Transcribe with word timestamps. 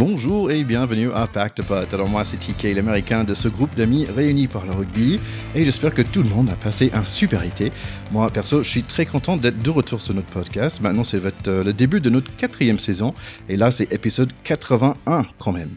Bonjour 0.00 0.50
et 0.50 0.64
bienvenue 0.64 1.12
à 1.12 1.26
Pacte 1.26 1.62
Pot. 1.62 1.92
Alors 1.92 2.08
moi 2.08 2.24
c'est 2.24 2.38
TK, 2.38 2.74
l'américain 2.74 3.22
de 3.22 3.34
ce 3.34 3.48
groupe 3.48 3.74
d'amis 3.74 4.06
réunis 4.06 4.48
par 4.48 4.64
le 4.64 4.70
rugby 4.70 5.20
et 5.54 5.62
j'espère 5.62 5.92
que 5.92 6.00
tout 6.00 6.22
le 6.22 6.28
monde 6.30 6.48
a 6.48 6.54
passé 6.54 6.90
un 6.94 7.04
super 7.04 7.42
été. 7.42 7.70
Moi 8.10 8.30
perso 8.30 8.62
je 8.62 8.68
suis 8.70 8.82
très 8.82 9.04
content 9.04 9.36
d'être 9.36 9.58
de 9.58 9.68
retour 9.68 10.00
sur 10.00 10.14
notre 10.14 10.28
podcast. 10.28 10.80
Maintenant 10.80 11.04
c'est 11.04 11.20
euh, 11.48 11.62
le 11.62 11.74
début 11.74 12.00
de 12.00 12.08
notre 12.08 12.34
quatrième 12.34 12.78
saison 12.78 13.14
et 13.50 13.56
là 13.56 13.70
c'est 13.70 13.92
épisode 13.92 14.32
81 14.42 15.26
quand 15.38 15.52
même. 15.52 15.72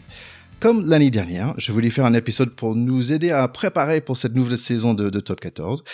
Comme 0.60 0.88
l'année 0.88 1.10
dernière, 1.10 1.54
je 1.58 1.72
voulais 1.72 1.90
faire 1.90 2.06
un 2.06 2.14
épisode 2.14 2.50
pour 2.54 2.74
nous 2.74 3.12
aider 3.12 3.30
à 3.30 3.46
préparer 3.48 4.00
pour 4.00 4.16
cette 4.16 4.34
nouvelle 4.34 4.56
saison 4.56 4.94
de, 4.94 5.20
Top 5.20 5.40
14. 5.40 5.84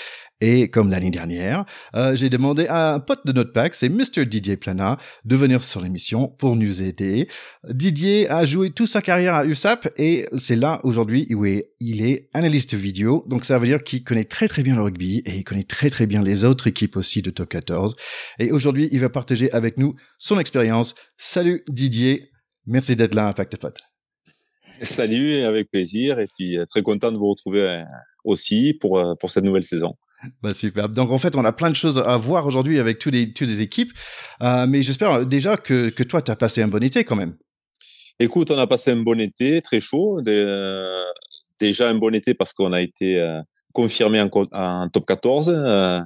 Et 0.41 0.71
comme 0.71 0.91
l'année 0.91 1.11
dernière, 1.11 1.65
euh, 1.95 2.17
j'ai 2.17 2.31
demandé 2.31 2.67
à 2.67 2.95
un 2.95 3.01
pote 3.01 3.27
de 3.27 3.32
notre 3.32 3.53
pack, 3.53 3.75
c'est 3.75 3.89
Mr. 3.89 4.25
Didier 4.27 4.57
Plana, 4.57 4.96
de 5.25 5.37
venir 5.37 5.65
sur 5.65 5.81
l'émission 5.81 6.29
pour 6.29 6.57
nous 6.57 6.82
aider. 6.82 7.29
Didier 7.68 8.31
a 8.31 8.45
joué 8.45 8.71
toute 8.71 8.89
sa 8.89 9.03
carrière 9.03 9.35
à 9.35 9.45
USAP 9.45 9.93
et 9.99 10.27
c'est 10.39 10.57
là 10.57 10.81
aujourd'hui 10.85 11.27
où 11.35 11.45
il 11.45 12.07
est 12.07 12.31
analyste 12.32 12.75
vidéo. 12.75 13.25
Donc 13.29 13.45
ça 13.45 13.59
veut 13.59 13.67
dire 13.67 13.82
qu'il 13.82 14.04
connaît 14.04 14.25
très 14.25 14.49
très 14.49 14.63
bien 14.63 14.77
le 14.77 14.82
rugby 14.82 15.18
et 15.27 15.37
il 15.37 15.45
connaît 15.45 15.65
très 15.65 15.90
très 15.90 16.07
bien 16.07 16.23
les 16.23 16.45
autres 16.45 16.68
équipes 16.68 16.96
aussi 16.96 17.23
de 17.23 17.31
Top 17.31 17.49
14. 17.49 17.96
Et 18.39 18.53
aujourd'hui, 18.53 18.89
il 18.93 19.01
va 19.01 19.09
partager 19.09 19.53
avec 19.53 19.79
nous 19.79 19.96
son 20.17 20.39
expérience. 20.39 20.95
Salut 21.18 21.65
Didier, 21.68 22.31
merci 22.67 22.96
d'être 22.96 23.15
là 23.15 23.29
à 23.29 23.35
Pacte 23.35 23.57
Pot. 23.57 23.89
Salut, 24.82 25.43
avec 25.43 25.70
plaisir. 25.70 26.18
Et 26.18 26.26
puis, 26.26 26.57
euh, 26.57 26.64
très 26.64 26.82
content 26.82 27.12
de 27.12 27.18
vous 27.18 27.29
retrouver 27.29 27.62
euh, 27.62 27.82
aussi 28.25 28.72
pour, 28.72 28.98
euh, 28.98 29.14
pour 29.14 29.30
cette 29.30 29.44
nouvelle 29.44 29.62
saison. 29.62 29.96
Bah 30.43 30.54
super. 30.54 30.89
Donc 30.89 31.11
en 31.11 31.18
fait, 31.18 31.34
on 31.36 31.44
a 31.44 31.53
plein 31.53 31.70
de 31.70 31.76
choses 31.76 31.98
à 31.98 32.16
voir 32.16 32.47
aujourd'hui 32.47 32.78
avec 32.78 32.98
toutes 32.98 33.14
les, 33.14 33.33
toutes 33.33 33.48
les 33.48 33.62
équipes. 33.62 33.92
mais 34.41 34.83
j'espère 34.83 35.25
déjà 35.25 35.56
que, 35.56 35.89
que 35.89 36.03
toi, 36.03 36.20
tu 36.20 36.31
as 36.31 36.37
passé 36.37 36.62
un 36.62 36.69
bon 36.69 36.83
été 36.83 37.05
quand 37.05 37.17
même. 37.17 37.37
Écoute, 38.19 38.50
on 38.50 38.59
a 38.59 38.67
passé 38.67 38.91
un 38.91 39.03
bon 39.03 39.19
été, 39.19 39.62
très 39.62 39.81
chaud. 39.81 40.20
déjà 41.59 41.89
un 41.89 41.94
bon 41.94 42.15
été 42.15 42.34
parce 42.34 42.53
qu'on 42.53 42.75
a 42.75 42.83
été 42.83 43.41
confirmé 43.72 44.20
en, 44.20 44.28
en, 44.53 44.91
top 44.91 45.06
14 45.06 46.05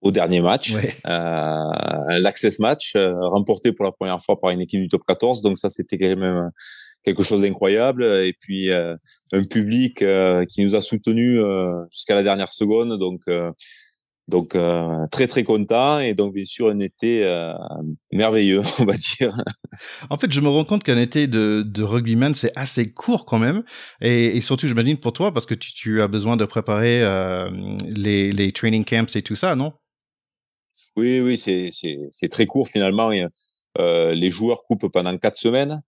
au 0.00 0.10
dernier 0.10 0.40
match. 0.40 0.74
L'access 1.04 2.58
match, 2.58 2.96
remporté 2.96 3.70
pour 3.70 3.84
la 3.84 3.92
première 3.92 4.20
fois 4.20 4.40
par 4.40 4.50
une 4.50 4.60
équipe 4.60 4.80
du 4.80 4.88
top 4.88 5.02
14. 5.06 5.40
Donc 5.42 5.56
ça, 5.56 5.70
c'était 5.70 5.98
quand 5.98 6.16
même 6.16 6.50
quelque 7.08 7.22
chose 7.24 7.40
d'incroyable. 7.40 8.04
Et 8.04 8.34
puis 8.38 8.70
euh, 8.70 8.94
un 9.32 9.44
public 9.44 10.02
euh, 10.02 10.44
qui 10.44 10.64
nous 10.64 10.74
a 10.74 10.80
soutenus 10.80 11.40
euh, 11.40 11.72
jusqu'à 11.90 12.14
la 12.14 12.22
dernière 12.22 12.52
seconde. 12.52 12.98
Donc 12.98 13.22
donc 14.28 14.54
très 15.10 15.26
très 15.26 15.42
content 15.42 16.00
et 16.00 16.14
donc 16.14 16.34
bien 16.34 16.44
sûr 16.44 16.68
un 16.68 16.80
été 16.80 17.24
merveilleux, 18.12 18.60
on 18.78 18.84
va 18.84 18.92
dire. 18.92 19.34
En 20.10 20.18
fait, 20.18 20.30
je 20.30 20.40
me 20.40 20.48
rends 20.48 20.66
compte 20.66 20.84
qu'un 20.84 20.98
été 20.98 21.26
de, 21.26 21.64
de 21.66 21.82
rugbyman 21.82 22.34
c'est 22.34 22.52
assez 22.54 22.84
court 22.84 23.24
quand 23.24 23.38
même 23.38 23.62
et, 24.02 24.36
et 24.36 24.42
surtout 24.42 24.68
j'imagine 24.68 24.98
pour 24.98 25.14
toi 25.14 25.32
parce 25.32 25.46
que 25.46 25.54
tu, 25.54 25.72
tu 25.72 26.02
as 26.02 26.08
besoin 26.08 26.36
de 26.36 26.44
préparer 26.44 27.00
les, 27.88 28.30
les 28.30 28.52
training 28.52 28.84
camps 28.84 29.14
et 29.14 29.22
tout 29.22 29.36
ça, 29.36 29.56
non? 29.56 29.72
Oui, 30.94 31.20
oui, 31.20 31.38
c'est 31.38 31.70
c'est 32.12 32.28
très 32.28 32.44
court 32.44 32.68
finalement. 32.68 33.10
les 33.78 34.30
joueurs 34.30 34.62
coupent 34.64 34.92
pendant 34.92 35.16
quatre 35.16 35.38
semaines. 35.38 35.80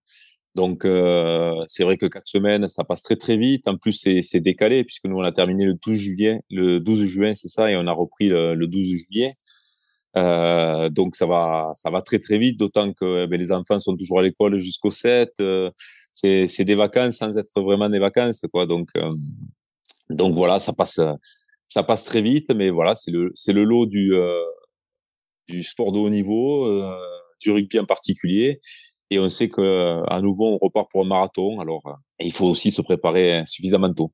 Donc 0.55 0.83
euh, 0.83 1.63
c'est 1.67 1.83
vrai 1.83 1.97
que 1.97 2.05
quatre 2.05 2.27
semaines, 2.27 2.67
ça 2.67 2.83
passe 2.83 3.01
très 3.01 3.15
très 3.15 3.37
vite. 3.37 3.67
En 3.67 3.77
plus 3.77 3.93
c'est 3.93 4.39
décalé 4.41 4.83
puisque 4.83 5.05
nous 5.05 5.17
on 5.17 5.23
a 5.23 5.31
terminé 5.31 5.65
le 5.65 5.75
12 5.75 5.95
juillet, 5.97 6.41
le 6.49 6.79
12 6.79 7.05
juin 7.05 7.35
c'est 7.35 7.47
ça, 7.47 7.71
et 7.71 7.77
on 7.77 7.87
a 7.87 7.93
repris 7.93 8.27
le, 8.29 8.55
le 8.55 8.67
12 8.67 8.83
juillet. 8.85 9.31
Euh, 10.17 10.89
donc 10.89 11.15
ça 11.15 11.25
va 11.25 11.71
ça 11.73 11.89
va 11.89 12.01
très 12.01 12.19
très 12.19 12.37
vite, 12.37 12.59
d'autant 12.59 12.91
que 12.93 13.23
eh 13.23 13.27
ben, 13.27 13.39
les 13.39 13.51
enfants 13.53 13.79
sont 13.79 13.95
toujours 13.95 14.19
à 14.19 14.23
l'école 14.23 14.57
jusqu'au 14.59 14.91
7. 14.91 15.31
Euh, 15.39 15.71
c'est 16.13 16.65
des 16.65 16.75
vacances 16.75 17.17
sans 17.17 17.37
être 17.37 17.61
vraiment 17.61 17.89
des 17.89 17.99
vacances 17.99 18.45
quoi. 18.51 18.65
Donc 18.65 18.89
euh, 18.97 19.13
donc 20.09 20.35
voilà, 20.35 20.59
ça 20.59 20.73
passe 20.73 20.99
ça 21.69 21.83
passe 21.83 22.03
très 22.03 22.21
vite, 22.21 22.51
mais 22.53 22.69
voilà 22.69 22.95
c'est 22.95 23.11
le 23.11 23.31
c'est 23.35 23.53
le 23.53 23.63
lot 23.63 23.85
du 23.85 24.13
euh, 24.13 24.43
du 25.47 25.63
sport 25.63 25.93
de 25.93 25.99
haut 25.99 26.09
niveau, 26.09 26.69
du 27.41 27.51
rugby 27.51 27.79
en 27.79 27.85
particulier 27.85 28.59
et 29.11 29.19
on 29.19 29.29
sait 29.29 29.49
que 29.49 30.01
à 30.09 30.21
nouveau 30.21 30.53
on 30.53 30.57
repart 30.57 30.89
pour 30.89 31.01
un 31.01 31.07
marathon. 31.07 31.59
Alors 31.59 31.81
euh, 31.85 31.91
il 32.19 32.31
faut 32.31 32.47
aussi 32.47 32.71
se 32.71 32.81
préparer 32.81 33.43
suffisamment 33.45 33.93
tôt. 33.93 34.11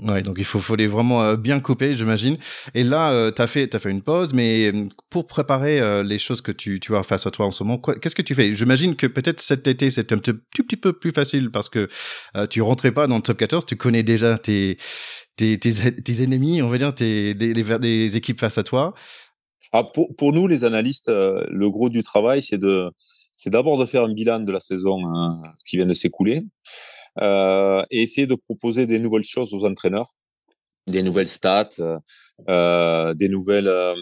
Ouais, 0.00 0.20
donc 0.20 0.36
il 0.38 0.44
faut, 0.44 0.58
faut 0.58 0.76
les 0.76 0.86
vraiment 0.86 1.22
euh, 1.22 1.36
bien 1.36 1.60
couper, 1.60 1.94
j'imagine. 1.94 2.36
Et 2.74 2.84
là, 2.84 3.10
euh, 3.10 3.30
tu 3.30 3.40
as 3.40 3.46
fait, 3.46 3.74
as 3.74 3.78
fait 3.78 3.90
une 3.90 4.02
pause, 4.02 4.34
mais 4.34 4.70
pour 5.08 5.26
préparer 5.26 6.02
les 6.02 6.18
choses 6.18 6.42
que 6.42 6.52
tu, 6.52 6.78
tu 6.80 6.94
as 6.94 7.02
face 7.02 7.26
à 7.26 7.30
toi 7.30 7.46
en 7.46 7.50
ce 7.50 7.62
moment, 7.62 7.78
qu'est-ce 7.78 8.14
que 8.14 8.22
tu 8.22 8.34
fais? 8.34 8.52
J'imagine 8.52 8.96
que 8.96 9.06
peut-être 9.06 9.40
cet 9.40 9.66
été, 9.66 9.90
c'est 9.90 10.12
un 10.12 10.18
tout, 10.18 10.38
petit 10.52 10.76
peu 10.76 10.92
plus 10.92 11.10
facile 11.10 11.50
parce 11.50 11.70
que 11.70 11.88
tu 12.50 12.60
rentrais 12.60 12.92
pas 12.92 13.06
dans 13.06 13.16
le 13.16 13.22
top 13.22 13.38
14, 13.38 13.64
tu 13.64 13.76
connais 13.76 14.02
déjà 14.02 14.36
tes, 14.36 14.76
tes, 15.36 15.58
tes, 15.58 16.22
ennemis, 16.22 16.60
on 16.60 16.68
va 16.68 16.76
dire, 16.76 16.94
tes, 16.94 17.34
des, 17.34 17.54
les, 17.54 18.16
équipes 18.16 18.40
face 18.40 18.58
à 18.58 18.64
toi. 18.64 18.92
Ah, 19.72 19.84
pour, 19.84 20.14
pour 20.16 20.34
nous, 20.34 20.46
les 20.46 20.64
analystes, 20.64 21.08
le 21.08 21.70
gros 21.70 21.88
du 21.88 22.02
travail, 22.02 22.42
c'est 22.42 22.58
de 22.58 22.90
c'est 23.38 23.50
d'abord 23.50 23.78
de 23.78 23.86
faire 23.86 24.02
un 24.02 24.12
bilan 24.12 24.40
de 24.40 24.50
la 24.50 24.58
saison 24.58 24.98
hein, 25.06 25.40
qui 25.64 25.76
vient 25.76 25.86
de 25.86 25.94
s'écouler 25.94 26.42
euh, 27.20 27.80
et 27.88 28.02
essayer 28.02 28.26
de 28.26 28.34
proposer 28.34 28.84
des 28.84 28.98
nouvelles 28.98 29.22
choses 29.22 29.54
aux 29.54 29.64
entraîneurs, 29.64 30.10
des 30.88 31.04
nouvelles 31.04 31.28
stats, 31.28 31.68
euh, 32.48 33.14
des 33.14 33.28
nouvelles 33.28 33.68
euh, 33.68 33.94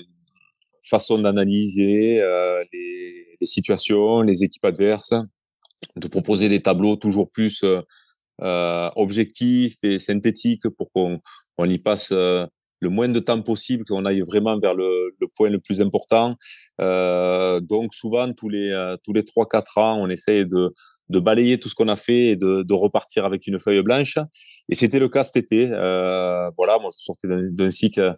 façons 0.89 1.19
d'analyser 1.19 2.23
euh, 2.23 2.65
les, 2.73 3.37
situations, 3.43 4.23
les 4.23 4.43
équipes 4.43 4.65
adverses, 4.65 5.13
de 5.97 6.09
proposer 6.09 6.49
des 6.49 6.63
tableaux 6.63 6.97
toujours 6.97 7.31
plus 7.31 7.63
euh, 7.63 8.91
objectifs 8.97 9.77
et 9.83 9.99
synthétiques 9.99 10.67
pour 10.79 10.91
qu'on 10.93 11.21
on 11.59 11.69
y 11.69 11.79
passe 11.79 12.15
le 12.81 12.91
moins 12.91 13.09
de 13.09 13.21
temps 13.21 13.41
possible, 13.43 13.85
qu'on 13.85 14.05
aille 14.05 14.21
vraiment 14.21 14.59
vers 14.59 14.75
le, 14.75 15.15
le, 15.21 15.27
point 15.35 15.51
le 15.51 15.59
plus 15.59 15.81
important. 15.81 16.37
Euh, 16.81 17.61
donc 17.61 17.95
souvent 17.95 18.33
tous 18.33 18.49
les 18.49 18.71
euh, 18.71 18.97
tous 19.03 19.13
les 19.13 19.25
trois 19.25 19.47
quatre 19.49 19.79
ans, 19.79 19.99
on 20.01 20.09
essaye 20.09 20.47
de 20.47 20.73
de 21.09 21.21
balayer 21.21 21.59
tout 21.59 21.69
ce 21.69 21.77
qu'on 21.77 21.87
a 21.89 21.95
fait 21.95 22.31
et 22.31 22.37
de, 22.37 22.65
de 22.65 22.75
repartir 22.75 23.25
avec 23.25 23.47
une 23.47 23.61
feuille 23.61 23.83
blanche. 23.83 24.19
Et 24.69 24.75
c'était 24.75 24.99
le 24.99 25.09
cas 25.09 25.23
cet 25.23 25.37
été. 25.37 25.71
Euh, 25.71 26.51
voilà, 26.57 26.79
moi 26.81 26.91
je 26.93 27.03
sortais 27.05 27.29
d'un 27.29 27.71
cycle 27.71 28.15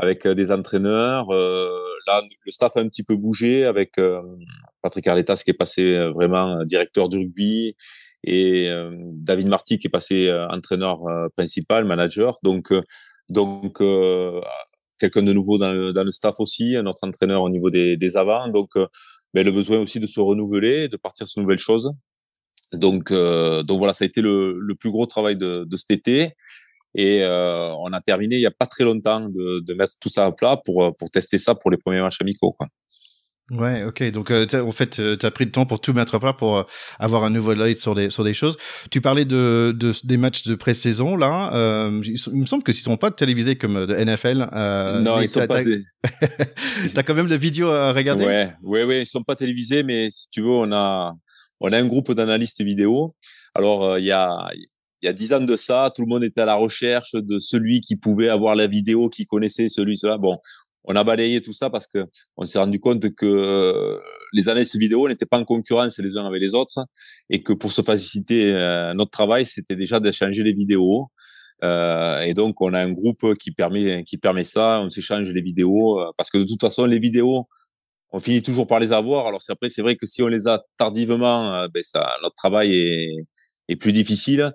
avec 0.00 0.26
euh, 0.26 0.34
des 0.34 0.50
entraîneurs. 0.50 1.30
Euh, 1.30 1.68
là, 2.06 2.22
le 2.44 2.52
staff 2.52 2.76
a 2.76 2.80
un 2.80 2.88
petit 2.88 3.02
peu 3.02 3.16
bougé 3.16 3.64
avec 3.64 3.98
euh, 3.98 4.20
Patrick 4.82 5.06
Arletas 5.06 5.42
qui 5.44 5.50
est 5.50 5.58
passé 5.58 5.98
vraiment 6.14 6.64
directeur 6.64 7.08
du 7.08 7.18
rugby 7.18 7.76
et 8.24 8.70
David 9.14 9.48
Marty 9.48 9.78
qui 9.78 9.86
est 9.86 9.90
passé 9.90 10.30
entraîneur 10.50 11.00
principal, 11.36 11.84
manager. 11.86 12.38
Donc 12.42 12.72
donc, 13.30 13.80
euh, 13.80 14.40
quelqu'un 14.98 15.22
de 15.22 15.32
nouveau 15.32 15.56
dans 15.56 15.72
le, 15.72 15.92
dans 15.92 16.04
le, 16.04 16.10
staff 16.10 16.36
aussi, 16.40 16.76
un 16.76 16.86
autre 16.86 17.00
entraîneur 17.02 17.42
au 17.42 17.48
niveau 17.48 17.70
des, 17.70 17.96
des 17.96 18.16
avants. 18.16 18.48
Donc, 18.48 18.76
euh, 18.76 18.86
ben, 19.34 19.44
le 19.44 19.52
besoin 19.52 19.78
aussi 19.78 20.00
de 20.00 20.06
se 20.06 20.20
renouveler, 20.20 20.88
de 20.88 20.96
partir 20.96 21.26
sur 21.26 21.40
de 21.40 21.44
nouvelles 21.44 21.58
choses. 21.58 21.92
Donc, 22.72 23.10
euh, 23.10 23.62
donc 23.62 23.78
voilà, 23.78 23.94
ça 23.94 24.04
a 24.04 24.06
été 24.06 24.20
le, 24.20 24.58
le 24.58 24.74
plus 24.74 24.90
gros 24.90 25.06
travail 25.06 25.36
de, 25.36 25.64
de 25.64 25.76
cet 25.76 25.92
été. 25.92 26.32
Et 26.96 27.22
euh, 27.22 27.72
on 27.78 27.92
a 27.92 28.00
terminé 28.00 28.36
il 28.36 28.40
n'y 28.40 28.46
a 28.46 28.50
pas 28.50 28.66
très 28.66 28.84
longtemps 28.84 29.20
de, 29.28 29.60
de, 29.60 29.74
mettre 29.74 29.94
tout 30.00 30.08
ça 30.08 30.26
à 30.26 30.32
plat 30.32 30.56
pour, 30.64 30.94
pour 30.96 31.10
tester 31.10 31.38
ça 31.38 31.54
pour 31.54 31.70
les 31.70 31.78
premiers 31.78 32.00
matchs 32.00 32.20
amicaux. 32.20 32.52
Quoi. 32.52 32.66
Ouais, 33.50 33.82
ok. 33.84 34.10
Donc, 34.12 34.30
euh, 34.30 34.46
en 34.54 34.70
fait, 34.70 35.00
euh, 35.00 35.16
tu 35.16 35.26
as 35.26 35.30
pris 35.30 35.44
le 35.44 35.50
temps 35.50 35.66
pour 35.66 35.80
tout 35.80 35.92
mettre 35.92 36.14
à 36.14 36.20
plat 36.20 36.32
pour 36.32 36.58
euh, 36.58 36.62
avoir 36.98 37.24
un 37.24 37.30
nouveau 37.30 37.52
light 37.52 37.78
sur 37.78 37.94
des 37.94 38.08
sur 38.08 38.22
des 38.22 38.34
choses. 38.34 38.56
Tu 38.90 39.00
parlais 39.00 39.24
de, 39.24 39.74
de 39.76 39.92
des 40.04 40.16
matchs 40.16 40.44
de 40.44 40.54
pré-saison 40.54 41.16
là. 41.16 41.52
Euh, 41.54 42.00
il 42.04 42.40
me 42.40 42.46
semble 42.46 42.62
que 42.62 42.72
s'ils 42.72 42.84
sont 42.84 42.96
pas 42.96 43.10
télévisés 43.10 43.56
comme 43.56 43.86
de 43.86 43.94
NFL. 43.94 44.48
non, 45.02 45.20
ils 45.20 45.28
sont 45.28 45.46
pas. 45.46 45.62
T'as 46.94 47.02
quand 47.02 47.14
même 47.14 47.28
de 47.28 47.36
vidéos 47.36 47.70
à 47.70 47.92
regarder? 47.92 48.24
Ouais, 48.24 48.48
ouais, 48.62 48.84
ouais. 48.84 49.02
Ils 49.02 49.06
sont 49.06 49.22
pas 49.22 49.34
télévisés, 49.36 49.82
mais 49.82 50.10
si 50.10 50.28
tu 50.30 50.42
veux, 50.42 50.50
on 50.50 50.72
a 50.72 51.12
on 51.60 51.72
a 51.72 51.78
un 51.78 51.86
groupe 51.86 52.12
d'analystes 52.12 52.62
vidéo. 52.62 53.16
Alors, 53.54 53.98
il 53.98 54.04
y 54.04 54.12
a 54.12 54.30
il 55.02 55.06
y 55.06 55.08
a 55.08 55.12
dix 55.12 55.32
ans 55.32 55.40
de 55.40 55.56
ça, 55.56 55.90
tout 55.94 56.02
le 56.02 56.08
monde 56.08 56.24
était 56.24 56.42
à 56.42 56.44
la 56.44 56.54
recherche 56.54 57.14
de 57.14 57.38
celui 57.38 57.80
qui 57.80 57.96
pouvait 57.96 58.28
avoir 58.28 58.54
la 58.54 58.66
vidéo, 58.66 59.08
qui 59.08 59.24
connaissait 59.24 59.68
celui 59.70 59.96
cela. 59.96 60.18
Bon, 60.18 60.36
on 60.84 60.96
a 60.96 61.04
balayé 61.04 61.40
tout 61.42 61.52
ça 61.52 61.70
parce 61.70 61.86
que 61.86 62.06
on 62.36 62.44
s'est 62.44 62.58
rendu 62.58 62.80
compte 62.80 63.14
que 63.14 63.26
euh, 63.26 63.98
les 64.32 64.48
analyses 64.48 64.76
vidéo 64.76 65.08
n'étaient 65.08 65.26
pas 65.26 65.38
en 65.38 65.44
concurrence 65.44 65.98
les 65.98 66.16
uns 66.16 66.26
avec 66.26 66.40
les 66.40 66.54
autres 66.54 66.86
et 67.28 67.42
que 67.42 67.52
pour 67.52 67.72
se 67.72 67.82
faciliter 67.82 68.54
euh, 68.54 68.94
notre 68.94 69.10
travail, 69.10 69.46
c'était 69.46 69.76
déjà 69.76 70.00
d'échanger 70.00 70.42
les 70.42 70.52
vidéos. 70.52 71.08
Euh, 71.62 72.22
et 72.22 72.32
donc, 72.32 72.60
on 72.62 72.72
a 72.72 72.80
un 72.80 72.90
groupe 72.90 73.34
qui 73.38 73.52
permet 73.52 74.04
qui 74.04 74.16
permet 74.18 74.44
ça. 74.44 74.80
On 74.82 74.90
s'échange 74.90 75.30
les 75.32 75.42
vidéos 75.42 76.00
parce 76.16 76.30
que 76.30 76.38
de 76.38 76.44
toute 76.44 76.60
façon, 76.60 76.86
les 76.86 76.98
vidéos, 76.98 77.46
on 78.12 78.20
finit 78.20 78.42
toujours 78.42 78.66
par 78.66 78.80
les 78.80 78.92
avoir. 78.92 79.26
Alors 79.26 79.42
c'est 79.42 79.52
après, 79.52 79.68
c'est 79.70 79.82
vrai 79.82 79.96
que 79.96 80.06
si 80.06 80.22
on 80.22 80.28
les 80.28 80.46
a 80.48 80.62
tardivement, 80.78 81.66
ben 81.68 81.82
ça, 81.82 82.16
notre 82.22 82.34
travail 82.36 82.74
est, 82.74 83.16
est 83.68 83.76
plus 83.76 83.92
difficile. 83.92 84.52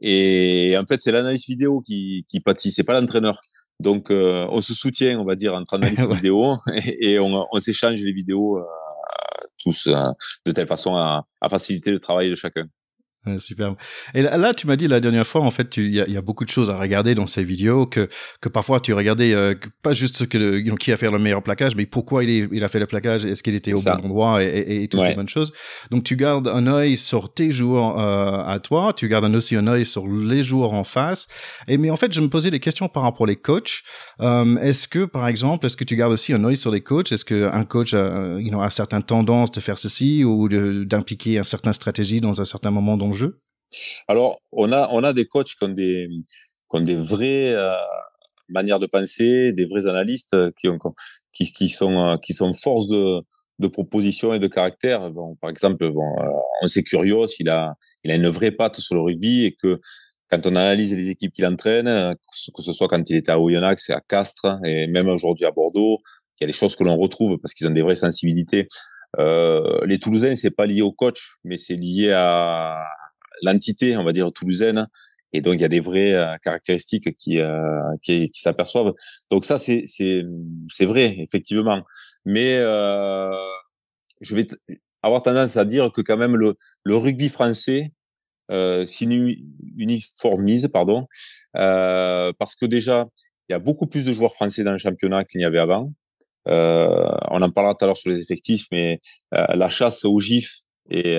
Et 0.00 0.76
en 0.78 0.84
fait, 0.86 1.00
c'est 1.00 1.12
l'analyse 1.12 1.46
vidéo 1.46 1.80
qui, 1.80 2.24
qui 2.28 2.40
pâtit, 2.40 2.70
c'est 2.70 2.84
pas 2.84 2.98
l'entraîneur. 2.98 3.40
Donc, 3.80 4.10
euh, 4.10 4.46
on 4.50 4.60
se 4.60 4.74
soutient, 4.74 5.18
on 5.20 5.24
va 5.24 5.34
dire, 5.34 5.54
entre 5.54 5.74
analyse 5.74 6.08
vidéo 6.10 6.58
et, 7.00 7.18
on, 7.18 7.46
on 7.50 7.60
s'échange 7.60 8.00
les 8.00 8.12
vidéos 8.12 8.58
euh, 8.58 8.64
tous 9.62 9.88
de 10.44 10.52
telle 10.52 10.66
façon 10.66 10.96
à, 10.96 11.26
à 11.40 11.48
faciliter 11.48 11.90
le 11.90 12.00
travail 12.00 12.30
de 12.30 12.34
chacun. 12.34 12.66
Super. 13.38 13.74
Et 14.14 14.22
là, 14.22 14.54
tu 14.54 14.66
m'as 14.66 14.76
dit 14.76 14.88
la 14.88 15.00
dernière 15.00 15.26
fois, 15.26 15.42
en 15.42 15.50
fait, 15.50 15.76
il 15.76 15.94
y, 15.94 15.98
y, 15.98 16.16
a 16.16 16.22
beaucoup 16.22 16.44
de 16.44 16.50
choses 16.50 16.70
à 16.70 16.78
regarder 16.78 17.14
dans 17.14 17.26
ces 17.26 17.42
vidéos 17.42 17.86
que 17.86 18.08
que 18.40 18.48
parfois 18.48 18.80
tu 18.80 18.92
regardais 18.92 19.34
euh, 19.34 19.54
pas 19.82 19.92
juste 19.92 20.16
ce 20.16 20.24
que 20.24 20.38
le, 20.38 20.60
qui 20.76 20.92
a 20.92 20.96
fait 20.96 21.10
le 21.10 21.18
meilleur 21.18 21.42
plaquage, 21.42 21.74
mais 21.76 21.86
pourquoi 21.86 22.24
il, 22.24 22.30
est, 22.30 22.48
il 22.52 22.64
a 22.64 22.68
fait 22.68 22.78
le 22.78 22.86
plaquage, 22.86 23.24
est-ce 23.24 23.42
qu'il 23.42 23.54
était 23.54 23.72
au 23.72 23.82
bon 23.82 23.90
endroit 23.90 24.42
et, 24.42 24.46
et, 24.46 24.82
et 24.84 24.88
toutes 24.88 25.02
ces 25.02 25.14
bonnes 25.14 25.28
choses. 25.28 25.52
Donc 25.90 26.04
tu 26.04 26.16
gardes 26.16 26.48
un 26.48 26.66
œil 26.66 26.96
sur 26.96 27.32
tes 27.32 27.50
joueurs 27.50 27.98
euh, 27.98 28.44
à 28.44 28.58
toi, 28.60 28.92
tu 28.94 29.08
gardes 29.08 29.24
aussi 29.34 29.56
un 29.56 29.66
œil 29.66 29.84
sur 29.84 30.06
les 30.06 30.42
joueurs 30.42 30.72
en 30.72 30.84
face. 30.84 31.26
Et 31.68 31.78
mais 31.78 31.90
en 31.90 31.96
fait, 31.96 32.12
je 32.12 32.20
me 32.20 32.28
posais 32.28 32.50
des 32.50 32.60
questions 32.60 32.88
par 32.88 33.02
rapport 33.02 33.28
aux 33.28 33.34
coachs. 33.34 33.82
Euh, 34.20 34.56
est-ce 34.58 34.88
que 34.88 35.04
par 35.04 35.26
exemple, 35.28 35.66
est-ce 35.66 35.76
que 35.76 35.84
tu 35.84 35.96
gardes 35.96 36.12
aussi 36.12 36.32
un 36.32 36.44
œil 36.44 36.56
sur 36.56 36.70
les 36.70 36.80
coachs? 36.80 37.10
Est-ce 37.12 37.24
que 37.24 37.50
un 37.52 37.64
coach 37.64 37.94
a, 37.94 38.38
you 38.38 38.50
know, 38.50 38.60
a 38.60 38.70
certaines 38.70 39.02
tendances 39.02 39.50
de 39.50 39.60
faire 39.60 39.78
ceci 39.78 40.24
ou 40.24 40.48
d'impliquer 40.48 41.38
un 41.38 41.42
certain 41.42 41.72
stratégie 41.72 42.20
dans 42.20 42.40
un 42.40 42.44
certain 42.44 42.70
moment 42.70 42.96
dans 42.96 43.12
Alors, 44.08 44.40
on 44.52 44.72
a, 44.72 44.88
on 44.92 45.02
a 45.04 45.12
des 45.12 45.26
coachs 45.26 45.54
qui 45.58 45.64
ont 45.64 45.68
des, 45.68 46.08
des 46.74 46.96
vraies 46.96 47.52
euh, 47.52 47.74
manières 48.48 48.78
de 48.78 48.86
penser, 48.86 49.52
des 49.52 49.66
vrais 49.66 49.86
analystes 49.86 50.36
qui, 50.58 50.68
ont, 50.68 50.78
qui, 51.32 51.52
qui, 51.52 51.68
sont, 51.68 51.98
euh, 51.98 52.16
qui 52.16 52.32
sont 52.32 52.52
force 52.52 52.88
de, 52.88 53.20
de 53.58 53.68
proposition 53.68 54.34
et 54.34 54.38
de 54.38 54.46
caractère. 54.46 55.10
Bon, 55.10 55.36
par 55.36 55.50
exemple, 55.50 55.90
bon, 55.90 56.18
euh, 56.20 56.28
on 56.62 56.68
sait 56.68 56.82
Curios, 56.82 57.26
il 57.38 57.48
a, 57.48 57.74
il 58.04 58.10
a 58.10 58.14
une 58.14 58.28
vraie 58.28 58.52
patte 58.52 58.80
sur 58.80 58.94
le 58.94 59.00
rugby 59.00 59.44
et 59.44 59.52
que 59.52 59.80
quand 60.30 60.44
on 60.46 60.56
analyse 60.56 60.94
les 60.94 61.10
équipes 61.10 61.32
qu'il 61.32 61.46
entraîne, 61.46 61.86
que 61.86 62.62
ce 62.62 62.72
soit 62.72 62.88
quand 62.88 63.08
il 63.08 63.16
était 63.16 63.30
à 63.30 63.38
Oyonnax, 63.38 63.90
à 63.90 64.00
Castres 64.00 64.58
et 64.64 64.88
même 64.88 65.08
aujourd'hui 65.08 65.46
à 65.46 65.52
Bordeaux, 65.52 66.00
il 66.38 66.44
y 66.44 66.44
a 66.44 66.46
des 66.48 66.52
choses 66.52 66.74
que 66.76 66.84
l'on 66.84 66.96
retrouve 66.96 67.38
parce 67.38 67.54
qu'ils 67.54 67.66
ont 67.66 67.70
des 67.70 67.82
vraies 67.82 67.96
sensibilités. 67.96 68.68
Euh, 69.18 69.78
les 69.86 69.98
Toulousains, 69.98 70.36
c'est 70.36 70.50
pas 70.50 70.66
lié 70.66 70.82
au 70.82 70.92
coach, 70.92 71.36
mais 71.44 71.56
c'est 71.56 71.76
lié 71.76 72.10
à, 72.12 72.82
l'entité, 73.42 73.96
on 73.96 74.04
va 74.04 74.12
dire, 74.12 74.32
toulousaine. 74.32 74.86
Et 75.32 75.40
donc, 75.40 75.54
il 75.54 75.60
y 75.60 75.64
a 75.64 75.68
des 75.68 75.80
vraies 75.80 76.14
euh, 76.14 76.36
caractéristiques 76.42 77.14
qui, 77.16 77.40
euh, 77.40 77.80
qui, 78.02 78.30
qui 78.30 78.40
s'aperçoivent. 78.40 78.94
Donc 79.30 79.44
ça, 79.44 79.58
c'est, 79.58 79.84
c'est, 79.86 80.22
c'est 80.70 80.86
vrai, 80.86 81.16
effectivement. 81.18 81.82
Mais 82.24 82.56
euh, 82.56 83.32
je 84.20 84.34
vais 84.34 84.46
avoir 85.02 85.22
tendance 85.22 85.56
à 85.56 85.64
dire 85.64 85.92
que 85.92 86.00
quand 86.00 86.16
même 86.16 86.36
le, 86.36 86.56
rugby 86.86 87.28
français 87.28 87.92
s'uniformise, 88.48 90.68
pardon, 90.72 91.06
parce 91.52 92.56
que 92.56 92.66
déjà, 92.66 93.06
il 93.48 93.52
y 93.52 93.54
a 93.54 93.58
beaucoup 93.58 93.86
plus 93.86 94.04
de 94.06 94.12
joueurs 94.12 94.34
français 94.34 94.64
dans 94.64 94.72
le 94.72 94.78
championnat 94.78 95.24
qu'il 95.24 95.38
n'y 95.40 95.44
avait 95.44 95.58
avant. 95.58 95.92
On 96.46 97.42
en 97.42 97.50
parlera 97.50 97.74
tout 97.74 97.84
à 97.84 97.88
l'heure 97.88 97.96
sur 97.96 98.10
les 98.10 98.20
effectifs, 98.22 98.66
mais 98.72 99.00
la 99.32 99.68
chasse 99.68 100.04
au 100.04 100.18
GIF 100.20 100.60
et 100.90 101.18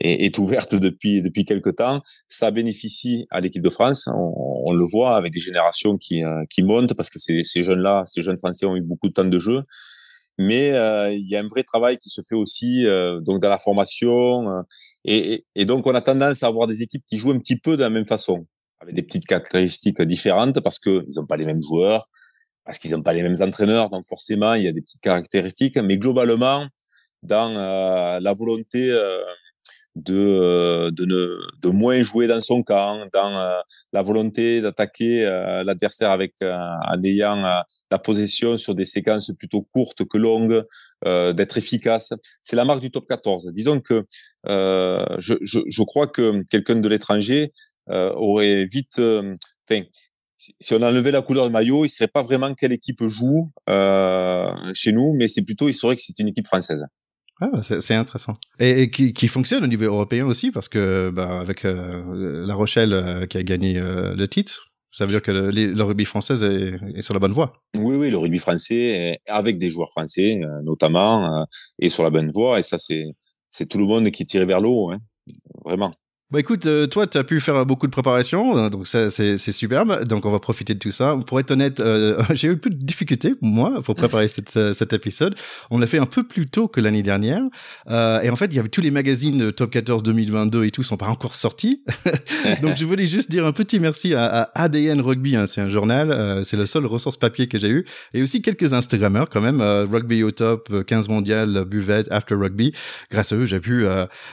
est, 0.00 0.26
est, 0.26 0.38
ouverte 0.38 0.74
depuis 0.74 1.22
depuis 1.22 1.44
quelque 1.44 1.70
temps. 1.70 2.02
Ça 2.28 2.50
bénéficie 2.50 3.26
à 3.30 3.40
l'équipe 3.40 3.62
de 3.62 3.70
France. 3.70 4.08
On, 4.08 4.62
on, 4.66 4.72
le 4.72 4.84
voit 4.84 5.16
avec 5.16 5.32
des 5.32 5.40
générations 5.40 5.96
qui 5.96 6.24
euh, 6.24 6.44
qui 6.50 6.62
montent 6.62 6.94
parce 6.94 7.10
que 7.10 7.18
ces, 7.18 7.44
ces 7.44 7.62
jeunes 7.62 7.80
là, 7.80 8.02
ces 8.06 8.22
jeunes 8.22 8.38
Français 8.38 8.66
ont 8.66 8.76
eu 8.76 8.82
beaucoup 8.82 9.08
de 9.08 9.14
temps 9.14 9.24
de 9.24 9.38
jeu. 9.38 9.62
Mais 10.38 10.72
euh, 10.72 11.12
il 11.12 11.26
y 11.28 11.36
a 11.36 11.40
un 11.40 11.48
vrai 11.48 11.62
travail 11.62 11.96
qui 11.98 12.10
se 12.10 12.20
fait 12.20 12.34
aussi 12.34 12.86
euh, 12.86 13.20
donc 13.20 13.40
dans 13.40 13.48
la 13.48 13.58
formation 13.58 14.46
euh, 14.48 14.62
et, 15.04 15.46
et, 15.54 15.64
donc 15.64 15.86
on 15.86 15.94
a 15.94 16.02
tendance 16.02 16.42
à 16.42 16.48
avoir 16.48 16.66
des 16.66 16.82
équipes 16.82 17.04
qui 17.08 17.16
jouent 17.16 17.30
un 17.30 17.38
petit 17.38 17.58
peu 17.58 17.76
de 17.76 17.82
la 17.82 17.90
même 17.90 18.06
façon 18.06 18.46
avec 18.80 18.94
des 18.94 19.02
petites 19.02 19.24
caractéristiques 19.24 20.02
différentes 20.02 20.60
parce 20.60 20.78
que 20.78 21.06
ils 21.08 21.18
n'ont 21.18 21.26
pas 21.26 21.38
les 21.38 21.46
mêmes 21.46 21.62
joueurs, 21.62 22.10
parce 22.64 22.78
qu'ils 22.78 22.90
n'ont 22.90 23.02
pas 23.02 23.14
les 23.14 23.22
mêmes 23.22 23.40
entraîneurs, 23.40 23.88
donc 23.88 24.04
forcément 24.06 24.52
il 24.54 24.64
y 24.64 24.68
a 24.68 24.72
des 24.72 24.82
petites 24.82 25.00
caractéristiques. 25.00 25.78
Mais 25.78 25.96
globalement, 25.96 26.66
dans 27.22 27.54
la 28.20 28.34
volonté 28.34 28.92
de, 29.96 30.14
euh, 30.14 30.90
de, 30.90 31.06
ne, 31.06 31.38
de 31.62 31.68
moins 31.70 32.02
jouer 32.02 32.26
dans 32.26 32.40
son 32.42 32.62
camp, 32.62 33.06
dans 33.12 33.34
euh, 33.34 33.58
la 33.92 34.02
volonté 34.02 34.60
d'attaquer 34.60 35.24
euh, 35.24 35.64
l'adversaire 35.64 36.10
avec 36.10 36.34
en 36.42 37.02
ayant 37.02 37.42
la 37.90 37.98
possession 37.98 38.58
sur 38.58 38.74
des 38.74 38.84
séquences 38.84 39.32
plutôt 39.38 39.62
courtes 39.62 40.04
que 40.04 40.18
longues, 40.18 40.62
d'être 41.04 41.58
efficace. 41.58 42.12
C'est 42.42 42.56
la 42.56 42.64
marque 42.64 42.80
du 42.80 42.90
top 42.90 43.06
14. 43.06 43.50
Disons 43.52 43.80
que 43.80 44.04
je, 44.46 45.36
je, 45.40 45.60
je, 45.66 45.82
crois 45.82 46.06
que 46.06 46.42
quelqu'un 46.50 46.76
de 46.76 46.88
l'étranger 46.88 47.52
aurait 47.88 48.66
vite, 48.66 48.98
enfin, 48.98 49.82
si 50.60 50.74
on 50.74 50.82
enlevait 50.82 51.12
la 51.12 51.22
couleur 51.22 51.46
du 51.46 51.52
maillot, 51.52 51.84
il 51.84 51.88
ne 51.88 51.88
saurait 51.88 52.08
pas 52.08 52.22
vraiment 52.22 52.54
quelle 52.54 52.72
équipe 52.72 53.02
joue 53.02 53.50
chez 54.74 54.92
nous, 54.92 55.14
mais 55.14 55.28
c'est 55.28 55.42
plutôt, 55.42 55.68
il 55.68 55.74
saurait 55.74 55.96
que 55.96 56.02
c'est 56.02 56.18
une 56.18 56.28
équipe 56.28 56.46
française. 56.46 56.84
Ah, 57.40 57.62
c'est 57.62 57.94
intéressant. 57.94 58.38
Et, 58.58 58.90
qui, 58.90 59.12
qui, 59.12 59.28
fonctionne 59.28 59.62
au 59.62 59.66
niveau 59.66 59.84
européen 59.84 60.24
aussi, 60.26 60.50
parce 60.50 60.70
que 60.70 61.10
bah, 61.14 61.38
avec 61.38 61.66
euh, 61.66 62.46
La 62.46 62.54
Rochelle 62.54 62.94
euh, 62.94 63.26
qui 63.26 63.36
a 63.36 63.42
gagné 63.42 63.76
euh, 63.76 64.14
le 64.14 64.26
titre, 64.26 64.72
ça 64.90 65.04
veut 65.04 65.10
dire 65.10 65.20
que 65.20 65.30
le, 65.30 65.50
le 65.50 65.82
rugby 65.82 66.06
français 66.06 66.34
est, 66.34 67.02
sur 67.02 67.12
la 67.12 67.20
bonne 67.20 67.32
voie. 67.32 67.52
Oui, 67.76 67.96
oui, 67.96 68.10
le 68.10 68.16
rugby 68.16 68.38
français, 68.38 69.20
avec 69.26 69.58
des 69.58 69.68
joueurs 69.68 69.90
français 69.90 70.40
notamment, 70.62 71.46
est 71.78 71.90
sur 71.90 72.02
la 72.02 72.08
bonne 72.08 72.30
voie. 72.30 72.58
Et 72.58 72.62
ça, 72.62 72.78
c'est 72.78 73.66
tout 73.66 73.76
le 73.76 73.84
monde 73.84 74.10
qui 74.10 74.24
tire 74.24 74.46
vers 74.46 74.62
l'eau, 74.62 74.90
hein, 74.90 74.98
vraiment. 75.66 75.92
Bah 76.36 76.40
écoute, 76.40 76.66
euh, 76.66 76.86
toi, 76.86 77.06
tu 77.06 77.16
as 77.16 77.24
pu 77.24 77.40
faire 77.40 77.64
beaucoup 77.64 77.86
de 77.86 77.92
préparation, 77.92 78.58
hein, 78.58 78.68
donc 78.68 78.86
ça, 78.86 79.08
c'est, 79.08 79.38
superbe. 79.38 80.04
Donc 80.04 80.26
on 80.26 80.30
va 80.30 80.38
profiter 80.38 80.74
de 80.74 80.78
tout 80.78 80.90
ça. 80.90 81.16
Pour 81.26 81.40
être 81.40 81.50
honnête, 81.50 81.80
euh, 81.80 82.22
j'ai 82.34 82.48
eu 82.48 82.58
plus 82.58 82.70
de 82.70 82.76
difficultés, 82.76 83.36
moi, 83.40 83.80
pour 83.82 83.94
préparer 83.94 84.26
euh, 84.56 84.74
cet 84.74 84.92
épisode. 84.92 85.34
On 85.70 85.78
l'a 85.78 85.86
fait 85.86 85.98
un 85.98 86.04
peu 86.04 86.24
plus 86.24 86.44
tôt 86.44 86.68
que 86.68 86.78
l'année 86.78 87.02
dernière. 87.02 87.40
Euh, 87.88 88.20
et 88.20 88.28
en 88.28 88.36
fait, 88.36 88.48
il 88.50 88.54
y 88.54 88.58
avait 88.58 88.68
tous 88.68 88.82
les 88.82 88.90
magazines 88.90 89.50
Top 89.50 89.70
14 89.70 90.02
2022 90.02 90.64
et 90.64 90.70
tout 90.70 90.82
sont 90.82 90.98
pas 90.98 91.06
encore 91.06 91.36
sortis. 91.36 91.82
donc 92.60 92.76
je 92.76 92.84
voulais 92.84 93.06
juste 93.06 93.30
dire 93.30 93.46
un 93.46 93.52
petit 93.52 93.80
merci 93.80 94.12
à, 94.12 94.26
à 94.26 94.64
ADN 94.64 95.00
Rugby. 95.00 95.36
Hein, 95.36 95.46
c'est 95.46 95.62
un 95.62 95.70
journal, 95.70 96.44
c'est 96.44 96.58
le 96.58 96.66
seul 96.66 96.84
ressource 96.84 97.16
papier 97.16 97.46
que 97.46 97.58
j'ai 97.58 97.70
eu. 97.70 97.86
Et 98.12 98.22
aussi 98.22 98.42
quelques 98.42 98.74
Instagrammeurs 98.74 99.30
quand 99.30 99.40
même. 99.40 99.62
Rugby 99.62 100.22
au 100.22 100.32
top, 100.32 100.84
15 100.84 101.08
mondial, 101.08 101.64
buvette, 101.64 102.08
after 102.10 102.34
rugby. 102.34 102.74
Grâce 103.10 103.32
à 103.32 103.36
eux, 103.36 103.46
j'ai 103.46 103.58
pu 103.58 103.86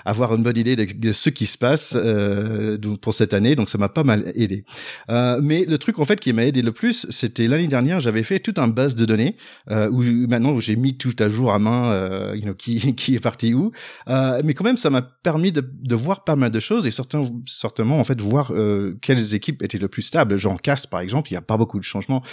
avoir 0.04 0.36
une 0.36 0.44
bonne 0.44 0.58
idée 0.58 0.76
de 0.76 1.12
ce 1.14 1.30
qui 1.30 1.46
se 1.46 1.58
passe 1.58 1.93
euh, 1.96 2.78
pour 3.02 3.14
cette 3.14 3.34
année, 3.34 3.56
donc 3.56 3.70
ça 3.70 3.78
m'a 3.78 3.90
pas 3.90 4.04
mal 4.04 4.32
aidé. 4.36 4.66
Euh, 5.10 5.40
mais 5.42 5.66
le 5.66 5.78
truc 5.78 6.00
en 6.00 6.06
fait 6.06 6.20
qui 6.20 6.34
m'a 6.34 6.46
aidé 6.46 6.62
le 6.62 6.72
plus, 6.72 7.08
c'était 7.10 7.48
l'année 7.48 7.68
dernière, 7.68 8.00
j'avais 8.02 8.24
fait 8.24 8.40
toute 8.40 8.60
un 8.60 8.68
base 8.68 8.96
de 8.96 9.06
données 9.06 9.36
euh, 9.72 9.90
où 9.90 10.04
maintenant 10.28 10.60
j'ai 10.60 10.76
mis 10.76 10.98
tout 10.98 11.16
à 11.20 11.30
jour 11.30 11.54
à 11.54 11.60
main, 11.60 11.92
euh, 11.92 12.36
you 12.36 12.44
know, 12.44 12.54
qui 12.54 12.96
qui 12.96 13.16
est 13.16 13.20
parti 13.20 13.54
où. 13.54 13.72
Euh, 14.08 14.42
mais 14.44 14.54
quand 14.54 14.64
même, 14.64 14.78
ça 14.78 14.90
m'a 14.90 15.02
permis 15.02 15.52
de, 15.52 15.62
de, 15.62 15.96
voir 15.96 16.24
pas 16.24 16.36
mal 16.36 16.52
de 16.52 16.60
choses 16.60 16.86
et 16.88 16.92
certains, 16.92 17.24
certainement 17.46 18.00
en 18.00 18.04
fait 18.04 18.20
voir 18.20 18.52
euh, 18.52 18.98
quelles 19.02 19.34
équipes 19.34 19.64
étaient 19.64 19.78
le 19.78 19.88
plus 19.88 20.02
stables. 20.02 20.38
Genre 20.38 20.62
Cast 20.62 20.88
par 20.88 21.02
exemple, 21.02 21.32
il 21.32 21.34
y 21.34 21.38
a 21.38 21.42
pas 21.42 21.58
beaucoup 21.58 21.80
de 21.80 21.84
changements. 21.84 22.24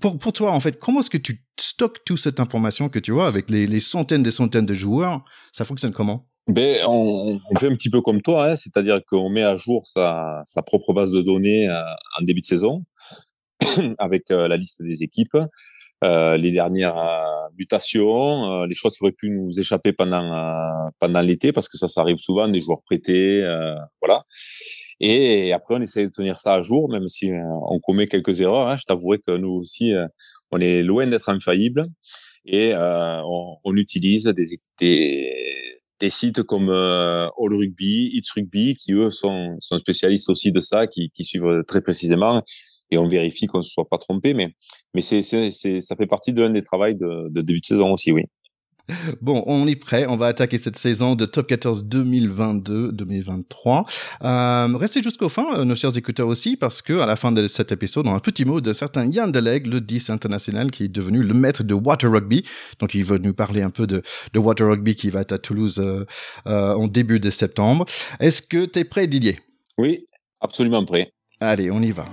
pour 0.00 0.18
pour 0.18 0.32
toi 0.32 0.52
en 0.52 0.60
fait, 0.60 0.78
comment 0.78 1.00
est-ce 1.00 1.10
que 1.10 1.18
tu 1.18 1.44
stockes 1.58 2.04
toute 2.04 2.18
cette 2.18 2.40
information 2.40 2.88
que 2.88 2.98
tu 2.98 3.12
vois 3.12 3.26
avec 3.26 3.50
les, 3.50 3.66
les 3.66 3.80
centaines 3.80 4.26
et 4.26 4.30
centaines 4.30 4.66
de 4.66 4.74
joueurs? 4.74 5.24
Ça 5.52 5.64
fonctionne 5.64 5.92
comment? 5.92 6.27
Ben, 6.48 6.78
on, 6.86 7.40
on, 7.50 7.58
fait 7.58 7.66
un 7.66 7.74
petit 7.74 7.90
peu 7.90 8.00
comme 8.00 8.22
toi, 8.22 8.50
hein, 8.50 8.56
c'est-à-dire 8.56 9.00
qu'on 9.06 9.28
met 9.28 9.42
à 9.42 9.56
jour 9.56 9.86
sa, 9.86 10.40
sa, 10.44 10.62
propre 10.62 10.92
base 10.92 11.12
de 11.12 11.22
données 11.22 11.68
euh, 11.68 11.80
en 12.18 12.24
début 12.24 12.40
de 12.40 12.46
saison 12.46 12.84
avec 13.98 14.30
euh, 14.30 14.48
la 14.48 14.56
liste 14.56 14.82
des 14.82 15.02
équipes, 15.02 15.36
euh, 16.04 16.36
les 16.36 16.52
dernières 16.52 16.96
euh, 16.96 17.48
mutations, 17.58 18.62
euh, 18.62 18.66
les 18.66 18.74
choses 18.74 18.96
qui 18.96 19.02
auraient 19.02 19.10
pu 19.10 19.30
nous 19.30 19.58
échapper 19.58 19.92
pendant 19.92 20.22
pendant 21.00 21.20
l'été, 21.20 21.52
parce 21.52 21.68
que 21.68 21.76
ça, 21.76 21.88
ça 21.88 22.02
arrive 22.02 22.18
souvent, 22.18 22.48
des 22.48 22.60
joueurs 22.60 22.82
prêtés, 22.82 23.44
voilà. 24.00 24.24
Et, 25.00 25.52
après, 25.52 25.74
on 25.76 25.80
essaie 25.80 26.06
de 26.06 26.12
tenir 26.12 26.38
ça 26.38 26.54
à 26.54 26.62
jour, 26.62 26.88
même 26.90 27.08
si 27.08 27.30
on 27.32 27.78
commet 27.80 28.06
quelques 28.06 28.40
erreurs. 28.40 28.68
Hein, 28.68 28.76
je 28.76 28.84
t'avouerai 28.84 29.18
que 29.18 29.36
nous 29.36 29.50
aussi, 29.50 29.92
on 30.50 30.60
est 30.60 30.82
loin 30.82 31.06
d'être 31.06 31.28
infaillible 31.28 31.86
et 32.46 32.72
on, 32.74 33.56
on, 33.64 33.76
utilise 33.76 34.24
des, 34.24 34.58
des 34.80 35.67
des 36.00 36.10
sites 36.10 36.42
comme 36.42 36.70
euh, 36.70 37.26
All 37.26 37.54
Rugby, 37.54 38.10
It's 38.12 38.30
Rugby, 38.32 38.76
qui 38.76 38.92
eux 38.92 39.10
sont, 39.10 39.56
sont 39.58 39.78
spécialistes 39.78 40.30
aussi 40.30 40.52
de 40.52 40.60
ça, 40.60 40.86
qui, 40.86 41.10
qui 41.10 41.24
suivent 41.24 41.62
très 41.66 41.80
précisément, 41.80 42.42
et 42.90 42.98
on 42.98 43.08
vérifie 43.08 43.46
qu'on 43.46 43.58
ne 43.58 43.62
soit 43.62 43.88
pas 43.88 43.98
trompé, 43.98 44.34
mais, 44.34 44.54
mais 44.94 45.00
c'est, 45.00 45.22
c'est, 45.22 45.50
ça 45.82 45.96
fait 45.96 46.06
partie 46.06 46.32
de 46.32 46.42
l'un 46.42 46.50
des 46.50 46.62
travaux 46.62 46.92
de, 46.92 47.28
de 47.30 47.40
début 47.42 47.60
de 47.60 47.66
saison 47.66 47.92
aussi, 47.92 48.12
oui. 48.12 48.24
Bon, 49.20 49.44
on 49.46 49.66
est 49.66 49.76
prêt. 49.76 50.06
On 50.06 50.16
va 50.16 50.26
attaquer 50.26 50.58
cette 50.58 50.76
saison 50.76 51.14
de 51.14 51.24
Top 51.26 51.46
14 51.46 51.84
2022-2023. 51.86 53.84
Euh, 54.22 54.76
restez 54.76 55.02
jusqu'au 55.02 55.28
fin, 55.28 55.46
euh, 55.58 55.64
nos 55.64 55.74
chers 55.74 55.96
écouteurs 55.96 56.28
aussi, 56.28 56.56
parce 56.56 56.82
que 56.82 56.98
à 56.98 57.06
la 57.06 57.16
fin 57.16 57.32
de 57.32 57.46
cet 57.46 57.72
épisode, 57.72 58.06
on 58.06 58.12
a 58.12 58.16
un 58.16 58.20
petit 58.20 58.44
mot 58.44 58.60
d'un 58.60 58.74
certain 58.74 59.10
Yann 59.10 59.32
Deleg, 59.32 59.66
le 59.66 59.80
10 59.80 60.10
international, 60.10 60.70
qui 60.70 60.84
est 60.84 60.88
devenu 60.88 61.22
le 61.22 61.34
maître 61.34 61.62
de 61.62 61.74
Water 61.74 62.10
Rugby. 62.10 62.44
Donc, 62.80 62.94
il 62.94 63.04
va 63.04 63.18
nous 63.18 63.34
parler 63.34 63.62
un 63.62 63.70
peu 63.70 63.86
de, 63.86 64.02
de 64.32 64.38
Water 64.38 64.68
Rugby 64.68 64.94
qui 64.94 65.10
va 65.10 65.20
être 65.20 65.32
à 65.32 65.38
Toulouse 65.38 65.78
euh, 65.78 66.04
euh, 66.46 66.74
en 66.74 66.88
début 66.88 67.20
de 67.20 67.30
septembre. 67.30 67.86
Est-ce 68.20 68.42
que 68.42 68.64
tu 68.64 68.80
es 68.80 68.84
prêt, 68.84 69.06
Didier? 69.06 69.38
Oui, 69.76 70.06
absolument 70.40 70.84
prêt. 70.84 71.12
Allez, 71.40 71.70
on 71.70 71.80
y 71.80 71.92
va. 71.92 72.06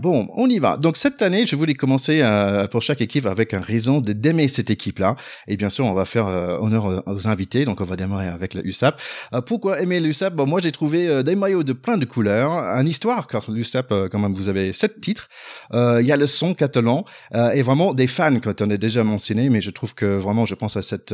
Bon, 0.00 0.28
on 0.34 0.48
y 0.48 0.60
va. 0.60 0.76
Donc 0.76 0.96
cette 0.96 1.22
année, 1.22 1.44
je 1.44 1.56
voulais 1.56 1.74
commencer 1.74 2.20
euh, 2.22 2.68
pour 2.68 2.82
chaque 2.82 3.00
équipe 3.00 3.26
avec 3.26 3.52
un 3.52 3.60
raison 3.60 4.00
d'aimer 4.00 4.46
cette 4.46 4.70
équipe-là. 4.70 5.16
Et 5.48 5.56
bien 5.56 5.70
sûr, 5.70 5.86
on 5.86 5.92
va 5.92 6.04
faire 6.04 6.28
euh, 6.28 6.56
honneur 6.60 7.02
aux 7.06 7.26
invités. 7.26 7.64
Donc 7.64 7.80
on 7.80 7.84
va 7.84 7.96
démarrer 7.96 8.28
avec 8.28 8.54
le 8.54 8.64
USAP. 8.64 9.00
Euh, 9.32 9.40
pourquoi 9.40 9.80
aimer 9.80 9.98
l'USAP 9.98 10.36
Bon, 10.36 10.46
moi 10.46 10.60
j'ai 10.60 10.70
trouvé 10.70 11.24
des 11.24 11.34
maillots 11.34 11.64
de 11.64 11.72
plein 11.72 11.98
de 11.98 12.04
couleurs, 12.04 12.52
un 12.52 12.86
histoire 12.86 13.26
car 13.26 13.50
l'USAP, 13.50 13.92
quand 14.12 14.20
même, 14.20 14.34
vous 14.34 14.48
avez 14.48 14.72
sept 14.72 15.00
titres. 15.00 15.28
Il 15.72 16.06
y 16.06 16.12
a 16.12 16.16
le 16.16 16.28
son 16.28 16.54
catalan 16.54 17.04
et 17.34 17.62
vraiment 17.62 17.92
des 17.92 18.06
fans 18.06 18.38
quand 18.38 18.62
on 18.62 18.70
est 18.70 18.78
déjà 18.78 19.02
mentionné. 19.02 19.48
Mais 19.50 19.60
je 19.60 19.70
trouve 19.70 19.94
que 19.94 20.06
vraiment, 20.06 20.44
je 20.44 20.54
pense 20.54 20.76
à 20.76 20.82
cette 20.82 21.12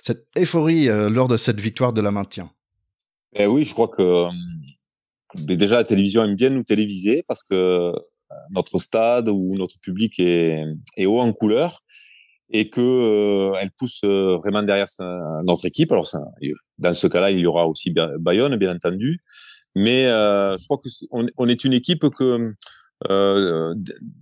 cette 0.00 0.26
euphorie 0.38 0.86
lors 0.86 1.28
de 1.28 1.36
cette 1.36 1.60
victoire 1.60 1.92
de 1.92 2.00
la 2.00 2.10
maintien. 2.10 2.50
Eh 3.34 3.46
oui, 3.46 3.66
je 3.66 3.74
crois 3.74 3.88
que 3.88 4.28
déjà 5.34 5.76
la 5.76 5.84
télévision 5.84 6.24
aime 6.24 6.34
bien 6.34 6.48
nous 6.48 6.62
téléviser 6.64 7.24
parce 7.28 7.42
que 7.42 7.92
notre 8.52 8.78
stade 8.78 9.28
ou 9.28 9.54
notre 9.56 9.78
public 9.80 10.18
est, 10.20 10.64
est 10.96 11.06
haut 11.06 11.20
en 11.20 11.32
couleur 11.32 11.82
et 12.52 12.68
que 12.68 12.80
euh, 12.80 13.58
elle 13.60 13.70
pousse 13.70 14.02
euh, 14.04 14.36
vraiment 14.36 14.62
derrière 14.62 14.86
notre 15.44 15.64
équipe. 15.64 15.90
Alors 15.90 16.08
dans 16.78 16.94
ce 16.94 17.06
cas-là, 17.06 17.30
il 17.30 17.40
y 17.40 17.46
aura 17.46 17.66
aussi 17.66 17.94
Bayonne, 18.20 18.56
bien 18.56 18.74
entendu, 18.74 19.22
mais 19.74 20.06
euh, 20.06 20.56
je 20.58 20.64
crois 20.64 20.78
que 20.78 20.88
on, 21.10 21.48
est 21.48 21.64
une 21.64 21.72
équipe 21.72 22.08
que 22.10 22.52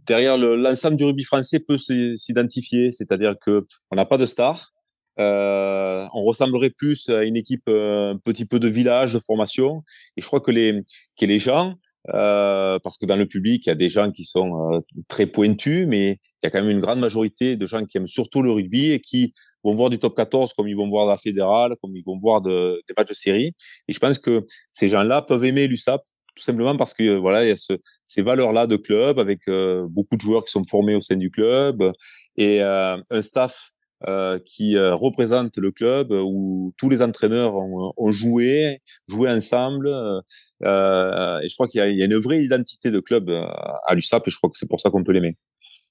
derrière 0.07 0.39
l'ensemble 0.39 0.97
du 0.97 1.05
rugby 1.05 1.25
français 1.25 1.61
peut 1.61 1.77
s'identifier, 2.17 2.93
c'est-à-dire 2.93 3.35
que 3.39 3.67
on 3.91 3.97
n'a 3.97 4.07
pas 4.07 4.17
de 4.17 4.27
star. 4.27 4.73
On 5.19 6.23
ressemblerait 6.25 6.71
plus 6.71 7.09
à 7.11 7.25
une 7.25 7.37
équipe 7.37 7.69
un 7.69 8.17
petit 8.25 8.47
peu 8.47 8.59
de 8.59 8.69
village, 8.69 9.13
de 9.13 9.19
formation. 9.19 9.83
Et 10.17 10.23
je 10.23 10.27
crois 10.27 10.41
que 10.41 10.51
les, 10.51 10.81
que 11.19 11.27
les 11.27 11.39
gens 11.39 11.75
euh, 12.09 12.79
parce 12.83 12.97
que 12.97 13.05
dans 13.05 13.17
le 13.17 13.27
public, 13.27 13.67
il 13.67 13.69
y 13.69 13.73
a 13.73 13.77
des 13.77 13.91
gens 13.91 14.11
qui 14.11 14.25
sont 14.25 14.73
euh, 14.73 14.81
très 15.09 15.27
pointus, 15.27 15.87
mais 15.87 16.13
il 16.13 16.45
y 16.45 16.47
a 16.47 16.51
quand 16.51 16.61
même 16.61 16.71
une 16.71 16.81
grande 16.81 16.99
majorité 16.99 17.57
de 17.57 17.67
gens 17.67 17.85
qui 17.85 17.99
aiment 17.99 18.07
surtout 18.07 18.43
le 18.43 18.51
rugby 18.51 18.93
et 18.93 19.01
qui 19.01 19.35
vont 19.65 19.75
voir 19.75 19.91
du 19.91 19.99
top 19.99 20.17
14 20.17 20.55
comme 20.55 20.69
ils 20.69 20.77
vont 20.77 20.89
voir 20.89 21.07
la 21.07 21.19
fédérale, 21.19 21.77
comme 21.83 21.95
ils 21.95 22.05
vont 22.05 22.19
voir 22.19 22.41
de, 22.41 22.83
des 22.89 22.95
matchs 22.97 23.11
de 23.11 23.15
série. 23.15 23.53
Et 23.89 23.93
je 23.93 23.99
pense 23.99 24.19
que 24.19 24.47
ces 24.73 24.89
gens-là 24.89 25.23
peuvent 25.23 25.45
aimer 25.45 25.67
l'USAP 25.67 26.03
tout 26.37 26.45
simplement 26.45 26.77
parce 26.77 26.95
que 26.95 27.17
voilà, 27.19 27.45
il 27.45 27.49
y 27.49 27.53
a 27.53 27.57
ce, 27.57 27.75
ces 28.07 28.23
valeurs-là 28.23 28.67
de 28.67 28.77
club 28.77 29.19
avec 29.19 29.41
euh, 29.49 29.87
beaucoup 29.91 30.17
de 30.17 30.23
joueurs 30.23 30.45
qui 30.45 30.53
sont 30.53 30.65
formés 30.65 30.95
au 30.95 31.01
sein 31.01 31.17
du 31.17 31.31
club 31.31 31.93
et 32.39 32.63
un 32.63 33.03
staff 33.21 33.73
euh, 34.09 34.39
qui 34.39 34.79
euh, 34.79 34.95
représente 34.95 35.59
le 35.59 35.71
club 35.73 36.11
euh, 36.11 36.23
où 36.25 36.73
tous 36.79 36.89
les 36.89 37.03
entraîneurs 37.03 37.55
ont, 37.55 37.93
ont 37.99 38.13
joué, 38.13 38.81
joué 39.07 39.31
ensemble. 39.31 39.89
Et 39.89 40.65
je 40.65 41.55
crois 41.55 41.69
qu'il 41.69 41.85
y, 41.85 41.99
y, 41.99 42.03
a 42.03 42.07
une 42.07 42.17
vraie 42.17 42.43
identité 42.43 42.91
de 42.91 42.99
club 43.01 43.29
à 43.29 43.95
l'USAP 43.95 44.27
et 44.27 44.31
je 44.31 44.37
crois 44.39 44.49
que 44.49 44.57
c'est 44.57 44.69
pour 44.69 44.81
ça 44.81 44.89
qu'on 44.89 45.05
peut 45.05 45.13
l'aimer. 45.13 45.37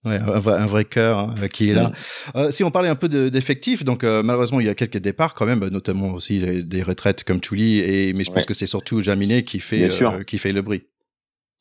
Ouais, 0.06 0.18
un, 0.18 0.40
vrai, 0.40 0.58
un 0.58 0.66
vrai 0.66 0.86
cœur 0.86 1.20
hein, 1.20 1.36
qui 1.54 1.70
est 1.70 1.74
là. 1.74 1.92
Mm. 2.34 2.50
si 2.50 2.64
on 2.64 2.72
parlait 2.72 2.90
un 2.90 2.96
peu 2.96 3.10
d'effectifs, 3.10 3.84
donc 3.84 4.04
malheureusement 4.04 4.60
il 4.60 4.66
y 4.66 4.70
a 4.70 4.76
quelques 4.76 4.98
départs 4.98 5.36
quand 5.36 5.46
même, 5.46 5.68
notamment 5.68 6.14
aussi 6.14 6.40
des 6.40 6.82
retraites 6.82 7.24
comme 7.24 7.44
Chouli, 7.44 7.78
et 7.78 8.14
mais 8.14 8.24
je 8.24 8.32
pense 8.32 8.48
que 8.48 8.56
c'est 8.56 8.66
surtout 8.66 9.02
Jaminet 9.02 9.44
qui 9.44 9.60
fait 9.60 9.88
qui 10.26 10.40
fait 10.40 10.52
le 10.52 10.64
bruit. 10.64 10.88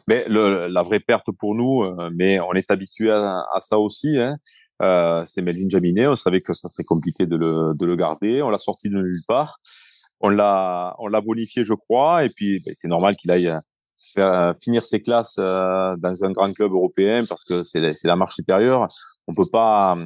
Mais 0.06 0.24
le, 0.26 0.68
la 0.68 0.82
vraie 0.82 1.00
perte 1.00 1.26
pour 1.38 1.54
nous, 1.54 1.84
mais 2.14 2.40
on 2.40 2.54
est 2.54 2.70
habitué 2.70 3.10
à, 3.10 3.44
à 3.54 3.60
ça 3.60 3.78
aussi. 3.78 4.16
Hein. 4.16 4.38
Euh, 4.82 5.22
c'est 5.26 5.42
Melvin 5.42 5.68
Jaminet. 5.68 6.06
On 6.06 6.16
savait 6.16 6.40
que 6.40 6.54
ça 6.54 6.68
serait 6.68 6.84
compliqué 6.84 7.26
de 7.26 7.36
le, 7.36 7.72
de 7.78 7.86
le 7.86 7.96
garder. 7.96 8.42
On 8.42 8.50
l'a 8.50 8.58
sorti 8.58 8.88
de 8.88 8.96
nulle 8.96 9.22
part. 9.26 9.58
On 10.20 10.28
l'a, 10.28 10.94
on 10.98 11.08
l'a 11.08 11.20
bonifié, 11.20 11.64
je 11.64 11.74
crois. 11.74 12.24
Et 12.24 12.30
puis, 12.30 12.60
ben, 12.64 12.74
c'est 12.76 12.88
normal 12.88 13.16
qu'il 13.16 13.30
aille 13.30 13.52
faire, 14.14 14.54
finir 14.62 14.84
ses 14.84 15.00
classes 15.00 15.36
euh, 15.38 15.96
dans 15.98 16.24
un 16.24 16.30
grand 16.30 16.52
club 16.52 16.72
européen 16.72 17.24
parce 17.28 17.44
que 17.44 17.64
c'est, 17.64 17.90
c'est 17.90 18.08
la 18.08 18.16
marche 18.16 18.34
supérieure. 18.34 18.86
On 19.26 19.34
peut 19.34 19.48
pas, 19.50 19.96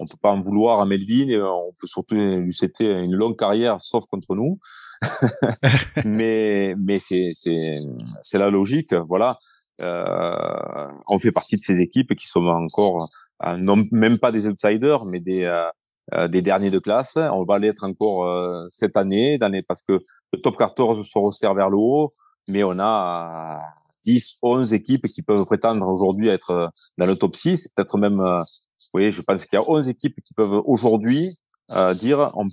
on 0.00 0.06
peut 0.06 0.18
pas 0.20 0.30
en 0.30 0.40
vouloir 0.40 0.80
à 0.80 0.86
Melvin. 0.86 1.28
Et 1.28 1.40
on 1.40 1.70
peut 1.80 1.86
surtout 1.86 2.14
lui 2.14 2.52
souhaiter 2.52 3.00
une 3.00 3.14
longue 3.14 3.38
carrière, 3.38 3.80
sauf 3.80 4.04
contre 4.06 4.34
nous. 4.34 4.58
mais, 6.04 6.74
mais 6.78 6.98
c'est, 6.98 7.32
c'est, 7.34 7.76
c'est 8.22 8.38
la 8.38 8.50
logique. 8.50 8.94
Voilà. 8.94 9.38
Euh, 9.80 10.86
on 11.08 11.18
fait 11.18 11.32
partie 11.32 11.56
de 11.56 11.60
ces 11.60 11.80
équipes 11.80 12.14
qui 12.14 12.28
sont 12.28 12.46
encore 12.46 13.02
euh, 13.02 13.06
non 13.58 13.84
même 13.90 14.18
pas 14.18 14.32
des 14.32 14.46
outsiders, 14.46 15.04
mais 15.04 15.20
des 15.20 15.44
euh, 16.12 16.28
des 16.28 16.42
derniers 16.42 16.70
de 16.70 16.78
classe. 16.78 17.16
On 17.16 17.44
va 17.44 17.58
l'être 17.58 17.82
encore 17.82 18.28
cette 18.70 18.96
année, 18.96 19.38
d'année 19.38 19.62
parce 19.62 19.80
que 19.80 19.98
le 20.32 20.40
top 20.42 20.56
14 20.58 21.06
se 21.06 21.18
resserre 21.18 21.54
vers 21.54 21.70
le 21.70 21.78
haut, 21.78 22.12
mais 22.46 22.62
on 22.62 22.78
a 22.78 23.58
10, 24.04 24.40
11 24.42 24.74
équipes 24.74 25.08
qui 25.08 25.22
peuvent 25.22 25.46
prétendre 25.46 25.86
aujourd'hui 25.88 26.28
être 26.28 26.70
dans 26.98 27.06
le 27.06 27.16
top 27.16 27.34
6, 27.34 27.68
peut-être 27.74 27.96
même, 27.96 28.22
oui, 28.92 29.12
je 29.12 29.22
pense 29.22 29.46
qu'il 29.46 29.58
y 29.58 29.62
a 29.62 29.64
11 29.66 29.88
équipes 29.88 30.16
qui 30.22 30.34
peuvent 30.34 30.60
aujourd'hui 30.66 31.30
dire 31.94 32.30
on, 32.34 32.44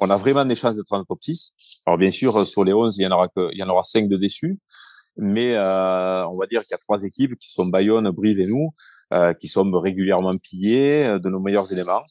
on, 0.00 0.10
a 0.10 0.18
vraiment 0.18 0.44
des 0.44 0.54
chances 0.54 0.76
d'être 0.76 0.90
dans 0.90 0.98
le 0.98 1.06
top 1.06 1.22
6. 1.22 1.52
Alors 1.86 1.96
bien 1.96 2.10
sûr, 2.10 2.46
sur 2.46 2.62
les 2.64 2.74
11, 2.74 2.98
il 2.98 3.04
y 3.04 3.06
en 3.06 3.12
aura 3.12 3.28
que, 3.28 3.48
il 3.52 3.58
y 3.58 3.62
en 3.62 3.70
aura 3.70 3.82
5 3.82 4.06
de 4.06 4.18
déçus, 4.18 4.58
mais 5.20 5.54
euh, 5.54 6.26
on 6.26 6.38
va 6.38 6.46
dire 6.46 6.62
qu'il 6.62 6.72
y 6.72 6.74
a 6.74 6.78
trois 6.78 7.04
équipes 7.04 7.36
qui 7.38 7.50
sont 7.52 7.66
Bayonne, 7.66 8.10
Brive 8.10 8.40
et 8.40 8.46
nous, 8.46 8.70
euh, 9.12 9.34
qui 9.34 9.48
sont 9.48 9.70
régulièrement 9.78 10.36
pillés 10.38 11.06
euh, 11.06 11.18
de 11.18 11.28
nos 11.28 11.40
meilleurs 11.40 11.72
éléments. 11.72 12.02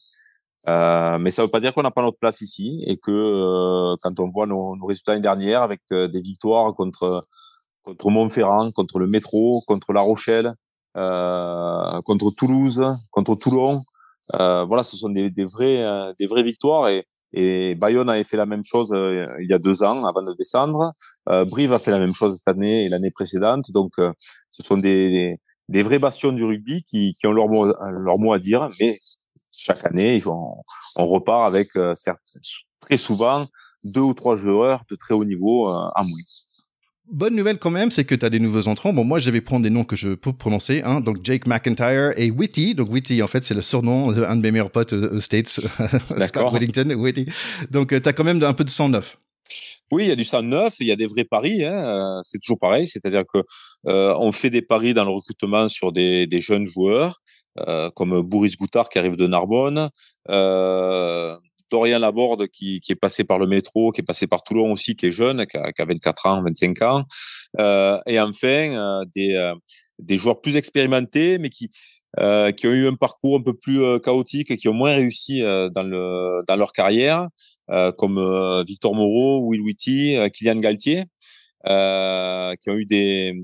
Euh, 0.68 1.18
mais 1.18 1.30
ça 1.30 1.42
ne 1.42 1.46
veut 1.46 1.50
pas 1.50 1.60
dire 1.60 1.74
qu'on 1.74 1.82
n'a 1.82 1.90
pas 1.90 2.02
notre 2.02 2.18
place 2.18 2.40
ici 2.42 2.84
et 2.86 2.98
que 2.98 3.10
euh, 3.10 3.96
quand 4.02 4.20
on 4.20 4.30
voit 4.30 4.46
nos, 4.46 4.76
nos 4.76 4.86
résultats 4.86 5.12
l'année 5.12 5.22
dernière 5.22 5.62
avec 5.62 5.80
des 5.90 6.20
victoires 6.20 6.72
contre 6.74 7.26
contre 7.82 8.10
Montferrand, 8.10 8.70
contre 8.72 8.98
le 8.98 9.06
Métro, 9.06 9.62
contre 9.66 9.94
La 9.94 10.02
Rochelle, 10.02 10.52
contre 10.94 12.30
Toulouse, 12.36 12.84
contre 13.10 13.34
Toulon, 13.36 13.80
voilà, 14.34 14.82
ce 14.82 14.98
sont 14.98 15.08
des, 15.08 15.30
des 15.30 15.46
vraies 15.46 16.12
des 16.18 16.26
vraies 16.26 16.42
victoires 16.42 16.90
et 16.90 17.06
et 17.32 17.74
Bayonne 17.76 18.10
avait 18.10 18.24
fait 18.24 18.36
la 18.36 18.46
même 18.46 18.64
chose 18.64 18.92
euh, 18.92 19.26
il 19.40 19.48
y 19.48 19.54
a 19.54 19.58
deux 19.58 19.82
ans 19.82 20.04
avant 20.04 20.22
de 20.22 20.34
descendre. 20.36 20.92
Euh, 21.28 21.44
Brive 21.44 21.72
a 21.72 21.78
fait 21.78 21.90
la 21.90 22.00
même 22.00 22.14
chose 22.14 22.36
cette 22.36 22.48
année 22.48 22.84
et 22.84 22.88
l'année 22.88 23.10
précédente. 23.10 23.70
Donc, 23.70 23.92
euh, 23.98 24.12
ce 24.50 24.62
sont 24.62 24.76
des, 24.76 25.10
des, 25.10 25.36
des, 25.68 25.82
vrais 25.82 25.98
bastions 25.98 26.32
du 26.32 26.44
rugby 26.44 26.82
qui, 26.82 27.14
qui 27.18 27.26
ont 27.26 27.32
leur 27.32 27.48
mot, 27.48 27.66
leur 27.66 28.18
mot 28.18 28.32
à 28.32 28.38
dire. 28.38 28.68
Mais 28.80 28.98
chaque 29.52 29.84
année, 29.86 30.20
on, 30.26 30.56
on 30.96 31.06
repart 31.06 31.46
avec 31.46 31.76
euh, 31.76 31.94
certes, 31.94 32.36
très 32.80 32.98
souvent 32.98 33.46
deux 33.84 34.00
ou 34.00 34.14
trois 34.14 34.36
joueurs 34.36 34.82
de 34.90 34.96
très 34.96 35.14
haut 35.14 35.24
niveau 35.24 35.68
à 35.68 36.02
moins. 36.02 36.18
Bonne 37.12 37.34
nouvelle 37.34 37.58
quand 37.58 37.70
même, 37.70 37.90
c'est 37.90 38.04
que 38.04 38.14
tu 38.14 38.24
as 38.24 38.30
des 38.30 38.38
nouveaux 38.38 38.68
entrants. 38.68 38.92
Bon, 38.92 39.02
moi, 39.02 39.18
je 39.18 39.30
vais 39.30 39.40
prendre 39.40 39.64
des 39.64 39.70
noms 39.70 39.84
que 39.84 39.96
je 39.96 40.10
peux 40.10 40.32
prononcer. 40.32 40.82
Hein. 40.84 41.00
Donc, 41.00 41.18
Jake 41.24 41.46
McIntyre 41.46 42.12
et 42.16 42.30
Witty. 42.30 42.76
Donc, 42.76 42.88
Witty, 42.90 43.20
en 43.22 43.26
fait, 43.26 43.42
c'est 43.42 43.54
le 43.54 43.62
surnom 43.62 44.12
d'un 44.12 44.36
de 44.36 44.40
mes 44.40 44.52
meilleurs 44.52 44.70
potes 44.70 44.92
aux 44.92 45.20
States. 45.20 45.60
D'accord. 46.16 46.52
Whittington, 46.52 46.94
Witty. 46.94 47.26
Donc, 47.70 47.92
euh, 47.92 48.00
tu 48.00 48.08
as 48.08 48.12
quand 48.12 48.22
même 48.22 48.40
un 48.44 48.52
peu 48.52 48.62
de 48.62 48.70
sang 48.70 48.88
neuf. 48.88 49.16
Oui, 49.90 50.04
il 50.04 50.08
y 50.08 50.12
a 50.12 50.16
du 50.16 50.24
sang 50.24 50.42
neuf, 50.42 50.76
il 50.78 50.86
y 50.86 50.92
a 50.92 50.96
des 50.96 51.06
vrais 51.06 51.24
paris. 51.24 51.64
Hein. 51.64 51.72
Euh, 51.72 52.20
c'est 52.22 52.38
toujours 52.38 52.60
pareil, 52.60 52.86
c'est-à-dire 52.86 53.24
que 53.32 53.42
euh, 53.88 54.14
on 54.18 54.30
fait 54.30 54.50
des 54.50 54.62
paris 54.62 54.94
dans 54.94 55.04
le 55.04 55.10
recrutement 55.10 55.68
sur 55.68 55.90
des, 55.90 56.28
des 56.28 56.40
jeunes 56.40 56.66
joueurs, 56.66 57.20
euh, 57.58 57.90
comme 57.90 58.22
Boris 58.22 58.56
Goutard 58.56 58.88
qui 58.88 58.98
arrive 59.00 59.16
de 59.16 59.26
Narbonne, 59.26 59.88
euh, 60.30 61.36
Dorian 61.70 61.98
Laborde 61.98 62.48
qui, 62.48 62.80
qui 62.80 62.92
est 62.92 62.96
passé 62.96 63.24
par 63.24 63.38
le 63.38 63.46
métro, 63.46 63.92
qui 63.92 64.00
est 64.00 64.04
passé 64.04 64.26
par 64.26 64.42
Toulon 64.42 64.72
aussi, 64.72 64.96
qui 64.96 65.06
est 65.06 65.10
jeune, 65.10 65.46
qui 65.46 65.56
a, 65.56 65.72
qui 65.72 65.82
a 65.82 65.84
24 65.84 66.26
ans, 66.26 66.42
25 66.42 66.82
ans. 66.82 67.04
Euh, 67.58 67.98
et 68.06 68.20
enfin, 68.20 68.48
euh, 68.48 69.04
des, 69.14 69.34
euh, 69.34 69.54
des 69.98 70.16
joueurs 70.16 70.40
plus 70.40 70.56
expérimentés, 70.56 71.38
mais 71.38 71.48
qui, 71.48 71.70
euh, 72.18 72.52
qui 72.52 72.66
ont 72.66 72.72
eu 72.72 72.86
un 72.86 72.94
parcours 72.94 73.38
un 73.38 73.42
peu 73.42 73.54
plus 73.54 73.82
euh, 73.82 73.98
chaotique 73.98 74.50
et 74.50 74.56
qui 74.56 74.68
ont 74.68 74.74
moins 74.74 74.94
réussi 74.94 75.42
dans, 75.42 75.82
le, 75.82 76.42
dans 76.46 76.56
leur 76.56 76.72
carrière, 76.72 77.28
comme 77.96 78.18
Victor 78.66 78.94
Moreau, 78.94 79.46
Will 79.46 79.60
Whitty, 79.60 80.16
Kylian 80.34 80.56
Galtier, 80.56 81.04
qui 81.64 82.70
ont 82.70 82.76
eu 82.76 82.84
des 82.84 83.34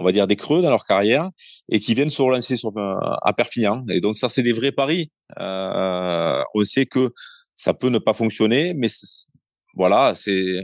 on 0.00 0.02
va 0.02 0.12
dire 0.12 0.26
des 0.26 0.36
creux 0.36 0.62
dans 0.62 0.70
leur 0.70 0.84
carrière 0.84 1.30
et 1.68 1.78
qui 1.78 1.94
viennent 1.94 2.10
se 2.10 2.22
relancer 2.22 2.56
sur, 2.56 2.72
à 2.76 3.32
Perpignan. 3.34 3.84
Et 3.90 4.00
donc 4.00 4.16
ça, 4.16 4.28
c'est 4.28 4.42
des 4.42 4.52
vrais 4.52 4.72
paris. 4.72 5.10
Euh, 5.38 6.42
on 6.54 6.64
sait 6.64 6.86
que 6.86 7.12
ça 7.60 7.74
peut 7.74 7.90
ne 7.90 7.98
pas 7.98 8.14
fonctionner, 8.14 8.72
mais 8.74 8.88
voilà, 9.76 10.14
c'est 10.14 10.62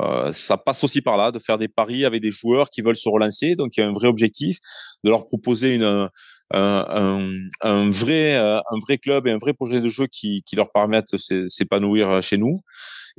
euh, 0.00 0.32
ça 0.32 0.56
passe 0.56 0.82
aussi 0.84 1.02
par 1.02 1.16
là 1.16 1.30
de 1.30 1.38
faire 1.38 1.58
des 1.58 1.68
paris 1.68 2.04
avec 2.06 2.22
des 2.22 2.30
joueurs 2.30 2.70
qui 2.70 2.80
veulent 2.82 2.96
se 2.96 3.08
relancer. 3.08 3.54
Donc 3.56 3.76
il 3.76 3.80
y 3.80 3.82
a 3.82 3.88
un 3.88 3.92
vrai 3.92 4.08
objectif 4.08 4.58
de 5.04 5.10
leur 5.10 5.26
proposer 5.26 5.74
une 5.74 6.08
un, 6.50 6.86
un, 6.88 7.30
un 7.60 7.90
vrai 7.90 8.36
euh, 8.36 8.58
un 8.58 8.78
vrai 8.86 8.96
club 8.96 9.26
et 9.26 9.32
un 9.32 9.38
vrai 9.38 9.52
projet 9.52 9.82
de 9.82 9.88
jeu 9.90 10.06
qui, 10.06 10.42
qui 10.46 10.56
leur 10.56 10.70
permettent 10.72 11.12
de 11.12 11.48
s'épanouir 11.48 12.22
chez 12.22 12.38
nous 12.38 12.60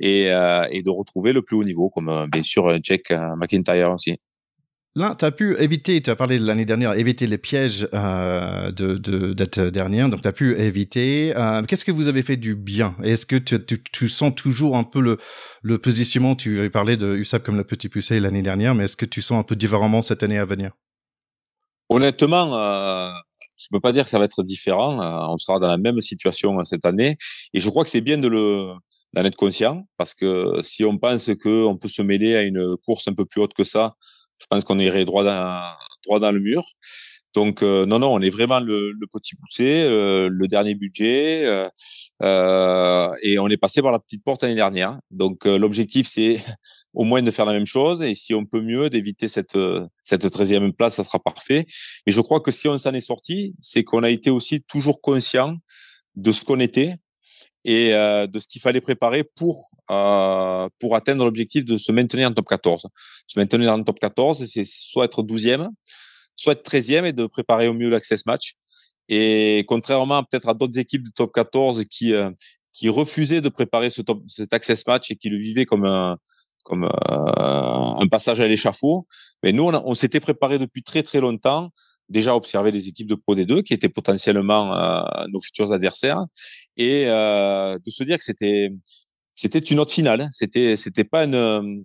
et, 0.00 0.32
euh, 0.32 0.64
et 0.70 0.82
de 0.82 0.90
retrouver 0.90 1.32
le 1.32 1.42
plus 1.42 1.56
haut 1.56 1.64
niveau, 1.64 1.90
comme 1.90 2.08
euh, 2.08 2.26
bien 2.26 2.42
sûr 2.42 2.76
Jack 2.82 3.12
McIntyre 3.36 3.92
aussi. 3.92 4.16
Là, 4.96 5.14
tu 5.16 5.24
as 5.24 5.30
pu 5.30 5.56
éviter, 5.58 6.02
tu 6.02 6.10
as 6.10 6.16
parlé 6.16 6.40
l'année 6.40 6.64
dernière, 6.64 6.94
éviter 6.94 7.28
les 7.28 7.38
pièges 7.38 7.86
euh, 7.94 8.72
de, 8.72 8.96
de, 8.96 9.70
dernière, 9.70 10.08
donc 10.08 10.22
tu 10.22 10.28
as 10.28 10.32
pu 10.32 10.58
éviter. 10.58 11.32
Euh, 11.36 11.62
qu'est-ce 11.62 11.84
que 11.84 11.92
vous 11.92 12.08
avez 12.08 12.22
fait 12.22 12.36
du 12.36 12.56
bien? 12.56 12.96
Est-ce 13.04 13.24
que 13.24 13.36
tu, 13.36 14.08
sens 14.08 14.34
toujours 14.34 14.76
un 14.76 14.82
peu 14.82 15.00
le, 15.00 15.18
le 15.62 15.78
positionnement? 15.78 16.34
Tu 16.34 16.58
avais 16.58 16.70
parlé 16.70 16.96
de 16.96 17.14
USAP 17.14 17.44
comme 17.44 17.56
la 17.56 17.62
petite 17.62 17.92
poussée 17.92 18.18
l'année 18.18 18.42
dernière, 18.42 18.74
mais 18.74 18.84
est-ce 18.84 18.96
que 18.96 19.06
tu 19.06 19.22
sens 19.22 19.38
un 19.38 19.44
peu 19.44 19.54
différemment 19.54 20.02
cette 20.02 20.24
année 20.24 20.38
à 20.38 20.44
venir? 20.44 20.72
Honnêtement, 21.88 22.56
euh, 22.56 23.10
je 23.56 23.66
peux 23.70 23.80
pas 23.80 23.92
dire 23.92 24.04
que 24.04 24.10
ça 24.10 24.18
va 24.18 24.24
être 24.24 24.42
différent. 24.42 25.00
Euh, 25.00 25.32
on 25.32 25.36
sera 25.36 25.58
dans 25.58 25.68
la 25.68 25.78
même 25.78 26.00
situation 26.00 26.58
euh, 26.58 26.64
cette 26.64 26.84
année, 26.84 27.16
et 27.52 27.60
je 27.60 27.68
crois 27.68 27.84
que 27.84 27.90
c'est 27.90 28.00
bien 28.00 28.18
de 28.18 28.28
le 28.28 28.72
d'en 29.12 29.24
être 29.24 29.36
conscient, 29.36 29.82
parce 29.98 30.14
que 30.14 30.60
si 30.62 30.84
on 30.84 30.96
pense 30.96 31.34
que 31.34 31.64
on 31.64 31.76
peut 31.76 31.88
se 31.88 32.00
mêler 32.00 32.36
à 32.36 32.42
une 32.42 32.76
course 32.84 33.08
un 33.08 33.12
peu 33.12 33.24
plus 33.24 33.40
haute 33.40 33.54
que 33.54 33.64
ça, 33.64 33.96
je 34.40 34.46
pense 34.48 34.64
qu'on 34.64 34.78
irait 34.78 35.04
droit 35.04 35.24
dans 35.24 35.64
droit 36.04 36.20
dans 36.20 36.32
le 36.32 36.40
mur. 36.40 36.64
Donc 37.34 37.62
euh, 37.62 37.86
non, 37.86 38.00
non, 38.00 38.12
on 38.12 38.20
est 38.20 38.30
vraiment 38.30 38.58
le, 38.58 38.92
le 38.92 39.06
petit 39.06 39.36
poussé, 39.36 39.84
euh, 39.84 40.28
le 40.30 40.48
dernier 40.48 40.74
budget, 40.74 41.44
euh, 42.22 43.12
et 43.22 43.38
on 43.38 43.46
est 43.48 43.56
passé 43.56 43.82
par 43.82 43.92
la 43.92 44.00
petite 44.00 44.24
porte 44.24 44.42
l'année 44.42 44.56
dernière. 44.56 44.98
Donc 45.10 45.44
l'objectif, 45.44 46.08
c'est 46.08 46.42
au 46.94 47.04
moins 47.04 47.22
de 47.22 47.30
faire 47.30 47.46
la 47.46 47.52
même 47.52 47.66
chose, 47.66 48.02
et 48.02 48.16
si 48.16 48.34
on 48.34 48.44
peut 48.44 48.62
mieux, 48.62 48.90
d'éviter 48.90 49.28
cette 49.28 49.56
cette 50.02 50.28
treizième 50.30 50.72
place, 50.72 50.96
ça 50.96 51.04
sera 51.04 51.20
parfait. 51.20 51.66
Mais 52.06 52.12
je 52.12 52.20
crois 52.20 52.40
que 52.40 52.50
si 52.50 52.66
on 52.66 52.76
s'en 52.78 52.92
est 52.92 53.00
sorti, 53.00 53.54
c'est 53.60 53.84
qu'on 53.84 54.02
a 54.02 54.10
été 54.10 54.30
aussi 54.30 54.62
toujours 54.62 55.00
conscient 55.00 55.54
de 56.16 56.32
ce 56.32 56.44
qu'on 56.44 56.58
était 56.58 56.96
et 57.64 57.90
de 57.90 58.38
ce 58.38 58.48
qu'il 58.48 58.60
fallait 58.60 58.80
préparer 58.80 59.22
pour 59.22 59.70
pour 59.86 60.96
atteindre 60.96 61.24
l'objectif 61.24 61.64
de 61.64 61.76
se 61.76 61.92
maintenir 61.92 62.28
en 62.28 62.32
top 62.32 62.48
14. 62.48 62.86
Se 63.26 63.38
maintenir 63.38 63.72
en 63.72 63.82
top 63.82 63.98
14, 63.98 64.44
c'est 64.46 64.64
soit 64.64 65.04
être 65.04 65.22
12e, 65.22 65.68
soit 66.36 66.54
être 66.54 66.68
13e 66.68 67.04
et 67.04 67.12
de 67.12 67.26
préparer 67.26 67.68
au 67.68 67.74
mieux 67.74 67.90
l'access 67.90 68.24
match. 68.26 68.54
Et 69.08 69.64
contrairement 69.66 70.22
peut-être 70.22 70.48
à 70.48 70.54
d'autres 70.54 70.78
équipes 70.78 71.02
du 71.02 71.12
top 71.12 71.32
14 71.32 71.84
qui 71.90 72.14
euh, 72.14 72.30
qui 72.72 72.88
refusaient 72.88 73.40
de 73.40 73.48
préparer 73.48 73.90
ce 73.90 74.02
top, 74.02 74.22
cet 74.28 74.54
access 74.54 74.86
match 74.86 75.10
et 75.10 75.16
qui 75.16 75.28
le 75.28 75.36
vivaient 75.36 75.66
comme 75.66 75.84
un 75.84 76.16
comme 76.64 76.84
euh, 76.84 76.88
un 77.10 78.06
passage 78.08 78.38
à 78.40 78.46
l'échafaud, 78.46 79.06
mais 79.42 79.50
nous 79.52 79.64
on, 79.64 79.94
s'était 79.94 80.20
préparé 80.20 80.58
depuis 80.58 80.82
très 80.82 81.02
très 81.02 81.20
longtemps 81.20 81.70
déjà 82.08 82.36
observer 82.36 82.70
les 82.70 82.88
équipes 82.88 83.08
de 83.08 83.14
Pro 83.14 83.34
D2 83.34 83.62
qui 83.62 83.72
étaient 83.72 83.88
potentiellement 83.88 84.74
euh, 84.74 85.02
nos 85.32 85.40
futurs 85.40 85.72
adversaires 85.72 86.24
et 86.80 87.04
euh, 87.06 87.78
de 87.84 87.90
se 87.90 88.02
dire 88.04 88.16
que 88.16 88.24
c'était 88.24 88.70
c'était 89.34 89.58
une 89.58 89.78
autre 89.80 89.92
finale. 89.92 90.28
C'était 90.32 90.76
c'était 90.76 91.04
pas 91.04 91.24
une 91.24 91.84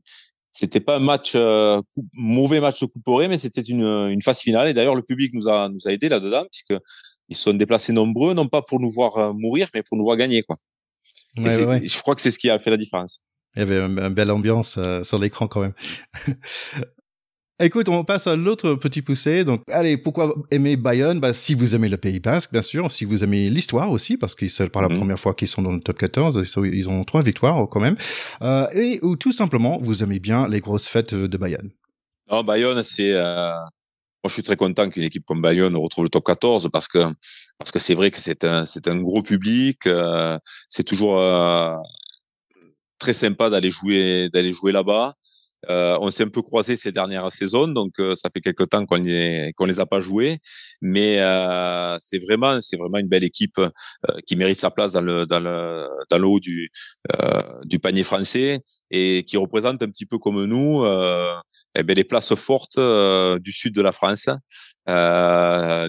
c'était 0.52 0.80
pas 0.80 0.96
un 0.96 1.00
match 1.00 1.34
euh, 1.36 1.82
mauvais 2.14 2.62
match 2.62 2.80
de 2.80 2.86
couperé, 2.86 3.28
mais 3.28 3.38
c'était 3.38 3.62
une, 3.62 3.84
une 3.84 4.22
phase 4.22 4.40
finale. 4.40 4.70
Et 4.70 4.74
d'ailleurs, 4.74 4.96
le 4.96 5.02
public 5.04 5.34
nous 5.34 5.50
a 5.50 5.68
nous 5.70 5.86
a 5.86 5.92
aidé 5.92 6.08
là-dedans 6.08 6.46
puisque 6.50 6.82
ils 7.28 7.36
sont 7.36 7.54
déplacés 7.54 7.92
nombreux, 7.92 8.34
non 8.34 8.48
pas 8.48 8.62
pour 8.62 8.80
nous 8.80 8.90
voir 8.90 9.18
euh, 9.18 9.34
mourir, 9.34 9.68
mais 9.74 9.84
pour 9.84 9.98
nous 9.98 10.06
voir 10.06 10.16
gagner, 10.16 10.44
quoi. 10.44 10.56
Je 11.38 12.00
crois 12.02 12.16
que 12.16 12.22
c'est 12.22 12.32
ce 12.32 12.40
qui 12.40 12.50
a 12.50 12.58
fait 12.60 12.70
la 12.70 12.78
différence. 12.78 13.20
Il 13.56 13.60
y 13.60 13.62
avait 13.62 13.80
une, 13.80 14.10
belle 14.10 14.32
ambiance 14.32 14.78
euh, 14.78 15.04
sur 15.04 15.18
l'écran 15.18 15.48
quand 15.48 15.62
même. 15.62 15.74
Écoute, 17.62 17.88
on 17.88 18.03
passe 18.03 18.27
à 18.27 18.35
l'autre 18.35 18.75
petit 18.75 19.01
poussé. 19.01 19.45
Donc, 19.45 19.62
allez, 19.71 19.95
pourquoi 19.95 20.35
aimer 20.51 20.75
Bayonne? 20.75 21.21
Bah, 21.21 21.33
Si 21.33 21.53
vous 21.53 21.74
aimez 21.74 21.88
le 21.88 21.95
Pays 21.95 22.19
Basque, 22.19 22.51
bien 22.51 22.62
sûr. 22.62 22.91
Si 22.91 23.05
vous 23.05 23.24
aimez 23.24 23.50
l'histoire 23.50 23.91
aussi, 23.91 24.17
parce 24.17 24.35
que 24.35 24.45
c'est 24.50 24.69
par 24.69 24.81
la 24.81 24.89
mhm. 24.89 24.97
première 24.97 25.19
fois 25.19 25.33
qu'ils 25.33 25.47
sont 25.47 25.62
dans 25.62 25.71
le 25.71 25.79
top 25.79 25.97
14. 25.97 26.43
Ils 26.65 26.89
ont 26.89 27.05
trois 27.05 27.24
victoires 27.24 27.69
quand 27.69 27.79
même. 27.79 27.95
Euh, 28.41 28.67
et 28.74 29.00
ou 29.03 29.15
tout 29.15 29.31
simplement, 29.31 29.79
vous 29.81 30.03
aimez 30.03 30.19
bien 30.19 30.50
les 30.50 30.59
grosses 30.59 30.88
fêtes 30.88 31.15
de 31.15 31.38
Bayonne. 31.38 31.71
Non, 32.29 32.43
Bayonne, 32.43 32.83
c'est... 32.83 33.13
Euh... 33.13 33.53
Moi, 33.53 34.29
je 34.29 34.33
suis 34.33 34.43
très 34.43 34.55
content 34.55 34.89
qu'une 34.89 35.03
équipe 35.03 35.24
comme 35.24 35.39
Bayonne 35.39 35.77
retrouve 35.77 36.05
le 36.05 36.09
top 36.09 36.25
14 36.25 36.69
parce 36.74 36.88
que 36.88 36.97
parce 37.59 37.71
que 37.71 37.77
c'est 37.77 37.93
vrai 37.93 38.09
que 38.09 38.17
c'est 38.17 38.43
un 38.43 38.65
c'est 38.65 38.88
un 38.88 39.00
gros 39.00 39.21
public. 39.21 39.85
Euh, 39.85 40.39
c'est 40.67 40.83
toujours 40.83 41.21
euh, 41.21 41.75
très 42.97 43.13
sympa 43.13 43.51
d'aller 43.51 43.69
jouer 43.69 44.29
d'aller 44.33 44.51
jouer 44.51 44.71
là-bas. 44.71 45.13
Euh, 45.69 45.98
on 46.01 46.12
s'est 46.12 46.24
un 46.24 46.29
peu 46.29 46.41
croisé 46.41 46.75
ces 46.75 46.91
dernières 46.91 47.31
saisons, 47.31 47.67
donc 47.67 48.00
euh, 48.00 48.15
ça 48.15 48.29
fait 48.34 48.41
quelques 48.41 48.69
temps 48.69 48.86
qu'on 48.86 49.03
qu'on 49.55 49.65
les 49.65 49.79
a 49.79 49.85
pas 49.85 50.00
joués, 50.00 50.40
mais 50.81 51.20
euh, 51.20 51.98
c'est 52.00 52.20
vraiment 52.20 52.61
c'est 52.61 52.77
vraiment 52.77 52.98
une 53.00 53.07
belle 53.07 53.24
équipe 53.24 53.57
euh, 53.57 53.70
qui 54.27 54.35
mérite 54.35 54.59
sa 54.59 54.72
place 54.72 54.94
dans 54.94 55.01
le 55.01 55.25
dans 55.25 55.40
le 55.40 55.87
dans 56.09 56.18
le 56.18 56.27
haut 56.27 56.40
du 56.40 56.70
du 57.66 57.79
panier 57.79 58.03
français 58.03 58.59
et 58.92 59.24
qui 59.24 59.37
représente 59.37 59.81
un 59.83 59.87
petit 59.87 60.05
peu 60.05 60.18
comme 60.18 60.44
nous 60.46 60.85
eh 61.77 61.83
ben, 61.83 61.96
les 61.96 62.03
places 62.03 62.35
fortes 62.35 62.79
du 63.40 63.51
sud 63.51 63.74
de 63.75 63.81
la 63.81 63.92
France. 63.92 64.29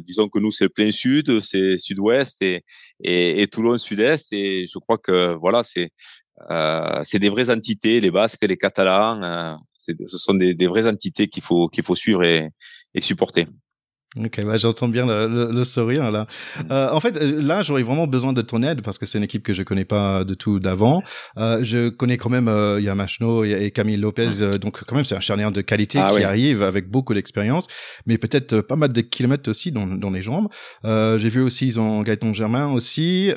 disons 0.07 0.29
que 0.29 0.38
nous 0.38 0.53
c'est 0.53 0.64
le 0.64 0.70
plein 0.70 0.92
sud, 0.92 1.40
c'est 1.40 1.79
sud-ouest 1.79 2.42
et, 2.42 2.64
et, 3.03 3.42
et 3.42 3.46
Toulon 3.48 3.79
sud-est 3.79 4.33
et 4.33 4.66
je 4.72 4.79
crois 4.79 4.98
que 4.98 5.35
voilà 5.35 5.62
c'est 5.62 5.90
euh, 6.51 7.01
c'est 7.05 7.18
des 7.18 7.29
vraies 7.29 7.51
entités, 7.51 8.01
les 8.01 8.11
Basques, 8.11 8.42
les 8.42 8.57
Catalans. 8.57 9.22
Euh, 9.22 9.55
ce 9.79 10.18
sont 10.18 10.35
des, 10.35 10.55
des, 10.55 10.66
vraies 10.66 10.87
entités 10.87 11.29
qu'il 11.29 11.42
faut 11.42 11.68
qu'il 11.68 11.85
faut 11.85 11.94
suivre 11.94 12.25
et, 12.25 12.51
et 12.94 13.01
supporter. 13.01 13.46
Ok, 14.14 14.42
bah, 14.45 14.57
j'entends 14.57 14.88
bien 14.88 15.05
le, 15.05 15.51
le, 15.53 15.64
sourire 15.64 16.11
là. 16.11 16.27
Euh, 16.71 16.88
en 16.90 17.01
fait, 17.01 17.16
euh, 17.19 17.42
là, 17.42 17.61
j'aurais 17.61 17.83
vraiment 17.83 18.07
besoin 18.07 18.33
de 18.33 18.40
ton 18.40 18.62
aide 18.62 18.81
parce 18.81 18.99
que 18.99 19.05
c'est 19.05 19.19
une 19.19 19.25
équipe 19.25 19.42
que 19.42 19.53
je 19.53 19.62
connais 19.62 19.85
pas 19.85 20.25
de 20.25 20.33
tout 20.33 20.59
d'avant. 20.59 21.03
Euh, 21.37 21.59
je 21.62 21.90
connais 21.90 22.16
quand 22.16 22.31
même 22.31 22.49
euh, 22.49 22.81
Yamashno 22.81 23.45
et 23.45 23.71
Camille 23.73 23.99
Lopez, 23.99 24.40
euh, 24.40 24.51
donc 24.53 24.83
quand 24.85 24.95
même 24.95 25.05
c'est 25.05 25.16
un 25.16 25.21
charnier 25.21 25.51
de 25.51 25.61
qualité 25.61 25.99
ah 25.99 26.11
qui 26.11 26.23
arrive 26.23 26.62
avec 26.62 26.88
beaucoup 26.88 27.12
d'expérience, 27.12 27.66
mais 28.07 28.16
peut-être 28.16 28.55
euh, 28.55 28.62
pas 28.62 28.77
mal 28.77 28.92
de 28.92 29.01
kilomètres 29.03 29.51
aussi 29.51 29.71
dans, 29.71 29.87
dans 29.87 30.11
les 30.11 30.23
jambes. 30.23 30.49
J'ai 30.85 31.29
vu 31.29 31.42
aussi 31.42 31.66
ils 31.66 31.81
ont 31.81 32.03
Gaëtan 32.03 32.33
Germain 32.33 32.69
aussi. 32.69 33.33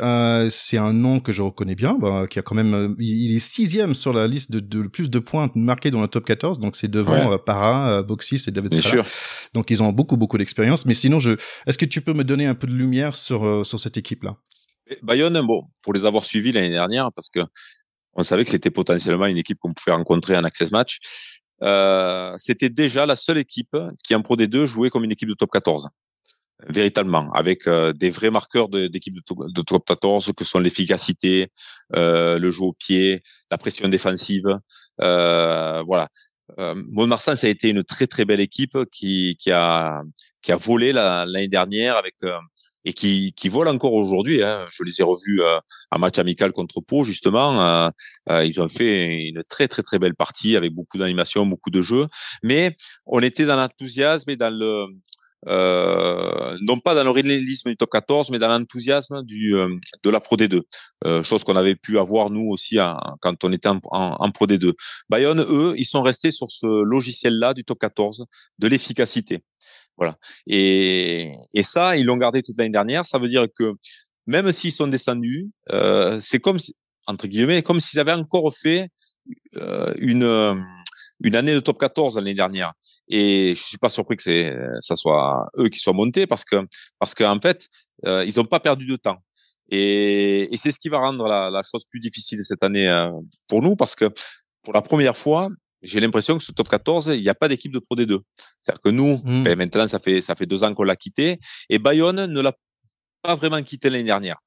c'est 0.50 0.78
un 0.78 0.94
nom 0.94 1.20
que 1.20 1.34
je 1.34 1.42
reconnais 1.42 1.76
bien, 1.76 1.98
bah, 2.00 2.26
qui 2.30 2.40
a 2.40 2.42
quand 2.42 2.56
même, 2.56 2.96
il 3.00 3.36
est 3.36 3.40
sixième 3.40 3.96
sur 3.96 4.14
la 4.14 4.28
liste 4.28 4.52
de, 4.52 4.60
de 4.60 4.88
plus 4.88 5.10
de 5.10 5.20
points 5.20 5.50
marqués 5.56 5.92
dans 5.92 6.02
le 6.02 6.08
top 6.08 6.26
14, 6.26 6.60
donc 6.60 6.76
c'est 6.76 6.90
devant 6.90 7.38
Para, 7.40 8.04
Boxis 8.04 8.44
et 8.48 8.52
David. 8.52 8.72
Bien 8.72 8.82
sûr. 8.82 9.06
Donc 9.54 9.72
ils 9.72 9.82
ont 9.84 9.92
beaucoup 9.92 10.16
beaucoup 10.16 10.38
d'expérience 10.38 10.59
mais 10.86 10.94
sinon, 10.94 11.20
je, 11.20 11.32
est-ce 11.66 11.78
que 11.78 11.86
tu 11.86 12.02
peux 12.02 12.14
me 12.14 12.24
donner 12.24 12.46
un 12.46 12.56
peu 12.56 12.68
de 12.68 12.74
lumière 12.74 13.16
sur, 13.16 13.46
euh, 13.46 13.64
sur 13.64 13.80
cette 13.80 13.98
équipe-là? 13.98 14.38
Bayonne, 15.04 15.40
bon, 15.42 15.64
pour 15.84 15.94
les 15.94 16.06
avoir 16.06 16.24
suivis 16.24 16.52
l'année 16.52 16.72
dernière, 16.72 17.12
parce 17.14 17.30
que 17.30 17.42
on 18.14 18.24
savait 18.24 18.44
que 18.44 18.50
c'était 18.50 18.72
potentiellement 18.72 19.28
une 19.28 19.38
équipe 19.38 19.60
qu'on 19.60 19.74
pouvait 19.74 19.96
rencontrer 19.96 20.36
en 20.36 20.44
access 20.44 20.72
match. 20.72 21.00
Euh, 21.62 22.34
c'était 22.38 22.70
déjà 22.70 23.06
la 23.06 23.16
seule 23.16 23.38
équipe 23.38 23.78
qui 24.04 24.16
en 24.16 24.22
Pro 24.22 24.36
D2 24.36 24.66
jouait 24.66 24.90
comme 24.90 25.04
une 25.04 25.12
équipe 25.12 25.30
de 25.30 25.34
top 25.34 25.52
14 25.52 25.90
véritablement, 26.68 27.32
avec 27.32 27.68
euh, 27.68 27.94
des 27.94 28.10
vrais 28.10 28.32
marqueurs 28.32 28.68
d'équipe 28.68 29.16
de, 29.16 29.62
top 29.62 29.86
14 29.86 30.34
que 30.36 30.44
sont 30.44 30.60
l'efficacité, 30.60 31.48
le 31.92 32.52
jeu 32.52 32.64
au 32.64 32.74
pied, 32.74 33.22
la 33.50 33.58
pression 33.58 33.88
défensive. 33.88 34.44
voilà. 34.98 36.10
Euh, 36.60 37.18
ça 37.18 37.32
a 37.32 37.50
été 37.50 37.70
une 37.70 37.84
très 37.84 38.08
très 38.08 38.26
belle 38.26 38.40
équipe 38.40 38.78
qui, 38.92 39.38
qui 39.40 39.52
a 39.52 40.02
qui 40.42 40.52
a 40.52 40.56
volé 40.56 40.92
l'année 40.92 41.48
dernière 41.48 41.98
avec 41.98 42.16
euh, 42.24 42.38
et 42.86 42.94
qui, 42.94 43.34
qui 43.36 43.50
vole 43.50 43.68
encore 43.68 43.94
aujourd'hui. 43.94 44.44
Hein. 44.44 44.68
Je 44.72 44.84
les 44.84 45.00
ai 45.00 45.04
revus 45.04 45.42
euh, 45.42 45.60
en 45.92 46.00
match 46.00 46.18
amical 46.18 46.52
contre 46.52 46.82
Pau 46.82 47.04
justement. 47.04 47.66
Euh, 47.66 47.90
euh, 48.30 48.46
ils 48.46 48.60
ont 48.62 48.70
fait 48.70 49.28
une 49.28 49.44
très 49.44 49.68
très 49.68 49.84
très 49.84 50.00
belle 50.00 50.16
partie 50.16 50.56
avec 50.56 50.74
beaucoup 50.74 50.98
d'animation, 50.98 51.46
beaucoup 51.46 51.72
de 51.72 51.82
jeux. 51.82 52.08
Mais 52.44 52.76
on 53.06 53.22
était 53.22 53.46
dans 53.46 53.58
l'enthousiasme 53.58 54.30
et 54.30 54.38
dans 54.38 54.54
le 54.54 54.86
euh, 55.48 56.58
non 56.62 56.80
pas 56.80 56.94
dans 56.96 57.06
le 57.06 57.12
réalisme 57.12 57.70
du 57.70 57.78
top 57.78 57.92
14, 57.92 58.30
mais 58.30 58.40
dans 58.40 58.50
l'enthousiasme 58.50 59.24
du 59.24 59.52
de 59.52 60.10
la 60.10 60.20
Pro 60.20 60.36
D2, 60.36 60.64
euh, 61.06 61.24
chose 61.24 61.46
qu'on 61.46 61.56
avait 61.56 61.76
pu 61.76 61.98
avoir 61.98 62.30
nous 62.30 62.50
aussi 62.50 62.78
quand 63.22 63.44
on 63.44 63.54
était 63.54 63.70
en, 63.70 63.80
en, 63.92 64.32
Pro 64.32 64.48
D2. 64.48 64.74
Bayonne, 65.10 65.46
eux, 65.48 65.74
ils 65.78 65.86
sont 65.86 66.02
restés 66.02 66.32
sur 66.32 66.52
ce 66.52 66.84
logiciel-là 66.84 67.54
du 67.54 67.64
top 67.64 67.80
14, 67.80 68.26
de 68.58 68.68
l'efficacité. 68.68 69.40
Voilà. 70.00 70.18
Et, 70.48 71.32
et 71.54 71.64
ça, 71.64 71.98
ils 71.98 72.06
l'ont 72.06 72.18
gardé 72.18 72.42
toute 72.42 72.58
l'année 72.58 72.72
dernière. 72.72 73.06
Ça 73.06 73.20
veut 73.20 73.28
dire 73.28 73.48
que 73.54 73.74
même 74.26 74.52
s'ils 74.52 74.72
sont 74.72 74.88
descendus, 74.88 75.50
euh, 75.72 76.18
c'est 76.22 76.40
comme 76.40 76.58
si, 76.58 76.74
entre 77.06 77.28
guillemets, 77.28 77.62
comme 77.62 77.80
s'ils 77.80 78.00
avaient 78.00 78.14
encore 78.14 78.52
fait 78.56 78.88
euh, 79.58 79.94
une 79.98 80.64
une 81.22 81.36
année 81.36 81.54
de 81.54 81.60
top 81.60 81.78
14 81.78 82.16
l'année 82.16 82.34
dernière. 82.34 82.74
Et 83.10 83.54
je 83.56 83.62
suis 83.62 83.78
pas 83.78 83.90
surpris 83.90 84.16
que 84.16 84.24
c'est 84.24 84.56
ça 84.80 84.96
soit 84.96 85.46
eux 85.58 85.68
qui 85.68 85.80
soient 85.80 85.94
montés 85.94 86.28
parce 86.28 86.46
que 86.46 86.66
parce 86.98 87.14
qu'en 87.14 87.40
fait, 87.42 87.68
euh, 88.06 88.24
ils 88.26 88.38
n'ont 88.38 88.46
pas 88.46 88.60
perdu 88.60 88.86
de 88.86 88.96
temps. 88.96 89.18
Et, 89.70 90.54
et 90.54 90.58
c'est 90.58 90.72
ce 90.72 90.80
qui 90.80 90.90
va 90.90 91.00
rendre 91.00 91.28
la, 91.28 91.50
la, 91.52 91.62
chose 91.64 91.86
plus 91.90 92.00
difficile 92.00 92.40
cette 92.44 92.64
année 92.64 92.88
euh, 92.90 93.12
pour 93.48 93.62
nous 93.62 93.76
parce 93.76 93.96
que 93.96 94.06
pour 94.64 94.74
la 94.74 94.82
première 94.82 95.16
fois, 95.16 95.50
j'ai 95.82 96.00
l'impression 96.00 96.38
que 96.38 96.44
ce 96.44 96.52
top 96.52 96.70
14, 96.70 97.12
il 97.16 97.22
n'y 97.22 97.30
a 97.30 97.36
pas 97.36 97.48
d'équipe 97.48 97.72
de 97.72 97.80
Pro 97.80 97.96
D2. 97.96 98.20
C'est-à-dire 98.64 98.82
que 98.82 98.90
nous, 98.90 99.22
mmh. 99.24 99.44
ben 99.44 99.58
maintenant, 99.58 99.88
ça 99.88 100.00
fait, 100.00 100.22
ça 100.22 100.36
fait 100.36 100.46
deux 100.46 100.64
ans 100.64 100.74
qu'on 100.74 100.84
l'a 100.84 100.96
quitté, 100.96 101.40
et 101.70 101.80
Bayonne 101.80 102.26
ne 102.26 102.42
l'a 102.42 102.54
pas 103.22 103.36
vraiment 103.36 103.62
quitté 103.62 103.90
l'année 103.90 104.04
dernière. 104.04 104.38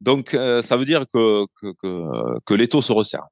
Donc, 0.00 0.34
euh, 0.34 0.62
ça 0.62 0.76
veut 0.76 0.84
dire 0.84 1.04
que, 1.12 1.46
que, 1.60 1.72
que, 1.80 2.40
que 2.44 2.54
l'étau 2.54 2.82
se 2.82 2.92
resserre. 2.92 3.26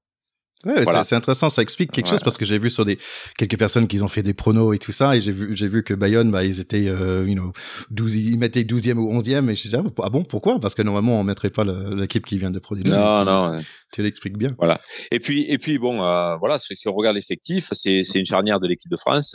Ouais, 0.66 0.84
c'est 1.04 1.14
intéressant, 1.14 1.48
ça 1.48 1.62
explique 1.62 1.90
quelque 1.90 2.08
chose 2.08 2.20
parce 2.22 2.36
que 2.36 2.44
j'ai 2.44 2.58
vu 2.58 2.68
sur 2.68 2.84
des 2.84 2.98
quelques 3.38 3.58
personnes 3.58 3.88
qui 3.88 4.02
ont 4.02 4.08
fait 4.08 4.22
des 4.22 4.34
pronos 4.34 4.74
et 4.74 4.78
tout 4.78 4.92
ça 4.92 5.16
et 5.16 5.20
j'ai 5.20 5.32
vu 5.32 5.56
j'ai 5.56 5.68
vu 5.68 5.82
que 5.82 5.94
Bayonne 5.94 6.30
bah 6.30 6.44
ils 6.44 6.60
étaient 6.60 6.86
euh, 6.86 7.26
you 7.26 7.34
know 7.34 7.52
12 7.90 8.14
ils 8.16 8.38
mettaient 8.38 8.64
12e 8.64 8.98
ou 8.98 9.10
11e 9.10 9.48
et 9.48 9.54
je 9.54 9.62
disais 9.62 9.78
ah, 9.78 10.02
ah 10.02 10.10
bon 10.10 10.22
pourquoi? 10.22 10.60
Parce 10.60 10.74
que 10.74 10.82
normalement 10.82 11.18
on 11.18 11.24
mettrait 11.24 11.48
pas 11.48 11.64
l'équipe 11.64 12.26
qui 12.26 12.36
vient 12.36 12.50
de 12.50 12.58
Pro 12.58 12.76
Non 12.76 13.24
non, 13.24 13.58
tu 13.90 14.02
l'expliques 14.02 14.36
bien. 14.36 14.54
Voilà. 14.58 14.78
Et 15.10 15.18
puis 15.18 15.46
et 15.48 15.56
puis 15.56 15.78
bon 15.78 16.02
euh, 16.02 16.36
voilà 16.36 16.58
si 16.58 16.88
on 16.88 16.92
regarde 16.92 17.16
l'effectif, 17.16 17.70
c'est 17.72 18.04
c'est 18.04 18.18
une 18.18 18.26
charnière 18.26 18.60
de 18.60 18.68
l'équipe 18.68 18.90
de 18.90 18.98
France. 18.98 19.32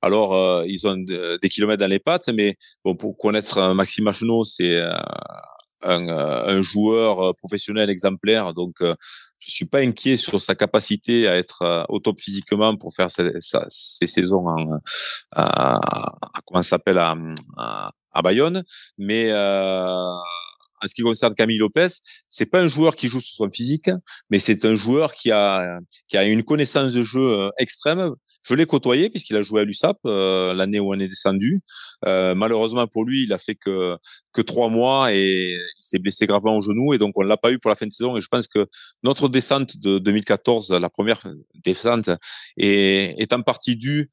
Alors 0.00 0.34
euh, 0.34 0.64
ils 0.66 0.86
ont 0.86 0.96
des 0.96 1.48
kilomètres 1.50 1.80
dans 1.80 1.90
les 1.90 1.98
pattes 1.98 2.30
mais 2.34 2.56
bon 2.82 2.94
pour 2.94 3.18
connaître 3.18 3.74
Maxime 3.74 4.04
Machenot, 4.04 4.44
c'est 4.44 4.80
un, 5.82 6.08
un, 6.08 6.62
joueur 6.62 7.34
professionnel 7.34 7.90
exemplaire 7.90 8.54
donc 8.54 8.76
je 9.44 9.50
suis 9.50 9.64
pas 9.64 9.80
inquiet 9.80 10.16
sur 10.16 10.40
sa 10.40 10.54
capacité 10.54 11.26
à 11.26 11.36
être 11.36 11.62
euh, 11.62 11.84
au 11.88 11.98
top 11.98 12.20
physiquement 12.20 12.76
pour 12.76 12.94
faire 12.94 13.08
ses, 13.10 13.32
saisons 14.06 14.46
en, 14.46 14.78
à, 15.32 15.80
comment 16.46 16.62
s'appelle 16.62 16.98
à, 16.98 17.16
à, 18.12 18.22
Bayonne, 18.22 18.62
mais 18.98 19.30
euh, 19.30 20.14
en 20.82 20.88
ce 20.88 20.94
qui 20.94 21.02
concerne 21.02 21.34
Camille 21.34 21.58
Lopez, 21.58 21.88
c'est 22.28 22.46
pas 22.46 22.60
un 22.60 22.68
joueur 22.68 22.96
qui 22.96 23.08
joue 23.08 23.20
sur 23.20 23.34
son 23.34 23.50
physique, 23.50 23.90
mais 24.30 24.38
c'est 24.38 24.64
un 24.64 24.76
joueur 24.76 25.12
qui 25.14 25.30
a 25.30 25.78
qui 26.08 26.16
a 26.16 26.24
une 26.24 26.42
connaissance 26.42 26.92
de 26.92 27.02
jeu 27.02 27.20
euh, 27.20 27.50
extrême. 27.58 28.12
Je 28.42 28.54
l'ai 28.54 28.66
côtoyé 28.66 29.08
puisqu'il 29.08 29.36
a 29.36 29.42
joué 29.42 29.60
à 29.60 29.64
l'USAP 29.64 29.98
euh, 30.06 30.52
l'année 30.54 30.80
où 30.80 30.92
on 30.92 30.98
est 30.98 31.08
descendu. 31.08 31.60
Euh, 32.04 32.34
malheureusement 32.34 32.86
pour 32.86 33.04
lui, 33.04 33.24
il 33.24 33.32
a 33.32 33.38
fait 33.38 33.54
que 33.54 33.96
que 34.32 34.42
trois 34.42 34.68
mois 34.68 35.12
et 35.14 35.52
il 35.52 35.82
s'est 35.82 35.98
blessé 35.98 36.26
gravement 36.26 36.56
au 36.56 36.62
genou 36.62 36.94
et 36.94 36.98
donc 36.98 37.12
on 37.16 37.22
l'a 37.22 37.36
pas 37.36 37.52
eu 37.52 37.58
pour 37.58 37.68
la 37.68 37.76
fin 37.76 37.86
de 37.86 37.92
saison. 37.92 38.16
Et 38.16 38.20
je 38.20 38.28
pense 38.28 38.48
que 38.48 38.66
notre 39.02 39.28
descente 39.28 39.76
de 39.78 39.98
2014, 39.98 40.72
la 40.72 40.88
première 40.88 41.22
descente, 41.64 42.10
est, 42.56 43.14
est 43.18 43.32
en 43.32 43.42
partie 43.42 43.76
due 43.76 44.10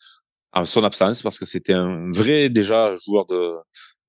à 0.52 0.66
son 0.66 0.84
absence 0.84 1.22
parce 1.22 1.40
que 1.40 1.46
c'était 1.46 1.74
un 1.74 2.12
vrai 2.12 2.50
déjà 2.50 2.96
joueur 3.06 3.26
de 3.28 3.56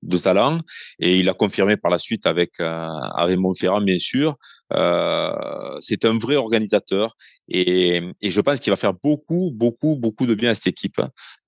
de 0.01 0.17
talent 0.17 0.59
et 0.99 1.19
il 1.19 1.29
a 1.29 1.33
confirmé 1.33 1.77
par 1.77 1.91
la 1.91 1.99
suite 1.99 2.25
avec 2.25 2.59
euh, 2.59 2.87
avec 3.15 3.37
Montferrand 3.37 3.81
bien 3.81 3.99
sûr 3.99 4.35
euh, 4.73 5.31
c'est 5.79 6.05
un 6.05 6.17
vrai 6.17 6.35
organisateur 6.35 7.15
et, 7.47 8.01
et 8.21 8.31
je 8.31 8.41
pense 8.41 8.59
qu'il 8.59 8.71
va 8.71 8.77
faire 8.77 8.93
beaucoup 8.93 9.51
beaucoup 9.53 9.97
beaucoup 9.97 10.25
de 10.25 10.33
bien 10.33 10.51
à 10.51 10.55
cette 10.55 10.67
équipe 10.67 11.01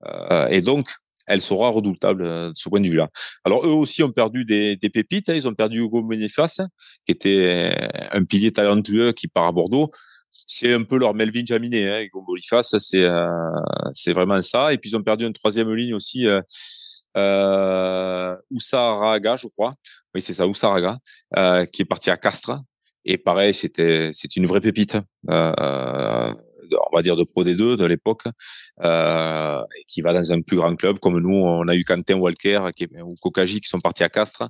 euh, 0.06 0.48
et 0.48 0.62
donc 0.62 0.88
elle 1.26 1.42
sera 1.42 1.70
redoutable 1.70 2.24
euh, 2.24 2.50
de 2.50 2.54
ce 2.56 2.68
point 2.70 2.82
de 2.82 2.88
vue-là. 2.88 3.10
Alors 3.46 3.66
eux 3.66 3.72
aussi 3.72 4.04
ont 4.04 4.12
perdu 4.12 4.46
des, 4.46 4.76
des 4.76 4.90
pépites. 4.90 5.30
Hein. 5.30 5.36
Ils 5.36 5.48
ont 5.48 5.54
perdu 5.54 5.80
Hugo 5.80 6.04
Boniface, 6.04 6.60
qui 7.06 7.12
était 7.14 7.74
un 8.12 8.24
pilier 8.26 8.52
talentueux 8.52 9.14
qui 9.14 9.28
part 9.28 9.46
à 9.46 9.52
Bordeaux. 9.52 9.90
C'est 10.30 10.74
un 10.74 10.84
peu 10.84 10.98
leur 10.98 11.14
Melvin 11.14 11.44
Jaminet, 11.46 11.90
hein, 11.90 12.02
Hugo 12.02 12.24
Boniface. 12.24 12.76
C'est 12.80 13.04
euh, 13.04 13.30
c'est 13.94 14.14
vraiment 14.14 14.42
ça. 14.42 14.74
Et 14.74 14.78
puis 14.78 14.90
ils 14.90 14.96
ont 14.96 15.04
perdu 15.04 15.26
une 15.26 15.34
troisième 15.34 15.74
ligne 15.74 15.94
aussi. 15.94 16.28
Euh, 16.28 16.42
euh, 17.18 18.36
Oussaraga, 18.52 19.38
je 19.38 19.48
crois. 19.48 19.76
Oui, 20.14 20.22
c'est 20.22 20.34
ça, 20.34 20.48
Oussaraga, 20.48 20.98
euh, 21.38 21.66
qui 21.66 21.82
est 21.82 21.86
parti 21.86 22.10
à 22.10 22.18
Castres. 22.18 22.60
Et 23.06 23.18
pareil, 23.18 23.54
c'était 23.54 24.12
c'est 24.14 24.36
une 24.36 24.46
vraie 24.46 24.62
pépite. 24.62 24.98
Euh, 25.30 26.34
on 26.92 26.96
va 26.96 27.02
dire 27.02 27.16
de 27.16 27.24
Pro 27.24 27.44
D2 27.44 27.76
de 27.76 27.86
l'époque, 27.86 28.24
euh, 28.84 29.62
qui 29.88 30.02
va 30.02 30.14
dans 30.14 30.32
un 30.32 30.42
plus 30.42 30.58
grand 30.58 30.76
club 30.76 31.00
comme 31.00 31.20
nous. 31.20 31.36
On 31.36 31.68
a 31.68 31.76
eu 31.76 31.84
Quentin 31.84 32.16
Walker 32.16 32.68
qui, 32.76 32.88
ou 33.04 33.14
Kokagi 33.22 33.62
qui 33.62 33.70
sont 33.70 33.80
partis 33.80 34.04
à 34.04 34.10
Castres. 34.10 34.48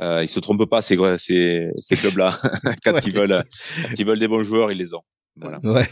Euh, 0.00 0.22
ils 0.22 0.28
se 0.28 0.40
trompent 0.40 0.68
pas 0.68 0.80
ces 0.80 0.96
ces, 1.18 1.68
ces 1.78 1.96
clubs-là. 1.96 2.38
quand 2.84 2.98
ils 3.04 3.14
veulent, 3.14 3.44
quand 3.82 3.98
ils 3.98 4.06
veulent 4.06 4.18
des 4.18 4.28
bons 4.28 4.42
joueurs, 4.42 4.72
ils 4.72 4.78
les 4.78 4.94
ont. 4.94 5.02
Voilà. 5.40 5.60
Ouais. 5.70 5.88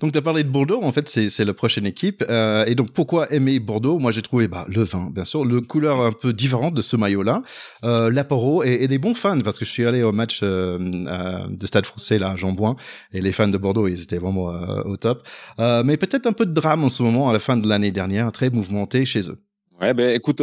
Donc 0.00 0.12
tu 0.12 0.18
as 0.18 0.22
parlé 0.22 0.42
de 0.42 0.48
Bordeaux, 0.48 0.82
en 0.82 0.90
fait 0.90 1.08
c'est 1.08 1.44
la 1.44 1.54
prochaine 1.54 1.86
équipe. 1.86 2.24
Euh, 2.28 2.64
et 2.66 2.74
donc 2.74 2.92
pourquoi 2.92 3.32
aimer 3.32 3.60
Bordeaux? 3.60 3.98
Moi 3.98 4.10
j'ai 4.10 4.22
trouvé 4.22 4.48
bah, 4.48 4.66
le 4.68 4.82
vin, 4.82 5.10
bien 5.12 5.24
sûr, 5.24 5.44
le 5.44 5.60
couleur 5.60 6.00
un 6.00 6.12
peu 6.12 6.32
différente 6.32 6.74
de 6.74 6.82
ce 6.82 6.96
maillot-là, 6.96 7.42
euh, 7.84 8.10
l'apéro 8.10 8.64
et, 8.64 8.82
et, 8.82 8.88
des 8.88 8.98
bons 8.98 9.14
fans 9.14 9.40
parce 9.40 9.58
que 9.58 9.64
je 9.64 9.70
suis 9.70 9.86
allé 9.86 10.02
au 10.02 10.12
match 10.12 10.40
euh, 10.42 10.78
euh 11.06 11.46
de 11.48 11.66
Stade 11.66 11.86
Français 11.86 12.18
là 12.18 12.30
à 12.30 12.36
Jean-Bouin 12.36 12.76
et 13.12 13.20
les 13.20 13.32
fans 13.32 13.48
de 13.48 13.58
Bordeaux 13.58 13.86
ils 13.86 14.02
étaient 14.02 14.18
vraiment 14.18 14.50
euh, 14.50 14.82
au 14.84 14.96
top. 14.96 15.26
Euh, 15.58 15.82
mais 15.84 15.96
peut-être 15.96 16.26
un 16.26 16.32
peu 16.32 16.46
de 16.46 16.52
drame 16.52 16.84
en 16.84 16.88
ce 16.88 17.02
moment 17.02 17.30
à 17.30 17.32
la 17.32 17.38
fin 17.38 17.56
de 17.56 17.68
l'année 17.68 17.92
dernière, 17.92 18.30
très 18.32 18.50
mouvementé 18.50 19.04
chez 19.04 19.28
eux. 19.28 19.38
Ouais 19.80 19.94
ben 19.94 20.14
écoute, 20.14 20.42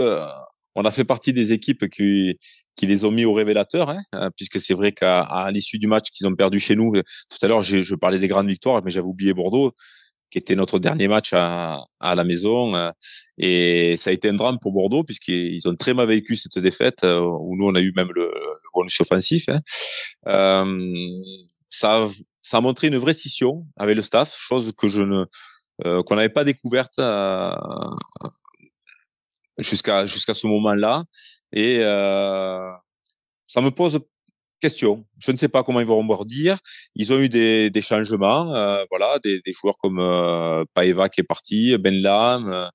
on 0.75 0.83
a 0.83 0.91
fait 0.91 1.05
partie 1.05 1.33
des 1.33 1.53
équipes 1.53 1.89
qui 1.89 2.37
qui 2.75 2.87
les 2.87 3.03
ont 3.03 3.11
mis 3.11 3.25
au 3.25 3.33
révélateur, 3.33 3.89
hein, 3.89 4.01
euh, 4.15 4.29
puisque 4.35 4.61
c'est 4.61 4.73
vrai 4.73 4.93
qu'à 4.93 5.49
l'issue 5.51 5.79
du 5.79 5.87
match 5.87 6.11
qu'ils 6.11 6.27
ont 6.27 6.35
perdu 6.35 6.59
chez 6.59 6.75
nous, 6.75 6.93
euh, 6.95 7.03
tout 7.29 7.37
à 7.41 7.47
l'heure 7.47 7.61
je 7.61 7.95
parlais 7.95 8.19
des 8.19 8.27
grandes 8.27 8.47
victoires, 8.47 8.81
mais 8.83 8.91
j'avais 8.91 9.07
oublié 9.07 9.33
Bordeaux, 9.33 9.73
qui 10.31 10.37
était 10.37 10.55
notre 10.55 10.79
dernier 10.79 11.07
match 11.07 11.33
à, 11.33 11.79
à 11.99 12.15
la 12.15 12.23
maison, 12.23 12.75
euh, 12.75 12.91
et 13.37 13.95
ça 13.97 14.11
a 14.11 14.13
été 14.13 14.29
un 14.29 14.33
drame 14.33 14.59
pour 14.59 14.71
Bordeaux 14.71 15.03
puisqu'ils 15.03 15.67
ont 15.67 15.75
très 15.75 15.93
mal 15.93 16.07
vécu 16.07 16.35
cette 16.35 16.59
défaite 16.59 17.03
où 17.03 17.55
nous 17.57 17.65
on 17.65 17.75
a 17.75 17.81
eu 17.81 17.91
même 17.95 18.11
le, 18.13 18.25
le 18.25 18.69
bonus 18.73 18.99
offensif. 19.01 19.49
Hein. 19.49 19.59
Euh, 20.27 20.87
ça, 21.67 22.07
ça 22.41 22.57
a 22.57 22.61
montré 22.61 22.87
une 22.87 22.97
vraie 22.97 23.13
scission 23.13 23.65
avec 23.75 23.95
le 23.95 24.01
staff, 24.03 24.35
chose 24.37 24.71
que 24.77 24.87
je 24.87 25.01
ne 25.01 25.25
qu'on 26.03 26.15
n'avait 26.15 26.29
pas 26.29 26.43
découverte 26.43 26.99
jusqu'à 29.57 30.05
jusqu'à 30.05 30.33
ce 30.33 30.47
moment-là. 30.47 31.03
Et 31.53 31.77
euh, 31.79 32.71
ça 33.47 33.61
me 33.61 33.71
pose 33.71 33.99
question. 34.61 35.05
Je 35.19 35.31
ne 35.31 35.37
sais 35.37 35.47
pas 35.47 35.63
comment 35.63 35.79
ils 35.79 35.85
vont 35.85 35.97
rebondir. 35.97 36.57
Ils 36.95 37.13
ont 37.13 37.19
eu 37.19 37.29
des, 37.29 37.69
des 37.69 37.81
changements, 37.81 38.53
euh, 38.53 38.83
voilà, 38.89 39.17
des, 39.19 39.39
des, 39.41 39.53
joueurs 39.53 39.77
comme 39.77 39.99
euh, 39.99 40.65
Paeva 40.73 41.09
qui 41.09 41.21
est 41.21 41.23
parti, 41.23 41.77
Ben 41.77 41.95
Lam, 42.01 42.69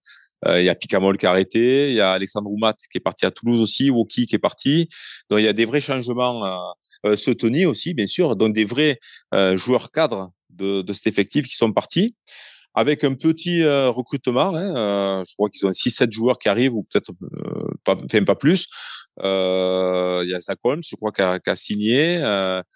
il 0.46 0.62
y 0.62 0.68
a 0.68 0.74
Picamol 0.74 1.16
qui 1.16 1.24
a 1.24 1.30
arrêté, 1.30 1.88
il 1.88 1.94
y 1.94 2.02
a 2.02 2.12
Alexandre 2.12 2.50
Oumat 2.50 2.74
qui 2.74 2.98
est 2.98 3.00
parti 3.00 3.24
à 3.24 3.30
Toulouse 3.30 3.62
aussi, 3.62 3.88
Woki 3.88 4.26
qui 4.26 4.34
est 4.34 4.38
parti. 4.38 4.88
Donc 5.30 5.40
il 5.40 5.44
y 5.44 5.48
a 5.48 5.54
des 5.54 5.64
vrais 5.64 5.80
changements. 5.80 6.44
Euh, 7.06 7.16
Sotoni 7.16 7.64
aussi, 7.64 7.94
bien 7.94 8.06
sûr. 8.06 8.37
Donc 8.37 8.52
des 8.52 8.66
vrais 8.66 8.98
joueurs 9.54 9.90
cadres 9.90 10.32
de, 10.50 10.82
de 10.82 10.92
cet 10.92 11.06
effectif 11.06 11.46
qui 11.46 11.56
sont 11.56 11.72
partis 11.72 12.14
avec 12.74 13.04
un 13.04 13.14
petit 13.14 13.62
euh, 13.62 13.88
recrutement. 13.88 14.54
Hein, 14.54 14.76
euh, 14.76 15.24
je 15.26 15.34
crois 15.34 15.48
qu'ils 15.48 15.66
ont 15.66 15.70
6-7 15.70 16.12
joueurs 16.12 16.38
qui 16.38 16.48
arrivent, 16.48 16.74
ou 16.74 16.82
peut-être 16.82 17.12
euh, 17.22 17.68
pas, 17.84 17.96
enfin, 18.04 18.24
pas 18.24 18.34
plus. 18.34 18.68
Euh, 19.22 20.22
il 20.24 20.30
y 20.30 20.34
a 20.34 20.40
Zach 20.40 20.58
Holmes, 20.64 20.82
je 20.84 20.96
crois, 20.96 21.12
qui 21.12 21.22
a, 21.22 21.38
a, 21.44 21.56
signé. 21.56 22.18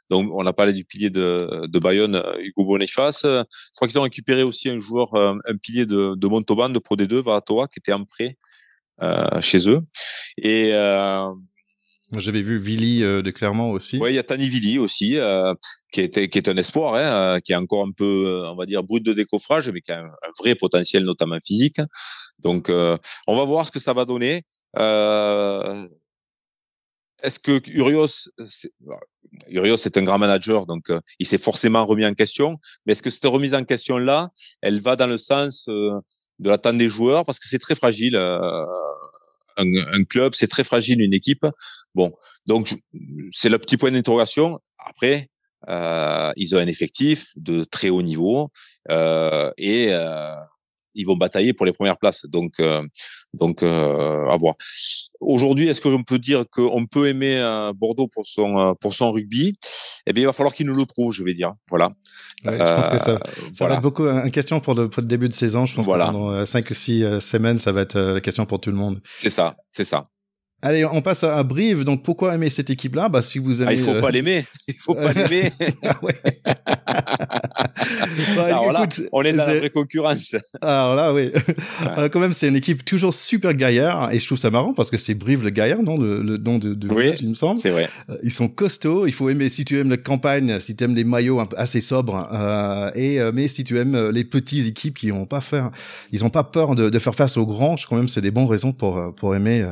donc, 0.08 0.30
on 0.32 0.46
a 0.46 0.52
parlé 0.52 0.72
du 0.72 0.84
pilier 0.84 1.10
de, 1.10 1.66
de 1.66 1.78
Bayonne, 1.78 2.22
Hugo 2.38 2.64
Boniface. 2.64 3.22
Je 3.24 3.44
crois 3.74 3.88
qu'ils 3.88 3.98
ont 3.98 4.02
récupéré 4.02 4.44
aussi 4.44 4.68
un 4.70 4.78
joueur, 4.78 5.14
un 5.16 5.56
pilier 5.60 5.84
de, 5.84 6.14
de 6.14 6.26
Montauban, 6.28 6.68
de 6.68 6.78
Pro 6.78 6.96
D2, 6.96 7.22
Varatoa, 7.22 7.66
qui 7.66 7.80
était 7.80 7.92
en 7.92 8.04
prêt 8.04 8.36
chez 9.40 9.68
eux. 9.68 9.80
Et 10.40 10.72
j'avais 12.16 12.40
vu 12.40 12.58
Vili 12.58 13.02
euh, 13.02 13.20
de 13.22 13.30
Clermont 13.30 13.70
aussi. 13.70 13.98
Oui, 14.00 14.12
il 14.12 14.14
y 14.14 14.18
a 14.18 14.22
Tani 14.22 14.48
Vili 14.48 14.78
aussi, 14.78 15.18
euh, 15.18 15.52
qui, 15.92 16.00
est, 16.00 16.28
qui 16.28 16.38
est 16.38 16.48
un 16.48 16.56
espoir, 16.56 16.94
hein, 16.94 17.36
euh, 17.36 17.40
qui 17.40 17.52
est 17.52 17.56
encore 17.56 17.84
un 17.84 17.92
peu, 17.92 18.24
euh, 18.26 18.50
on 18.50 18.56
va 18.56 18.64
dire, 18.64 18.82
brut 18.82 19.04
de 19.04 19.12
décoffrage, 19.12 19.68
mais 19.70 19.82
qui 19.82 19.92
a 19.92 20.00
un, 20.00 20.10
vrai 20.38 20.54
potentiel, 20.54 21.04
notamment 21.04 21.38
physique. 21.44 21.80
Donc, 22.38 22.70
on 22.70 23.36
va 23.36 23.44
voir 23.44 23.66
ce 23.66 23.72
que 23.72 23.80
ça 23.80 23.92
va 23.92 24.04
donner. 24.04 24.44
Est-ce 27.22 27.40
que 27.40 27.60
Urios, 27.70 28.30
Urios 29.48 29.76
est 29.76 29.96
un 29.96 30.02
grand 30.02 30.18
manager, 30.18 30.66
donc 30.66 30.92
il 31.18 31.26
s'est 31.26 31.38
forcément 31.38 31.84
remis 31.84 32.06
en 32.06 32.14
question. 32.14 32.58
Mais 32.86 32.92
est-ce 32.92 33.02
que 33.02 33.10
cette 33.10 33.24
remise 33.24 33.54
en 33.54 33.64
question-là, 33.64 34.30
elle 34.62 34.80
va 34.80 34.94
dans 34.94 35.08
le 35.08 35.18
sens 35.18 35.64
de 35.66 36.48
l'attente 36.48 36.78
des 36.78 36.88
joueurs? 36.88 37.24
Parce 37.24 37.40
que 37.40 37.48
c'est 37.48 37.58
très 37.58 37.74
fragile 37.74 38.16
un, 39.58 40.04
club, 40.04 40.34
c'est 40.34 40.48
très 40.48 40.64
fragile 40.64 41.00
une 41.00 41.14
équipe. 41.14 41.46
Bon, 41.94 42.12
donc 42.46 42.74
c'est 43.32 43.48
le 43.48 43.58
petit 43.58 43.76
point 43.76 43.90
d'interrogation. 43.90 44.58
Après, 44.78 45.28
euh, 45.68 46.32
ils 46.36 46.54
ont 46.54 46.58
un 46.58 46.66
effectif 46.66 47.32
de 47.36 47.64
très 47.64 47.90
haut 47.90 48.02
niveau 48.02 48.50
euh, 48.90 49.50
et 49.58 49.88
euh, 49.90 50.34
ils 50.94 51.04
vont 51.04 51.16
batailler 51.16 51.52
pour 51.52 51.66
les 51.66 51.72
premières 51.72 51.98
places. 51.98 52.24
Donc, 52.26 52.60
euh, 52.60 52.86
donc 53.34 53.62
à 53.62 54.36
voir. 54.36 54.54
Aujourd'hui, 55.20 55.68
est-ce 55.68 55.80
que 55.80 55.88
l'on 55.88 56.02
peut 56.02 56.18
dire 56.18 56.44
qu'on 56.50 56.86
peut 56.86 57.08
aimer 57.08 57.40
Bordeaux 57.76 58.08
pour 58.08 58.26
son 58.26 58.74
pour 58.80 58.94
son 58.94 59.10
rugby? 59.10 59.58
Eh 60.06 60.12
bien, 60.12 60.22
il 60.22 60.26
va 60.26 60.32
falloir 60.32 60.54
qu'il 60.54 60.66
nous 60.66 60.74
le 60.74 60.86
prouve, 60.86 61.12
je 61.12 61.24
vais 61.24 61.34
dire. 61.34 61.50
Voilà. 61.68 61.92
je 62.44 62.50
pense 62.50 62.88
que 62.88 62.98
ça, 62.98 63.18
ça 63.52 63.66
va 63.66 63.74
être 63.74 63.82
beaucoup 63.82 64.04
une 64.04 64.30
question 64.30 64.60
pour 64.60 64.74
le, 64.74 64.88
pour 64.88 65.02
le, 65.02 65.08
début 65.08 65.28
de 65.28 65.34
saison. 65.34 65.66
Je 65.66 65.74
pense 65.74 65.84
voilà. 65.84 66.06
que 66.06 66.12
pendant 66.12 66.46
5 66.46 66.70
ou 66.70 66.74
6 66.74 67.20
semaines, 67.20 67.58
ça 67.58 67.72
va 67.72 67.80
être 67.80 67.98
la 67.98 68.20
question 68.20 68.46
pour 68.46 68.60
tout 68.60 68.70
le 68.70 68.76
monde. 68.76 69.00
C'est 69.14 69.30
ça, 69.30 69.56
c'est 69.72 69.84
ça. 69.84 70.08
Allez, 70.60 70.84
on 70.84 71.02
passe 71.02 71.22
à 71.22 71.40
Brive. 71.44 71.84
Donc, 71.84 72.02
pourquoi 72.02 72.34
aimer 72.34 72.50
cette 72.50 72.68
équipe-là? 72.68 73.08
Bah, 73.08 73.22
si 73.22 73.38
vous 73.38 73.62
aimez. 73.62 73.70
Ah, 73.70 73.74
il 73.78 73.82
faut 73.82 74.00
pas 74.00 74.10
l'aimer. 74.10 74.44
Il 74.66 74.74
faut 74.74 74.94
pas 74.94 75.12
l'aimer. 75.12 75.52
ah 75.84 75.96
ouais. 76.02 76.16
bah, 78.36 78.44
Alors 78.46 78.72
là, 78.72 78.88
on 79.12 79.22
est 79.22 79.32
dans 79.32 79.46
la 79.46 79.54
vraie 79.54 79.70
concurrence. 79.70 80.34
Alors 80.60 80.96
là, 80.96 81.14
oui. 81.14 81.30
Ouais. 81.96 82.10
quand 82.10 82.18
même, 82.18 82.32
c'est 82.32 82.48
une 82.48 82.56
équipe 82.56 82.84
toujours 82.84 83.14
super 83.14 83.54
gaillard, 83.54 84.12
et 84.12 84.18
je 84.18 84.26
trouve 84.26 84.38
ça 84.38 84.50
marrant 84.50 84.74
parce 84.74 84.90
que 84.90 84.96
c'est 84.96 85.14
Brive 85.14 85.44
le 85.44 85.50
gaillard, 85.50 85.82
non? 85.82 85.96
Le, 85.96 86.22
le 86.22 86.38
nom 86.38 86.58
de, 86.58 86.74
de 86.74 86.88
oui, 86.88 87.12
il 87.20 87.30
me 87.30 87.34
semble. 87.36 87.58
C'est 87.58 87.70
vrai. 87.70 87.88
Ils 88.24 88.32
sont 88.32 88.48
costauds. 88.48 89.06
Il 89.06 89.12
faut 89.12 89.28
aimer 89.28 89.48
si 89.50 89.64
tu 89.64 89.78
aimes 89.78 89.90
la 89.90 89.96
campagne, 89.96 90.58
si 90.58 90.74
tu 90.74 90.82
aimes 90.82 90.96
les 90.96 91.04
maillots 91.04 91.38
un 91.38 91.46
peu 91.46 91.56
assez 91.56 91.80
sobres, 91.80 92.28
euh, 92.32 92.90
et 92.96 93.20
mais 93.32 93.46
si 93.46 93.62
tu 93.62 93.78
aimes 93.78 94.10
les 94.10 94.24
petites 94.24 94.66
équipes 94.66 94.98
qui 94.98 95.12
ont 95.12 95.26
pas 95.26 95.40
faire, 95.40 95.70
ils 96.10 96.24
ont 96.24 96.30
pas 96.30 96.44
peur 96.44 96.74
de, 96.74 96.90
de 96.90 96.98
faire 96.98 97.14
face 97.14 97.36
aux 97.36 97.46
grands. 97.46 97.76
Je 97.76 97.86
crois 97.86 97.98
même 97.98 98.08
c'est 98.08 98.20
des 98.20 98.32
bonnes 98.32 98.48
raisons 98.48 98.72
pour 98.72 99.14
pour 99.14 99.36
aimer 99.36 99.64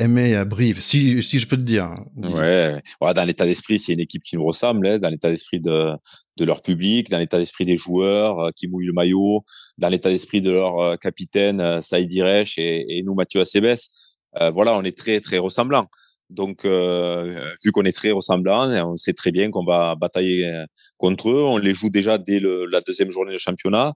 aimer 0.00 0.34
à 0.34 0.44
Brive, 0.44 0.80
si, 0.80 1.22
si 1.22 1.38
je 1.38 1.46
peux 1.46 1.56
te 1.56 1.62
dire. 1.62 1.94
Ouais, 2.16 2.80
ouais 3.00 3.14
dans 3.14 3.24
l'état 3.24 3.46
d'esprit, 3.46 3.78
c'est 3.78 3.92
une 3.92 4.00
équipe 4.00 4.22
qui 4.22 4.36
nous 4.36 4.44
ressemble, 4.44 4.86
hein, 4.86 4.98
dans 4.98 5.08
l'état 5.08 5.30
d'esprit 5.30 5.60
de, 5.60 5.92
de 6.36 6.44
leur 6.44 6.62
public, 6.62 7.10
dans 7.10 7.18
l'état 7.18 7.38
d'esprit 7.38 7.64
des 7.64 7.76
joueurs 7.76 8.38
euh, 8.38 8.50
qui 8.54 8.68
mouillent 8.68 8.86
le 8.86 8.92
maillot, 8.92 9.44
dans 9.76 9.88
l'état 9.88 10.10
d'esprit 10.10 10.40
de 10.40 10.50
leur 10.50 10.78
euh, 10.78 10.96
capitaine 10.96 11.60
euh, 11.60 11.82
Saïd 11.82 12.12
Iresh 12.12 12.58
et, 12.58 12.98
et, 12.98 13.02
nous 13.02 13.14
Mathieu 13.14 13.40
Acebes. 13.40 13.76
Euh, 14.40 14.50
voilà, 14.50 14.76
on 14.76 14.82
est 14.82 14.96
très 14.96 15.20
très 15.20 15.38
ressemblants. 15.38 15.86
Donc, 16.30 16.66
vu 16.66 17.72
qu'on 17.72 17.84
est 17.84 17.96
très 17.96 18.10
ressemblants, 18.10 18.68
on 18.86 18.96
sait 18.96 19.14
très 19.14 19.32
bien 19.32 19.50
qu'on 19.50 19.64
va 19.64 19.94
batailler 19.94 20.62
contre 20.98 21.30
eux. 21.30 21.42
On 21.42 21.56
les 21.56 21.72
joue 21.72 21.88
déjà 21.88 22.18
dès 22.18 22.38
la 22.38 22.82
deuxième 22.82 23.10
journée 23.10 23.32
de 23.32 23.38
championnat. 23.38 23.94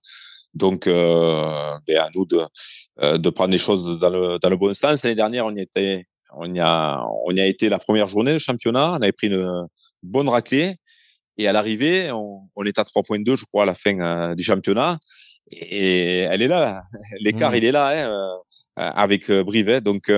Donc, 0.54 0.86
euh, 0.86 1.70
ben 1.86 1.98
à 1.98 2.10
nous 2.14 2.26
de, 2.26 2.42
de 3.16 3.30
prendre 3.30 3.52
les 3.52 3.58
choses 3.58 3.98
dans 3.98 4.10
le, 4.10 4.38
dans 4.38 4.50
le 4.50 4.56
bon 4.56 4.74
sens. 4.74 5.02
L'année 5.02 5.16
dernière, 5.16 5.46
on 5.46 5.54
y 5.54 5.60
était, 5.60 6.04
on 6.34 6.52
y 6.54 6.60
a, 6.60 7.02
on 7.26 7.30
y 7.30 7.40
a 7.40 7.46
été 7.46 7.68
la 7.68 7.78
première 7.78 8.08
journée 8.08 8.34
de 8.34 8.38
championnat. 8.38 8.92
On 8.92 9.02
avait 9.02 9.12
pris 9.12 9.28
une 9.28 9.66
bonne 10.02 10.28
raclée. 10.28 10.76
Et 11.38 11.48
à 11.48 11.52
l'arrivée, 11.52 12.10
on, 12.12 12.48
on 12.56 12.64
est 12.64 12.78
à 12.78 12.82
3.2, 12.82 13.36
je 13.36 13.44
crois, 13.44 13.62
à 13.62 13.66
la 13.66 13.74
fin 13.74 13.98
euh, 14.00 14.34
du 14.34 14.42
championnat. 14.42 14.98
Et 15.50 16.18
elle 16.20 16.42
est 16.42 16.48
là, 16.48 16.82
l'écart, 17.20 17.52
mmh. 17.52 17.56
il 17.56 17.64
est 17.64 17.72
là, 17.72 17.88
hein, 17.88 18.10
euh, 18.10 18.36
avec 18.76 19.30
euh, 19.30 19.42
Brivet. 19.42 19.80
Donc, 19.80 20.12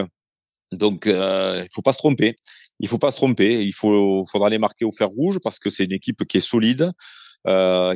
donc, 0.73 1.07
il 1.07 1.69
faut 1.73 1.83
pas 1.83 1.93
se 1.93 1.99
tromper. 1.99 2.35
Il 2.81 2.89
faut 2.89 2.99
pas 2.99 3.13
se 3.13 3.17
tromper. 3.17 3.65
Il 3.65 3.73
faut, 3.73 4.25
faudra 4.31 4.51
les 4.51 4.59
marquer 4.59 4.85
au 4.85 4.93
fer 4.93 5.09
rouge 5.09 5.39
parce 5.43 5.59
que 5.59 5.71
c'est 5.71 5.85
une 5.85 5.93
équipe 5.93 6.25
qui 6.27 6.39
est 6.39 6.41
solide, 6.41 6.91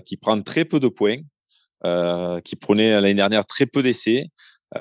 qui 0.04 0.16
prend 0.16 0.40
très 0.42 0.64
peu 0.64 0.78
de 0.78 0.88
points, 0.88 1.16
qui 1.82 2.56
prenait 2.56 3.00
l'année 3.00 3.14
dernière 3.14 3.46
très 3.46 3.66
peu 3.66 3.82
d'essais. 3.82 4.30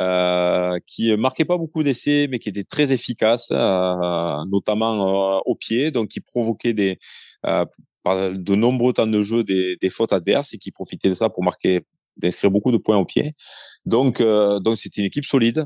Euh, 0.02 0.78
qui 0.86 1.16
marquait 1.16 1.46
pas 1.46 1.58
beaucoup 1.58 1.82
d'essais, 1.82 2.28
mais 2.30 2.40
qui 2.40 2.50
était 2.50 2.66
très 2.66 2.92
efficace, 2.92 3.52
euh, 3.54 4.46
notamment 4.52 5.38
euh, 5.38 5.40
au 5.46 5.56
pied, 5.56 5.92
donc 5.92 6.10
qui 6.10 6.20
provoquait 6.20 6.74
des 6.74 7.00
par 8.04 8.32
de 8.32 8.56
nombreux 8.56 8.94
temps 8.94 9.08
de 9.08 9.24
jeu 9.24 9.44
des, 9.44 9.78
des, 9.78 9.90
fautes 9.90 10.12
adverses 10.12 10.54
et 10.54 10.58
qui 10.58 10.72
profitait 10.72 11.10
de 11.10 11.14
ça 11.14 11.30
pour 11.30 11.44
marquer, 11.44 11.82
d'inscrire 12.18 12.52
beaucoup 12.52 12.72
de 12.72 12.78
points 12.78 12.98
au 12.98 13.06
pied. 13.06 13.34
Donc, 13.86 14.22
donc 14.22 14.78
c'est 14.78 14.98
une 14.98 15.06
équipe 15.06 15.26
solide. 15.26 15.66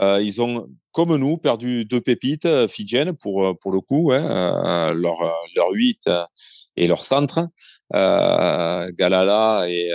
ils 0.00 0.40
ont, 0.40 0.68
comme 0.92 1.16
nous, 1.16 1.36
perdu 1.36 1.84
deux 1.84 2.00
pépites 2.00 2.48
fidjiennes 2.68 3.12
pour 3.14 3.58
pour 3.60 3.72
le 3.72 3.80
coup, 3.80 4.12
hein, 4.12 4.92
leur 4.94 5.18
leur 5.56 5.70
8 5.72 6.08
et 6.76 6.86
leur 6.86 7.04
centre, 7.04 7.48
Galala 7.92 9.66
et 9.68 9.90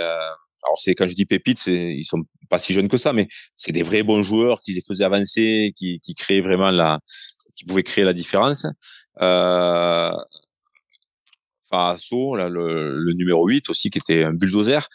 alors 0.64 0.80
c'est 0.80 0.94
quand 0.94 1.08
je 1.08 1.14
dis 1.14 1.26
pépites, 1.26 1.66
ils 1.66 2.04
sont 2.04 2.22
pas 2.48 2.58
si 2.58 2.72
jeunes 2.74 2.88
que 2.88 2.96
ça, 2.96 3.12
mais 3.12 3.28
c'est 3.56 3.72
des 3.72 3.82
vrais 3.82 4.02
bons 4.02 4.22
joueurs 4.22 4.62
qui 4.62 4.72
les 4.74 4.82
faisaient 4.82 5.04
avancer, 5.04 5.72
qui, 5.76 6.00
qui 6.00 6.14
créaient 6.14 6.40
vraiment 6.40 6.70
la, 6.70 7.00
qui 7.56 7.64
pouvaient 7.64 7.82
créer 7.82 8.04
la 8.04 8.12
différence. 8.12 8.66
Euh, 9.20 10.12
Faso, 11.70 12.36
là, 12.36 12.48
le, 12.48 12.98
le, 12.98 13.12
numéro 13.14 13.46
8 13.46 13.70
aussi, 13.70 13.88
qui 13.88 13.98
était 13.98 14.24
un 14.24 14.34
bulldozer. 14.34 14.86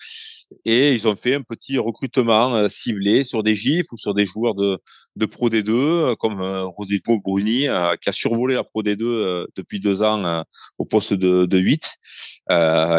Et 0.63 0.93
ils 0.93 1.07
ont 1.07 1.15
fait 1.15 1.33
un 1.33 1.41
petit 1.41 1.77
recrutement 1.77 2.55
euh, 2.55 2.69
ciblé 2.69 3.23
sur 3.23 3.43
des 3.43 3.55
gifs 3.55 3.91
ou 3.91 3.97
sur 3.97 4.13
des 4.13 4.25
joueurs 4.25 4.55
de, 4.55 4.77
de 5.15 5.25
Pro 5.25 5.49
D2, 5.49 5.69
euh, 5.71 6.15
comme 6.15 6.39
euh, 6.39 6.65
Rodrigo 6.65 7.19
Bruni, 7.19 7.67
euh, 7.67 7.95
qui 7.95 8.09
a 8.09 8.11
survolé 8.11 8.55
la 8.55 8.63
Pro 8.63 8.83
D2 8.83 9.03
euh, 9.03 9.47
depuis 9.55 9.79
deux 9.79 10.01
ans 10.03 10.43
au 10.77 10.85
poste 10.85 11.13
de, 11.13 11.45
de 11.45 11.57
8, 11.57 11.81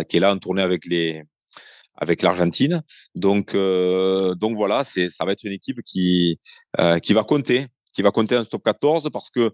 qui 0.09 0.16
est 0.16 0.20
là 0.20 0.33
en 0.33 0.38
tournée 0.38 0.62
avec 0.62 0.85
les, 0.85 1.22
avec 1.98 2.22
l'Argentine. 2.22 2.82
Donc, 3.14 3.54
euh, 3.54 4.34
donc 4.34 4.56
voilà, 4.56 4.84
c'est, 4.84 5.11
ça 5.11 5.24
va 5.24 5.32
être 5.32 5.44
une 5.44 5.52
équipe 5.52 5.82
qui, 5.84 6.38
euh, 6.80 6.98
qui 6.98 7.12
va 7.12 7.24
compter, 7.24 7.66
qui 7.92 8.02
va 8.02 8.11
compter 8.11 8.37
en 8.37 8.44
top 8.44 8.64
14 8.64 9.11
parce 9.12 9.30
que 9.30 9.52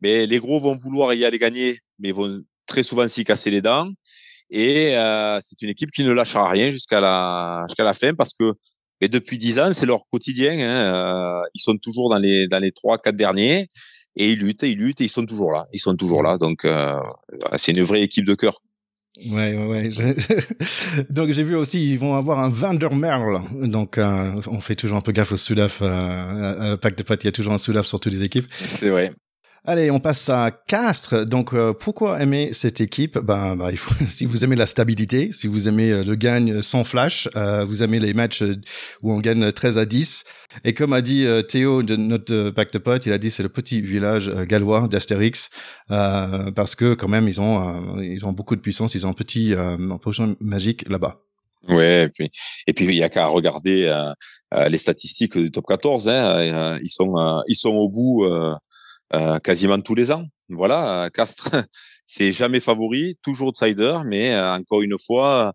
mais 0.00 0.26
les 0.26 0.40
gros 0.40 0.58
vont 0.58 0.74
vouloir 0.74 1.14
y 1.14 1.24
aller 1.24 1.38
gagner, 1.38 1.78
mais 2.00 2.10
vont 2.10 2.40
très 2.66 2.82
souvent 2.82 3.06
s'y 3.06 3.24
casser 3.24 3.50
les 3.50 3.62
dents. 3.62 3.88
Et 4.50 4.96
euh, 4.96 5.38
c'est 5.40 5.62
une 5.62 5.70
équipe 5.70 5.92
qui 5.92 6.04
ne 6.04 6.12
lâchera 6.12 6.48
rien 6.50 6.70
jusqu'à 6.70 7.00
la, 7.00 7.64
jusqu'à 7.68 7.84
la 7.84 7.94
fin 7.94 8.12
parce 8.14 8.34
que 8.34 8.52
mais 9.02 9.08
depuis 9.08 9.36
dix 9.36 9.58
ans, 9.58 9.72
c'est 9.72 9.84
leur 9.84 10.02
quotidien. 10.12 10.52
Hein. 10.52 10.94
Euh, 10.94 11.42
ils 11.54 11.60
sont 11.60 11.76
toujours 11.76 12.08
dans 12.08 12.20
les, 12.20 12.46
dans 12.46 12.60
les 12.60 12.70
trois, 12.70 12.98
quatre 12.98 13.16
derniers 13.16 13.68
et 14.14 14.30
ils 14.30 14.38
luttent, 14.38 14.62
ils 14.62 14.78
luttent 14.78 15.00
et 15.00 15.04
ils 15.04 15.10
sont 15.10 15.26
toujours 15.26 15.50
là. 15.50 15.66
Ils 15.72 15.80
sont 15.80 15.96
toujours 15.96 16.22
là. 16.22 16.38
Donc, 16.38 16.64
euh, 16.64 17.00
c'est 17.56 17.72
une 17.72 17.82
vraie 17.82 18.02
équipe 18.02 18.24
de 18.24 18.36
cœur. 18.36 18.60
Ouais, 19.18 19.54
ouais, 19.54 19.66
ouais. 19.66 19.90
Donc 21.10 21.30
j'ai 21.30 21.42
vu 21.42 21.54
aussi, 21.54 21.92
ils 21.92 21.98
vont 21.98 22.14
avoir 22.16 22.40
un 22.40 22.48
Vandermerle. 22.48 23.42
Donc 23.68 23.98
euh, 23.98 24.40
on 24.46 24.60
fait 24.60 24.74
toujours 24.74 24.96
un 24.96 25.02
peu 25.02 25.12
gaffe 25.12 25.32
au 25.32 25.36
Sudaf. 25.36 25.80
Euh, 25.82 25.86
euh, 25.86 26.76
Pack 26.78 26.96
de 26.96 27.02
Pat, 27.02 27.22
il 27.22 27.26
y 27.26 27.28
a 27.28 27.32
toujours 27.32 27.52
un 27.52 27.58
Sudaf 27.58 27.86
sur 27.86 28.00
toutes 28.00 28.12
les 28.12 28.22
équipes. 28.22 28.46
C'est 28.66 28.88
vrai. 28.88 29.12
Allez, 29.64 29.92
on 29.92 30.00
passe 30.00 30.28
à 30.28 30.50
Castres. 30.50 31.24
Donc, 31.24 31.54
euh, 31.54 31.72
pourquoi 31.72 32.20
aimer 32.20 32.50
cette 32.52 32.80
équipe? 32.80 33.16
Ben, 33.16 33.54
bah, 33.54 33.68
il 33.70 33.76
faut, 33.76 33.94
si 34.08 34.24
vous 34.24 34.42
aimez 34.44 34.56
la 34.56 34.66
stabilité, 34.66 35.30
si 35.30 35.46
vous 35.46 35.68
aimez 35.68 35.92
euh, 35.92 36.02
le 36.02 36.16
gagne 36.16 36.62
sans 36.62 36.82
flash, 36.82 37.28
euh, 37.36 37.64
vous 37.64 37.84
aimez 37.84 38.00
les 38.00 38.12
matchs 38.12 38.42
où 39.02 39.12
on 39.12 39.20
gagne 39.20 39.52
13 39.52 39.78
à 39.78 39.84
10. 39.84 40.24
Et 40.64 40.74
comme 40.74 40.92
a 40.92 41.00
dit 41.00 41.24
Théo 41.48 41.84
de 41.84 41.94
notre 41.94 42.50
pack 42.50 42.72
de 42.72 42.78
potes, 42.78 43.06
il 43.06 43.12
a 43.12 43.18
dit 43.18 43.30
c'est 43.30 43.44
le 43.44 43.48
petit 43.48 43.80
village 43.80 44.28
gallois 44.46 44.88
d'Astérix 44.88 45.48
parce 45.88 46.74
que 46.74 46.92
quand 46.92 47.08
même 47.08 47.26
ils 47.26 47.40
ont 47.40 47.98
ils 48.02 48.26
ont 48.26 48.32
beaucoup 48.32 48.54
de 48.54 48.60
puissance, 48.60 48.94
ils 48.94 49.06
ont 49.06 49.10
un 49.10 49.14
petit 49.14 49.54
potion 50.02 50.36
magique 50.40 50.86
là-bas. 50.90 51.22
Ouais, 51.68 52.02
et 52.02 52.08
puis 52.10 52.30
et 52.66 52.74
puis 52.74 52.84
il 52.84 52.96
y 52.96 53.02
a 53.02 53.08
qu'à 53.08 53.28
regarder 53.28 53.90
les 54.68 54.76
statistiques 54.76 55.38
du 55.38 55.50
top 55.50 55.64
14. 55.66 56.06
Hein, 56.06 56.76
ils 56.82 56.90
sont 56.90 57.14
ils 57.48 57.56
sont 57.56 57.70
au 57.70 57.88
bout 57.88 58.26
euh, 59.14 59.38
quasiment 59.38 59.80
tous 59.80 59.94
les 59.94 60.10
ans. 60.10 60.26
Voilà, 60.48 61.04
euh, 61.04 61.10
Castres, 61.10 61.50
c'est 62.06 62.32
jamais 62.32 62.60
favori, 62.60 63.16
toujours 63.22 63.48
outsider, 63.48 63.98
mais 64.06 64.34
euh, 64.34 64.54
encore 64.54 64.82
une 64.82 64.96
fois, 64.98 65.52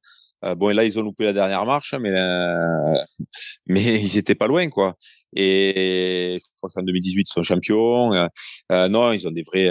bon, 0.55 0.75
là 0.75 0.83
ils 0.83 0.97
ont 0.99 1.03
loupé 1.03 1.25
la 1.25 1.33
dernière 1.33 1.65
marche, 1.65 1.95
mais 1.99 2.11
mais 3.67 3.83
ils 4.01 4.17
étaient 4.17 4.35
pas 4.35 4.47
loin, 4.47 4.69
quoi. 4.69 4.95
Et 5.35 6.37
je 6.39 6.45
crois 6.57 6.69
que 6.69 6.79
en 6.79 6.83
2018 6.83 7.21
ils 7.21 7.33
sont 7.33 7.43
champions. 7.43 8.11
non, 8.71 9.11
ils 9.11 9.27
ont 9.27 9.31
des 9.31 9.43
vrais 9.43 9.69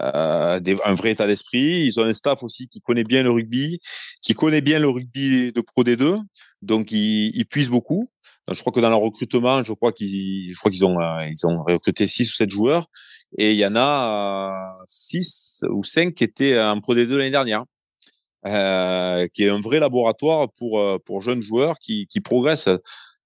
euh, 0.00 0.60
un 0.84 0.94
vrai 0.94 1.12
état 1.12 1.26
d'esprit. 1.26 1.86
Ils 1.86 1.98
ont 2.00 2.04
un 2.04 2.12
staff 2.12 2.42
aussi 2.42 2.68
qui 2.68 2.80
connaît 2.80 3.04
bien 3.04 3.22
le 3.22 3.30
rugby, 3.30 3.80
qui 4.22 4.34
connaît 4.34 4.60
bien 4.60 4.78
le 4.78 4.88
rugby 4.88 5.52
de 5.52 5.60
Pro 5.60 5.84
D2, 5.84 6.20
donc 6.62 6.92
ils, 6.92 7.30
ils 7.34 7.46
puissent 7.46 7.70
beaucoup 7.70 8.06
je 8.52 8.60
crois 8.60 8.72
que 8.72 8.80
dans 8.80 8.90
leur 8.90 9.00
recrutement, 9.00 9.62
je 9.64 9.72
crois 9.72 9.92
qu'ils, 9.92 10.52
je 10.54 10.58
crois 10.58 10.70
qu'ils 10.70 10.84
ont, 10.84 11.00
euh, 11.00 11.26
ils 11.26 11.46
ont 11.46 11.62
recruté 11.62 12.06
six 12.06 12.30
ou 12.30 12.34
sept 12.34 12.50
joueurs, 12.50 12.86
et 13.38 13.52
il 13.52 13.56
y 13.56 13.66
en 13.66 13.74
a 13.76 14.52
euh, 14.52 14.84
six 14.86 15.62
ou 15.70 15.82
cinq 15.84 16.14
qui 16.14 16.24
étaient 16.24 16.60
en 16.60 16.80
Pro 16.80 16.94
D2 16.94 17.16
l'année 17.16 17.30
dernière, 17.30 17.64
euh, 18.46 19.26
qui 19.34 19.44
est 19.44 19.48
un 19.48 19.60
vrai 19.60 19.80
laboratoire 19.80 20.48
pour 20.58 20.80
euh, 20.80 20.98
pour 21.04 21.22
jeunes 21.22 21.42
joueurs 21.42 21.78
qui, 21.78 22.06
qui 22.06 22.20
progressent. 22.20 22.70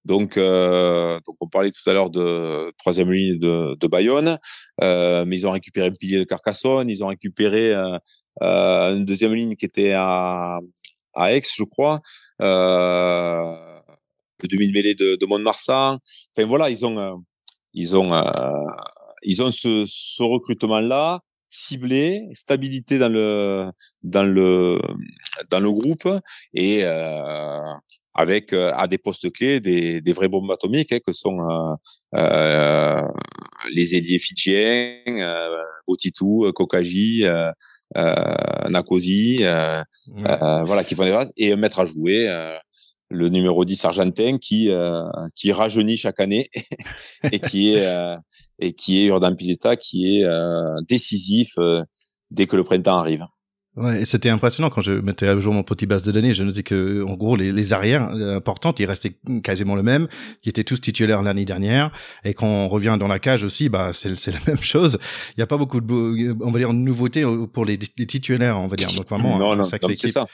Donc, 0.03 0.35
euh, 0.37 1.19
donc 1.27 1.35
on 1.41 1.47
parlait 1.47 1.69
tout 1.69 1.87
à 1.87 1.93
l'heure 1.93 2.09
de 2.09 2.73
troisième 2.79 3.11
ligne 3.11 3.37
de, 3.37 3.75
de 3.79 3.87
Bayonne, 3.87 4.39
euh, 4.81 5.25
mais 5.25 5.35
ils 5.37 5.45
ont 5.45 5.51
récupéré 5.51 5.89
le 5.89 5.95
pilier 5.95 6.17
de 6.17 6.23
Carcassonne, 6.23 6.89
ils 6.89 7.03
ont 7.03 7.07
récupéré 7.07 7.71
euh, 8.41 8.95
une 8.95 9.05
deuxième 9.05 9.35
ligne 9.35 9.55
qui 9.55 9.65
était 9.65 9.93
à, 9.93 10.57
à 11.13 11.33
Aix, 11.33 11.43
je 11.55 11.63
crois. 11.63 11.99
Euh, 12.41 13.70
le 14.43 14.47
demi-mêlée 14.47 14.95
de, 14.95 15.15
de 15.15 15.25
Mont-de-Marsan. 15.25 15.99
Enfin 16.35 16.47
voilà, 16.47 16.69
ils 16.69 16.85
ont, 16.85 16.97
euh, 16.97 17.15
ils 17.73 17.95
ont, 17.95 18.13
euh, 18.13 18.23
ils 19.23 19.41
ont 19.41 19.51
ce, 19.51 19.85
ce 19.87 20.23
recrutement-là 20.23 21.21
ciblé, 21.51 22.27
stabilité 22.33 22.97
dans 22.97 23.09
le 23.09 23.69
dans 24.03 24.23
le 24.23 24.79
dans 25.49 25.59
le 25.59 25.69
groupe 25.69 26.07
et 26.53 26.79
euh, 26.83 27.73
avec 28.13 28.53
euh, 28.53 28.71
à 28.75 28.87
des 28.87 28.97
postes 28.97 29.31
clés 29.31 29.59
des, 29.59 30.01
des 30.01 30.13
vraies 30.13 30.29
bombes 30.29 30.51
atomiques 30.51 30.93
hein, 30.93 30.99
que 31.05 31.11
sont 31.11 31.37
euh, 31.39 31.75
euh, 32.15 33.01
les 33.73 33.95
ailiers 33.95 34.19
fidjiens, 34.19 34.97
Otitu, 35.87 36.51
Kokaji, 36.53 37.25
Nakosi, 38.69 39.43
voilà 40.17 40.83
qui 40.85 40.95
font 40.95 41.03
des 41.03 41.11
bases 41.11 41.33
et 41.35 41.55
mettre 41.55 41.79
à 41.81 41.85
jouer 41.85 42.29
le 43.11 43.29
numéro 43.29 43.65
10 43.65 43.85
argentin 43.85 44.37
qui 44.37 44.69
qui 45.35 45.51
rajeunit 45.51 45.97
chaque 45.97 46.19
année 46.19 46.49
et 47.31 47.39
qui 47.39 47.73
est 47.73 48.17
et 48.59 48.73
qui 48.73 49.03
est 49.03 49.07
Jordan 49.07 49.35
Pileta 49.35 49.75
qui 49.75 50.17
est 50.17 50.25
décisif 50.87 51.55
dès 52.31 52.47
que 52.47 52.55
le 52.55 52.63
printemps 52.63 52.97
arrive. 52.97 53.25
Ouais, 53.77 54.01
et 54.01 54.05
c'était 54.05 54.29
impressionnant 54.29 54.69
quand 54.69 54.81
je 54.81 54.91
mettais 54.91 55.27
à 55.27 55.39
jour 55.39 55.53
mon 55.53 55.63
petit 55.63 55.85
base 55.85 56.03
de 56.03 56.11
données. 56.11 56.33
Je 56.33 56.43
notais 56.43 56.61
que, 56.61 57.05
en 57.07 57.13
gros, 57.15 57.37
les, 57.37 57.53
les 57.53 57.71
arrières 57.71 58.09
euh, 58.13 58.35
importantes, 58.35 58.81
ils 58.81 58.85
restaient 58.85 59.15
quasiment 59.43 59.75
le 59.75 59.83
même, 59.83 60.09
qui 60.41 60.49
étaient 60.49 60.65
tous 60.65 60.81
titulaires 60.81 61.21
l'année 61.21 61.45
dernière. 61.45 61.89
Et 62.25 62.33
quand 62.33 62.47
on 62.47 62.67
revient 62.67 62.97
dans 62.99 63.07
la 63.07 63.19
cage 63.19 63.45
aussi, 63.45 63.69
bah, 63.69 63.91
c'est, 63.93 64.13
c'est 64.15 64.31
la 64.31 64.39
même 64.47 64.61
chose. 64.61 64.99
Il 65.29 65.33
n'y 65.39 65.43
a 65.43 65.47
pas 65.47 65.55
beaucoup 65.55 65.79
de, 65.79 66.35
on 66.41 66.51
va 66.51 66.59
dire, 66.59 66.69
de 66.69 66.79
nouveautés 66.79 67.23
pour 67.53 67.63
les, 67.63 67.77
titulaires, 67.77 68.59
on 68.59 68.67
va 68.67 68.75
dire, 68.75 68.89
notamment. 68.97 69.39
Non, 69.39 69.55
non, 69.55 69.63
c'est 69.63 70.07
ça. 70.09 70.27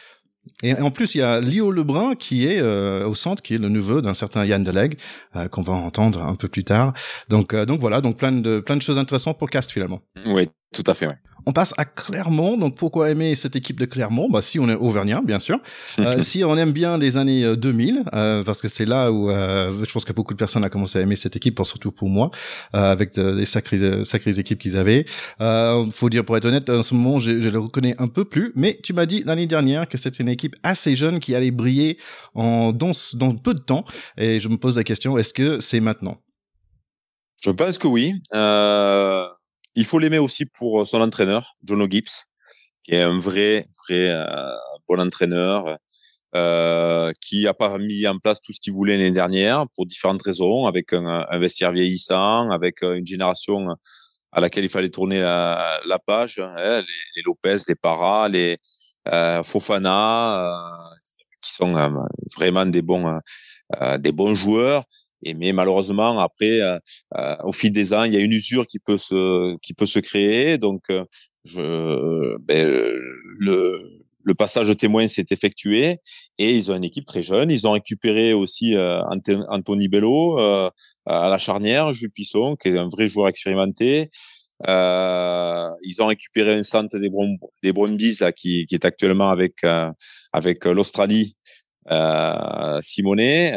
Et 0.64 0.74
en 0.74 0.92
plus, 0.92 1.16
il 1.16 1.20
y 1.20 1.22
a 1.22 1.40
Lio 1.40 1.72
Lebrun 1.72 2.16
qui 2.16 2.46
est 2.46 2.60
euh, 2.60 3.08
au 3.08 3.16
centre, 3.16 3.42
qui 3.42 3.56
est 3.56 3.58
le 3.58 3.70
neveu 3.70 4.02
d'un 4.02 4.14
certain 4.14 4.46
Yann 4.46 4.64
Deleg, 4.64 4.98
euh, 5.36 5.48
qu'on 5.48 5.62
va 5.62 5.74
entendre 5.74 6.24
un 6.24 6.36
peu 6.36 6.48
plus 6.48 6.64
tard. 6.64 6.94
Donc, 7.30 7.54
euh, 7.54 7.66
donc 7.66 7.80
voilà, 7.80 8.02
donc 8.02 8.18
plein 8.18 8.32
de 8.32 8.60
plein 8.60 8.76
de 8.76 8.82
choses 8.82 9.00
intéressantes 9.00 9.38
pour 9.38 9.50
Cast 9.50 9.72
finalement. 9.72 10.02
Oui, 10.26 10.50
tout 10.74 10.84
à 10.86 10.94
fait. 10.94 11.08
On 11.46 11.54
passe 11.54 11.74
à 11.78 11.86
Clermont. 11.86 12.58
Donc 12.58 12.76
pourquoi 12.76 13.10
aimer 13.10 13.34
cette 13.36 13.56
équipe 13.56 13.80
de 13.80 13.86
Clermont? 13.86 14.30
Bah 14.30 14.42
si 14.42 14.60
on 14.60 14.68
est 14.68 14.76
auvergnat, 14.76 15.22
bien 15.22 15.40
sûr. 15.40 15.60
Euh, 16.00 16.18
si 16.22 16.44
on 16.44 16.58
aime 16.58 16.74
bien 16.74 16.98
les 16.98 17.16
années 17.16 17.56
2000, 17.56 18.00
euh, 18.00 18.04
euh, 18.14 18.44
parce 18.44 18.62
que 18.62 18.68
c'est 18.68 18.86
là 18.86 19.10
où 19.10 19.32
euh, 19.32 19.74
je 19.88 19.92
pense 19.92 20.04
que 20.04 20.12
beaucoup 20.12 20.34
de 20.34 20.38
personnes 20.38 20.66
ont 20.66 20.70
commencé 20.70 21.00
à 21.00 21.02
aimer 21.02 21.16
cette 21.16 21.38
équipe, 21.38 21.58
surtout 21.64 21.92
pour 21.92 22.10
moi, 22.10 22.32
avec 22.74 23.18
des 23.18 23.46
sacrées 23.46 24.04
sacrées 24.04 24.40
équipes 24.40 24.60
qu'ils 24.60 24.76
avaient. 24.76 25.06
faut 25.92 26.10
dire 26.10 26.26
pour 26.26 26.36
être 26.36 26.46
honnête, 26.46 26.70
en 26.70 26.84
ce 26.84 26.94
moment, 26.94 27.18
je, 27.18 27.40
je 27.40 27.48
le 27.48 27.60
reconnais 27.60 27.96
un 27.98 28.08
peu 28.10 28.26
plus. 28.26 28.52
Mais 28.56 28.78
tu 28.84 28.92
m'as 28.92 29.06
dit 29.06 29.24
l'année 29.26 29.48
dernière 29.48 29.88
que 29.88 29.98
c'était 29.98 30.22
une 30.22 30.30
équipe 30.30 30.56
assez 30.64 30.96
jeune 30.96 31.22
qui 31.22 31.34
allait 31.34 31.52
briller 31.52 31.98
en 32.36 32.74
dans, 32.74 32.92
dans 33.14 33.34
peu 33.36 33.54
de 33.54 33.62
temps. 33.62 33.86
Et 34.18 34.42
je 34.42 34.50
me 34.50 34.58
pose 34.58 34.76
la 34.76 34.84
question 34.84 35.18
est-ce 35.18 35.34
que 35.34 35.62
c'est 35.62 35.80
maintenant? 35.80 36.18
Je 37.42 37.52
pense 37.52 37.78
que 37.78 37.88
oui. 37.88 38.16
Euh 38.34 39.28
il 39.78 39.86
faut 39.86 40.00
l'aimer 40.00 40.18
aussi 40.18 40.46
pour 40.46 40.82
euh, 40.82 40.86
son 40.86 41.02
entraîneur, 41.02 41.56
Jono 41.64 41.88
Gibbs, 41.90 42.26
qui 42.84 42.96
est 42.96 43.04
un 43.04 43.20
vrai, 43.20 43.66
vrai 43.88 44.10
euh, 44.10 44.56
bon 44.90 45.00
entraîneur, 45.00 45.78
euh, 46.36 47.12
qui 47.22 47.46
a 47.46 47.54
pas 47.54 47.78
mis 47.78 48.08
en 48.08 48.18
place 48.18 48.42
tout 48.42 48.54
ce 48.54 48.60
qu'il 48.60 48.74
voulait 48.74 48.98
l'année 48.98 49.12
dernière 49.12 49.66
pour 49.76 49.86
différentes 49.86 50.24
raisons, 50.24 50.66
avec 50.66 50.94
un, 50.94 51.26
vestiaire 51.38 51.72
vieillissant, 51.72 52.50
avec 52.50 52.82
euh, 52.82 52.96
une 52.96 53.06
génération 53.06 53.76
à 54.32 54.42
laquelle 54.42 54.64
il 54.64 54.70
fallait 54.70 54.90
tourner 54.90 55.20
la, 55.20 55.80
la 55.86 56.00
page, 56.00 56.40
hein, 56.40 56.56
les, 56.58 56.82
les, 57.16 57.22
Lopez, 57.24 57.58
les 57.68 57.76
Para, 57.76 58.30
les 58.30 58.58
Fofana, 59.44 60.54
qui 61.42 61.54
sont 61.54 61.74
vraiment 62.36 62.66
des 62.66 62.82
bons, 62.82 63.20
des 64.00 64.12
bons 64.12 64.36
joueurs. 64.36 64.84
Et 65.24 65.34
mais 65.34 65.52
malheureusement 65.52 66.20
après, 66.20 66.62
euh, 66.62 66.78
euh, 67.18 67.36
au 67.44 67.52
fil 67.54 67.72
des 67.72 67.94
ans, 67.94 68.04
il 68.04 68.14
y 68.14 68.18
a 68.18 68.20
une 68.20 68.34
usure 68.34 68.68
qui 68.68 68.80
peut 68.80 68.98
se 68.98 69.56
qui 69.64 69.74
peut 69.74 69.86
se 69.86 70.00
créer. 70.00 70.58
Donc, 70.58 70.84
euh, 70.92 71.04
je, 71.46 72.38
ben, 72.40 72.66
le 73.40 73.80
le 74.28 74.36
passage 74.36 74.68
de 74.68 74.74
témoin 74.74 75.08
s'est 75.08 75.26
effectué 75.32 76.00
et 76.38 76.52
ils 76.54 76.70
ont 76.70 76.76
une 76.76 76.84
équipe 76.84 77.06
très 77.06 77.24
jeune. 77.24 77.50
Ils 77.50 77.66
ont 77.66 77.72
récupéré 77.72 78.34
aussi 78.34 78.76
euh, 78.76 79.00
Anthony 79.50 79.88
Bello 79.88 80.38
euh, 80.38 80.70
à 81.06 81.30
la 81.30 81.38
charnière, 81.38 81.94
Jules 81.94 82.12
Pisson, 82.12 82.58
qui 82.58 82.68
est 82.68 82.78
un 82.78 82.90
vrai 82.90 83.08
joueur 83.08 83.30
expérimenté. 83.30 84.10
Euh, 84.68 85.68
ils 85.82 86.02
ont 86.02 86.08
récupéré 86.08 86.56
un 86.56 86.64
centre 86.64 86.98
des, 87.00 87.10
des 87.64 87.72
Brumbies 87.72 88.18
là, 88.20 88.34
qui, 88.34 88.66
qui 88.66 88.76
est 88.76 88.84
actuellement 88.86 89.30
avec 89.30 89.64
avec 90.34 90.66
l'Australie, 90.66 91.38
Simonet 92.82 93.54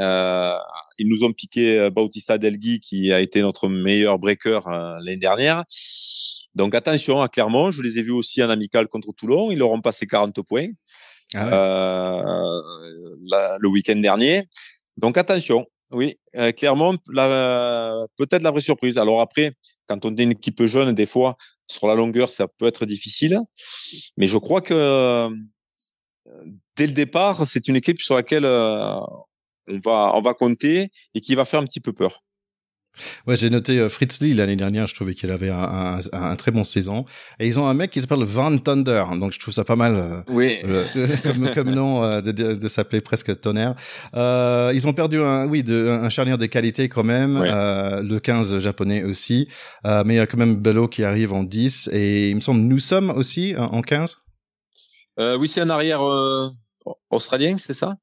ils 1.01 1.09
nous 1.09 1.25
ont 1.25 1.33
piqué 1.33 1.79
euh, 1.79 1.91
Bautista 1.91 2.37
Delgui, 2.37 2.79
qui 2.79 3.11
a 3.11 3.21
été 3.21 3.41
notre 3.41 3.69
meilleur 3.69 4.19
breaker 4.19 4.61
euh, 4.67 4.97
l'année 4.99 5.17
dernière. 5.17 5.65
Donc 6.55 6.75
attention 6.75 7.23
à 7.23 7.29
Clermont, 7.29 7.71
je 7.71 7.81
les 7.81 7.99
ai 7.99 8.03
vus 8.03 8.11
aussi 8.11 8.43
en 8.43 8.51
amical 8.51 8.87
contre 8.89 9.13
Toulon, 9.13 9.51
ils 9.51 9.59
leur 9.59 9.71
ont 9.71 9.81
passé 9.81 10.07
40 10.07 10.43
points 10.43 10.67
ah 11.35 11.47
euh, 11.47 12.61
le 13.61 13.69
week-end 13.69 13.97
dernier. 13.97 14.49
Donc 14.97 15.17
attention, 15.17 15.65
oui, 15.93 16.19
Clermont, 16.57 16.99
peut-être 17.07 18.43
la 18.43 18.51
vraie 18.51 18.61
surprise. 18.61 18.99
Alors 18.99 19.21
après, 19.21 19.53
quand 19.87 20.05
on 20.05 20.15
est 20.17 20.25
une 20.25 20.33
équipe 20.33 20.65
jeune, 20.67 20.93
des 20.93 21.07
fois, 21.07 21.37
sur 21.69 21.87
la 21.87 21.95
longueur, 21.95 22.31
ça 22.31 22.49
peut 22.49 22.67
être 22.67 22.85
difficile. 22.85 23.41
Mais 24.17 24.27
je 24.27 24.39
crois 24.39 24.61
que 24.61 25.29
dès 26.77 26.89
le 26.89 26.93
départ, 26.93 27.47
c'est 27.47 27.69
une 27.69 27.77
équipe 27.77 28.01
sur 28.01 28.17
laquelle 28.17 28.45
on 29.69 29.79
va, 29.79 30.13
on 30.15 30.21
va 30.21 30.35
compter 30.35 30.91
et 31.15 31.21
qui 31.21 31.35
va 31.35 31.45
faire 31.45 31.61
un 31.61 31.65
petit 31.65 31.81
peu 31.81 31.93
peur. 31.93 32.23
Ouais, 33.27 33.37
j'ai 33.37 33.51
noté 33.51 33.79
euh, 33.79 33.89
Fritz 33.89 34.21
Lee 34.21 34.35
l'année 34.35 34.57
dernière, 34.57 34.87
je 34.87 34.95
trouvais 34.95 35.15
qu'il 35.15 35.31
avait 35.31 35.49
un, 35.49 36.01
un, 36.13 36.37
très 36.37 36.51
bon 36.51 36.65
saison. 36.65 37.05
Et 37.39 37.47
ils 37.47 37.59
ont 37.59 37.67
un 37.67 37.75
mec 37.75 37.91
qui 37.91 38.01
s'appelle 38.01 38.25
Van 38.25 38.57
Thunder, 38.59 39.05
donc 39.19 39.33
je 39.33 39.39
trouve 39.39 39.55
ça 39.55 39.65
pas 39.65 39.77
mal 39.77 39.95
euh, 39.95 40.21
oui. 40.29 40.59
Euh, 40.65 40.85
comme, 41.23 41.49
comme, 41.55 41.71
nom 41.71 42.21
de, 42.21 42.33
de, 42.33 42.69
s'appeler 42.69 43.01
presque 43.01 43.41
tonnerre. 43.41 43.75
ils 44.15 44.87
ont 44.87 44.93
perdu 44.93 45.21
un, 45.21 45.47
oui, 45.47 45.63
de, 45.63 45.89
un 46.03 46.09
charnière 46.09 46.39
de 46.39 46.47
qualité 46.47 46.89
quand 46.89 47.05
même, 47.05 47.43
le 47.43 48.19
15 48.19 48.59
japonais 48.59 49.05
aussi. 49.05 49.49
mais 49.85 50.15
il 50.15 50.17
y 50.17 50.21
a 50.21 50.27
quand 50.27 50.39
même 50.39 50.57
Bello 50.57 50.89
qui 50.89 51.05
arrive 51.05 51.33
en 51.33 51.45
10 51.45 51.91
et 51.93 52.31
il 52.31 52.37
me 52.37 52.41
semble 52.41 52.61
nous 52.61 52.81
sommes 52.81 53.11
aussi 53.11 53.55
en 53.57 53.83
15. 53.83 54.19
oui, 55.39 55.49
c'est 55.49 55.61
un 55.61 55.71
arrière 55.71 56.03
australien, 57.11 57.57
c'est 57.59 57.75
ça? 57.75 57.97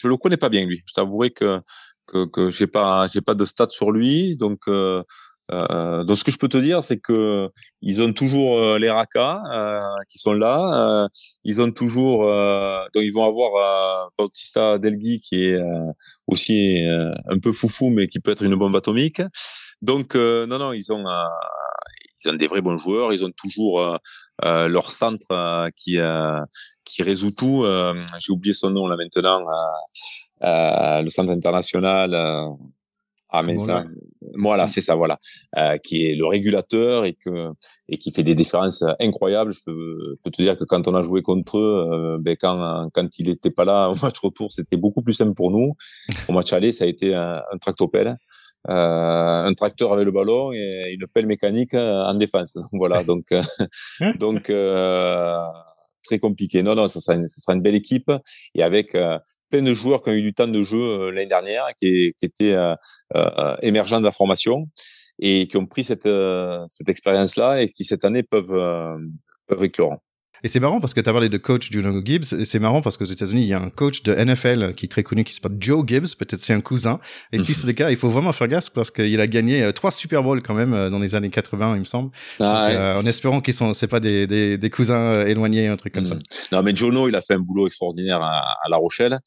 Je 0.00 0.08
le 0.08 0.16
connais 0.16 0.36
pas 0.36 0.48
bien 0.48 0.64
lui. 0.66 0.82
Je 0.86 0.92
t'avouerai 0.94 1.30
que 1.30 1.60
que 2.06 2.26
que 2.26 2.50
j'ai 2.50 2.66
pas 2.66 3.06
j'ai 3.08 3.20
pas 3.20 3.34
de 3.34 3.44
stats 3.44 3.70
sur 3.70 3.90
lui, 3.92 4.36
donc 4.36 4.60
euh, 4.68 5.02
euh, 5.50 6.04
donc 6.04 6.18
ce 6.18 6.24
que 6.24 6.30
je 6.30 6.38
peux 6.38 6.48
te 6.48 6.58
dire, 6.58 6.84
c'est 6.84 6.98
que 6.98 7.48
ils 7.80 8.02
ont 8.02 8.12
toujours 8.12 8.58
euh, 8.58 8.78
les 8.78 8.90
Raka 8.90 9.42
euh, 9.50 9.80
qui 10.08 10.18
sont 10.18 10.34
là. 10.34 11.04
Euh, 11.04 11.08
ils 11.44 11.60
ont 11.62 11.70
toujours 11.72 12.24
donc 12.24 13.02
ils 13.02 13.12
vont 13.12 13.24
avoir 13.24 14.10
Bautista 14.18 14.78
Delgui 14.78 15.20
qui 15.20 15.44
est 15.50 15.60
aussi 16.26 16.82
un 16.84 17.38
peu 17.40 17.52
foufou 17.52 17.90
mais 17.90 18.06
qui 18.06 18.20
peut 18.20 18.32
être 18.32 18.44
une 18.44 18.56
bombe 18.56 18.76
atomique. 18.76 19.22
Donc 19.82 20.14
non 20.16 20.58
non 20.58 20.72
ils 20.72 20.92
ont 20.92 21.04
ils 22.24 22.30
ont 22.30 22.34
des 22.34 22.46
vrais 22.48 22.62
bons 22.62 22.78
joueurs. 22.78 23.12
Ils 23.12 23.24
ont 23.24 23.32
toujours 23.36 23.98
euh, 24.44 24.68
leur 24.68 24.90
centre 24.90 25.26
euh, 25.32 25.68
qui 25.74 25.98
euh, 25.98 26.40
qui 26.84 27.02
résout 27.02 27.32
tout. 27.32 27.64
J'ai 28.18 28.32
oublié 28.32 28.54
son 28.54 28.70
nom 28.70 28.86
là 28.86 28.96
maintenant. 28.96 29.40
le 30.40 31.08
centre 31.08 31.32
international. 31.32 32.14
Ah 33.30 33.42
mais 33.42 33.58
ça, 33.58 33.84
voilà, 34.38 34.68
c'est 34.68 34.80
ça, 34.80 34.94
voilà, 34.94 35.18
qui 35.84 36.06
est 36.06 36.14
le 36.14 36.24
régulateur 36.24 37.04
et 37.04 37.12
que 37.12 37.50
et 37.90 37.98
qui 37.98 38.10
fait 38.10 38.22
des 38.22 38.34
différences 38.34 38.82
incroyables. 39.00 39.52
Je 39.52 39.60
peux, 39.66 40.16
peux 40.22 40.30
te 40.30 40.40
dire 40.40 40.56
que 40.56 40.64
quand 40.64 40.88
on 40.88 40.94
a 40.94 41.02
joué 41.02 41.20
contre 41.20 41.58
eux, 41.58 42.16
ben 42.20 42.36
quand 42.40 42.88
quand 42.94 43.18
il 43.18 43.28
était 43.28 43.50
pas 43.50 43.66
là 43.66 43.90
au 43.90 43.96
match 44.02 44.18
retour, 44.20 44.50
c'était 44.52 44.78
beaucoup 44.78 45.02
plus 45.02 45.12
simple 45.12 45.34
pour 45.34 45.50
nous. 45.50 45.74
Au 46.28 46.32
match 46.32 46.54
aller, 46.54 46.72
ça 46.72 46.84
a 46.84 46.86
été 46.86 47.14
un, 47.14 47.42
un 47.52 47.58
tractopelle. 47.58 48.16
Euh, 48.68 49.44
un 49.44 49.54
tracteur 49.54 49.92
avec 49.92 50.04
le 50.04 50.10
ballon 50.10 50.52
et 50.52 50.90
une 50.90 51.06
pelle 51.06 51.26
mécanique 51.26 51.74
euh, 51.74 52.04
en 52.04 52.14
défense. 52.14 52.56
Voilà, 52.72 53.02
donc 53.02 53.32
euh, 53.32 53.42
hein? 54.00 54.12
donc 54.18 54.52
très 56.04 56.18
compliqué. 56.18 56.62
Non, 56.62 56.74
non, 56.74 56.88
ça 56.88 57.00
sera 57.00 57.16
une, 57.16 57.28
ça 57.28 57.40
sera 57.40 57.54
une 57.54 57.62
belle 57.62 57.74
équipe 57.74 58.10
et 58.54 58.62
avec 58.62 58.96
plein 59.50 59.62
de 59.62 59.74
joueurs 59.74 60.02
qui 60.02 60.10
ont 60.10 60.14
eu 60.14 60.22
du 60.22 60.34
temps 60.34 60.46
de 60.46 60.62
jeu 60.62 61.10
l'année 61.10 61.26
dernière, 61.26 61.66
qui, 61.78 62.14
qui 62.18 62.26
étaient 62.26 62.56
émergents 63.62 64.00
de 64.00 64.04
la 64.06 64.12
formation 64.12 64.68
et 65.18 65.48
qui 65.48 65.56
ont 65.56 65.66
pris 65.66 65.84
cette 65.84 66.08
cette 66.68 66.88
expérience-là 66.88 67.62
et 67.62 67.66
qui 67.66 67.84
cette 67.84 68.04
année 68.04 68.22
peuvent 68.22 68.98
peuvent 69.46 69.64
éclore. 69.64 69.98
Et 70.44 70.48
c'est 70.48 70.60
marrant 70.60 70.80
parce 70.80 70.94
que 70.94 71.00
tu 71.00 71.08
as 71.08 71.12
parlé 71.12 71.28
de 71.28 71.38
coach 71.38 71.70
Juno 71.70 72.00
Gibbs. 72.04 72.32
Et 72.38 72.44
c'est 72.44 72.58
marrant 72.58 72.82
parce 72.82 72.96
qu'aux 72.96 73.04
États-Unis, 73.04 73.42
il 73.42 73.48
y 73.48 73.54
a 73.54 73.60
un 73.60 73.70
coach 73.70 74.02
de 74.02 74.14
NFL 74.14 74.74
qui 74.74 74.86
est 74.86 74.88
très 74.88 75.02
connu 75.02 75.24
qui 75.24 75.34
s'appelle 75.34 75.56
Joe 75.58 75.84
Gibbs. 75.86 76.14
Peut-être 76.18 76.40
c'est 76.40 76.52
un 76.52 76.60
cousin. 76.60 77.00
Et 77.32 77.38
si 77.38 77.54
c'est 77.54 77.66
le 77.66 77.72
cas, 77.72 77.90
il 77.90 77.96
faut 77.96 78.08
vraiment 78.08 78.32
faire 78.32 78.48
gaffe 78.48 78.70
parce 78.70 78.90
qu'il 78.90 79.20
a 79.20 79.26
gagné 79.26 79.62
euh, 79.62 79.72
trois 79.72 79.92
Super 79.92 80.22
Bowls 80.22 80.42
quand 80.42 80.54
même 80.54 80.74
euh, 80.74 80.90
dans 80.90 80.98
les 80.98 81.14
années 81.14 81.30
80, 81.30 81.74
il 81.74 81.80
me 81.80 81.84
semble. 81.84 82.10
Ah, 82.40 82.68
euh, 82.70 83.00
en 83.00 83.06
espérant 83.06 83.40
qu'ils 83.40 83.54
sont, 83.54 83.74
c'est 83.74 83.88
pas 83.88 84.00
des, 84.00 84.26
des, 84.26 84.58
des, 84.58 84.70
cousins 84.70 85.26
éloignés, 85.26 85.66
un 85.66 85.76
truc 85.76 85.94
comme 85.94 86.06
ça. 86.06 86.14
Mm. 86.14 86.18
Non, 86.52 86.62
mais 86.62 86.74
Jono, 86.74 87.08
il 87.08 87.16
a 87.16 87.20
fait 87.20 87.34
un 87.34 87.40
boulot 87.40 87.66
extraordinaire 87.66 88.22
à, 88.22 88.38
à 88.64 88.68
La 88.68 88.76
Rochelle. 88.76 89.18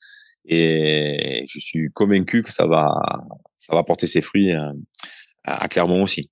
Et 0.45 1.43
je 1.47 1.59
suis 1.59 1.89
convaincu 1.93 2.41
que 2.41 2.51
ça 2.51 2.65
va, 2.65 2.89
ça 3.59 3.75
va 3.75 3.83
porter 3.83 4.07
ses 4.07 4.21
fruits 4.21 4.51
à 5.43 5.67
Clermont 5.67 6.01
aussi. 6.01 6.30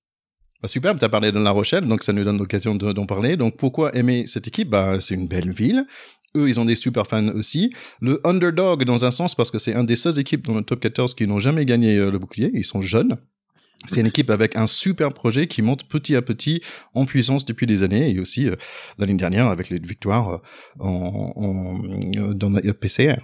Bah, 0.62 0.68
super, 0.68 0.96
tu 0.96 1.04
as 1.04 1.08
parlé 1.08 1.32
de 1.32 1.38
La 1.38 1.52
Rochelle, 1.52 1.86
donc 1.86 2.02
ça 2.02 2.12
nous 2.12 2.22
donne 2.22 2.38
l'occasion 2.38 2.74
d'en 2.74 3.06
parler. 3.06 3.36
Donc 3.36 3.56
pourquoi 3.56 3.94
aimer 3.96 4.26
cette 4.26 4.46
équipe? 4.46 4.68
Bah, 4.68 5.00
C'est 5.00 5.14
une 5.14 5.26
belle 5.26 5.52
ville. 5.52 5.86
Eux, 6.36 6.48
ils 6.48 6.60
ont 6.60 6.64
des 6.64 6.74
super 6.74 7.06
fans 7.06 7.28
aussi. 7.28 7.70
Le 8.00 8.20
underdog, 8.24 8.84
dans 8.84 9.04
un 9.04 9.10
sens, 9.10 9.34
parce 9.34 9.50
que 9.50 9.58
c'est 9.58 9.74
un 9.74 9.84
des 9.84 9.96
seules 9.96 10.18
équipes 10.18 10.46
dans 10.46 10.54
le 10.54 10.62
top 10.62 10.80
14 10.80 11.14
qui 11.14 11.26
n'ont 11.26 11.38
jamais 11.38 11.64
gagné 11.64 11.96
euh, 11.96 12.10
le 12.10 12.18
bouclier. 12.18 12.50
Ils 12.54 12.64
sont 12.64 12.82
jeunes. 12.82 13.16
C'est 13.88 14.00
une 14.00 14.06
équipe 14.06 14.28
avec 14.28 14.56
un 14.56 14.66
super 14.66 15.12
projet 15.14 15.46
qui 15.46 15.62
monte 15.62 15.88
petit 15.88 16.14
à 16.14 16.20
petit 16.20 16.60
en 16.94 17.06
puissance 17.06 17.46
depuis 17.46 17.66
des 17.66 17.82
années 17.82 18.10
et 18.10 18.20
aussi 18.20 18.46
euh, 18.46 18.56
l'année 18.98 19.14
dernière 19.14 19.46
avec 19.46 19.70
les 19.70 19.78
victoires 19.78 20.34
euh, 20.34 20.38
en, 20.80 21.32
en, 21.36 22.34
dans 22.34 22.50
la 22.50 22.74
PCR. 22.74 23.16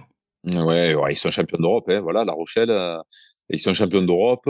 Ouais, 0.43 0.95
ouais, 0.95 1.13
ils 1.13 1.17
sont 1.17 1.29
champions 1.29 1.59
d'Europe, 1.59 1.87
hein, 1.89 1.99
voilà, 2.01 2.25
La 2.25 2.33
Rochelle, 2.33 2.71
ils 3.49 3.59
sont 3.59 3.73
champions 3.73 4.01
d'Europe. 4.01 4.49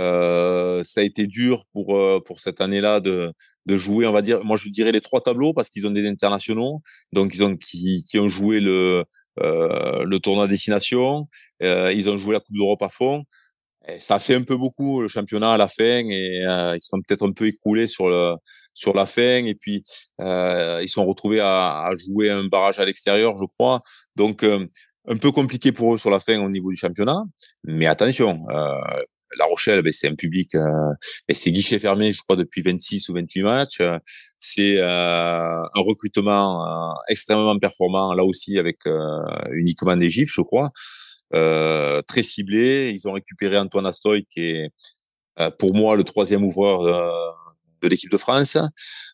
Euh, 0.00 0.82
ça 0.84 1.00
a 1.00 1.04
été 1.04 1.26
dur 1.26 1.64
pour 1.72 1.96
euh, 1.96 2.20
pour 2.24 2.40
cette 2.40 2.60
année-là 2.60 3.00
de 3.00 3.32
de 3.66 3.76
jouer, 3.76 4.06
on 4.06 4.12
va 4.12 4.22
dire, 4.22 4.44
moi 4.44 4.56
je 4.56 4.68
dirais 4.70 4.92
les 4.92 5.00
trois 5.00 5.20
tableaux 5.20 5.52
parce 5.52 5.68
qu'ils 5.68 5.86
ont 5.86 5.90
des 5.90 6.08
internationaux, 6.08 6.80
donc 7.12 7.34
ils 7.34 7.42
ont 7.44 7.56
qui 7.56 8.04
qui 8.08 8.18
ont 8.18 8.28
joué 8.28 8.60
le 8.60 9.04
euh, 9.40 10.04
le 10.04 10.18
tournoi 10.20 10.46
destination, 10.48 11.28
euh, 11.62 11.92
ils 11.92 12.08
ont 12.08 12.18
joué 12.18 12.32
la 12.34 12.40
Coupe 12.40 12.56
d'Europe 12.56 12.82
à 12.82 12.88
fond. 12.88 13.24
Et 13.88 14.00
ça 14.00 14.18
fait 14.18 14.34
un 14.34 14.42
peu 14.42 14.56
beaucoup 14.56 15.00
le 15.02 15.08
championnat 15.08 15.54
à 15.54 15.56
la 15.56 15.68
fin 15.68 16.08
et 16.10 16.44
euh, 16.46 16.76
ils 16.76 16.82
sont 16.82 16.98
peut-être 17.06 17.26
un 17.26 17.32
peu 17.32 17.46
écroulés 17.46 17.86
sur 17.86 18.08
le 18.08 18.36
sur 18.74 18.94
la 18.94 19.06
fin 19.06 19.44
et 19.44 19.54
puis 19.54 19.82
euh, 20.20 20.80
ils 20.82 20.88
sont 20.88 21.06
retrouvés 21.06 21.40
à, 21.40 21.86
à, 21.86 21.90
jouer 21.96 22.30
un 22.30 22.44
barrage 22.44 22.78
à 22.78 22.84
l'extérieur, 22.84 23.36
je 23.38 23.44
crois. 23.46 23.80
Donc 24.16 24.44
un 25.08 25.16
peu 25.16 25.32
compliqué 25.32 25.72
pour 25.72 25.94
eux 25.94 25.98
sur 25.98 26.10
la 26.10 26.20
fin 26.20 26.38
au 26.40 26.50
niveau 26.50 26.70
du 26.70 26.76
championnat. 26.76 27.24
Mais 27.64 27.86
attention, 27.86 28.44
euh, 28.50 28.72
La 29.38 29.44
Rochelle, 29.46 29.82
ben, 29.82 29.92
c'est 29.92 30.08
un 30.08 30.14
public, 30.14 30.54
euh, 30.54 30.60
ben, 31.28 31.34
c'est 31.34 31.50
guichet 31.50 31.78
fermé, 31.78 32.12
je 32.12 32.20
crois, 32.20 32.36
depuis 32.36 32.62
26 32.62 33.08
ou 33.08 33.14
28 33.14 33.42
matchs. 33.42 33.82
C'est 34.38 34.78
euh, 34.78 35.62
un 35.62 35.80
recrutement 35.80 36.64
euh, 36.64 36.94
extrêmement 37.08 37.58
performant, 37.58 38.14
là 38.14 38.24
aussi 38.24 38.58
avec 38.58 38.78
euh, 38.86 39.22
uniquement 39.52 39.96
des 39.96 40.10
gifs, 40.10 40.32
je 40.32 40.42
crois. 40.42 40.70
Euh, 41.34 42.00
très 42.02 42.22
ciblé. 42.22 42.90
Ils 42.94 43.08
ont 43.08 43.12
récupéré 43.12 43.58
Antoine 43.58 43.86
Astoy, 43.86 44.26
qui 44.30 44.40
est 44.40 44.70
pour 45.58 45.72
moi 45.72 45.96
le 45.96 46.02
troisième 46.02 46.42
ouvreur 46.42 46.82
de 47.82 47.88
l'équipe 47.88 48.10
de 48.10 48.16
France. 48.16 48.56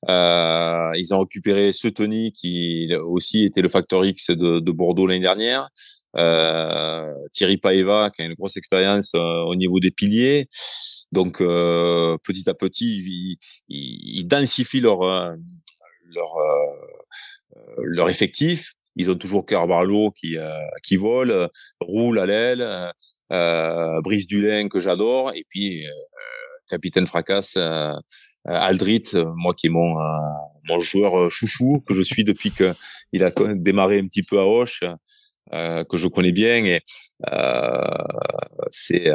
Euh, 0.09 0.93
ils 0.97 1.13
ont 1.13 1.21
récupéré 1.21 1.73
ce 1.73 1.89
Tony 1.89 2.33
qui 2.33 2.91
aussi 3.07 3.45
était 3.45 3.63
le 3.63 3.69
facteur 3.69 4.05
X 4.05 4.31
de, 4.31 4.61
de 4.61 4.73
Bordeaux 4.73 5.07
l'année 5.07 5.21
dernière. 5.21 5.69
Euh, 6.17 7.13
Thierry 7.33 7.57
Paeva 7.57 8.11
qui 8.15 8.23
a 8.23 8.25
une 8.27 8.35
grosse 8.35 8.57
expérience 8.57 9.13
euh, 9.15 9.45
au 9.47 9.57
niveau 9.57 9.81
des 9.81 9.91
piliers. 9.91 10.47
Donc 11.13 11.41
euh, 11.41 12.17
petit 12.23 12.49
à 12.49 12.55
petit, 12.55 12.99
ils, 12.99 13.37
ils, 13.69 14.21
ils 14.21 14.29
densifient 14.29 14.81
leur 14.81 15.03
euh, 15.03 15.35
leur 16.15 16.37
euh, 16.37 17.57
leur 17.79 18.09
effectif. 18.09 18.75
Ils 18.97 19.11
ont 19.11 19.17
toujours 19.17 19.45
Carvalho 19.45 20.13
qui 20.13 20.37
qui 20.85 20.95
vole, 20.95 21.49
roule 21.81 22.21
à 22.21 22.27
l'aile, 22.27 22.93
Brice 24.05 24.29
Dulin 24.29 24.69
que 24.69 24.79
j'adore, 24.79 25.33
et 25.35 25.45
puis 25.49 25.85
capitaine 26.69 27.07
fracasse 27.07 27.55
euh, 27.57 27.93
Aldrit, 28.45 29.03
euh, 29.15 29.33
moi 29.37 29.55
qui 29.55 29.69
est 29.69 29.71
mon 29.71 29.99
euh, 29.99 30.19
mon 30.69 30.81
joueur 30.81 31.31
chouchou 31.31 31.83
que 31.87 31.95
je 31.95 32.03
suis 32.03 32.25
depuis 32.25 32.51
que 32.51 32.75
il 33.13 33.25
a 33.25 33.31
démarré 33.55 33.99
un 33.99 34.07
petit 34.07 34.23
peu 34.23 34.39
à 34.39 34.47
Hoche, 34.47 34.83
que 35.53 35.97
je 35.97 36.09
connais 36.09 36.33
bien 36.33 36.65
et 36.65 36.81
c'est 38.71 39.13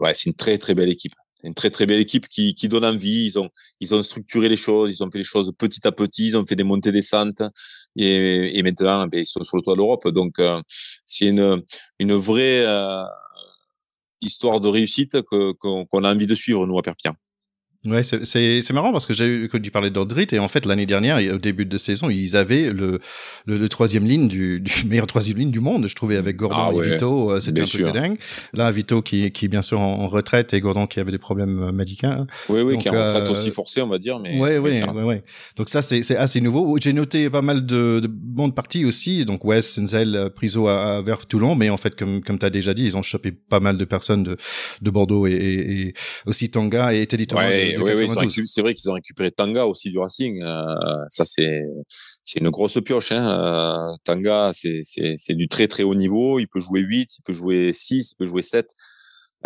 ouais 0.00 0.14
c'est 0.14 0.26
une 0.30 0.34
très 0.34 0.58
très 0.58 0.74
belle 0.74 0.90
équipe 0.90 1.14
une 1.42 1.54
très 1.54 1.70
très 1.70 1.86
belle 1.86 2.00
équipe 2.00 2.28
qui, 2.28 2.54
qui 2.54 2.68
donne 2.68 2.84
envie. 2.84 3.26
Ils 3.26 3.38
ont 3.38 3.48
ils 3.80 3.94
ont 3.94 4.02
structuré 4.02 4.48
les 4.48 4.58
choses, 4.58 4.90
ils 4.90 5.02
ont 5.02 5.10
fait 5.10 5.18
les 5.18 5.24
choses 5.24 5.50
petit 5.58 5.86
à 5.86 5.92
petit, 5.92 6.28
ils 6.28 6.36
ont 6.36 6.44
fait 6.44 6.56
des 6.56 6.64
montées 6.64 6.92
descentes 6.92 7.42
et, 7.96 8.58
et 8.58 8.62
maintenant 8.62 9.06
ben, 9.06 9.20
ils 9.20 9.26
sont 9.26 9.42
sur 9.42 9.56
le 9.56 9.62
toit 9.62 9.74
de 9.74 9.78
l'Europe. 9.78 10.06
Donc 10.08 10.40
c'est 11.04 11.26
une 11.26 11.62
une 11.98 12.12
vraie 12.12 12.64
histoire 14.20 14.60
de 14.60 14.68
réussite 14.68 15.22
que 15.22 15.52
qu'on 15.52 16.04
a 16.04 16.12
envie 16.12 16.26
de 16.26 16.34
suivre 16.34 16.66
nous 16.66 16.78
à 16.78 16.82
Perpignan. 16.82 17.14
Ouais, 17.86 18.02
c'est 18.02 18.72
marrant 18.72 18.92
parce 18.92 19.06
que 19.06 19.14
j'ai 19.14 19.26
eu 19.26 19.50
tu 19.62 19.70
parlais 19.70 19.88
d'Andrit 19.88 20.26
et 20.32 20.38
en 20.38 20.48
fait 20.48 20.66
l'année 20.66 20.84
dernière, 20.84 21.16
au 21.34 21.38
début 21.38 21.64
de 21.64 21.78
saison, 21.78 22.10
ils 22.10 22.36
avaient 22.36 22.70
le, 22.70 23.00
le, 23.46 23.56
le 23.56 23.68
troisième 23.70 24.04
ligne 24.04 24.28
du, 24.28 24.60
du 24.60 24.84
meilleur 24.86 25.06
troisième 25.06 25.38
ligne 25.38 25.50
du 25.50 25.60
monde, 25.60 25.88
je 25.88 25.94
trouvais 25.94 26.16
avec 26.16 26.36
Gordon 26.36 26.58
ah 26.58 26.84
et 26.84 26.90
Vito, 26.90 27.30
euh, 27.30 27.40
c'était 27.40 27.62
un 27.62 27.64
peu 27.64 27.90
dingue. 27.90 28.18
Là, 28.52 28.70
Vito 28.70 29.00
qui 29.00 29.30
qui 29.30 29.48
bien 29.48 29.62
sûr 29.62 29.80
en, 29.80 30.08
retraite 30.08 30.52
et 30.52 30.60
Gordon 30.60 30.86
qui 30.86 31.00
avait 31.00 31.10
des 31.10 31.18
problèmes 31.18 31.62
euh, 31.62 31.72
médicaux. 31.72 32.08
Oui, 32.50 32.60
oui, 32.60 32.76
qui 32.76 32.88
est 32.88 32.90
en 32.90 33.02
retraite 33.02 33.28
euh, 33.28 33.32
aussi 33.32 33.50
forcée, 33.50 33.80
on 33.80 33.88
va 33.88 33.98
dire. 33.98 34.18
Mais 34.18 34.38
ouais, 34.38 34.58
ouais, 34.58 34.82
ouais, 34.84 35.02
ouais, 35.02 35.22
Donc 35.56 35.70
ça, 35.70 35.80
c'est 35.80 36.16
assez 36.16 36.42
nouveau. 36.42 36.76
J'ai 36.78 36.92
noté 36.92 37.30
pas 37.30 37.42
mal 37.42 37.64
de, 37.64 38.00
de 38.00 38.08
bonnes 38.08 38.52
parties 38.52 38.84
aussi. 38.84 39.24
Donc 39.24 39.42
Wes, 39.46 39.66
Senzel, 39.66 40.30
Priso 40.34 40.68
à, 40.68 40.96
à, 40.98 41.02
vers 41.02 41.24
Toulon, 41.24 41.54
mais 41.54 41.70
en 41.70 41.78
fait, 41.78 41.94
comme 41.94 42.22
comme 42.22 42.38
t'as 42.38 42.50
déjà 42.50 42.74
dit, 42.74 42.84
ils 42.84 42.96
ont 42.98 43.02
chopé 43.02 43.32
pas 43.32 43.60
mal 43.60 43.78
de 43.78 43.84
personnes 43.86 44.22
de 44.22 44.36
de 44.82 44.90
Bordeaux 44.90 45.26
et, 45.26 45.32
et, 45.32 45.80
et 45.80 45.94
aussi 46.26 46.50
Tanga 46.50 46.92
et 46.92 47.06
Teddy 47.06 47.26
Thomas 47.26 47.48
oui, 47.78 47.92
oui, 47.94 48.08
c'est 48.46 48.60
vrai 48.60 48.74
qu'ils 48.74 48.90
ont 48.90 48.94
récupéré 48.94 49.30
Tanga 49.30 49.66
aussi 49.66 49.90
du 49.90 49.98
Racing. 49.98 50.42
Euh, 50.42 50.64
ça, 51.08 51.24
c'est 51.24 51.62
c'est 52.24 52.40
une 52.40 52.50
grosse 52.50 52.78
pioche. 52.84 53.12
Hein. 53.12 53.28
Euh, 53.28 53.96
Tanga, 54.04 54.52
c'est 54.54 54.82
c'est 54.84 55.34
du 55.34 55.48
très 55.48 55.68
très 55.68 55.82
haut 55.82 55.94
niveau. 55.94 56.38
Il 56.38 56.46
peut 56.46 56.60
jouer 56.60 56.80
8, 56.80 57.18
il 57.18 57.22
peut 57.22 57.32
jouer 57.32 57.72
6, 57.72 58.12
il 58.12 58.16
peut 58.16 58.26
jouer 58.26 58.42
7. 58.42 58.68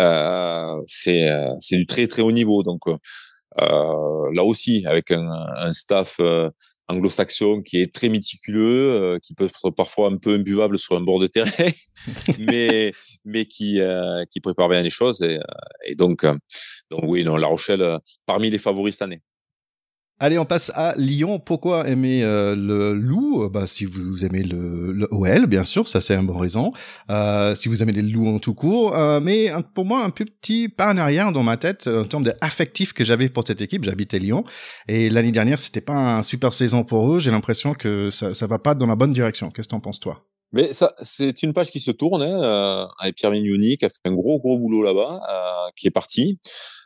Euh, 0.01 0.83
c'est 0.87 1.29
c'est 1.61 1.77
du 1.77 1.87
très 1.87 2.07
très 2.07 2.22
haut 2.22 2.33
niveau. 2.33 2.62
Donc 2.62 2.83
euh, 2.87 4.31
là 4.33 4.45
aussi, 4.45 4.85
avec 4.87 5.11
un, 5.12 5.31
un 5.57 5.72
staff 5.72 6.20
anglo-saxon 6.89 7.62
qui 7.62 7.81
est 7.81 7.95
très 7.95 8.11
méticuleux, 8.11 9.18
qui 9.22 9.35
peut 9.35 9.47
être 9.47 9.70
parfois 9.70 10.09
un 10.09 10.18
peu 10.18 10.35
imbuvable 10.35 10.79
sur 10.79 10.97
un 10.97 11.01
bord 11.01 11.20
de 11.20 11.27
terrain, 11.27 11.51
mais 12.39 12.93
mais 13.25 13.47
qui 13.47 13.81
qui 14.31 14.41
prépare 14.41 14.68
bien 14.68 14.83
les 14.83 14.91
choses 14.91 15.22
et, 15.22 15.39
et 15.87 15.95
donc 15.95 16.27
donc 16.91 17.01
oui, 17.05 17.24
non, 17.24 17.37
La 17.37 17.49
Rochelle, 17.49 17.82
euh, 17.82 17.99
parmi 18.26 18.51
les 18.51 18.59
favoris 18.59 18.95
cette 18.95 19.03
année. 19.03 19.22
Allez, 20.20 20.39
on 20.39 20.45
passe 20.45 20.70
à 20.76 20.95
Lyon. 20.97 21.41
Pourquoi 21.41 21.89
aimer 21.89 22.22
euh, 22.22 22.55
le 22.55 22.95
loup? 22.95 23.49
Bah, 23.49 23.66
Si 23.66 23.85
vous 23.85 24.24
aimez 24.24 24.45
le, 24.45 24.93
le 24.93 25.09
OL, 25.11 25.47
bien 25.47 25.64
sûr, 25.64 25.89
ça 25.89 26.01
c'est 26.01 26.14
un 26.14 26.22
bon 26.22 26.39
raison. 26.39 26.70
Euh, 27.11 27.57
si 27.57 27.68
vous 27.68 27.82
aimez 27.82 27.91
les 27.91 28.01
loups 28.03 28.28
en 28.28 28.39
tout 28.39 28.55
court. 28.55 28.97
Euh, 28.97 29.18
mais 29.20 29.51
pour 29.74 29.85
moi, 29.85 30.05
un 30.05 30.11
petit 30.11 30.68
pas 30.68 30.93
en 30.93 30.99
arrière 30.99 31.32
dans 31.32 31.43
ma 31.43 31.57
tête 31.57 31.89
en 31.89 32.05
termes 32.05 32.22
d'affectif 32.22 32.93
que 32.93 33.03
j'avais 33.05 33.28
pour 33.28 33.45
cette 33.45 33.61
équipe. 33.61 33.85
J'habitais 33.85 34.20
Lyon. 34.20 34.45
Et 34.87 35.11
l'année 35.11 35.32
dernière, 35.32 35.59
c'était 35.59 35.80
pas 35.80 35.95
un 35.95 36.22
super 36.22 36.55
saison 36.55 36.85
pour 36.85 37.12
eux. 37.12 37.18
J'ai 37.18 37.32
l'impression 37.32 37.74
que 37.74 38.11
ça, 38.11 38.35
ça 38.35 38.47
va 38.47 38.61
pas 38.61 38.76
dans 38.76 38.87
la 38.87 38.95
bonne 38.95 39.12
direction. 39.12 39.51
Qu'est-ce 39.51 39.66
que 39.66 39.72
t'en 39.72 39.80
penses, 39.80 39.99
toi? 39.99 40.24
Mais 40.55 40.73
ça, 40.73 40.95
c'est 41.03 41.43
une 41.43 41.53
page 41.53 41.73
qui 41.73 41.81
se 41.81 41.91
tourne 41.91 42.23
hein, 42.23 42.43
euh, 42.43 42.87
avec 43.01 43.17
Pierre 43.17 43.33
Mignoni 43.33 43.77
qui 43.77 43.85
a 43.85 43.89
fait 43.89 43.99
un 44.05 44.13
gros 44.13 44.39
gros 44.39 44.57
boulot 44.57 44.85
là-bas, 44.85 45.21
euh, 45.29 45.71
qui 45.75 45.89
est 45.89 45.91
parti. 45.91 46.39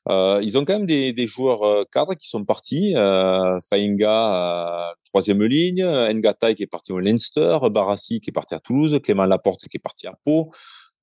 Euh, 0.08 0.40
ils 0.42 0.56
ont 0.56 0.64
quand 0.64 0.72
même 0.72 0.86
des, 0.86 1.12
des 1.12 1.26
joueurs 1.26 1.62
euh, 1.66 1.84
cadres 1.92 2.14
qui 2.14 2.28
sont 2.30 2.46
partis. 2.46 2.94
Euh, 2.96 3.58
Fainga, 3.68 4.94
troisième 5.04 5.42
ligne, 5.42 5.84
Ngatai 5.84 6.54
qui 6.54 6.62
est 6.62 6.66
parti 6.66 6.92
au 6.92 6.98
Leinster, 6.98 7.58
Barassi 7.70 8.20
qui 8.20 8.30
est 8.30 8.32
parti 8.32 8.54
à 8.54 8.60
Toulouse, 8.60 8.98
Clément 9.04 9.26
Laporte 9.26 9.68
qui 9.68 9.76
est 9.76 9.80
parti 9.80 10.06
à 10.06 10.14
Pau. 10.24 10.50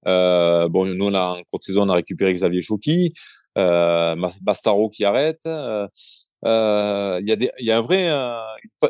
bon, 0.03 0.85
nous 0.85 1.05
on 1.05 1.13
a 1.13 1.37
en 1.37 1.43
courte 1.43 1.63
saison 1.63 1.83
on 1.83 1.89
a 1.89 1.95
récupéré 1.95 2.33
Xavier 2.33 2.63
Choki, 2.63 3.13
Bastaro 3.55 4.89
qui 4.89 5.05
arrête. 5.05 5.41
Il 5.45 7.27
y 7.27 7.31
a 7.31 7.35
des, 7.35 7.51
il 7.59 7.65
y 7.65 7.71
a 7.71 7.77
un 7.77 7.81
vrai, 7.81 8.09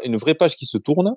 une 0.06 0.16
vraie 0.16 0.36
page 0.36 0.56
qui 0.56 0.66
se 0.66 0.78
tourne. 0.78 1.14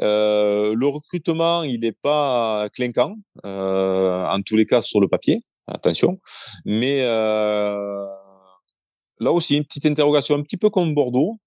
Euh, 0.00 0.74
le 0.74 0.86
recrutement, 0.86 1.62
il 1.64 1.80
n'est 1.80 1.92
pas 1.92 2.68
clinquant, 2.72 3.14
euh, 3.44 4.24
en 4.26 4.40
tous 4.42 4.56
les 4.56 4.64
cas 4.64 4.80
sur 4.82 5.00
le 5.00 5.08
papier, 5.08 5.40
attention. 5.66 6.18
Mais 6.64 7.02
euh, 7.02 8.06
là 9.20 9.32
aussi, 9.32 9.56
une 9.56 9.64
petite 9.64 9.86
interrogation, 9.86 10.34
un 10.36 10.42
petit 10.42 10.56
peu 10.56 10.70
comme 10.70 10.94
Bordeaux. 10.94 11.38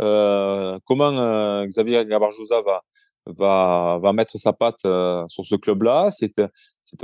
Euh, 0.00 0.78
comment 0.84 1.16
euh, 1.16 1.64
Xavier 1.66 2.04
Gabarjosa 2.04 2.62
va, 2.62 2.82
va, 3.26 3.98
va 4.02 4.12
mettre 4.12 4.36
sa 4.38 4.52
patte 4.52 4.84
euh, 4.84 5.24
sur 5.28 5.44
ce 5.44 5.54
club-là? 5.54 6.10
C'est 6.10 6.40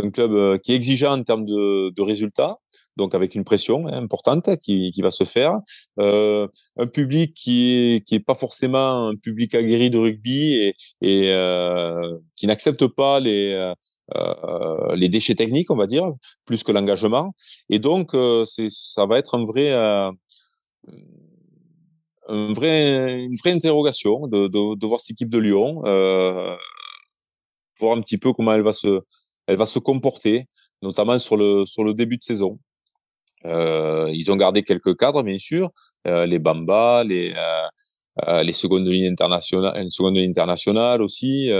un 0.03 0.11
club 0.11 0.59
qui 0.61 0.73
est 0.73 0.77
exigeant 0.77 1.19
en 1.19 1.23
termes 1.23 1.45
de, 1.45 1.91
de 1.91 2.03
résultats 2.03 2.59
donc 2.97 3.15
avec 3.15 3.35
une 3.35 3.45
pression 3.45 3.87
hein, 3.87 4.03
importante 4.03 4.57
qui, 4.59 4.93
qui, 4.93 5.03
va 5.03 5.11
se 5.11 5.25
faire. 5.25 5.59
Euh, 5.99 6.47
un 6.77 6.87
public 6.87 7.35
qui 7.35 7.73
est, 7.73 8.07
qui 8.07 8.15
est 8.17 8.21
pas 8.21 8.35
forcément 8.35 9.09
un 9.09 9.17
public 9.17 9.55
aguerri 9.55 9.91
de 9.91 9.99
rugby 9.99 10.55
et, 10.55 10.75
et 11.01 11.31
euh, 11.33 12.19
qui 12.37 12.47
n'accepte 12.47 12.87
pas 12.89 13.19
les, 13.21 13.73
euh, 14.17 14.95
les 14.95 15.09
déchets 15.09 15.35
techniques, 15.35 15.71
on 15.71 15.77
va 15.77 15.87
dire, 15.87 16.05
plus 16.45 16.63
que 16.63 16.73
l'engagement. 16.73 17.35
Et 17.71 17.79
donc, 17.79 18.15
euh, 18.15 18.45
c'est, 18.45 18.69
ça 18.71 19.07
va 19.07 19.19
être 19.19 19.35
un 19.35 19.45
vrai, 19.45 19.73
euh, 19.73 20.11
un 22.29 22.53
vrai, 22.53 23.21
une 23.21 23.37
vraie 23.37 23.53
interrogation 23.53 24.21
de, 24.27 24.49
de, 24.49 24.77
de 24.77 24.87
voir 24.87 25.01
cette 25.01 25.13
équipe 25.13 25.31
de 25.31 25.39
Lyon, 25.39 25.83
euh, 25.87 26.55
voir 27.79 27.97
un 27.97 28.01
petit 28.03 28.19
peu 28.19 28.33
comment 28.35 28.53
elle 28.53 28.63
va 28.63 28.75
se, 28.75 29.01
elle 29.51 29.57
va 29.57 29.67
se 29.67 29.81
comporter, 29.81 30.47
notamment 30.81 31.19
sur 31.19 31.37
le, 31.37 31.67
sur 31.67 31.83
le 31.83 31.93
début 31.93 32.17
de 32.17 32.23
saison. 32.23 32.61
Euh, 33.47 34.09
ils 34.15 34.31
ont 34.31 34.37
gardé 34.37 34.63
quelques 34.63 34.97
cadres, 34.97 35.25
bien 35.25 35.41
sûr, 35.41 35.71
euh, 36.07 36.25
les 36.25 36.39
Bamba, 36.39 37.03
les 37.05 37.35
euh, 37.35 38.43
les 38.43 38.53
secondes 38.53 38.87
lignes 38.87 39.11
internationales, 39.11 39.73
une 39.83 39.91
seconde 39.91 40.17
ligne 40.17 40.31
internationale 40.31 41.03
aussi, 41.03 41.51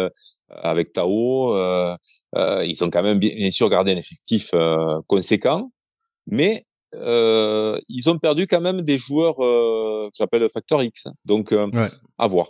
avec 0.51 0.93
Tao. 0.93 1.55
ils 2.35 2.85
ont 2.85 2.91
quand 2.91 3.03
même 3.03 3.19
bien, 3.19 3.35
bien, 3.35 3.51
sûr 3.51 3.69
gardé 3.71 3.93
un 3.93 3.97
effectif 3.97 4.53
conséquent, 5.07 5.73
mais 6.27 6.67
ils 6.93 8.05
ont 8.09 8.19
perdu 8.19 8.47
quand 8.47 8.61
même 8.61 8.83
des 8.83 8.99
joueurs 8.99 9.37
que 9.37 10.11
j'appelle 10.19 10.49
facteur 10.51 10.83
X. 10.83 11.05
Donc, 11.25 11.51
ouais. 11.53 11.89
à 12.19 12.27
voir. 12.27 12.49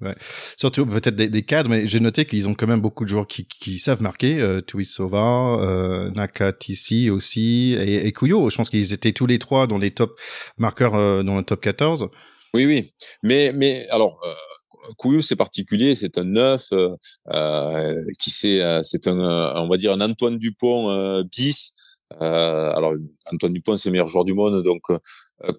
Ouais. 0.00 0.14
Surtout 0.56 0.86
peut-être 0.86 1.16
des, 1.16 1.42
cadres, 1.42 1.68
mais 1.68 1.86
j'ai 1.86 2.00
noté 2.00 2.24
qu'ils 2.24 2.48
ont 2.48 2.54
quand 2.54 2.66
même 2.66 2.80
beaucoup 2.80 3.04
de 3.04 3.10
joueurs 3.10 3.26
qui, 3.26 3.44
qui 3.44 3.78
savent 3.78 4.00
marquer. 4.00 4.40
Euh, 4.40 4.60
Tuisova, 4.62 5.58
euh, 5.60 6.10
Nakatisi 6.12 7.10
aussi, 7.10 7.76
et, 7.78 8.06
et 8.06 8.12
Kuyo. 8.12 8.48
Je 8.48 8.56
pense 8.56 8.70
qu'ils 8.70 8.92
étaient 8.92 9.12
tous 9.12 9.26
les 9.26 9.38
trois 9.38 9.66
dans 9.66 9.78
les 9.78 9.90
top 9.90 10.18
marqueurs 10.56 10.94
euh, 10.94 11.22
dans 11.22 11.36
le 11.36 11.42
top 11.42 11.60
14. 11.60 12.08
Oui, 12.54 12.66
oui. 12.66 12.92
Mais, 13.22 13.52
mais 13.54 13.86
alors, 13.90 14.18
euh, 14.26 14.92
Couillou, 14.96 15.22
c'est 15.22 15.36
particulier, 15.36 15.94
c'est 15.94 16.18
un 16.18 16.24
neuf 16.24 16.72
euh, 16.72 16.88
euh 17.32 18.02
qui 18.18 18.30
c'est, 18.30 18.60
c'est 18.82 19.06
un, 19.06 19.52
on 19.56 19.68
va 19.68 19.76
dire 19.76 19.92
un 19.92 20.00
Antoine 20.00 20.38
Dupont 20.38 21.22
bis. 21.30 21.72
alors 22.18 22.94
Antoine 23.32 23.52
Dupont, 23.52 23.76
c'est 23.76 23.88
le 23.88 23.92
meilleur 23.92 24.08
joueur 24.08 24.24
du 24.24 24.34
monde, 24.34 24.62
donc 24.64 24.82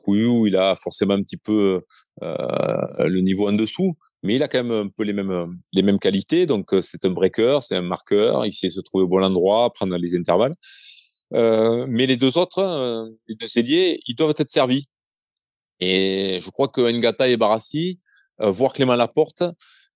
Couillou, 0.04 0.48
il 0.48 0.58
a 0.58 0.76
forcément 0.76 1.14
un 1.14 1.22
petit 1.22 1.38
peu 1.38 1.82
le 2.22 3.22
niveau 3.22 3.48
en 3.48 3.54
dessous, 3.54 3.94
mais 4.24 4.36
il 4.36 4.44
a 4.44 4.48
quand 4.48 4.64
même 4.64 4.72
un 4.72 4.88
peu 4.90 5.04
les 5.04 5.14
mêmes 5.14 5.58
les 5.74 5.82
mêmes 5.84 6.00
qualités. 6.00 6.46
Donc 6.46 6.76
c'est 6.82 7.06
un 7.06 7.12
breaker, 7.12 7.60
c'est 7.62 7.76
un 7.76 7.82
marqueur, 7.82 8.46
il 8.46 8.54
sait 8.54 8.70
se 8.70 8.82
trouver 8.82 9.04
au 9.06 9.08
bon 9.08 9.24
endroit, 9.24 9.72
prendre 9.74 9.98
les 9.98 10.16
intervalles. 10.16 10.54
mais 11.32 12.06
les 12.08 12.18
deux 12.18 12.38
autres, 12.38 13.10
les 13.28 13.36
deux 13.36 13.58
ailiers, 13.58 14.00
ils 14.08 14.16
doivent 14.16 14.36
être 14.38 14.50
servis. 14.50 14.88
Et 15.82 16.40
je 16.42 16.50
crois 16.52 16.68
que 16.68 16.82
Ngata 16.92 17.28
et 17.28 17.38
Barassi, 17.38 18.00
euh, 18.42 18.52
voire 18.52 18.74
Clément 18.74 18.96
Laporte, 18.96 19.44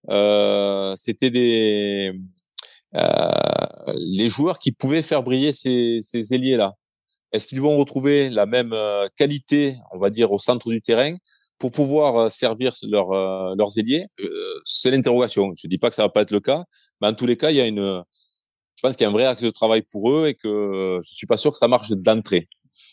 euh, 0.09 0.95
c'était 0.97 1.29
des 1.29 2.11
euh, 2.95 3.93
les 3.97 4.29
joueurs 4.29 4.59
qui 4.59 4.71
pouvaient 4.71 5.03
faire 5.03 5.23
briller 5.23 5.53
ces, 5.53 6.01
ces 6.03 6.33
ailiers-là. 6.33 6.73
Est-ce 7.31 7.47
qu'ils 7.47 7.61
vont 7.61 7.77
retrouver 7.77 8.29
la 8.29 8.45
même 8.45 8.71
euh, 8.73 9.07
qualité, 9.17 9.75
on 9.91 9.99
va 9.99 10.09
dire, 10.09 10.31
au 10.31 10.39
centre 10.39 10.69
du 10.69 10.81
terrain? 10.81 11.15
Pour 11.57 11.71
pouvoir 11.71 12.17
euh, 12.17 12.29
servir 12.29 12.73
leur, 12.83 13.09
leurs 13.55 13.77
ailiers 13.77 14.05
C'est 14.63 14.91
l'interrogation. 14.91 15.53
Je 15.61 15.67
dis 15.67 15.77
pas 15.77 15.89
que 15.89 15.95
ça 15.95 16.03
va 16.03 16.09
pas 16.09 16.21
être 16.21 16.31
le 16.31 16.39
cas, 16.39 16.63
mais 17.01 17.07
en 17.07 17.13
tous 17.13 17.25
les 17.25 17.37
cas, 17.37 17.51
il 17.51 17.57
y 17.57 17.61
a 17.61 17.67
une, 17.67 18.03
je 18.75 18.81
pense 18.81 18.95
qu'il 18.95 19.03
y 19.03 19.07
a 19.07 19.09
un 19.09 19.13
vrai 19.13 19.25
axe 19.25 19.43
de 19.43 19.49
travail 19.49 19.81
pour 19.81 20.11
eux 20.11 20.27
et 20.27 20.33
que 20.33 20.99
je 21.01 21.13
suis 21.13 21.27
pas 21.27 21.37
sûr 21.37 21.51
que 21.51 21.57
ça 21.57 21.67
marche 21.67 21.89
d'entrée. 21.91 22.45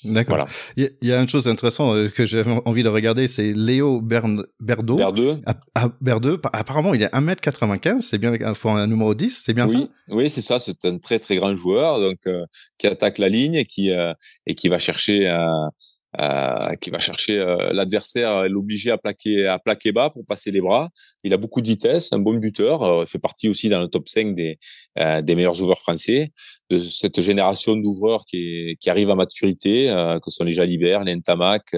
D'accord. 0.05 0.49
Il 0.77 0.91
y, 1.01 1.13
a 1.13 1.21
une 1.21 1.29
chose 1.29 1.47
intéressante 1.47 1.95
euh, 1.95 2.09
que 2.09 2.25
j'ai 2.25 2.43
envie 2.65 2.83
de 2.83 2.89
regarder, 2.89 3.29
c'est 3.29 3.53
Léo 3.53 4.01
Bern, 4.01 4.45
Berdo. 4.59 4.97
Berdeux. 4.97 5.41
Ah, 5.47 5.55
ah, 5.77 5.89
Berdeux. 6.01 6.41
Apparemment, 6.53 6.95
il 6.95 7.03
est 7.03 7.13
1m95, 7.13 8.01
c'est 8.01 8.19
bien 8.19 8.33
un 8.33 8.87
numéro 8.87 9.15
10, 9.15 9.43
c'est 9.45 9.55
bien 9.55 9.69
oui, 9.69 9.83
ça? 9.83 9.89
Oui, 10.09 10.31
c'est 10.31 10.41
ça, 10.41 10.59
c'est 10.59 10.85
un 10.85 10.99
très 10.99 11.19
très 11.19 11.37
grand 11.37 11.55
joueur 11.55 12.01
donc 12.01 12.19
euh, 12.27 12.45
qui 12.79 12.89
attaque 12.89 13.19
la 13.19 13.29
ligne 13.29 13.55
et 13.55 13.65
qui 13.65 13.93
euh, 13.93 14.13
et 14.47 14.55
qui 14.55 14.69
va 14.69 14.79
chercher 14.79 15.29
euh, 15.29 15.69
qui 16.81 16.91
va 16.91 16.99
chercher 16.99 17.39
euh, 17.39 17.73
l'adversaire, 17.73 18.49
l'obliger 18.49 18.91
à 18.91 18.99
plaquer, 18.99 19.47
à 19.47 19.59
plaquer 19.59 19.93
bas 19.93 20.11
pour 20.11 20.25
passer 20.27 20.51
les 20.51 20.61
bras. 20.61 20.91
Il 21.25 21.33
a 21.33 21.39
beaucoup 21.39 21.63
de 21.63 21.69
vitesse, 21.69 22.13
un 22.13 22.19
bon 22.19 22.35
buteur. 22.35 22.83
Euh, 22.83 23.05
il 23.07 23.11
fait 23.11 23.19
partie 23.19 23.49
aussi 23.49 23.69
dans 23.69 23.81
le 23.81 23.89
top 23.89 24.09
5 24.09 24.35
des, 24.35 24.59
des 24.97 25.35
meilleurs 25.35 25.61
ouvreurs 25.63 25.79
français, 25.79 26.33
de 26.71 26.79
cette 26.79 27.21
génération 27.21 27.77
d'ouvreurs 27.77 28.25
qui, 28.27 28.77
qui 28.81 28.91
arrive 28.91 29.11
à 29.11 29.15
maturité, 29.15 29.87
que 30.23 30.31
sont 30.31 30.45
les 30.45 30.53
Jalibert, 30.53 31.05
les 31.05 31.17
Ntamak, 31.17 31.75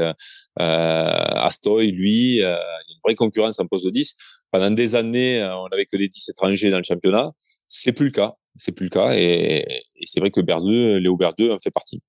Astoy, 0.56 1.92
lui. 1.92 2.36
il 2.38 2.42
une 2.42 2.98
vraie 3.04 3.14
concurrence 3.14 3.60
en 3.60 3.66
poste 3.66 3.84
de 3.84 3.90
10. 3.90 4.14
Pendant 4.50 4.70
des 4.70 4.94
années, 4.94 5.42
on 5.44 5.68
n'avait 5.68 5.86
que 5.86 5.96
des 5.96 6.08
10 6.08 6.28
étrangers 6.30 6.70
dans 6.70 6.78
le 6.78 6.84
championnat. 6.84 7.32
C'est 7.68 7.92
plus 7.92 8.06
le 8.06 8.12
cas. 8.12 8.34
C'est 8.56 8.72
plus 8.72 8.84
le 8.84 8.90
cas. 8.90 9.14
Et, 9.16 9.64
et 9.96 10.06
c'est 10.06 10.20
vrai 10.20 10.30
que 10.30 10.40
Berdeux, 10.40 10.98
Léo 10.98 11.16
Berdeux 11.16 11.52
en 11.52 11.58
fait 11.58 11.70
partie. 11.70 12.00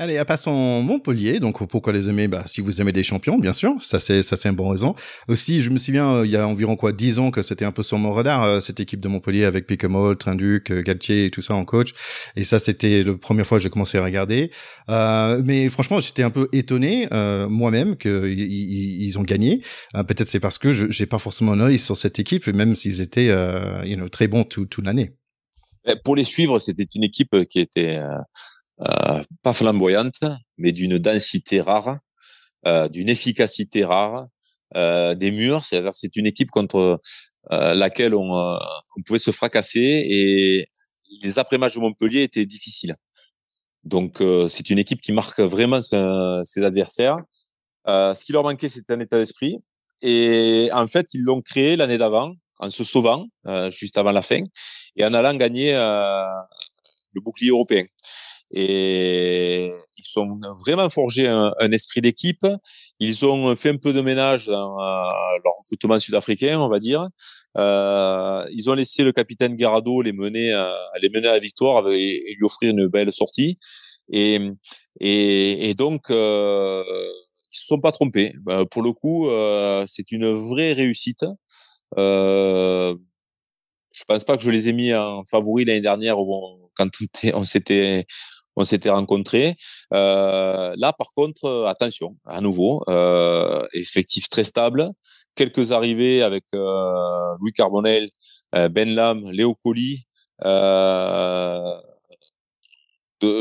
Allez, 0.00 0.16
à 0.16 0.24
passons 0.24 0.80
Montpellier. 0.80 1.40
Donc, 1.40 1.66
pourquoi 1.66 1.92
les 1.92 2.08
aimer? 2.08 2.28
Bah, 2.28 2.44
Si 2.46 2.60
vous 2.60 2.80
aimez 2.80 2.92
des 2.92 3.02
champions, 3.02 3.36
bien 3.36 3.52
sûr. 3.52 3.74
Ça, 3.80 3.98
c'est 3.98 4.22
ça, 4.22 4.36
c'est 4.36 4.48
une 4.48 4.54
bonne 4.54 4.68
raison. 4.70 4.94
Aussi, 5.26 5.60
je 5.60 5.70
me 5.70 5.78
souviens, 5.80 6.08
euh, 6.14 6.24
il 6.24 6.30
y 6.30 6.36
a 6.36 6.46
environ 6.46 6.76
quoi, 6.76 6.92
dix 6.92 7.18
ans 7.18 7.32
que 7.32 7.42
c'était 7.42 7.64
un 7.64 7.72
peu 7.72 7.82
sur 7.82 7.98
mon 7.98 8.12
radar, 8.12 8.44
euh, 8.44 8.60
cette 8.60 8.78
équipe 8.78 9.00
de 9.00 9.08
Montpellier 9.08 9.44
avec 9.44 9.66
Picamol, 9.66 10.16
Trinduc, 10.16 10.70
euh, 10.70 10.82
Galtier 10.82 11.24
et 11.24 11.30
tout 11.32 11.42
ça 11.42 11.56
en 11.56 11.64
coach. 11.64 11.94
Et 12.36 12.44
ça, 12.44 12.60
c'était 12.60 13.02
la 13.02 13.14
première 13.14 13.44
fois 13.44 13.58
que 13.58 13.64
j'ai 13.64 13.70
commencé 13.70 13.98
à 13.98 14.04
regarder. 14.04 14.52
mais 14.88 15.68
franchement, 15.68 15.98
j'étais 15.98 16.22
un 16.22 16.30
peu 16.30 16.48
étonné 16.52 17.08
moi-même 17.48 17.96
qu'ils 17.96 18.38
ils 18.38 19.18
ont 19.18 19.22
gagné. 19.22 19.62
Peut-être 19.94 20.28
c'est 20.28 20.40
parce 20.40 20.58
que 20.58 20.72
je 20.72 20.86
j'ai 20.90 21.06
pas 21.06 21.18
forcément 21.18 21.52
un 21.52 21.60
œil 21.60 21.78
sur 21.78 21.96
cette 21.96 22.18
équipe, 22.18 22.46
même 22.46 22.76
s'ils 22.76 23.00
étaient 23.00 23.30
you 23.84 23.96
know, 23.96 24.08
très 24.08 24.28
bons 24.28 24.44
toute 24.44 24.70
tout 24.70 24.82
l'année. 24.82 25.12
Pour 26.04 26.14
les 26.16 26.24
suivre, 26.24 26.58
c'était 26.58 26.86
une 26.94 27.04
équipe 27.04 27.34
qui 27.48 27.60
était 27.60 27.98
pas 29.42 29.52
flamboyante, 29.52 30.20
mais 30.56 30.72
d'une 30.72 30.98
densité 30.98 31.60
rare, 31.60 31.98
euh, 32.66 32.88
d'une 32.88 33.08
efficacité 33.08 33.84
rare, 33.84 34.26
euh, 34.76 35.14
des 35.14 35.30
murs. 35.30 35.64
C'est-à-dire 35.64 35.94
c'est 35.94 36.16
une 36.16 36.26
équipe 36.26 36.50
contre 36.50 37.00
laquelle 37.50 38.14
on, 38.14 38.28
on, 38.30 39.02
pouvait 39.06 39.18
se 39.18 39.30
fracasser 39.30 40.06
et 40.06 40.66
les 41.22 41.38
après-matchs 41.38 41.76
de 41.76 41.80
Montpellier 41.80 42.22
étaient 42.22 42.44
difficiles. 42.44 42.94
Donc 43.84 44.22
c'est 44.50 44.68
une 44.68 44.78
équipe 44.78 45.00
qui 45.00 45.12
marque 45.12 45.40
vraiment 45.40 45.80
ses 45.80 46.62
adversaires. 46.62 47.16
ce 47.86 48.22
qui 48.22 48.32
leur 48.32 48.42
manquait, 48.42 48.68
c'était 48.68 48.92
un 48.92 49.00
état 49.00 49.18
d'esprit. 49.18 49.56
Et 50.02 50.68
en 50.74 50.86
fait, 50.86 51.06
ils 51.14 51.22
l'ont 51.22 51.40
créé 51.40 51.76
l'année 51.76 51.96
d'avant 51.96 52.34
en 52.58 52.68
se 52.68 52.84
sauvant 52.84 53.26
juste 53.70 53.96
avant 53.96 54.12
la 54.12 54.20
fin 54.20 54.42
et 54.96 55.06
en 55.06 55.14
allant 55.14 55.32
gagner 55.32 55.72
le 55.72 57.20
bouclier 57.22 57.48
européen 57.48 57.86
et 58.50 59.72
ils 59.98 60.06
sont 60.06 60.40
vraiment 60.64 60.88
forgé 60.88 61.26
un, 61.26 61.72
esprit 61.72 62.00
d'équipe. 62.00 62.46
Ils 63.00 63.24
ont 63.26 63.54
fait 63.56 63.70
un 63.70 63.76
peu 63.76 63.92
de 63.92 64.00
ménage 64.00 64.46
dans 64.46 64.80
euh, 64.80 65.02
leur 65.44 65.52
recrutement 65.60 65.98
sud-africain, 65.98 66.58
on 66.60 66.68
va 66.68 66.78
dire. 66.78 67.08
Euh, 67.56 68.46
ils 68.52 68.70
ont 68.70 68.74
laissé 68.74 69.02
le 69.02 69.12
capitaine 69.12 69.56
Garado 69.56 70.02
les 70.02 70.12
mener, 70.12 70.52
à, 70.52 70.74
les 71.02 71.10
mener 71.10 71.28
à 71.28 71.32
la 71.32 71.38
victoire 71.38 71.90
et, 71.90 72.34
lui 72.36 72.44
offrir 72.44 72.70
une 72.70 72.86
belle 72.86 73.12
sortie. 73.12 73.58
Et, 74.10 75.74
donc, 75.76 76.10
euh, 76.10 76.84
ils 77.52 77.58
se 77.58 77.66
sont 77.66 77.80
pas 77.80 77.92
trompés. 77.92 78.34
Ben, 78.42 78.64
pour 78.66 78.82
le 78.82 78.92
coup, 78.92 79.28
euh, 79.28 79.84
c'est 79.88 80.12
une 80.12 80.32
vraie 80.32 80.72
réussite. 80.72 81.24
Euh, 81.98 82.94
je 83.92 84.04
pense 84.06 84.24
pas 84.24 84.36
que 84.36 84.42
je 84.42 84.50
les 84.50 84.68
ai 84.68 84.72
mis 84.72 84.94
en 84.94 85.24
favori 85.24 85.64
l'année 85.64 85.80
dernière 85.80 86.16
quand 86.76 86.88
on 87.34 87.44
s'était 87.44 88.06
on 88.58 88.64
s'était 88.64 88.90
rencontrés. 88.90 89.54
Euh, 89.94 90.74
là, 90.76 90.92
par 90.92 91.12
contre, 91.12 91.44
euh, 91.44 91.66
attention, 91.66 92.16
à 92.26 92.40
nouveau, 92.40 92.82
euh, 92.88 93.64
effectif 93.72 94.28
très 94.28 94.42
stable. 94.42 94.90
Quelques 95.36 95.70
arrivées 95.70 96.22
avec 96.22 96.44
Louis 96.52 97.52
Carbonel, 97.54 98.10
Ben 98.52 98.92
Lam, 98.92 99.30
Léo 99.30 99.54
Colli, 99.54 100.04
de 100.42 101.72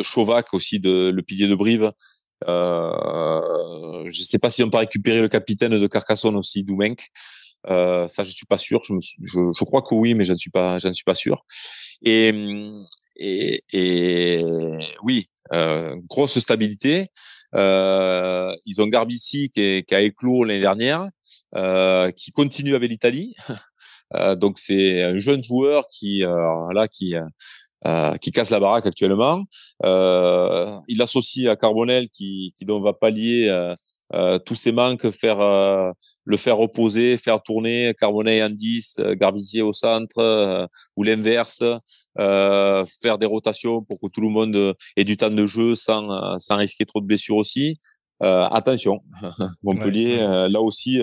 Chauvac 0.03 0.53
aussi, 0.53 0.79
de, 0.79 1.09
le 1.09 1.21
pilier 1.23 1.47
de 1.47 1.55
Brive. 1.55 1.91
je 2.45 4.03
ne 4.05 4.09
sais 4.09 4.37
pas 4.37 4.51
si 4.51 4.61
on 4.61 4.69
peut 4.69 4.77
récupérer 4.77 5.21
le 5.21 5.27
capitaine 5.27 5.79
de 5.79 5.87
Carcassonne 5.87 6.35
aussi, 6.35 6.63
Doumenc. 6.63 6.97
Ça, 7.67 8.23
je 8.23 8.29
suis 8.29 8.45
pas 8.45 8.57
sûr. 8.57 8.79
Je, 8.83 9.65
crois 9.65 9.81
que 9.81 9.95
oui, 9.95 10.13
mais 10.13 10.23
je 10.23 10.33
ne 10.33 10.37
suis 10.37 10.51
pas, 10.51 10.77
je 10.77 10.87
ne 10.89 10.93
suis 10.93 11.03
pas 11.03 11.15
sûr. 11.15 11.43
Et, 12.03 12.31
et, 13.17 13.63
et 13.73 14.43
oui, 15.03 15.27
euh, 15.53 15.95
grosse 16.07 16.39
stabilité. 16.39 17.07
Euh, 17.55 18.53
ils 18.65 18.81
ont 18.81 18.87
Garbici 18.87 19.49
qui, 19.49 19.83
qui 19.83 19.95
a 19.95 20.01
éclos 20.01 20.43
l'année 20.43 20.59
dernière, 20.59 21.07
euh, 21.55 22.11
qui 22.11 22.31
continue 22.31 22.75
avec 22.75 22.89
l'Italie. 22.89 23.33
Euh, 24.15 24.37
donc 24.37 24.57
c'est 24.57 25.03
un 25.03 25.19
jeune 25.19 25.43
joueur 25.43 25.83
qui 25.91 26.23
euh, 26.23 26.71
là 26.73 26.87
qui 26.87 27.13
euh, 27.85 28.13
qui 28.19 28.31
casse 28.31 28.51
la 28.51 28.61
baraque 28.61 28.85
actuellement. 28.85 29.43
il 29.83 31.01
associe 31.01 31.49
à 31.49 31.57
Carbonel 31.57 32.07
qui 32.09 32.53
qui 32.57 32.63
donc 32.63 32.85
va 32.85 32.93
pallier 32.93 33.49
euh, 34.13 34.39
tous 34.39 34.55
ces 34.55 34.71
manques, 34.71 35.09
faire 35.11 35.41
euh, 35.41 35.91
le 36.23 36.37
faire 36.37 36.57
reposer, 36.57 37.17
faire 37.17 37.41
tourner 37.41 37.93
Carbonnet 37.99 38.41
en 38.41 38.49
10, 38.49 38.99
euh, 38.99 39.15
Garbizier 39.15 39.61
au 39.61 39.73
centre 39.73 40.69
ou 40.95 41.03
l'inverse, 41.03 41.63
faire 42.17 43.17
des 43.17 43.25
rotations 43.25 43.83
pour 43.83 43.99
que 43.99 44.07
tout 44.11 44.21
le 44.21 44.29
monde 44.29 44.75
ait 44.95 45.03
du 45.03 45.17
temps 45.17 45.29
de 45.29 45.45
jeu 45.45 45.75
sans 45.75 46.39
sans 46.39 46.55
risquer 46.55 46.85
trop 46.85 47.01
de 47.01 47.05
blessures 47.05 47.35
aussi. 47.35 47.79
attention, 48.19 49.01
Montpellier, 49.63 50.17
là 50.49 50.61
aussi, 50.61 50.99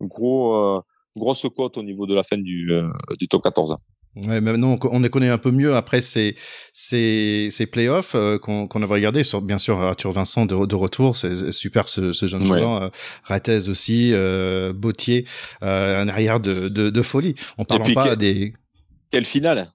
gros 0.00 0.82
grosse 1.16 1.46
cote 1.56 1.78
au 1.78 1.82
niveau 1.82 2.06
de 2.06 2.14
la 2.14 2.22
fin 2.22 2.36
du 2.36 2.70
du 3.18 3.28
top 3.28 3.42
14. 3.44 3.76
Ouais, 4.16 4.40
maintenant 4.40 4.78
on 4.90 5.00
les 5.00 5.10
connaît 5.10 5.28
un 5.28 5.36
peu 5.36 5.50
mieux 5.50 5.76
après 5.76 6.00
ces 6.00 6.36
ces, 6.72 7.48
ces 7.50 7.66
playoffs 7.66 8.14
euh, 8.14 8.38
qu'on 8.38 8.66
qu'on 8.66 8.82
avait 8.82 8.94
regardé 8.94 9.24
sur 9.24 9.42
bien 9.42 9.58
sûr 9.58 9.78
Arthur 9.80 10.10
Vincent 10.12 10.46
de, 10.46 10.64
de 10.64 10.74
retour, 10.74 11.16
c'est 11.16 11.52
super 11.52 11.90
ce, 11.90 12.12
ce 12.12 12.26
jeune 12.26 12.46
joueur, 12.46 12.82
euh, 12.82 12.88
Ratez 13.24 13.68
aussi, 13.68 14.12
euh, 14.14 14.72
Bautier, 14.72 15.26
euh, 15.62 16.00
un 16.00 16.08
arrière 16.08 16.40
de, 16.40 16.68
de, 16.68 16.88
de 16.88 17.02
folie. 17.02 17.34
On 17.58 17.64
parle 17.64 17.92
pas 17.92 18.16
des 18.16 18.54
quelle 19.10 19.26
finale 19.26 19.66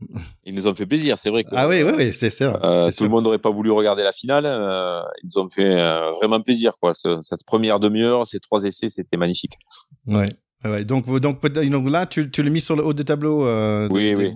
ils 0.44 0.54
nous 0.54 0.66
ont 0.66 0.74
fait 0.74 0.86
plaisir, 0.86 1.18
c'est 1.18 1.30
vrai. 1.30 1.44
Que, 1.44 1.50
ah 1.52 1.68
oui, 1.68 1.82
oui, 1.82 1.92
oui, 1.96 2.12
c'est 2.12 2.30
ça. 2.30 2.58
Euh, 2.64 2.90
tout 2.90 3.04
le 3.04 3.10
monde 3.10 3.24
n'aurait 3.24 3.38
pas 3.38 3.50
voulu 3.50 3.70
regarder 3.70 4.02
la 4.02 4.12
finale. 4.12 4.44
Euh, 4.46 5.00
ils 5.22 5.28
nous 5.34 5.42
ont 5.42 5.48
fait 5.48 5.76
vraiment 6.18 6.40
plaisir, 6.40 6.72
quoi. 6.80 6.92
cette 6.94 7.44
première 7.44 7.78
demi-heure, 7.78 8.26
ces 8.26 8.40
trois 8.40 8.64
essais, 8.64 8.88
c'était 8.88 9.16
magnifique. 9.16 9.58
Ouais. 10.06 10.28
Ouais, 10.64 10.84
donc, 10.84 11.06
donc, 11.18 11.44
donc 11.44 11.88
là, 11.88 12.06
tu, 12.06 12.30
tu 12.30 12.42
l'as 12.42 12.50
mis 12.50 12.60
sur 12.60 12.76
le 12.76 12.84
haut 12.84 12.92
des 12.92 13.04
tableaux. 13.04 13.46
Euh, 13.46 13.88
oui, 13.90 14.14
oui, 14.14 14.32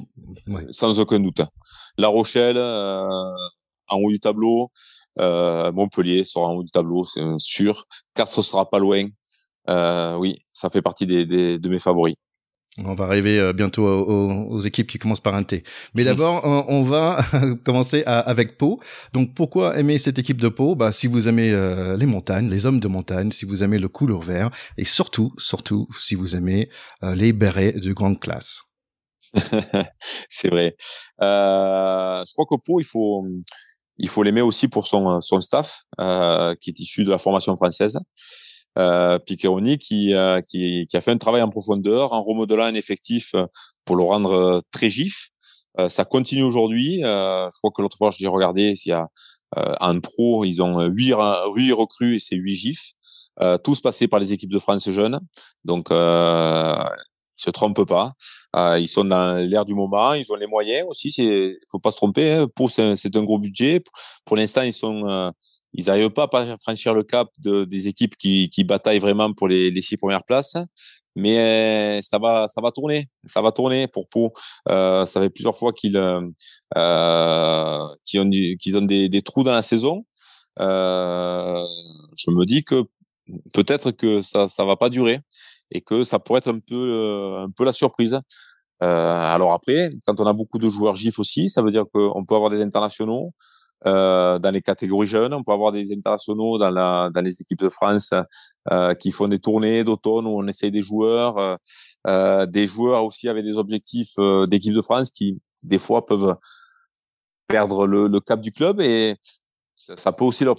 sans 0.71 0.99
aucun 0.99 1.21
doute. 1.21 1.41
La 1.99 2.09
Rochelle 2.09 2.57
euh, 2.57 3.07
en 3.89 3.97
haut 3.99 4.11
du 4.11 4.19
tableau, 4.19 4.71
euh, 5.21 5.71
Montpellier 5.73 6.25
sera 6.25 6.47
en 6.49 6.55
haut 6.55 6.65
du 6.65 6.71
tableau, 6.71 7.05
c'est 7.05 7.23
sûr. 7.39 7.85
Castres 8.15 8.43
sera 8.43 8.69
pas 8.69 8.79
loin. 8.81 9.09
Euh, 9.71 10.17
oui, 10.17 10.39
ça 10.53 10.69
fait 10.69 10.83
partie 10.83 11.07
des, 11.07 11.27
des, 11.27 11.59
de 11.59 11.69
mes 11.69 11.79
favoris. 11.79 12.17
On 12.85 12.95
va 12.95 13.07
arriver 13.07 13.39
euh, 13.39 13.55
bientôt 13.55 13.87
aux, 13.87 14.61
équipes 14.61 14.87
qui 14.87 14.99
commencent 14.99 15.21
par 15.21 15.35
un 15.35 15.45
T. 15.45 15.65
Mais 15.95 16.05
d'abord, 16.05 16.45
on, 16.45 16.83
va 16.83 17.25
commencer 17.65 18.03
avec 18.05 18.59
Pau. 18.59 18.81
Donc, 19.15 19.35
pourquoi 19.35 19.79
aimer 19.79 19.99
cette 19.99 20.19
équipe 20.19 20.41
de 20.41 20.49
Pau? 20.49 20.75
Bah, 20.75 20.93
Si 20.93 21.07
vous 21.07 21.27
aimez 21.27 21.51
euh, 21.53 21.97
les 21.97 22.05
montagnes, 22.05 22.51
les 22.51 22.67
hommes 22.67 22.81
de 22.81 22.89
montagne, 22.89 23.33
si 23.33 23.47
vous 23.47 23.63
aimez 23.63 23.79
le 23.79 23.89
couleur 23.89 24.21
vert, 24.21 24.51
et 24.77 24.85
surtout, 24.85 25.33
surtout, 25.39 25.89
si 25.99 26.15
vous 26.15 26.37
aimez 26.37 26.69
euh, 27.03 27.15
les 27.15 27.33
bérets 27.33 27.73
de 27.73 27.93
grande 27.95 28.21
classe. 28.21 28.65
C'est 30.29 30.49
vrai. 30.51 30.77
je 31.19 32.33
crois 32.35 32.47
que 32.47 32.61
Pau, 32.63 32.79
il 32.81 32.85
faut, 32.85 33.27
il 33.97 34.09
faut 34.09 34.23
l'aimer 34.23 34.43
aussi 34.43 34.69
pour 34.69 34.87
son, 34.87 35.23
son 35.23 35.41
staff, 35.41 35.85
qui 36.61 36.71
est 36.71 36.81
issu 36.81 37.05
de 37.05 37.11
la 37.11 37.19
formation 37.19 37.57
française 37.57 37.99
euh, 38.79 39.19
Piqueroni 39.19 39.79
qui, 39.79 40.15
euh, 40.15 40.41
qui, 40.41 40.87
qui, 40.89 40.97
a 40.97 41.01
fait 41.01 41.11
un 41.11 41.17
travail 41.17 41.43
en 41.43 41.49
profondeur 41.49 42.13
en 42.13 42.23
remodelant 42.23 42.65
un 42.65 42.75
effectif 42.75 43.31
euh, 43.35 43.47
pour 43.85 43.97
le 43.97 44.03
rendre 44.03 44.33
euh, 44.33 44.61
très 44.71 44.91
gif. 44.91 45.31
ça 45.89 46.05
continue 46.05 46.43
aujourd'hui. 46.43 47.01
je 47.03 47.59
crois 47.59 47.71
que 47.75 47.83
l'autre 47.83 47.99
fois, 47.99 48.11
j'ai 48.17 48.29
regardé, 48.29 48.75
s'il 48.75 48.91
y 48.91 48.95
a 48.95 49.09
en 49.81 50.01
pro, 50.01 50.45
ils 50.45 50.63
ont 50.63 50.81
huit, 50.87 51.15
huit 51.55 51.73
recrues 51.73 52.17
et 52.17 52.19
c'est 52.19 52.37
huit 52.37 52.57
gifs. 52.57 52.93
tous 53.63 53.81
passés 53.83 54.09
par 54.09 54.19
les 54.19 54.33
équipes 54.33 54.53
de 54.53 54.59
France 54.59 54.89
jeunes. 54.91 55.21
Donc, 55.65 55.89
ils 55.91 57.43
se 57.43 57.51
trompent 57.51 57.87
pas. 57.87 58.15
ils 58.79 58.89
sont 58.89 59.05
dans 59.05 59.37
l'air 59.37 59.67
du 59.67 59.75
moment. 59.75 60.15
Ils 60.15 60.31
ont 60.33 60.37
les 60.37 60.47
moyens 60.47 60.87
aussi. 60.89 61.09
Il 61.19 61.59
faut 61.71 61.79
pas 61.79 61.91
se 61.91 61.97
tromper. 61.97 62.33
Hein. 62.33 62.47
Pour 62.55 62.71
c'est 62.71 63.15
un 63.15 63.25
gros 63.25 63.39
budget. 63.39 63.83
Pour 64.25 64.37
l'instant, 64.37 64.63
ils 64.63 64.73
sont 64.73 65.33
ils 65.77 65.87
n'arrivent 65.87 66.11
pas 66.11 66.29
à 66.33 66.57
franchir 66.57 66.95
le 66.95 67.03
cap 67.03 67.29
de, 67.39 67.65
des 67.65 67.87
équipes 67.87 68.17
qui, 68.17 68.49
qui 68.51 68.65
bataillent 68.65 68.99
vraiment 68.99 69.33
pour 69.33 69.47
les, 69.47 69.71
les 69.71 69.83
six 69.83 69.97
premières 69.97 70.25
places. 70.25 70.57
Mais 71.17 71.39
euh, 71.99 72.01
ça 72.03 72.19
va, 72.19 72.47
ça 72.49 72.61
va 72.61 72.71
tourner, 72.71 73.09
ça 73.25 73.41
va 73.41 73.53
tourner 73.53 73.89
pour 73.89 74.09
Pau. 74.09 74.33
Euh, 74.69 75.07
ça 75.07 75.21
fait 75.21 75.31
plusieurs 75.31 75.57
fois 75.57 75.73
qu'ils 75.73 75.97
euh, 75.97 76.21
euh 76.77 77.81
qu'ils 78.05 78.21
ont, 78.21 78.31
qu'ils 78.59 78.77
ont 78.77 78.83
des, 78.83 79.09
des, 79.09 79.23
trous 79.23 79.43
dans 79.43 79.53
la 79.53 79.63
saison. 79.63 80.05
Euh, 80.61 81.65
je 82.17 82.31
me 82.31 82.45
dis 82.45 82.65
que 82.65 82.85
peut-être 83.55 83.93
que 83.93 84.23
ça, 84.23 84.49
ça 84.49 84.65
va 84.65 84.77
pas 84.77 84.91
durer 84.91 85.21
et 85.71 85.81
que 85.81 86.05
ça 86.05 86.19
pourrait 86.19 86.39
être 86.39 86.51
un 86.51 86.61
peu, 86.61 86.75
euh, 86.75 87.45
un 87.45 87.51
peu 87.51 87.65
la 87.65 87.73
surprise. 87.73 88.19
alors 88.81 89.53
après, 89.53 89.91
quand 90.07 90.21
on 90.21 90.27
a 90.27 90.33
beaucoup 90.35 90.59
de 90.59 90.69
joueurs 90.71 90.97
GIF 90.97 91.19
aussi, 91.19 91.49
ça 91.51 91.63
veut 91.63 91.73
dire 91.73 91.85
qu'on 91.93 92.25
peut 92.27 92.35
avoir 92.37 92.51
des 92.51 92.63
internationaux, 92.63 93.33
euh, 93.85 94.39
dans 94.39 94.51
les 94.51 94.63
catégories 94.63 95.07
jeunes. 95.07 95.35
On 95.35 95.43
peut 95.43 95.53
avoir 95.53 95.73
des 95.73 95.93
internationaux 95.93 96.59
dans, 96.59 96.71
la, 96.71 97.11
dans 97.13 97.21
les 97.21 97.41
équipes 97.41 97.61
de 97.61 97.69
France 97.69 98.13
euh, 98.73 98.95
qui 98.95 99.11
font 99.11 99.29
des 99.29 99.39
tournées 99.39 99.85
d'automne 99.85 100.27
où 100.27 100.31
on 100.31 100.47
essaye 100.47 100.71
des 100.71 100.83
joueurs, 100.83 101.37
euh, 101.39 101.57
euh 102.07 102.47
des 102.47 102.67
joueurs 102.67 103.05
aussi 103.05 103.29
avec 103.29 103.45
des 103.45 103.55
objectifs 103.55 104.19
euh, 104.19 104.47
d'équipe 104.47 104.73
de 104.73 104.83
France 104.83 105.11
qui 105.11 105.39
des 105.63 105.79
fois 105.79 106.07
peuvent 106.07 106.37
perdre 107.49 107.87
le, 107.87 108.09
le 108.09 108.21
cap 108.21 108.41
du 108.41 108.53
club 108.53 108.81
et 108.81 109.17
ça, 109.75 109.97
ça 109.97 110.13
peut 110.13 110.25
aussi 110.25 110.45
leur, 110.45 110.57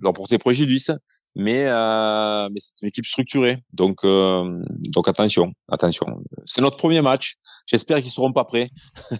leur 0.00 0.12
porter 0.12 0.38
préjudice 0.38 0.90
mais 1.38 1.66
euh, 1.66 2.48
mais 2.50 2.58
c'est 2.58 2.80
une 2.80 2.88
équipe 2.88 3.04
structurée. 3.04 3.58
Donc 3.74 3.98
euh, 4.04 4.58
donc 4.88 5.06
attention, 5.06 5.52
attention. 5.68 6.06
C'est 6.46 6.62
notre 6.62 6.78
premier 6.78 7.02
match. 7.02 7.34
J'espère 7.66 7.98
qu'ils 7.98 8.10
seront 8.10 8.32
pas 8.32 8.44
prêts. 8.44 8.70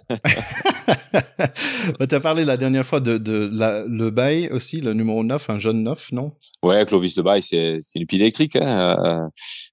tu 2.08 2.14
as 2.14 2.20
parlé 2.20 2.46
la 2.46 2.56
dernière 2.56 2.86
fois 2.86 3.00
de, 3.00 3.18
de 3.18 3.50
la, 3.52 3.84
le 3.86 4.08
bail 4.08 4.48
aussi, 4.48 4.80
le 4.80 4.94
numéro 4.94 5.22
9, 5.22 5.50
un 5.50 5.58
jeune 5.58 5.82
9, 5.82 6.12
non? 6.12 6.32
Ouais, 6.62 6.86
Clovis 6.86 7.14
de 7.14 7.22
bail, 7.22 7.42
c'est 7.42 7.80
c'est 7.82 7.98
une 7.98 8.06
pile 8.06 8.22
électrique. 8.22 8.56
Hein. 8.56 9.28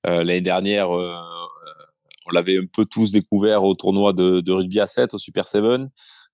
Euh, 0.06 0.18
L'année 0.18 0.42
dernière, 0.42 0.90
on 0.90 2.32
l'avait 2.34 2.58
un 2.58 2.66
peu 2.66 2.84
tous 2.84 3.14
découvert 3.14 3.64
au 3.64 3.74
tournoi 3.74 4.12
de, 4.12 4.42
de 4.42 4.52
rugby 4.52 4.82
à 4.82 4.88
7 4.88 5.14
au 5.14 5.18
Super 5.18 5.48
7 5.48 5.64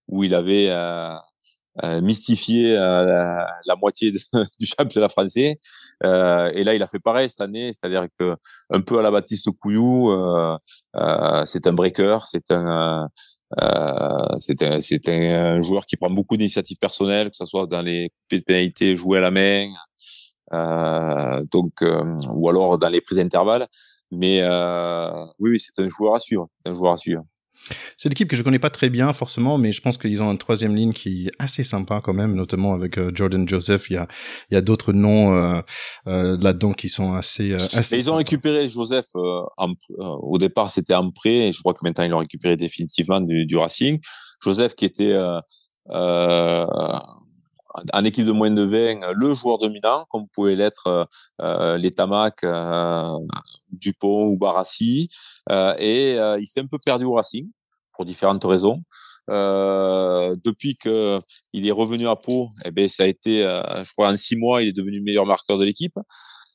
où 0.07 0.23
il 0.23 0.33
avait 0.33 0.69
mystifié 2.01 2.77
euh, 2.77 3.05
la, 3.05 3.47
la, 3.65 3.75
moitié 3.75 4.11
du 4.59 4.65
championnat 4.65 5.09
français. 5.09 5.59
Euh, 6.03 6.51
et 6.53 6.63
là, 6.63 6.75
il 6.75 6.83
a 6.83 6.87
fait 6.87 6.99
pareil 6.99 7.29
cette 7.29 7.41
année, 7.41 7.71
c'est-à-dire 7.73 8.07
que 8.17 8.35
un 8.69 8.81
peu 8.81 8.99
à 8.99 9.01
la 9.01 9.11
Baptiste 9.11 9.49
Couillou, 9.59 10.11
euh, 10.11 10.57
c'est 11.45 11.67
un 11.67 11.73
breaker, 11.73 12.19
c'est 12.25 12.51
un 12.51 13.09
c'est 14.39 14.61
un, 14.61 14.79
un 15.09 15.61
joueur 15.61 15.85
qui 15.85 15.97
prend 15.97 16.11
beaucoup 16.11 16.37
d'initiatives 16.37 16.77
personnelles, 16.77 17.31
que 17.31 17.35
ce 17.35 17.45
soit 17.45 17.65
dans 17.65 17.81
les 17.81 18.09
coupés 18.09 18.39
de 18.39 18.43
pénalité 18.43 18.95
joués 18.95 19.17
à 19.17 19.21
la 19.21 19.31
main, 19.31 19.67
donc 21.51 21.83
ou 22.31 22.49
alors 22.49 22.77
dans 22.77 22.89
les 22.89 23.01
prises 23.01 23.17
d'intervalle. 23.17 23.67
Mais 24.11 24.43
oui, 25.39 25.51
oui 25.51 25.59
c'est 25.59 25.81
un 25.81 25.89
joueur 25.89 26.15
à 26.15 26.19
suivre, 26.19 26.47
c'est 26.59 26.69
un 26.69 26.73
joueur 26.75 26.93
à 26.93 26.97
suivre. 26.97 27.23
C'est 27.97 28.09
l'équipe 28.09 28.27
que 28.27 28.35
je 28.35 28.43
connais 28.43 28.59
pas 28.59 28.69
très 28.69 28.89
bien 28.89 29.13
forcément, 29.13 29.57
mais 29.57 29.71
je 29.71 29.81
pense 29.81 29.97
qu'ils 29.97 30.23
ont 30.23 30.31
une 30.31 30.37
troisième 30.37 30.75
ligne 30.75 30.93
qui 30.93 31.27
est 31.27 31.31
assez 31.39 31.63
sympa 31.63 32.01
quand 32.03 32.13
même, 32.13 32.33
notamment 32.33 32.73
avec 32.73 32.97
euh, 32.97 33.11
Jordan 33.13 33.47
Joseph. 33.47 33.89
Il 33.89 33.93
y 33.93 33.97
a, 33.97 34.07
il 34.49 34.55
y 34.55 34.57
a 34.57 34.61
d'autres 34.61 34.93
noms 34.93 35.35
euh, 35.35 35.61
euh, 36.07 36.37
là-dedans 36.41 36.73
qui 36.73 36.89
sont 36.89 37.13
assez. 37.13 37.53
assez 37.53 37.97
ils 37.97 38.09
ont 38.09 38.15
récupéré 38.15 38.67
Joseph 38.69 39.07
au 39.15 40.37
départ, 40.37 40.69
c'était 40.69 40.95
en 40.95 41.11
prêt, 41.11 41.47
et 41.47 41.51
je 41.51 41.59
crois 41.59 41.73
que 41.73 41.79
maintenant 41.83 42.03
ils 42.03 42.11
l'ont 42.11 42.19
récupéré 42.19 42.55
définitivement 42.57 43.21
du, 43.21 43.45
du, 43.45 43.57
Racing. 43.57 43.99
Joseph 44.41 44.73
qui 44.75 44.85
était 44.85 45.13
en 47.93 48.05
équipe 48.05 48.25
de 48.25 48.31
moins 48.31 48.51
de 48.51 48.63
20, 48.63 49.13
le 49.13 49.33
joueur 49.33 49.59
dominant, 49.59 50.05
comme 50.09 50.27
pouvait 50.29 50.55
l'être 50.55 51.07
euh, 51.41 51.77
les 51.77 51.91
Tamac, 51.91 52.45
Dupont 53.71 54.27
ou 54.27 54.37
Barassi. 54.37 55.09
et 55.77 56.15
il 56.39 56.47
s'est 56.47 56.61
un 56.61 56.67
peu 56.67 56.77
perdu 56.83 57.05
au 57.05 57.13
Racing 57.13 57.47
pour 57.93 58.05
différentes 58.05 58.43
raisons. 58.43 58.81
Euh, 59.29 60.35
depuis 60.43 60.75
que 60.75 61.19
il 61.53 61.67
est 61.67 61.71
revenu 61.71 62.07
à 62.07 62.15
Pau, 62.15 62.49
eh 62.65 62.71
ben 62.71 62.89
ça 62.89 63.03
a 63.03 63.05
été, 63.05 63.45
euh, 63.45 63.61
je 63.83 63.91
crois, 63.91 64.11
en 64.11 64.17
six 64.17 64.35
mois, 64.35 64.61
il 64.61 64.69
est 64.69 64.73
devenu 64.73 64.97
le 64.97 65.03
meilleur 65.03 65.25
marqueur 65.25 65.57
de 65.57 65.65
l'équipe. 65.65 65.97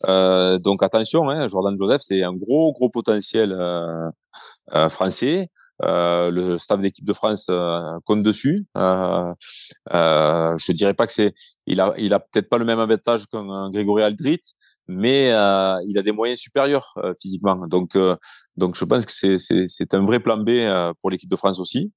Euh, 0.08 0.58
donc 0.58 0.82
attention, 0.82 1.28
hein, 1.28 1.46
Jordan 1.48 1.76
Joseph, 1.78 2.02
c'est 2.02 2.22
un 2.24 2.34
gros 2.34 2.72
gros 2.72 2.90
potentiel 2.90 3.52
euh, 3.52 4.10
euh, 5.82 6.30
le 6.30 6.56
staff 6.58 6.80
d'équipe 6.80 7.04
de 7.04 7.12
France 7.12 7.50
compte 8.04 8.22
dessus. 8.22 8.66
je 8.74 10.72
dirais 10.72 10.94
pas 10.94 11.06
que 11.06 11.12
c'est, 11.12 11.34
il 11.66 11.80
a, 11.80 11.92
il 11.98 12.14
a 12.14 12.20
peut-être 12.20 12.48
pas 12.48 12.58
le 12.58 12.64
même 12.64 12.78
avantage 12.78 13.26
qu'un 13.26 13.70
Grégory 13.70 14.02
Aldrit, 14.02 14.40
mais 14.88 15.30
euh, 15.32 15.76
il 15.86 15.98
a 15.98 16.02
des 16.02 16.12
moyens 16.12 16.40
supérieurs 16.40 16.92
euh, 16.98 17.14
physiquement. 17.20 17.66
Donc, 17.66 17.96
euh, 17.96 18.16
donc 18.56 18.76
je 18.76 18.84
pense 18.84 19.06
que 19.06 19.12
c'est, 19.12 19.38
c'est, 19.38 19.94
un 19.94 20.04
vrai 20.04 20.20
plan 20.20 20.36
B 20.38 20.50
pour 21.00 21.10
l'équipe 21.10 21.30
de 21.30 21.36
France 21.36 21.58
aussi. 21.58 21.92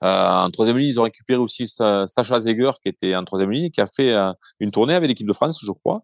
en 0.00 0.50
troisième 0.50 0.78
ligne, 0.78 0.88
ils 0.88 1.00
ont 1.00 1.04
récupéré 1.04 1.38
aussi 1.38 1.66
Sacha 1.68 2.40
Zeger, 2.40 2.72
qui 2.82 2.88
était 2.88 3.14
en 3.14 3.24
troisième 3.24 3.50
ligne, 3.50 3.70
qui 3.70 3.80
a 3.80 3.86
fait 3.86 4.14
une 4.60 4.70
tournée 4.70 4.94
avec 4.94 5.08
l'équipe 5.08 5.26
de 5.26 5.32
France, 5.32 5.60
je 5.62 5.72
crois. 5.72 6.02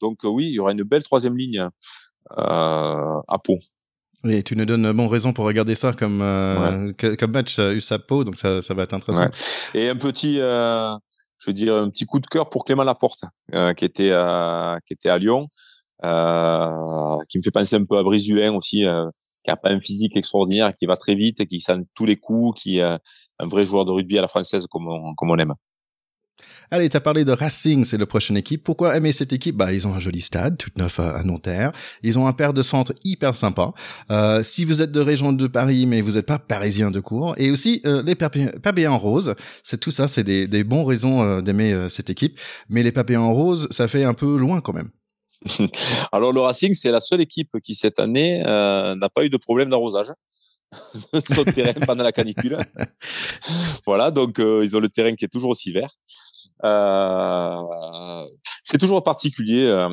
donc 0.00 0.20
oui, 0.24 0.46
il 0.46 0.52
y 0.52 0.58
aura 0.58 0.72
une 0.72 0.84
belle 0.84 1.02
troisième 1.02 1.36
ligne 1.36 1.68
à 2.30 3.38
Pau. 3.42 3.58
Et 4.28 4.42
tu 4.42 4.56
nous 4.56 4.64
donnes 4.64 4.92
bon 4.92 5.08
raison 5.08 5.32
pour 5.32 5.44
regarder 5.44 5.74
ça 5.74 5.92
comme 5.92 6.18
comme 6.98 7.30
match 7.30 7.58
USAP 7.58 8.06
Pau, 8.06 8.24
donc 8.24 8.38
ça, 8.38 8.60
ça 8.60 8.74
va 8.74 8.82
être 8.82 8.94
intéressant. 8.94 9.30
Et 9.74 9.88
un 9.88 9.96
petit 9.96 10.40
je 11.38 11.50
veux 11.50 11.54
dire, 11.54 11.74
un 11.76 11.90
petit 11.90 12.06
coup 12.06 12.18
de 12.18 12.26
cœur 12.26 12.48
pour 12.48 12.64
Clément 12.64 12.84
Laporte, 12.84 13.24
euh, 13.54 13.74
qui 13.74 13.84
était 13.84 14.12
à, 14.12 14.78
qui 14.86 14.94
était 14.94 15.08
à 15.08 15.18
Lyon, 15.18 15.48
euh, 16.04 17.18
qui 17.28 17.38
me 17.38 17.42
fait 17.42 17.50
penser 17.50 17.76
un 17.76 17.84
peu 17.84 17.98
à 17.98 18.02
Brizuin 18.02 18.54
aussi, 18.54 18.86
euh, 18.86 19.06
qui 19.44 19.50
a 19.50 19.56
pas 19.56 19.70
un 19.70 19.80
physique 19.80 20.16
extraordinaire, 20.16 20.72
qui 20.76 20.86
va 20.86 20.96
très 20.96 21.14
vite, 21.14 21.46
qui 21.46 21.60
sent 21.60 21.78
tous 21.94 22.04
les 22.04 22.16
coups, 22.16 22.60
qui 22.60 22.78
est 22.78 22.82
un 22.82 23.46
vrai 23.48 23.64
joueur 23.64 23.84
de 23.84 23.92
rugby 23.92 24.18
à 24.18 24.22
la 24.22 24.28
française 24.28 24.66
comme 24.68 24.88
comme 25.16 25.30
on 25.30 25.36
aime. 25.36 25.54
Allez, 26.70 26.88
t'as 26.88 27.00
parlé 27.00 27.24
de 27.24 27.30
Racing, 27.30 27.84
c'est 27.84 27.96
la 27.96 28.06
prochaine 28.06 28.36
équipe. 28.36 28.64
Pourquoi 28.64 28.96
aimer 28.96 29.12
cette 29.12 29.32
équipe? 29.32 29.56
Bah, 29.56 29.72
ils 29.72 29.86
ont 29.86 29.94
un 29.94 30.00
joli 30.00 30.20
stade, 30.20 30.58
tout 30.58 30.70
neuf 30.76 30.98
à 30.98 31.22
Nanterre. 31.22 31.72
Ils 32.02 32.18
ont 32.18 32.26
un 32.26 32.32
paire 32.32 32.52
de 32.52 32.62
centres 32.62 32.92
hyper 33.04 33.36
sympa. 33.36 33.72
Euh, 34.10 34.42
si 34.42 34.64
vous 34.64 34.82
êtes 34.82 34.90
de 34.90 35.00
région 35.00 35.32
de 35.32 35.46
Paris, 35.46 35.86
mais 35.86 36.00
vous 36.00 36.12
n'êtes 36.12 36.26
pas 36.26 36.40
parisien 36.40 36.90
de 36.90 36.98
cours, 36.98 37.34
et 37.38 37.50
aussi 37.50 37.82
euh, 37.86 38.02
les 38.02 38.16
papillons 38.16 38.92
en 38.92 38.98
rose, 38.98 39.34
c'est 39.62 39.78
tout 39.78 39.92
ça, 39.92 40.08
c'est 40.08 40.24
des, 40.24 40.48
des 40.48 40.64
bons 40.64 40.84
raisons 40.84 41.22
euh, 41.22 41.40
d'aimer 41.40 41.72
euh, 41.72 41.88
cette 41.88 42.10
équipe. 42.10 42.38
Mais 42.68 42.82
les 42.82 42.92
papillons 42.92 43.22
en 43.22 43.32
rose, 43.32 43.68
ça 43.70 43.86
fait 43.86 44.02
un 44.02 44.14
peu 44.14 44.36
loin 44.36 44.60
quand 44.60 44.72
même. 44.72 44.90
Alors 46.12 46.32
le 46.32 46.40
Racing, 46.40 46.74
c'est 46.74 46.90
la 46.90 47.00
seule 47.00 47.20
équipe 47.20 47.50
qui 47.62 47.76
cette 47.76 48.00
année 48.00 48.42
n'a 48.42 49.08
pas 49.14 49.24
eu 49.24 49.30
de 49.30 49.36
problème 49.36 49.70
d'arrosage 49.70 50.08
le 51.12 51.52
terrain 51.52 51.72
pendant 51.86 52.02
la 52.02 52.10
canicule. 52.10 52.58
voilà, 53.86 54.10
donc 54.10 54.38
ils 54.38 54.76
ont 54.76 54.80
le 54.80 54.88
terrain 54.88 55.14
qui 55.14 55.24
est 55.24 55.28
toujours 55.28 55.50
aussi 55.50 55.70
vert. 55.70 55.90
Euh, 56.64 57.62
c'est 58.62 58.78
toujours 58.78 59.02
particulier, 59.04 59.66
euh, 59.66 59.88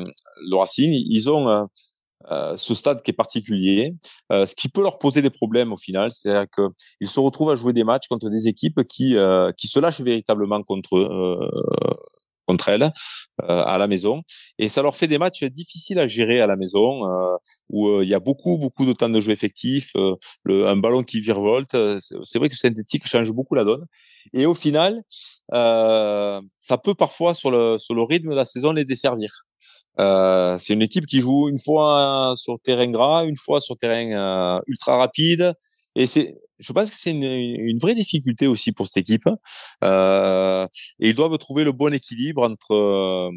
le 0.48 0.56
Racing. 0.56 0.92
Ils 0.92 1.28
ont 1.30 1.68
ce 2.56 2.74
stade 2.74 3.02
qui 3.02 3.10
est 3.10 3.14
particulier, 3.14 3.94
ce 4.30 4.54
qui 4.54 4.68
peut 4.68 4.82
leur 4.82 4.98
poser 4.98 5.20
des 5.20 5.30
problèmes 5.30 5.72
au 5.72 5.76
final, 5.76 6.10
c'est-à-dire 6.10 6.46
qu'ils 6.50 7.08
se 7.08 7.20
retrouvent 7.20 7.50
à 7.50 7.56
jouer 7.56 7.74
des 7.74 7.84
matchs 7.84 8.08
contre 8.08 8.30
des 8.30 8.48
équipes 8.48 8.82
qui 8.84 9.16
qui 9.56 9.68
se 9.68 9.78
lâchent 9.78 10.00
véritablement 10.00 10.62
contre 10.62 11.50
contre 12.46 12.68
elles 12.68 12.90
euh, 13.42 13.62
à 13.64 13.78
la 13.78 13.88
maison. 13.88 14.22
Et 14.58 14.68
ça 14.68 14.82
leur 14.82 14.96
fait 14.96 15.06
des 15.08 15.18
matchs 15.18 15.44
difficiles 15.44 15.98
à 15.98 16.08
gérer 16.08 16.40
à 16.40 16.46
la 16.46 16.56
maison 16.56 17.04
euh, 17.04 17.36
où 17.70 17.88
euh, 17.88 18.04
il 18.04 18.08
y 18.08 18.14
a 18.14 18.20
beaucoup 18.20 18.58
beaucoup 18.58 18.86
de 18.86 18.92
temps 18.92 19.08
de 19.08 19.20
jeu 19.20 19.32
effectif 19.32 19.92
le, 20.44 20.66
un 20.66 20.76
ballon 20.76 21.02
qui 21.02 21.20
virevolte 21.20 21.76
c'est 22.22 22.38
vrai 22.38 22.48
que 22.48 22.56
synthétique 22.56 23.06
change 23.06 23.30
beaucoup 23.32 23.54
la 23.54 23.64
donne. 23.64 23.84
Et 24.32 24.46
au 24.46 24.54
final 24.54 25.02
ça 25.52 26.78
peut 26.82 26.94
parfois 26.94 27.34
sur 27.34 27.50
le 27.50 27.78
sur 27.78 27.94
le 27.94 28.02
rythme 28.02 28.30
de 28.30 28.34
la 28.34 28.44
saison 28.44 28.72
les 28.72 28.84
desservir 28.84 29.44
euh, 30.00 30.56
c'est 30.58 30.74
une 30.74 30.82
équipe 30.82 31.06
qui 31.06 31.20
joue 31.20 31.48
une 31.48 31.58
fois 31.58 32.34
sur 32.36 32.58
terrain 32.60 32.88
gras, 32.88 33.24
une 33.24 33.36
fois 33.36 33.60
sur 33.60 33.76
terrain 33.76 34.60
ultra 34.66 34.96
rapide, 34.98 35.54
et 35.96 36.06
c'est 36.06 36.36
je 36.60 36.72
pense 36.72 36.90
que 36.90 36.96
c'est 36.96 37.10
une, 37.10 37.24
une, 37.24 37.78
vraie 37.78 37.94
difficulté 37.94 38.46
aussi 38.46 38.72
pour 38.72 38.86
cette 38.86 39.08
équipe. 39.08 39.28
Euh, 39.82 40.66
et 41.00 41.08
ils 41.10 41.14
doivent 41.14 41.36
trouver 41.38 41.64
le 41.64 41.72
bon 41.72 41.92
équilibre 41.92 42.42
entre 42.42 42.74
euh, 42.74 43.30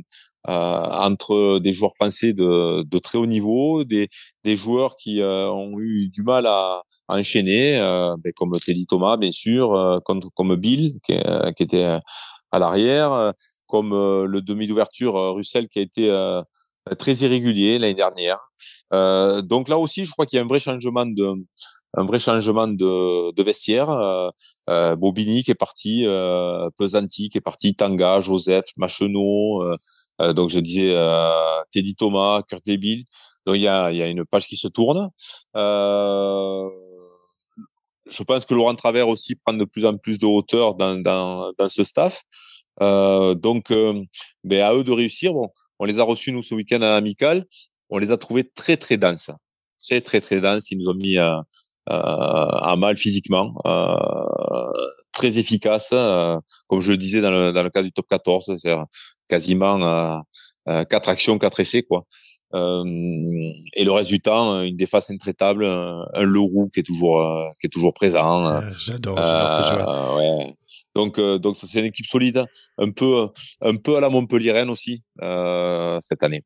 entre 0.47 1.59
des 1.59 1.73
joueurs 1.73 1.93
français 1.95 2.33
de, 2.33 2.83
de, 2.83 2.99
très 2.99 3.17
haut 3.17 3.25
niveau, 3.25 3.83
des, 3.83 4.07
des 4.45 4.55
joueurs 4.55 4.95
qui 4.95 5.21
euh, 5.21 5.49
ont 5.51 5.77
eu 5.79 6.09
du 6.09 6.23
mal 6.23 6.45
à, 6.45 6.83
enchaîner, 7.09 7.79
euh, 7.79 8.15
ben 8.23 8.31
comme 8.33 8.51
Teddy 8.51 8.85
Thomas 8.85 9.17
bien 9.17 9.31
sûr, 9.31 9.73
euh, 9.73 9.99
comme, 9.99 10.21
comme 10.35 10.55
Bill 10.55 10.95
qui, 11.03 11.17
qui 11.55 11.63
était 11.63 11.83
à 12.51 12.59
l'arrière, 12.59 13.33
comme 13.67 13.91
le 13.91 14.41
demi 14.41 14.67
d'ouverture 14.67 15.13
Russell 15.35 15.67
qui 15.67 15.79
a 15.79 15.81
été 15.81 16.41
très 16.97 17.13
irrégulier 17.13 17.79
l'année 17.79 17.93
dernière. 17.93 18.39
donc 18.91 19.69
là 19.69 19.77
aussi, 19.77 20.05
je 20.05 20.11
crois 20.11 20.25
qu'il 20.25 20.37
y 20.37 20.39
a 20.39 20.43
un 20.43 20.47
vrai 20.47 20.59
changement 20.59 21.05
de 21.05 21.35
un 21.97 22.05
vrai 22.05 22.19
changement 22.19 22.67
de, 22.67 23.31
de 23.33 23.43
vestiaire. 23.43 23.89
Euh, 23.89 24.29
euh, 24.69 24.95
Bobigny 24.95 25.43
qui 25.43 25.51
est 25.51 25.55
parti, 25.55 26.05
euh, 26.05 26.69
Pesanti 26.77 27.29
qui 27.29 27.37
est 27.39 27.41
parti, 27.41 27.75
Tanga, 27.75 28.21
Joseph, 28.21 28.65
Machenot. 28.77 29.63
Euh, 29.63 29.75
euh, 30.21 30.33
donc 30.33 30.49
je 30.49 30.59
disais 30.59 30.93
euh, 30.93 31.29
Teddy 31.71 31.95
Thomas, 31.95 32.43
Kurt 32.47 32.65
Debil. 32.65 33.05
Donc 33.45 33.55
il 33.55 33.61
y 33.61 33.67
a, 33.67 33.91
y 33.91 34.01
a 34.01 34.07
une 34.07 34.25
page 34.25 34.47
qui 34.47 34.57
se 34.57 34.67
tourne. 34.67 35.09
je 35.55 36.69
pense 38.23 38.45
que 38.45 38.53
Laurent 38.53 38.75
Travers 38.75 39.07
aussi 39.07 39.35
prend 39.35 39.53
de 39.53 39.65
plus 39.65 39.85
en 39.85 39.97
plus 39.97 40.19
de 40.19 40.25
hauteur 40.25 40.75
dans, 40.75 41.01
dans, 41.01 41.51
dans 41.57 41.69
ce 41.69 41.83
staff. 41.83 42.21
Donc 42.79 43.71
ben, 44.43 44.61
à 44.61 44.73
eux 44.73 44.83
de 44.83 44.91
réussir. 44.91 45.33
Bon, 45.33 45.49
on 45.79 45.85
les 45.85 45.99
a 45.99 46.03
reçus 46.03 46.31
nous 46.31 46.43
ce 46.43 46.55
week-end 46.55 46.81
à 46.81 46.93
l'amical. 46.93 47.45
On 47.89 47.97
les 47.97 48.11
a 48.11 48.17
trouvés 48.17 48.43
très 48.43 48.77
très 48.77 48.97
denses 48.97 49.31
très 49.87 50.01
très 50.01 50.21
très 50.21 50.41
denses. 50.41 50.71
Ils 50.71 50.77
nous 50.77 50.89
ont 50.89 50.93
mis 50.93 51.17
à, 51.17 51.43
à 51.87 52.75
mal 52.77 52.97
physiquement, 52.97 53.53
euh, 53.65 54.71
très 55.13 55.37
efficace, 55.39 55.91
euh, 55.93 56.37
comme 56.67 56.81
je 56.81 56.91
le 56.91 56.97
disais 56.97 57.21
dans 57.21 57.31
le, 57.31 57.51
dans 57.53 57.63
le 57.63 57.69
cas 57.69 57.81
du 57.81 57.91
top 57.91 58.07
14, 58.09 58.53
c'est 58.57 58.75
quasiment 59.27 60.21
euh, 60.67 60.83
quatre 60.85 61.09
actions, 61.09 61.37
quatre 61.37 61.59
essais 61.59 61.83
quoi. 61.83 62.05
Euh, 62.53 62.83
et 63.73 63.83
le 63.83 63.91
reste 63.91 64.09
du 64.09 64.19
temps, 64.19 64.61
une 64.63 64.77
défense 64.77 65.09
intraitable, 65.11 65.65
un, 65.65 66.05
un 66.13 66.23
Leroux 66.23 66.69
qui 66.73 66.79
est 66.79 66.83
toujours 66.83 67.51
qui 67.59 67.67
est 67.67 67.69
toujours 67.69 67.93
présent. 67.93 68.61
j'adore, 68.69 69.17
j'adore 69.17 69.51
ce 69.51 70.17
Ouais. 70.17 70.53
Donc 70.95 71.19
donc 71.19 71.57
c'est 71.57 71.79
une 71.79 71.85
équipe 71.85 72.05
solide, 72.05 72.45
un 72.77 72.91
peu 72.91 73.27
un 73.61 73.75
peu 73.75 73.97
à 73.97 73.99
la 73.99 74.09
Montpellier 74.09 74.65
aussi 74.69 75.03
cette 75.19 76.23
année. 76.23 76.43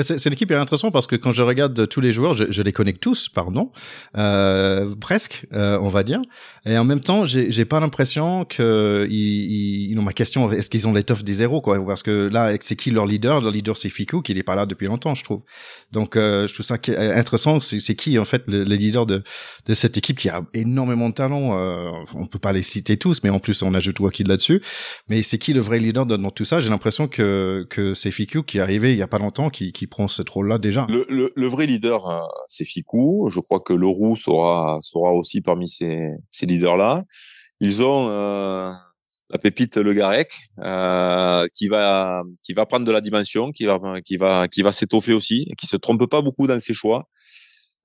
C'est 0.00 0.24
l'équipe 0.30 0.50
est 0.50 0.54
intéressante 0.54 0.92
parce 0.92 1.06
que 1.06 1.16
quand 1.16 1.32
je 1.32 1.42
regarde 1.42 1.88
tous 1.88 2.00
les 2.00 2.12
joueurs, 2.12 2.34
je, 2.34 2.44
je 2.50 2.62
les 2.62 2.72
connais 2.72 2.92
tous, 2.92 3.28
pardon, 3.28 3.72
euh, 4.16 4.94
presque, 4.94 5.46
euh, 5.52 5.78
on 5.80 5.88
va 5.88 6.04
dire. 6.04 6.20
Et 6.66 6.78
en 6.78 6.84
même 6.84 7.00
temps, 7.00 7.24
j'ai 7.24 7.64
pas 7.64 7.80
l'impression 7.80 8.44
que 8.44 9.06
ils, 9.10 9.90
ils, 9.90 9.98
ont 9.98 10.02
ma 10.02 10.12
question, 10.12 10.52
est-ce 10.52 10.70
qu'ils 10.70 10.86
ont 10.86 10.92
l'étoffe 10.92 11.24
des 11.24 11.34
zéros 11.34 11.60
quoi? 11.60 11.84
Parce 11.84 12.02
que 12.02 12.28
là, 12.28 12.52
c'est 12.60 12.76
qui 12.76 12.90
leur 12.90 13.06
leader? 13.06 13.40
Leur 13.40 13.50
leader, 13.50 13.76
c'est 13.76 13.88
Fiku, 13.88 14.22
qui 14.22 14.34
n'est 14.34 14.42
pas 14.42 14.54
là 14.54 14.66
depuis 14.66 14.86
longtemps, 14.86 15.14
je 15.14 15.24
trouve. 15.24 15.42
Donc, 15.90 16.14
euh, 16.14 16.46
je 16.46 16.54
trouve 16.54 16.66
ça 16.66 16.74
intéressant. 16.74 17.60
C'est 17.60 17.96
qui 17.96 18.18
en 18.18 18.24
fait 18.24 18.44
le, 18.46 18.64
le, 18.64 18.74
leader 18.76 19.06
de 19.06 19.22
de 19.66 19.74
cette 19.74 19.96
équipe 19.96 20.18
qui 20.18 20.28
a 20.28 20.42
énormément 20.54 21.08
de 21.08 21.14
talent. 21.14 21.58
Euh, 21.58 21.90
on 22.14 22.26
peut 22.26 22.38
pas 22.38 22.52
les 22.52 22.62
citer 22.62 22.98
tous, 22.98 23.22
mais 23.24 23.30
en 23.30 23.40
plus, 23.40 23.62
on 23.62 23.74
ajoute 23.74 23.98
Wakid 23.98 24.28
là-dessus. 24.28 24.62
Mais 25.08 25.22
c'est 25.22 25.38
qui 25.38 25.54
le 25.54 25.60
vrai 25.60 25.78
leader 25.80 26.06
dans 26.06 26.30
tout 26.30 26.44
ça? 26.44 26.60
J'ai 26.60 26.68
l'impression 26.68 27.08
que 27.08 27.66
que 27.70 27.94
c'est 27.94 28.12
Fiku 28.12 28.42
qui 28.42 28.58
est 28.58 28.60
arrivé 28.60 28.92
il 28.92 28.98
y 28.98 29.02
a 29.02 29.08
pas 29.08 29.18
longtemps, 29.18 29.50
qui 29.50 29.72
prend 29.88 30.08
ce 30.08 30.22
rôle-là 30.28 30.58
déjà. 30.58 30.86
Le, 30.88 31.30
le, 31.34 31.46
vrai 31.48 31.66
leader, 31.66 32.08
euh, 32.08 32.20
c'est 32.48 32.64
Ficou. 32.64 33.28
Je 33.30 33.40
crois 33.40 33.60
que 33.60 33.72
Leroux 33.72 34.16
sera, 34.16 34.78
sera 34.80 35.12
aussi 35.12 35.40
parmi 35.40 35.68
ces, 35.68 36.10
ces 36.30 36.46
leaders-là. 36.46 37.04
Ils 37.60 37.82
ont 37.82 38.08
euh, 38.10 38.70
la 39.30 39.38
pépite 39.38 39.76
Le 39.76 39.92
Garec 39.92 40.32
euh, 40.60 41.46
qui 41.54 41.68
va 41.68 42.22
qui 42.44 42.52
va 42.52 42.66
prendre 42.66 42.86
de 42.86 42.92
la 42.92 43.00
dimension, 43.00 43.50
qui 43.50 43.64
va 43.64 43.78
qui 44.04 44.16
va 44.16 44.46
qui 44.46 44.62
va 44.62 44.72
s'étoffer 44.72 45.12
aussi, 45.12 45.46
qui 45.58 45.66
se 45.66 45.76
trompe 45.76 46.06
pas 46.06 46.22
beaucoup 46.22 46.46
dans 46.46 46.60
ses 46.60 46.74
choix. 46.74 47.08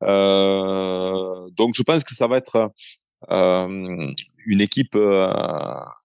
Donc 0.02 1.74
je 1.76 1.84
pense 1.84 2.04
que 2.04 2.14
ça 2.14 2.28
va 2.28 2.38
être 2.38 2.72
une 3.30 4.62
équipe 4.62 4.96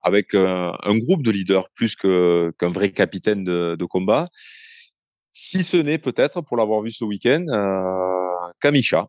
avec 0.03 0.35
un, 0.35 0.97
groupe 0.99 1.23
de 1.23 1.31
leaders 1.31 1.69
plus 1.75 1.95
qu'un 1.97 2.71
vrai 2.71 2.91
capitaine 2.93 3.45
de 3.45 3.85
combat 3.85 4.29
si 5.41 5.63
ce 5.63 5.77
n'est 5.77 5.99
peut-être, 5.99 6.41
pour 6.41 6.57
l'avoir 6.57 6.83
vu 6.83 6.91
ce 6.91 7.05
week-end, 7.05 7.45
euh, 7.49 8.53
Kamisha, 8.61 9.07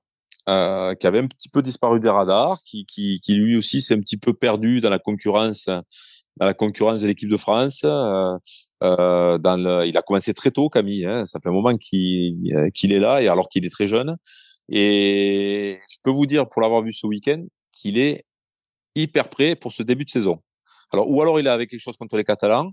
euh, 0.48 0.94
qui 0.94 1.08
avait 1.08 1.18
un 1.18 1.26
petit 1.26 1.50
peu 1.50 1.64
disparu 1.64 2.00
des 2.00 2.10
radars, 2.10 2.62
qui, 2.62 2.86
qui, 2.86 3.20
qui 3.20 3.34
lui 3.34 3.58
aussi 3.58 3.82
s'est 3.82 3.96
un 3.96 4.00
petit 4.00 4.18
peu 4.18 4.34
perdu 4.34 4.80
dans 4.80 4.92
la 4.92 5.00
concurrence, 5.00 5.66
dans 5.66 6.46
la 6.46 6.54
concurrence 6.54 7.02
de 7.02 7.08
l'équipe 7.08 7.30
de 7.30 7.36
France. 7.36 7.82
Euh, 7.84 8.38
euh 8.84 9.40
dans 9.40 9.58
le, 9.58 9.88
il 9.88 9.98
a 9.98 10.04
commencé 10.04 10.36
très 10.36 10.52
tôt, 10.52 10.70
Camille. 10.70 11.04
Hein, 11.08 11.26
ça 11.26 11.40
fait 11.42 11.50
un 11.50 11.52
moment 11.52 11.76
qu'il 11.76 12.38
qu'il 12.76 12.94
est 12.94 13.00
là, 13.00 13.24
et 13.24 13.28
alors 13.28 13.50
qu'il 13.50 13.66
est 13.66 13.72
très 13.72 13.88
jeune. 13.88 14.16
Et 14.72 15.80
je 15.92 15.98
peux 16.04 16.12
vous 16.12 16.28
dire, 16.28 16.48
pour 16.48 16.62
l'avoir 16.62 16.84
vu 16.84 16.94
ce 16.94 17.08
week-end, 17.08 17.44
qu'il 17.72 17.98
est 17.98 18.24
hyper 18.94 19.30
prêt 19.30 19.56
pour 19.56 19.72
ce 19.72 19.82
début 19.82 20.06
de 20.06 20.12
saison. 20.12 20.38
Alors, 20.94 21.10
ou 21.10 21.24
alors 21.24 21.40
il 21.40 21.48
est 21.48 21.50
avec 21.50 21.72
quelque 21.72 21.82
chose 21.82 21.98
contre 21.98 22.18
les 22.18 22.24
Catalans, 22.24 22.72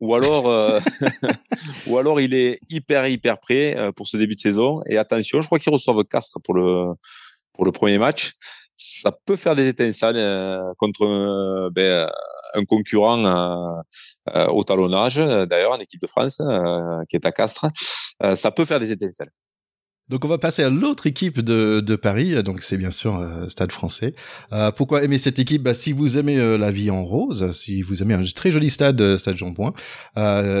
ou 0.00 0.14
alors, 0.14 0.48
euh, 0.48 0.80
ou 1.86 1.98
alors 1.98 2.20
il 2.20 2.34
est 2.34 2.58
hyper 2.70 3.06
hyper 3.06 3.38
prêt 3.38 3.76
euh, 3.76 3.92
pour 3.92 4.08
ce 4.08 4.16
début 4.16 4.34
de 4.34 4.40
saison. 4.40 4.80
Et 4.86 4.98
attention, 4.98 5.40
je 5.40 5.46
crois 5.46 5.58
qu'il 5.58 5.72
reçoivent 5.72 6.04
Castres 6.04 6.38
pour 6.44 6.54
le 6.54 6.94
pour 7.52 7.64
le 7.64 7.72
premier 7.72 7.98
match. 7.98 8.32
Ça 8.76 9.10
peut 9.24 9.36
faire 9.36 9.56
des 9.56 9.68
étincelles 9.68 10.16
euh, 10.16 10.60
contre 10.78 11.70
ben, 11.72 12.10
un 12.54 12.64
concurrent 12.64 13.82
au 14.48 14.64
talonnage, 14.64 15.16
d'ailleurs 15.16 15.72
en 15.72 15.78
équipe 15.78 16.00
de 16.00 16.06
France, 16.06 16.40
qui 17.08 17.16
est 17.16 17.26
à 17.26 17.32
Castres. 17.32 17.66
ça 18.34 18.50
peut 18.50 18.64
faire 18.64 18.80
des 18.80 18.92
étincelles. 18.92 19.30
Donc 20.08 20.24
on 20.24 20.28
va 20.28 20.38
passer 20.38 20.62
à 20.62 20.70
l'autre 20.70 21.08
équipe 21.08 21.40
de, 21.40 21.80
de 21.80 21.96
Paris, 21.96 22.40
donc 22.44 22.62
c'est 22.62 22.76
bien 22.76 22.92
sûr 22.92 23.18
euh, 23.18 23.48
Stade 23.48 23.72
Français. 23.72 24.14
Euh, 24.52 24.70
pourquoi 24.70 25.02
aimer 25.02 25.18
cette 25.18 25.40
équipe? 25.40 25.64
Bah, 25.64 25.74
Si 25.74 25.90
vous 25.90 26.16
aimez 26.16 26.38
euh, 26.38 26.56
la 26.56 26.70
vie 26.70 26.92
en 26.92 27.04
rose, 27.04 27.50
si 27.52 27.82
vous 27.82 28.02
aimez 28.02 28.14
un 28.14 28.22
très 28.22 28.52
joli 28.52 28.70
stade, 28.70 29.00
euh, 29.00 29.18
Stade 29.18 29.36
Jean 29.36 29.52
Point, 29.52 29.74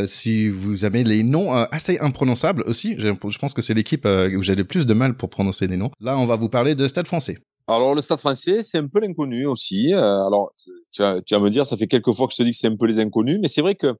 si 0.08 0.48
vous 0.48 0.84
aimez 0.84 1.04
les 1.04 1.22
noms 1.22 1.52
assez 1.52 1.96
imprononçables 2.00 2.64
aussi, 2.66 2.96
je, 2.98 3.08
pense 3.38 3.54
que 3.54 3.62
c'est 3.62 3.74
l'équipe 3.74 4.04
où 4.04 4.42
j'ai 4.42 4.56
le 4.56 4.64
plus 4.64 4.84
de 4.84 4.94
mal 4.94 5.16
pour 5.16 5.30
prononcer 5.30 5.68
les 5.68 5.76
noms. 5.76 5.90
Là, 6.00 6.18
on 6.18 6.26
va 6.26 6.34
vous 6.34 6.48
parler 6.48 6.74
de 6.74 6.88
Stade 6.88 7.06
Français. 7.06 7.38
Alors 7.68 7.94
le 7.94 8.02
Stade 8.02 8.18
Français, 8.18 8.64
c'est 8.64 8.78
un 8.78 8.88
peu 8.88 9.00
l'inconnu 9.00 9.46
aussi. 9.46 9.94
alors 9.94 10.50
tu 10.90 11.02
vas, 11.02 11.22
tu 11.22 11.34
vas, 11.34 11.40
me 11.40 11.50
dire, 11.50 11.66
ça 11.68 11.76
fait 11.76 11.86
quelques 11.86 12.12
fois 12.12 12.26
que 12.26 12.32
je 12.32 12.38
te 12.38 12.42
dis 12.42 12.50
que 12.50 12.56
c'est 12.56 12.68
un 12.68 12.76
peu 12.76 12.86
les 12.86 12.98
inconnus, 12.98 13.38
mais 13.40 13.48
c'est 13.48 13.62
vrai 13.62 13.76
que 13.76 13.94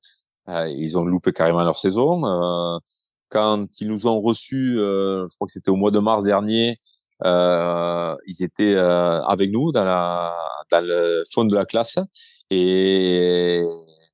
ils 0.48 0.98
ont 0.98 1.04
loupé 1.04 1.32
carrément 1.32 1.62
leur 1.62 1.78
saison 1.78 2.22
quand 3.28 3.66
ils 3.80 3.88
nous 3.88 4.06
ont 4.06 4.20
reçus, 4.20 4.78
euh, 4.78 5.26
je 5.28 5.34
crois 5.36 5.46
que 5.46 5.52
c'était 5.52 5.70
au 5.70 5.76
mois 5.76 5.90
de 5.90 5.98
mars 5.98 6.24
dernier, 6.24 6.76
euh, 7.24 8.14
ils 8.26 8.42
étaient 8.42 8.74
euh, 8.74 9.22
avec 9.24 9.50
nous 9.50 9.72
dans, 9.72 9.84
la, 9.84 10.34
dans 10.70 10.84
le 10.84 11.24
fond 11.32 11.44
de 11.44 11.54
la 11.54 11.64
classe 11.64 11.98
et 12.50 13.62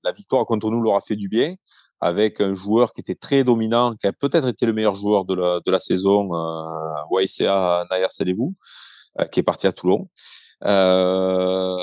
la 0.05 0.13
victoire 0.13 0.47
contre 0.47 0.71
nous 0.71 0.81
leur 0.81 0.97
a 0.97 1.01
fait 1.01 1.17
du 1.17 1.29
bien 1.29 1.55
avec 2.03 2.41
un 2.41 2.53
joueur 2.55 2.93
qui 2.93 3.01
était 3.01 3.15
très 3.15 3.45
dominant, 3.45 3.95
qui 3.95 4.09
a 4.09 4.13
peut-être 4.13 4.49
été 4.49 4.67
le 4.67 4.73
meilleur 4.73 4.97
joueur 4.97 5.25
de 5.25 5.37
la, 5.37 5.61
de 5.65 5.71
la 5.71 5.79
saison, 5.79 6.29
euh, 6.35 7.23
YCA 7.23 7.87
Nayer 7.91 8.09
Salevou, 8.11 8.55
euh, 9.21 9.25
qui 9.27 9.39
est 9.39 9.45
parti 9.45 9.69
à 9.69 9.73
Toulon. 9.73 10.09
Euh, 10.65 11.77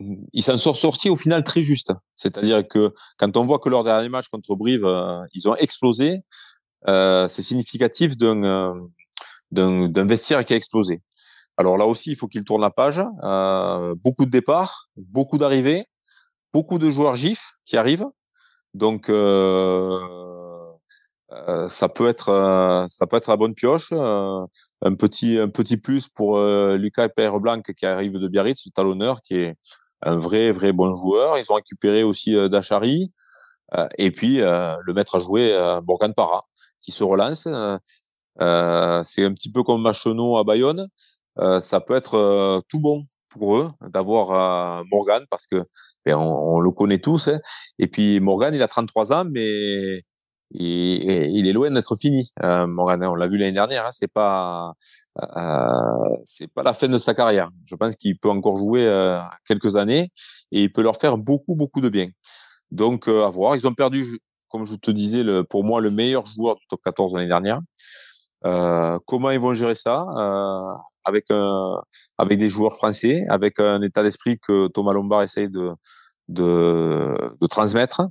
il 0.00 0.42
s'en 0.42 0.58
sort 0.58 0.76
sorti 0.76 1.10
au 1.10 1.16
final 1.16 1.42
très 1.42 1.62
juste. 1.62 1.92
C'est-à-dire 2.14 2.66
que 2.66 2.94
quand 3.16 3.36
on 3.36 3.44
voit 3.44 3.58
que 3.58 3.68
leur 3.68 3.84
dernier 3.84 4.08
match 4.08 4.28
contre 4.28 4.54
Brive, 4.54 4.84
euh, 4.84 5.20
ils 5.34 5.48
ont 5.48 5.56
explosé, 5.56 6.22
euh, 6.86 7.28
c'est 7.28 7.42
significatif 7.42 8.16
d'un, 8.16 8.42
euh, 8.44 8.74
d'un, 9.50 10.06
vestiaire 10.06 10.44
qui 10.44 10.52
a 10.52 10.56
explosé. 10.56 11.02
Alors 11.56 11.76
là 11.76 11.86
aussi, 11.86 12.12
il 12.12 12.16
faut 12.16 12.28
qu'il 12.28 12.44
tourne 12.44 12.60
la 12.60 12.70
page. 12.70 13.00
Euh, 13.24 13.94
beaucoup 13.96 14.24
de 14.24 14.30
départs, 14.30 14.88
beaucoup 14.96 15.38
d'arrivées, 15.38 15.86
beaucoup 16.52 16.78
de 16.78 16.90
joueurs 16.90 17.16
gifs 17.16 17.54
qui 17.64 17.76
arrivent. 17.76 18.06
Donc, 18.74 19.06
ça 21.68 21.88
peut 21.88 22.08
être 22.08 22.86
ça 22.88 23.06
peut 23.06 23.16
être 23.16 23.28
la 23.28 23.36
bonne 23.36 23.54
pioche. 23.54 23.92
un 23.92 24.46
petit 24.96 25.38
un 25.38 25.48
petit 25.48 25.78
plus 25.78 26.08
pour 26.08 26.38
Lucas 26.38 27.08
Blanc 27.16 27.60
qui 27.62 27.86
arrive 27.86 28.18
de 28.18 28.28
Biarritz, 28.28 28.66
le 28.66 28.70
talonneur, 28.70 29.20
qui 29.22 29.36
est 29.36 29.56
un 30.02 30.16
vrai 30.16 30.52
vrai 30.52 30.72
bon 30.72 30.94
joueur. 30.94 31.38
Ils 31.38 31.50
ont 31.50 31.54
récupéré 31.54 32.02
aussi 32.02 32.34
Dachary 32.48 33.12
et 33.98 34.10
puis 34.10 34.38
le 34.38 34.92
maître 34.92 35.16
à 35.16 35.18
jouer 35.20 35.78
Morgan 35.86 36.14
Parra 36.14 36.42
qui 36.80 36.92
se 36.92 37.04
relance. 37.04 37.42
c'est 37.44 39.24
un 39.24 39.32
petit 39.32 39.50
peu 39.52 39.62
comme 39.62 39.82
Machonneau 39.82 40.38
à 40.38 40.44
Bayonne. 40.44 40.86
ça 41.60 41.80
peut 41.80 41.94
être 41.94 42.62
tout 42.68 42.80
bon 42.80 43.04
pour 43.28 43.56
eux 43.56 43.70
d'avoir 43.82 44.84
Morgan 44.90 45.24
parce 45.30 45.46
que 45.46 45.64
ben, 46.08 46.16
on, 46.16 46.60
le 46.60 46.70
connaît 46.70 46.98
tous. 46.98 47.28
Hein. 47.28 47.38
Et 47.78 47.86
puis 47.86 48.20
Morgan, 48.20 48.54
il 48.54 48.62
a 48.62 48.68
33 48.68 49.12
ans, 49.12 49.24
mais 49.30 50.02
il, 50.50 51.02
il 51.36 51.46
est 51.46 51.52
loin 51.52 51.70
d'être 51.70 51.96
fini. 51.96 52.30
Euh, 52.42 52.66
Morgan, 52.66 53.04
on 53.04 53.14
l'a 53.14 53.26
vu 53.28 53.36
l'année 53.38 53.52
dernière. 53.52 53.86
Hein, 53.86 53.90
c'est 53.92 54.10
pas, 54.12 54.72
euh, 55.22 56.16
c'est 56.24 56.52
pas 56.52 56.62
la 56.62 56.72
fin 56.74 56.88
de 56.88 56.98
sa 56.98 57.14
carrière. 57.14 57.50
Je 57.66 57.74
pense 57.74 57.96
qu'il 57.96 58.18
peut 58.18 58.30
encore 58.30 58.56
jouer 58.56 58.86
euh, 58.86 59.20
quelques 59.46 59.76
années 59.76 60.10
et 60.52 60.62
il 60.64 60.72
peut 60.72 60.82
leur 60.82 60.96
faire 60.96 61.18
beaucoup, 61.18 61.54
beaucoup 61.54 61.80
de 61.80 61.88
bien. 61.88 62.08
Donc 62.70 63.08
euh, 63.08 63.24
à 63.24 63.30
voir. 63.30 63.56
Ils 63.56 63.66
ont 63.66 63.74
perdu, 63.74 64.20
comme 64.48 64.66
je 64.66 64.76
te 64.76 64.90
disais, 64.90 65.22
le, 65.22 65.44
pour 65.44 65.64
moi 65.64 65.80
le 65.80 65.90
meilleur 65.90 66.26
joueur 66.26 66.56
du 66.56 66.66
top 66.68 66.80
14 66.84 67.14
l'année 67.14 67.28
dernière. 67.28 67.60
Euh, 68.46 68.98
comment 69.06 69.30
ils 69.30 69.40
vont 69.40 69.54
gérer 69.54 69.74
ça 69.74 70.06
euh, 70.16 70.78
avec 71.04 71.24
un, 71.30 71.80
avec 72.18 72.38
des 72.38 72.48
joueurs 72.48 72.74
français, 72.74 73.26
avec 73.30 73.58
un 73.60 73.82
état 73.82 74.02
d'esprit 74.02 74.38
que 74.38 74.68
Thomas 74.68 74.92
Lombard 74.92 75.22
essaye 75.22 75.50
de 75.50 75.70
de, 76.28 77.16
de 77.40 77.46
transmettre? 77.46 78.02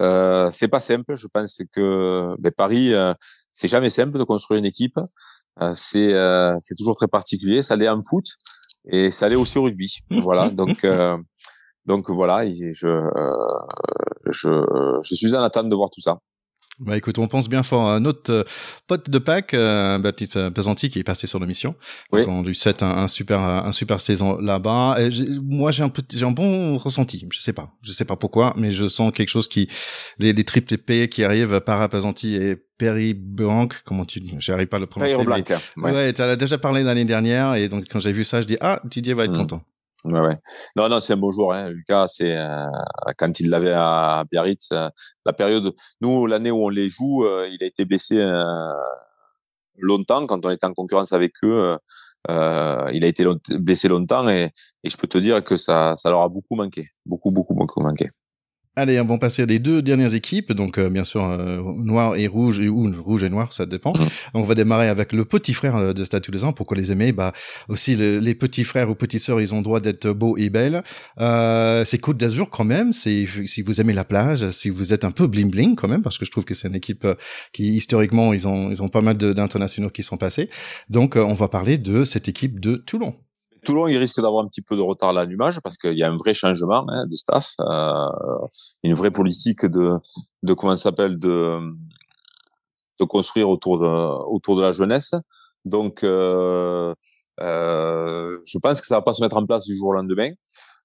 Euh, 0.00 0.50
c'est 0.50 0.68
pas 0.68 0.80
simple. 0.80 1.14
Je 1.16 1.26
pense 1.26 1.58
que 1.74 2.34
ben, 2.38 2.52
Paris, 2.56 2.94
euh, 2.94 3.14
c'est 3.52 3.68
jamais 3.68 3.90
simple 3.90 4.18
de 4.18 4.24
construire 4.24 4.58
une 4.58 4.64
équipe. 4.66 4.98
Euh, 5.60 5.72
c'est 5.74 6.14
euh, 6.14 6.56
c'est 6.60 6.74
toujours 6.74 6.94
très 6.96 7.08
particulier. 7.08 7.62
Ça 7.62 7.76
l'est 7.76 7.88
en 7.88 8.02
foot 8.02 8.24
et 8.90 9.10
ça 9.10 9.28
l'est 9.28 9.36
aussi 9.36 9.58
au 9.58 9.62
rugby. 9.62 9.98
Voilà. 10.10 10.50
Donc 10.50 10.84
euh, 10.84 11.16
donc 11.84 12.10
voilà. 12.10 12.46
Je 12.46 12.70
je 14.30 14.98
je 15.02 15.14
suis 15.14 15.34
en 15.34 15.42
attente 15.42 15.68
de 15.68 15.74
voir 15.74 15.90
tout 15.90 16.00
ça. 16.00 16.18
Bah 16.84 16.96
écoute, 16.96 17.18
on 17.18 17.28
pense 17.28 17.48
bien 17.48 17.62
fort. 17.62 17.88
Un 17.88 18.04
autre 18.04 18.32
euh, 18.32 18.44
pote 18.88 19.08
de 19.08 19.18
Pâques, 19.18 19.54
euh, 19.54 19.98
Baptiste 19.98 20.36
euh, 20.36 20.50
Pesanti, 20.50 20.90
qui 20.90 20.98
est 20.98 21.04
passé 21.04 21.26
sur 21.26 21.38
l'émission. 21.38 21.76
Oui. 22.12 22.22
On 22.26 22.42
lui 22.42 22.54
souhaite 22.54 22.82
un, 22.82 22.90
un, 22.90 23.08
super, 23.08 23.40
un 23.40 23.72
super 23.72 24.00
saison 24.00 24.40
là-bas. 24.40 24.98
Moi, 25.42 25.70
j'ai 25.70 25.84
un 25.84 25.88
peu, 25.88 26.02
j'ai 26.12 26.26
un 26.26 26.32
bon 26.32 26.76
ressenti. 26.76 27.26
Je 27.30 27.40
sais 27.40 27.52
pas, 27.52 27.70
je 27.82 27.92
sais 27.92 28.04
pas 28.04 28.16
pourquoi, 28.16 28.54
mais 28.56 28.72
je 28.72 28.88
sens 28.88 29.12
quelque 29.12 29.28
chose 29.28 29.48
qui, 29.48 29.68
les, 30.18 30.32
les 30.32 30.44
triples 30.44 30.76
P 30.76 31.08
qui 31.08 31.22
arrivent 31.22 31.60
par 31.60 31.88
Pesanti 31.88 32.34
et 32.34 32.56
Perry 32.78 33.14
Blanc, 33.14 33.68
comment 33.84 34.04
tu, 34.04 34.20
j'arrive 34.38 34.66
pas 34.66 34.78
à 34.78 34.80
le 34.80 34.86
prononcer. 34.86 35.14
Perry 35.14 35.42
Blanc. 35.42 35.60
Ouais, 35.76 35.92
ouais 35.92 36.12
tu 36.12 36.20
as 36.20 36.34
déjà 36.34 36.58
parlé 36.58 36.82
l'année 36.82 37.04
dernière 37.04 37.54
et 37.54 37.68
donc 37.68 37.84
quand 37.88 38.00
j'ai 38.00 38.12
vu 38.12 38.24
ça, 38.24 38.42
je 38.42 38.46
dis 38.46 38.56
ah 38.60 38.80
Didier 38.84 39.14
va 39.14 39.24
être 39.24 39.32
mmh. 39.32 39.36
content. 39.36 39.62
Ouais, 40.04 40.20
ouais. 40.20 40.36
Non, 40.76 40.88
non, 40.88 41.00
c'est 41.00 41.12
un 41.12 41.16
beau 41.16 41.30
joueur. 41.32 41.52
Hein. 41.52 41.68
Lucas, 41.70 42.08
c'est 42.08 42.36
euh, 42.36 42.66
quand 43.16 43.38
il 43.38 43.50
l'avait 43.50 43.72
à 43.72 44.24
Biarritz, 44.30 44.70
euh, 44.72 44.88
la 45.24 45.32
période. 45.32 45.72
Nous, 46.00 46.26
l'année 46.26 46.50
où 46.50 46.64
on 46.64 46.68
les 46.68 46.88
joue, 46.90 47.24
euh, 47.24 47.48
il 47.52 47.62
a 47.62 47.66
été 47.66 47.84
blessé 47.84 48.16
longtemps 49.78 50.26
quand 50.26 50.44
on 50.44 50.50
était 50.50 50.66
en 50.66 50.74
concurrence 50.74 51.12
avec 51.12 51.32
eux. 51.44 51.76
il 52.28 53.04
a 53.04 53.06
été 53.06 53.24
blessé 53.58 53.88
longtemps 53.88 54.28
et, 54.28 54.50
et, 54.84 54.90
je 54.90 54.96
peux 54.96 55.06
te 55.08 55.18
dire 55.18 55.42
que 55.44 55.56
ça, 55.56 55.94
ça 55.96 56.10
leur 56.10 56.22
a 56.22 56.28
beaucoup 56.28 56.56
manqué, 56.56 56.88
beaucoup, 57.06 57.30
beaucoup, 57.30 57.54
beaucoup 57.54 57.80
manqué. 57.80 58.10
Allez, 58.74 58.98
on 59.02 59.04
va 59.04 59.18
passer 59.18 59.44
les 59.44 59.58
deux 59.58 59.82
dernières 59.82 60.14
équipes, 60.14 60.54
donc 60.54 60.78
euh, 60.78 60.88
bien 60.88 61.04
sûr 61.04 61.22
euh, 61.22 61.60
noir 61.76 62.16
et 62.16 62.26
rouge 62.26 62.58
et 62.58 62.70
ou 62.70 62.90
rouge 63.02 63.22
et 63.22 63.28
noir, 63.28 63.52
ça 63.52 63.66
dépend. 63.66 63.92
Mmh. 63.92 64.06
On 64.32 64.42
va 64.44 64.54
démarrer 64.54 64.88
avec 64.88 65.12
le 65.12 65.26
petit 65.26 65.52
frère 65.52 65.76
euh, 65.76 65.92
de 65.92 66.02
Stade 66.06 66.24
ans. 66.42 66.54
Pourquoi 66.54 66.78
les 66.78 66.90
aimer? 66.90 67.12
Bah 67.12 67.34
aussi 67.68 67.96
les 67.96 68.34
petits 68.34 68.64
frères 68.64 68.88
ou 68.88 68.94
petites 68.94 69.20
sœurs, 69.20 69.42
ils 69.42 69.54
ont 69.54 69.60
droit 69.60 69.80
d'être 69.80 70.08
beaux 70.08 70.38
et 70.38 70.48
belles. 70.48 70.82
Euh, 71.20 71.84
c'est 71.84 71.98
Côte 71.98 72.16
d'Azur 72.16 72.48
quand 72.48 72.64
même. 72.64 72.94
C'est 72.94 73.26
si 73.44 73.60
vous 73.60 73.78
aimez 73.82 73.92
la 73.92 74.04
plage, 74.04 74.50
si 74.52 74.70
vous 74.70 74.94
êtes 74.94 75.04
un 75.04 75.10
peu 75.10 75.26
bling 75.26 75.50
bling 75.50 75.76
quand 75.76 75.88
même, 75.88 76.00
parce 76.00 76.16
que 76.16 76.24
je 76.24 76.30
trouve 76.30 76.46
que 76.46 76.54
c'est 76.54 76.68
une 76.68 76.74
équipe 76.74 77.06
qui 77.52 77.74
historiquement 77.74 78.32
ils 78.32 78.48
ont 78.48 78.70
ils 78.70 78.82
ont 78.82 78.88
pas 78.88 79.02
mal 79.02 79.18
d'internationaux 79.18 79.90
qui 79.90 80.02
sont 80.02 80.16
passés. 80.16 80.48
Donc 80.88 81.16
on 81.16 81.34
va 81.34 81.48
parler 81.48 81.76
de 81.76 82.04
cette 82.04 82.26
équipe 82.26 82.58
de 82.58 82.76
Toulon. 82.76 83.16
Toulon, 83.64 83.86
il 83.86 83.96
risque 83.96 84.20
d'avoir 84.20 84.44
un 84.44 84.48
petit 84.48 84.62
peu 84.62 84.76
de 84.76 84.82
retard 84.82 85.10
à 85.10 85.12
l'allumage 85.12 85.60
parce 85.60 85.76
qu'il 85.76 85.96
y 85.96 86.02
a 86.02 86.10
un 86.10 86.16
vrai 86.16 86.34
changement 86.34 86.84
hein, 86.88 87.06
de 87.06 87.14
staff, 87.14 87.52
euh, 87.60 88.08
une 88.82 88.94
vraie 88.94 89.10
politique 89.10 89.64
de, 89.66 89.98
de 90.42 90.52
comment 90.54 90.76
s'appelle 90.76 91.16
de, 91.16 91.58
de 92.98 93.04
construire 93.04 93.48
autour 93.48 93.78
de, 93.78 93.86
autour 93.86 94.56
de 94.56 94.62
la 94.62 94.72
jeunesse. 94.72 95.12
Donc, 95.64 96.02
euh, 96.02 96.92
euh, 97.40 98.38
je 98.44 98.58
pense 98.58 98.80
que 98.80 98.86
ça 98.86 98.96
va 98.96 99.02
pas 99.02 99.14
se 99.14 99.22
mettre 99.22 99.36
en 99.36 99.46
place 99.46 99.64
du 99.64 99.76
jour 99.76 99.88
au 99.88 99.92
lendemain. 99.92 100.30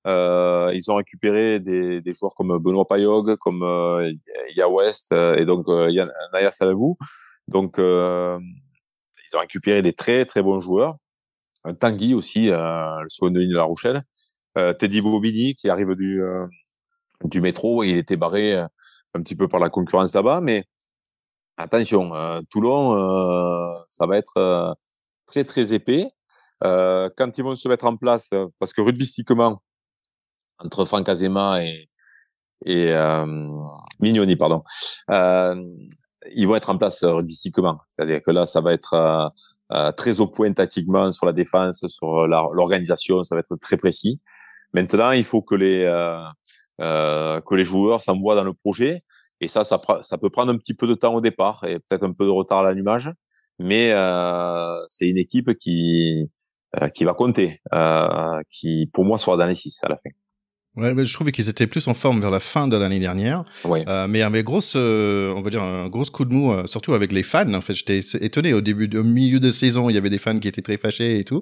Euh, 0.05 0.71
ils 0.73 0.89
ont 0.91 0.95
récupéré 0.95 1.59
des, 1.59 1.99
des 2.01 2.13
joueurs 2.13 2.35
comme 2.35 2.57
Benoît 2.59 2.87
Payog, 2.87 3.35
comme 3.37 3.63
euh, 3.63 4.11
Ya 4.55 4.69
West 4.69 5.11
et 5.11 5.45
donc 5.45 5.67
euh, 5.67 5.91
Naya 6.31 6.51
Salavou. 6.51 6.95
Donc, 7.47 7.79
euh, 7.79 8.37
ils 9.29 9.35
ont 9.35 9.39
récupéré 9.39 9.81
des 9.81 9.93
très 9.93 10.25
très 10.25 10.43
bons 10.43 10.59
joueurs. 10.59 10.95
Tanguy 11.73 12.13
aussi, 12.13 12.51
euh, 12.51 13.01
le 13.01 13.09
second 13.09 13.29
de 13.29 13.55
La 13.55 13.63
Rochelle. 13.63 14.03
Euh, 14.57 14.73
Teddy 14.73 15.01
Bobidi 15.01 15.55
qui 15.55 15.69
arrive 15.69 15.95
du 15.95 16.21
euh, 16.21 16.45
du 17.23 17.41
métro, 17.41 17.83
il 17.83 17.97
était 17.97 18.17
barré 18.17 18.53
un 18.53 19.21
petit 19.23 19.35
peu 19.35 19.47
par 19.47 19.59
la 19.59 19.69
concurrence 19.69 20.13
là-bas, 20.13 20.39
mais 20.41 20.65
attention, 21.57 22.11
Toulon, 22.51 22.91
ça 23.89 24.05
va 24.05 24.17
être 24.17 24.77
très 25.25 25.43
très 25.43 25.73
épais. 25.73 26.11
quand 26.61 27.37
ils 27.37 27.43
vont 27.43 27.55
se 27.55 27.67
mettre 27.67 27.85
en 27.85 27.97
place, 27.97 28.29
parce 28.59 28.71
que 28.71 28.81
rugbystiquement, 28.81 29.63
entre 30.59 30.85
Franck 30.85 31.09
Azema 31.09 31.63
et, 31.63 31.89
et 32.65 32.93
Mignoni, 33.99 34.35
pardon, 34.35 34.61
ils 35.09 36.47
vont 36.47 36.55
être 36.55 36.69
en 36.69 36.77
place 36.77 37.03
rugbystiquement. 37.03 37.79
C'est-à-dire 37.87 38.21
que 38.21 38.29
là, 38.29 38.45
ça 38.45 38.61
va 38.61 38.73
être 38.73 39.33
euh, 39.73 39.91
très 39.91 40.19
au 40.19 40.27
point 40.27 40.51
tactiquement 40.53 41.11
sur 41.11 41.25
la 41.25 41.33
défense, 41.33 41.85
sur 41.87 42.27
l'organisation, 42.27 43.23
ça 43.23 43.35
va 43.35 43.39
être 43.39 43.55
très 43.57 43.77
précis. 43.77 44.19
Maintenant, 44.73 45.11
il 45.11 45.23
faut 45.23 45.41
que 45.41 45.55
les 45.55 45.83
euh, 45.83 46.17
euh, 46.81 47.41
que 47.41 47.55
les 47.55 47.65
joueurs 47.65 48.01
s'envoient 48.01 48.35
dans 48.35 48.43
le 48.43 48.53
projet, 48.53 49.03
et 49.41 49.47
ça, 49.47 49.63
ça, 49.63 49.79
ça 50.01 50.17
peut 50.17 50.29
prendre 50.29 50.51
un 50.53 50.57
petit 50.57 50.73
peu 50.73 50.87
de 50.87 50.93
temps 50.93 51.13
au 51.15 51.21
départ 51.21 51.63
et 51.63 51.79
peut-être 51.79 52.03
un 52.03 52.13
peu 52.13 52.25
de 52.25 52.29
retard 52.29 52.59
à 52.59 52.63
l'allumage, 52.63 53.11
mais 53.59 53.91
euh, 53.93 54.77
c'est 54.87 55.07
une 55.07 55.17
équipe 55.17 55.57
qui 55.57 56.29
euh, 56.81 56.89
qui 56.89 57.03
va 57.05 57.13
compter, 57.13 57.59
qui 58.51 58.89
pour 58.93 59.05
moi 59.05 59.17
sera 59.17 59.37
dans 59.37 59.47
les 59.47 59.55
six 59.55 59.79
à 59.83 59.89
la 59.89 59.97
fin. 59.97 60.09
Ouais, 60.77 60.93
mais 60.93 61.05
je 61.05 61.13
trouvais 61.13 61.31
qu'ils 61.31 61.49
étaient 61.49 61.65
plus 61.65 61.87
en 61.87 61.95
forme 61.95 62.21
vers 62.21 62.29
la 62.29 62.39
fin 62.39 62.67
de 62.67 62.77
l'année 62.77 62.99
dernière. 62.99 63.43
Ouais. 63.65 63.83
Euh, 63.87 64.07
mais 64.07 64.21
avait 64.21 64.43
grosse, 64.43 64.73
euh, 64.75 65.33
on 65.35 65.41
va 65.41 65.49
dire 65.49 65.63
un 65.63 65.89
gros 65.89 66.03
coup 66.03 66.23
de 66.23 66.31
mou, 66.31 66.53
euh, 66.53 66.67
surtout 66.67 66.93
avec 66.93 67.11
les 67.11 67.23
fans. 67.23 67.51
En 67.55 67.61
fait, 67.61 67.73
j'étais 67.73 67.99
étonné 68.21 68.53
au 68.53 68.61
début, 68.61 68.87
au 68.95 69.03
milieu 69.03 69.39
de 69.39 69.49
saison, 69.49 69.89
il 69.89 69.95
y 69.95 69.97
avait 69.97 70.11
des 70.11 70.19
fans 70.19 70.37
qui 70.37 70.47
étaient 70.47 70.61
très 70.61 70.77
fâchés 70.77 71.17
et 71.17 71.23
tout. 71.23 71.41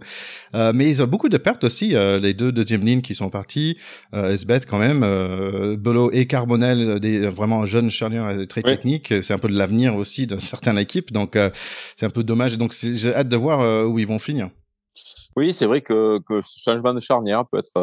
Euh, 0.55 0.71
mais 0.73 0.89
ils 0.89 1.03
ont 1.03 1.07
beaucoup 1.07 1.27
de 1.27 1.37
pertes 1.37 1.65
aussi. 1.65 1.95
Euh, 1.95 2.17
les 2.17 2.33
deux 2.33 2.53
deuxièmes 2.53 2.85
lignes 2.85 3.01
qui 3.01 3.13
sont 3.13 3.29
partis, 3.29 3.77
euh, 4.13 4.37
quand 4.69 4.79
même, 4.79 5.03
euh, 5.03 5.75
Bolo 5.75 6.11
et 6.13 6.27
Carbonel, 6.27 7.01
des 7.01 7.27
vraiment 7.27 7.65
jeunes 7.65 7.89
charniers 7.89 8.47
très 8.47 8.61
techniques. 8.61 9.13
C'est 9.21 9.33
un 9.33 9.37
peu 9.37 9.49
de 9.49 9.57
l'avenir 9.57 9.97
aussi 9.97 10.27
d'une 10.27 10.39
certaine 10.55 10.77
équipe. 10.77 11.11
Donc 11.11 11.37
c'est 11.97 12.05
un 12.05 12.09
peu 12.09 12.23
dommage. 12.23 12.57
Donc 12.57 12.73
j'ai 12.73 13.13
hâte 13.13 13.27
de 13.27 13.35
voir 13.35 13.89
où 13.89 13.99
ils 13.99 14.07
vont 14.07 14.19
finir. 14.19 14.49
Oui, 15.35 15.51
c'est 15.51 15.65
vrai 15.65 15.81
que, 15.81 16.19
que 16.19 16.39
ce 16.39 16.61
changement 16.61 16.93
de 16.93 17.01
charnière 17.01 17.43
peut 17.45 17.57
être 17.57 17.73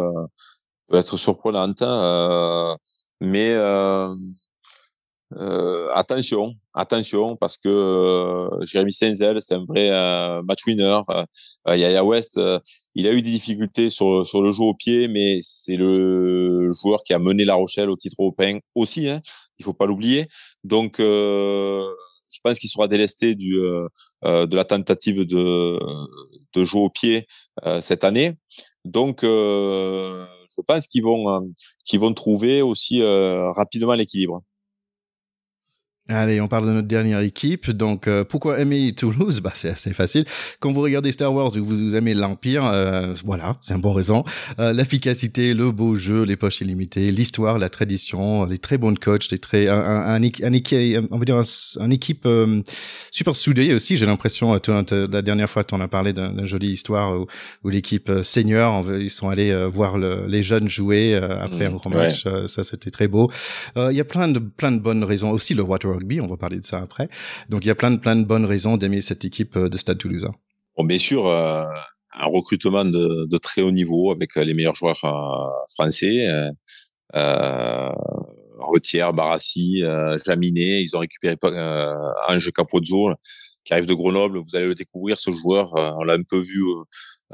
peut 0.92 0.98
être 0.98 1.16
surprenante, 1.16 1.80
euh, 1.80 2.76
mais 3.22 3.50
euh, 3.52 4.14
euh, 5.38 5.88
attention, 5.94 6.52
attention, 6.74 7.34
parce 7.36 7.56
que 7.56 7.70
euh, 7.70 8.50
Jérémy 8.66 8.92
Senzel, 8.92 9.40
c'est 9.40 9.54
un 9.54 9.64
vrai 9.64 9.88
euh, 9.90 10.42
match 10.42 10.66
winner. 10.66 11.00
Euh, 11.08 11.76
Yaya 11.76 12.04
West, 12.04 12.38
il 12.94 13.06
a 13.06 13.12
eu 13.12 13.22
des 13.22 13.30
difficultés 13.30 13.88
sur, 13.88 14.26
sur 14.26 14.42
le 14.42 14.52
jeu 14.52 14.64
au 14.64 14.74
pied, 14.74 15.08
mais 15.08 15.38
c'est 15.42 15.76
le 15.76 16.70
joueur 16.82 17.02
qui 17.04 17.14
a 17.14 17.18
mené 17.18 17.46
La 17.46 17.54
Rochelle 17.54 17.88
au 17.88 17.96
titre 17.96 18.16
européen 18.20 18.58
aussi. 18.74 19.08
Hein, 19.08 19.22
il 19.58 19.64
faut 19.64 19.72
pas 19.72 19.86
l'oublier. 19.86 20.28
Donc, 20.62 20.96
je 20.98 22.38
pense 22.44 22.58
qu'il 22.58 22.68
sera 22.68 22.86
délesté 22.86 23.34
du, 23.34 23.54
de 23.54 24.56
la 24.56 24.64
tentative 24.64 25.24
de, 25.24 25.78
de 26.54 26.64
jouer 26.64 26.82
au 26.82 26.90
pied 26.90 27.26
cette 27.80 28.04
année. 28.04 28.34
Donc, 28.84 29.24
je 30.56 30.62
pense 30.62 30.86
qu'ils 30.86 31.02
vont, 31.02 31.48
qu'ils 31.84 32.00
vont 32.00 32.12
trouver 32.14 32.62
aussi 32.62 33.02
rapidement 33.02 33.94
l'équilibre. 33.94 34.42
Allez, 36.14 36.42
on 36.42 36.48
parle 36.48 36.66
de 36.66 36.72
notre 36.72 36.88
dernière 36.88 37.20
équipe. 37.20 37.70
Donc, 37.70 38.06
euh, 38.06 38.22
pourquoi 38.22 38.60
aimer 38.60 38.92
Toulouse? 38.92 39.40
Bah, 39.40 39.52
C'est 39.54 39.70
assez 39.70 39.94
facile. 39.94 40.24
Quand 40.60 40.70
vous 40.70 40.82
regardez 40.82 41.10
Star 41.10 41.32
Wars 41.32 41.56
ou 41.56 41.64
vous, 41.64 41.96
aimez 41.96 42.12
l'Empire, 42.12 42.66
euh, 42.66 43.14
voilà, 43.24 43.56
c'est 43.62 43.72
un 43.72 43.78
bon 43.78 43.92
raison. 43.92 44.22
Euh, 44.58 44.74
L'efficacité, 44.74 45.54
le 45.54 45.72
beau 45.72 45.96
jeu, 45.96 46.24
les 46.24 46.36
poches 46.36 46.60
illimitées, 46.60 47.10
l'histoire, 47.10 47.58
la 47.58 47.70
tradition, 47.70 48.44
les 48.44 48.58
très 48.58 48.76
bons 48.76 48.98
coachs, 48.98 49.30
les 49.30 49.38
très, 49.38 49.68
un, 49.68 49.74
un, 49.74 50.22
un, 50.22 50.22
un 50.22 51.06
on 51.10 51.18
va 51.18 51.24
dire 51.24 51.40
un, 51.80 51.90
équipe 51.90 52.26
euh, 52.26 52.60
super 53.10 53.34
soudée 53.34 53.72
aussi. 53.72 53.96
J'ai 53.96 54.06
l'impression, 54.06 54.52
la 54.52 55.22
dernière 55.22 55.48
fois, 55.48 55.64
tu 55.64 55.74
en 55.74 55.80
as 55.80 55.88
parlé 55.88 56.12
d'une 56.12 56.44
jolie 56.44 56.72
histoire 56.72 57.18
où, 57.18 57.26
où 57.64 57.68
l'équipe 57.70 58.10
senior, 58.22 58.84
ils 58.98 59.10
sont 59.10 59.30
allés 59.30 59.66
voir 59.66 59.96
le, 59.96 60.26
les 60.26 60.42
jeunes 60.42 60.68
jouer 60.68 61.14
après 61.14 61.68
mmh, 61.68 61.72
un 61.72 61.76
grand 61.76 61.96
match. 61.96 62.26
ça, 62.46 62.64
c'était 62.64 62.90
très 62.90 63.08
beau. 63.08 63.30
Il 63.76 63.96
y 63.96 64.00
a 64.00 64.04
plein 64.04 64.28
de, 64.28 64.38
plein 64.38 64.72
de 64.72 64.78
bonnes 64.78 65.04
raisons. 65.04 65.30
Aussi, 65.30 65.54
le 65.54 65.62
Water 65.62 66.01
on 66.20 66.26
va 66.26 66.36
parler 66.36 66.58
de 66.58 66.64
ça 66.64 66.78
après. 66.78 67.08
Donc 67.48 67.64
il 67.64 67.68
y 67.68 67.70
a 67.70 67.74
plein 67.74 67.90
de 67.90 67.96
plein 67.96 68.16
de 68.16 68.24
bonnes 68.24 68.44
raisons 68.44 68.76
d'aimer 68.76 69.00
cette 69.00 69.24
équipe 69.24 69.56
euh, 69.56 69.68
de 69.68 69.78
Stade 69.78 69.98
Toulousain. 69.98 70.32
Bon, 70.76 70.84
bien 70.84 70.98
sûr, 70.98 71.26
euh, 71.26 71.64
un 72.14 72.26
recrutement 72.26 72.84
de, 72.84 73.38
très 73.38 73.62
haut 73.62 73.70
niveau 73.70 74.10
avec 74.10 74.36
euh, 74.36 74.44
les 74.44 74.54
meilleurs 74.54 74.74
joueurs 74.74 75.00
français. 75.68 76.28
Euh, 77.14 77.90
Retière, 78.58 79.12
Barassi, 79.12 79.82
Jaminet, 80.24 80.82
ils 80.82 80.94
ont 80.94 81.00
récupéré 81.00 81.36
euh, 81.44 81.94
Ange 82.28 82.50
Capozzo 82.52 83.12
qui 83.64 83.72
arrive 83.72 83.86
de 83.86 83.94
Grenoble. 83.94 84.38
Vous 84.38 84.54
allez 84.54 84.66
le 84.66 84.74
découvrir, 84.74 85.18
ce 85.18 85.30
joueur. 85.32 85.72
on 85.74 86.04
l'a 86.04 86.14
un 86.14 86.22
peu 86.22 86.38
vu 86.38 86.62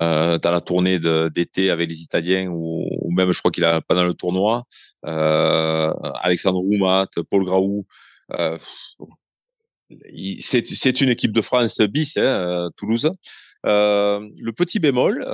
euh, 0.00 0.38
dans 0.38 0.52
la 0.52 0.60
tournée 0.60 1.00
d'été 1.30 1.70
avec 1.70 1.88
les 1.88 2.02
Italiens 2.02 2.48
ou, 2.50 2.88
même 3.10 3.32
je 3.32 3.38
crois 3.40 3.50
qu'il 3.50 3.64
a 3.64 3.80
pas 3.80 3.96
dans 3.96 4.04
le 4.04 4.14
tournoi. 4.14 4.64
Euh, 5.06 5.92
Alexandre 6.20 6.60
Roumat, 6.60 7.08
Paul 7.28 7.44
Graou, 7.44 7.84
euh, 7.84 8.07
c'est 10.40 11.00
une 11.00 11.10
équipe 11.10 11.32
de 11.32 11.40
France 11.40 11.80
bis, 11.80 12.16
hein, 12.16 12.22
euh, 12.22 12.68
Toulouse. 12.76 13.10
Euh, 13.66 14.28
le 14.38 14.52
petit 14.52 14.78
bémol, 14.78 15.26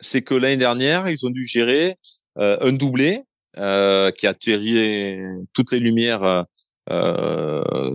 c'est 0.00 0.22
que 0.22 0.34
l'année 0.34 0.56
dernière, 0.56 1.08
ils 1.08 1.24
ont 1.26 1.30
dû 1.30 1.46
gérer 1.46 1.96
un 2.36 2.72
doublé 2.72 3.22
qui 3.54 4.26
a 4.26 4.34
tiré 4.38 5.20
toutes 5.52 5.72
les 5.72 5.78
lumières 5.78 6.44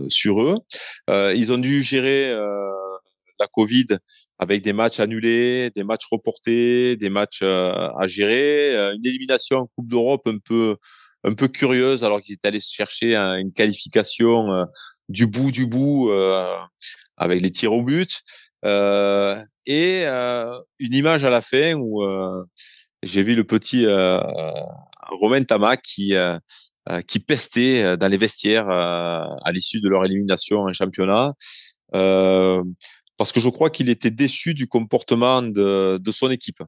sur 0.08 0.42
eux. 0.42 0.56
ils 1.08 1.52
ont 1.52 1.58
dû 1.58 1.82
gérer 1.82 2.34
la 3.38 3.46
Covid 3.46 3.86
avec 4.38 4.62
des 4.62 4.72
matchs 4.72 5.00
annulés, 5.00 5.70
des 5.76 5.84
matchs 5.84 6.06
reportés, 6.10 6.96
des 6.96 7.10
matchs 7.10 7.42
à 7.42 8.06
gérer, 8.06 8.74
une 8.94 9.06
élimination 9.06 9.58
en 9.58 9.66
Coupe 9.66 9.88
d'Europe 9.88 10.26
un 10.26 10.38
peu 10.38 10.76
un 11.24 11.34
peu 11.34 11.48
curieuse 11.48 12.04
alors 12.04 12.20
qu'ils 12.20 12.34
étaient 12.34 12.48
allés 12.48 12.60
chercher 12.60 13.14
une 13.16 13.52
qualification 13.52 14.50
euh, 14.50 14.64
du 15.08 15.26
bout 15.26 15.50
du 15.50 15.66
bout 15.66 16.10
euh, 16.10 16.56
avec 17.16 17.42
les 17.42 17.50
tirs 17.50 17.72
au 17.72 17.82
but 17.82 18.22
euh, 18.64 19.42
et 19.66 20.04
une 20.04 20.94
image 20.94 21.24
à 21.24 21.30
la 21.30 21.40
fin 21.40 21.74
où 21.74 22.02
j'ai 23.02 23.22
vu 23.22 23.34
le 23.34 23.44
petit 23.44 23.86
Romain 25.10 25.44
Tamac 25.44 25.82
qui 25.82 26.14
qui 27.06 27.20
pestait 27.20 27.96
dans 27.96 28.08
les 28.08 28.16
vestiaires 28.16 28.68
à 28.68 29.52
l'issue 29.52 29.80
de 29.80 29.88
leur 29.88 30.04
élimination 30.04 30.60
en 30.60 30.72
championnat 30.72 31.34
parce 31.92 33.32
que 33.32 33.40
je 33.40 33.48
crois 33.48 33.70
qu'il 33.70 33.90
était 33.90 34.10
déçu 34.10 34.54
du 34.54 34.66
comportement 34.66 35.42
de, 35.42 35.98
de 35.98 36.12
son 36.12 36.30
équipe. 36.30 36.62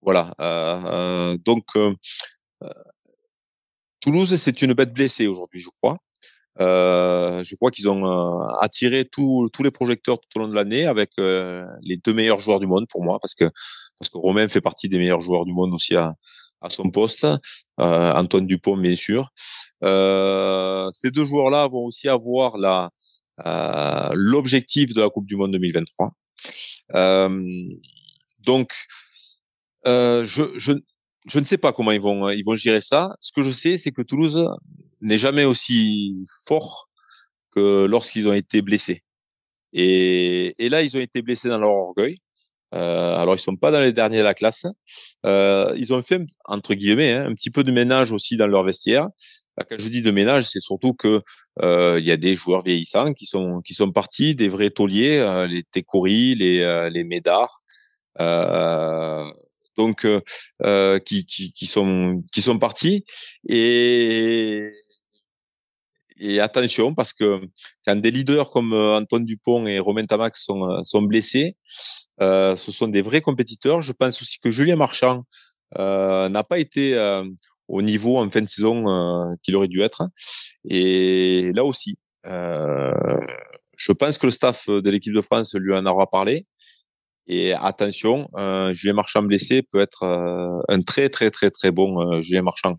Voilà. 0.00 0.34
donc 1.44 1.66
Toulouse, 4.02 4.34
c'est 4.34 4.62
une 4.62 4.74
bête 4.74 4.92
blessée 4.92 5.28
aujourd'hui, 5.28 5.60
je 5.60 5.70
crois. 5.70 5.96
Euh, 6.60 7.42
je 7.44 7.54
crois 7.54 7.70
qu'ils 7.70 7.88
ont 7.88 8.04
euh, 8.04 8.46
attiré 8.60 9.06
tous 9.06 9.48
les 9.62 9.70
projecteurs 9.70 10.18
tout 10.18 10.28
au 10.36 10.42
long 10.42 10.48
de 10.48 10.54
l'année 10.54 10.84
avec 10.86 11.12
euh, 11.18 11.64
les 11.82 11.96
deux 11.96 12.12
meilleurs 12.12 12.40
joueurs 12.40 12.60
du 12.60 12.66
monde 12.66 12.86
pour 12.88 13.02
moi, 13.02 13.18
parce 13.22 13.34
que 13.34 13.44
parce 13.98 14.10
que 14.10 14.18
Romain 14.18 14.48
fait 14.48 14.60
partie 14.60 14.88
des 14.88 14.98
meilleurs 14.98 15.20
joueurs 15.20 15.44
du 15.44 15.52
monde 15.52 15.72
aussi 15.72 15.94
à, 15.94 16.14
son 16.68 16.90
poste. 16.90 17.26
Antoine 17.78 18.46
Dupont, 18.46 18.76
bien 18.76 18.96
sûr. 18.96 19.30
ces 19.82 21.10
deux 21.10 21.24
joueurs-là 21.24 21.68
vont 21.68 21.84
aussi 21.84 22.08
avoir 22.08 22.58
la 22.58 22.90
l'objectif 24.14 24.94
de 24.94 25.00
la 25.00 25.10
Coupe 25.10 25.26
du 25.26 25.36
Monde 25.36 25.52
2023. 25.52 26.12
donc, 28.40 28.72
je, 29.84 30.80
je 31.26 31.38
ne 31.38 31.44
sais 31.44 31.58
pas 31.58 31.72
comment 31.72 31.92
ils 31.92 32.00
vont 32.00 32.30
ils 32.30 32.44
vont 32.44 32.56
gérer 32.56 32.80
ça. 32.80 33.16
Ce 33.20 33.32
que 33.32 33.42
je 33.42 33.50
sais, 33.50 33.78
c'est 33.78 33.92
que 33.92 34.02
Toulouse 34.02 34.48
n'est 35.00 35.18
jamais 35.18 35.44
aussi 35.44 36.16
fort 36.46 36.88
que 37.54 37.86
lorsqu'ils 37.86 38.28
ont 38.28 38.32
été 38.32 38.62
blessés. 38.62 39.02
Et, 39.72 40.54
et, 40.64 40.68
là, 40.68 40.82
ils 40.82 40.96
ont 40.96 41.00
été 41.00 41.22
blessés 41.22 41.48
dans 41.48 41.58
leur 41.58 41.70
orgueil. 41.70 42.18
Euh, 42.74 43.16
alors, 43.16 43.34
ils 43.34 43.38
sont 43.38 43.56
pas 43.56 43.70
dans 43.70 43.80
les 43.80 43.92
derniers 43.92 44.18
de 44.18 44.22
la 44.22 44.34
classe. 44.34 44.66
Euh, 45.26 45.72
ils 45.76 45.92
ont 45.92 46.02
fait 46.02 46.20
entre 46.44 46.74
guillemets 46.74 47.12
hein, 47.12 47.26
un 47.26 47.34
petit 47.34 47.50
peu 47.50 47.64
de 47.64 47.72
ménage 47.72 48.12
aussi 48.12 48.36
dans 48.36 48.46
leur 48.46 48.64
vestiaire. 48.64 49.08
Quand 49.68 49.76
je 49.78 49.88
dis 49.88 50.02
de 50.02 50.10
ménage, 50.10 50.44
c'est 50.44 50.60
surtout 50.62 50.94
que 50.94 51.20
euh, 51.62 51.98
il 51.98 52.06
y 52.06 52.10
a 52.10 52.16
des 52.16 52.34
joueurs 52.34 52.62
vieillissants 52.62 53.12
qui 53.12 53.26
sont 53.26 53.60
qui 53.60 53.74
sont 53.74 53.90
partis, 53.92 54.34
des 54.34 54.48
vrais 54.48 54.70
tauliers, 54.70 55.18
euh, 55.18 55.46
les 55.46 55.62
Tekori, 55.62 56.34
les 56.34 56.60
euh, 56.60 56.88
les 56.88 57.04
Médard, 57.04 57.62
euh, 58.20 59.30
donc 59.76 60.04
euh, 60.04 60.20
euh, 60.64 60.98
qui, 60.98 61.24
sont 61.66 62.22
qui 62.32 62.42
sont 62.42 62.58
partis 62.58 63.04
et 63.48 64.70
attention 66.40 66.94
parce 66.94 67.12
que 67.12 67.40
quand 67.84 67.96
des 67.96 68.10
leaders 68.10 68.50
comme 68.50 68.72
euh, 68.72 68.98
Antoine 68.98 69.24
Dupont 69.24 69.66
et 69.66 69.78
Romain 69.78 70.04
Tamac 70.04 70.36
sont 70.36 70.82
sont 70.84 71.02
blessés, 71.02 71.56
ce 72.20 72.56
sont 72.56 72.88
des 72.88 73.02
vrais 73.02 73.20
compétiteurs. 73.20 73.82
Je 73.82 73.92
pense 73.92 74.20
aussi 74.22 74.38
que 74.38 74.50
Julien 74.50 74.76
Marchand 74.76 75.24
n'a 75.76 76.44
pas 76.48 76.58
été 76.58 76.96
au 77.66 77.82
niveau 77.82 78.18
en 78.18 78.30
fin 78.30 78.42
de 78.42 78.48
saison 78.48 79.34
qu'il 79.42 79.56
aurait 79.56 79.68
dû 79.68 79.80
être. 79.80 80.04
Et 80.68 81.50
là 81.54 81.64
aussi, 81.64 81.96
je 82.24 83.92
pense 83.92 84.18
que 84.18 84.26
le 84.26 84.32
staff 84.32 84.68
de 84.68 84.90
l'équipe 84.90 85.12
de 85.12 85.20
France 85.20 85.54
lui 85.54 85.74
en 85.74 85.84
aura 85.86 86.08
parlé. 86.08 86.46
Et 87.28 87.52
attention, 87.52 88.28
euh, 88.36 88.74
Julien 88.74 88.94
Marchand 88.94 89.22
blessé 89.22 89.62
peut 89.62 89.80
être 89.80 90.02
euh, 90.02 90.60
un 90.68 90.82
très 90.82 91.08
très 91.08 91.30
très 91.30 91.50
très 91.50 91.70
bon 91.70 92.00
euh, 92.00 92.20
Julien 92.20 92.42
Marchand. 92.42 92.76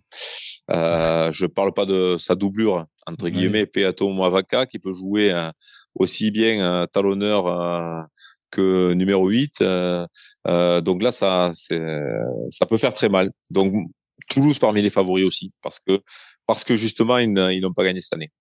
Euh, 0.71 1.31
je 1.31 1.45
parle 1.45 1.73
pas 1.73 1.85
de 1.85 2.17
sa 2.19 2.35
doublure 2.35 2.85
entre 3.05 3.29
guillemets, 3.29 3.65
Peato 3.65 4.09
Moavaka 4.09 4.65
qui 4.65 4.79
peut 4.79 4.93
jouer 4.93 5.31
euh, 5.31 5.49
aussi 5.95 6.31
bien 6.31 6.85
talonneur 6.91 8.07
que 8.49 8.93
numéro 8.93 9.27
8. 9.27 9.63
donc 10.81 11.03
là, 11.03 11.11
ça 11.11 11.51
ça 11.53 12.65
peut 12.65 12.77
faire 12.77 12.93
très 12.93 13.09
mal. 13.09 13.31
Donc 13.49 13.73
Toulouse 14.29 14.57
parmi 14.59 14.81
les 14.81 14.89
favoris 14.89 15.25
aussi 15.25 15.51
parce 15.61 15.79
que 15.79 15.99
parce 16.47 16.63
que 16.63 16.75
justement 16.75 17.17
ils 17.17 17.61
n'ont 17.61 17.73
pas 17.73 17.83
gagné 17.83 18.01
cette 18.01 18.13
année. 18.13 18.31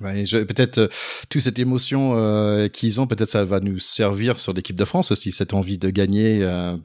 Ouais, 0.00 0.24
peut-être 0.24 0.78
euh, 0.78 0.88
toute 1.28 1.42
cette 1.42 1.58
émotion 1.60 2.16
euh, 2.16 2.66
qu'ils 2.66 3.00
ont, 3.00 3.06
peut-être 3.06 3.30
ça 3.30 3.44
va 3.44 3.60
nous 3.60 3.78
servir 3.78 4.40
sur 4.40 4.52
l'équipe 4.52 4.74
de 4.74 4.84
France 4.84 5.12
aussi, 5.12 5.30
cette 5.30 5.54
envie 5.54 5.78
de 5.78 5.88
gagner, 5.90 6.42
euh, 6.42 6.76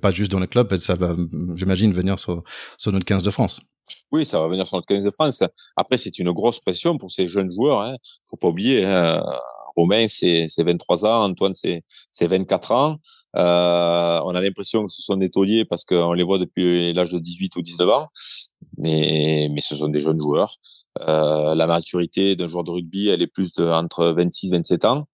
pas 0.00 0.12
juste 0.12 0.30
dans 0.30 0.38
le 0.38 0.46
club, 0.46 0.76
ça 0.76 0.94
va, 0.94 1.16
j'imagine, 1.56 1.92
venir 1.92 2.20
sur, 2.20 2.44
sur 2.78 2.92
notre 2.92 3.04
15 3.04 3.24
de 3.24 3.30
France. 3.32 3.60
Oui, 4.12 4.24
ça 4.24 4.38
va 4.38 4.46
venir 4.46 4.68
sur 4.68 4.76
notre 4.76 4.86
15 4.86 5.02
de 5.02 5.10
France. 5.10 5.42
Après, 5.76 5.98
c'est 5.98 6.20
une 6.20 6.30
grosse 6.30 6.60
pression 6.60 6.98
pour 6.98 7.10
ces 7.10 7.26
jeunes 7.26 7.50
joueurs. 7.50 7.82
Hein. 7.82 7.96
Faut 8.30 8.36
pas 8.36 8.48
oublier, 8.48 8.84
hein. 8.84 9.20
Romain, 9.74 10.06
c'est 10.08 10.48
23 10.58 11.06
ans, 11.06 11.24
Antoine, 11.24 11.54
c'est 11.54 11.82
24 12.20 12.72
ans. 12.72 12.98
Euh, 13.36 14.20
on 14.24 14.34
a 14.34 14.40
l'impression 14.40 14.86
que 14.86 14.92
ce 14.92 15.02
sont 15.02 15.16
des 15.16 15.30
tauliers 15.30 15.64
parce 15.64 15.84
qu'on 15.84 16.12
les 16.12 16.22
voit 16.22 16.38
depuis 16.38 16.92
l'âge 16.92 17.12
de 17.12 17.18
18 17.18 17.56
ou 17.56 17.62
19 17.62 17.88
ans, 17.88 18.08
mais, 18.78 19.48
mais 19.52 19.60
ce 19.60 19.76
sont 19.76 19.88
des 19.88 20.00
jeunes 20.00 20.20
joueurs. 20.20 20.56
Euh, 21.00 21.54
la 21.54 21.66
maturité 21.66 22.36
d'un 22.36 22.48
joueur 22.48 22.64
de 22.64 22.70
rugby, 22.70 23.08
elle 23.08 23.22
est 23.22 23.26
plus 23.26 23.52
de, 23.54 23.64
entre 23.64 24.06
26 24.06 24.48
et 24.48 24.56
27 24.56 24.84
ans. 24.84 25.06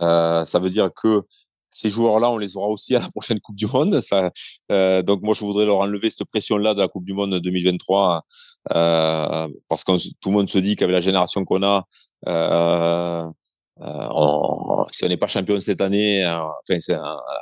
Euh, 0.00 0.44
ça 0.44 0.58
veut 0.58 0.70
dire 0.70 0.90
que 0.94 1.22
ces 1.70 1.90
joueurs-là, 1.90 2.30
on 2.30 2.38
les 2.38 2.56
aura 2.56 2.68
aussi 2.68 2.96
à 2.96 3.00
la 3.00 3.08
prochaine 3.10 3.40
Coupe 3.40 3.56
du 3.56 3.66
Monde. 3.66 4.00
Ça, 4.00 4.30
euh, 4.72 5.02
donc 5.02 5.22
moi, 5.22 5.34
je 5.34 5.44
voudrais 5.44 5.66
leur 5.66 5.78
enlever 5.78 6.10
cette 6.10 6.26
pression-là 6.26 6.74
de 6.74 6.80
la 6.80 6.88
Coupe 6.88 7.04
du 7.04 7.12
Monde 7.12 7.38
2023, 7.38 8.24
euh, 8.74 9.48
parce 9.68 9.84
que 9.84 9.92
tout 10.20 10.30
le 10.30 10.36
monde 10.36 10.50
se 10.50 10.58
dit 10.58 10.76
qu'avec 10.76 10.94
la 10.94 11.00
génération 11.00 11.44
qu'on 11.44 11.62
a, 11.62 11.86
euh, 13.80 14.84
si 14.90 15.04
on 15.04 15.08
n'est 15.08 15.16
pas 15.16 15.26
champion 15.26 15.60
cette 15.60 15.80
année, 15.80 16.24
euh, 16.24 16.42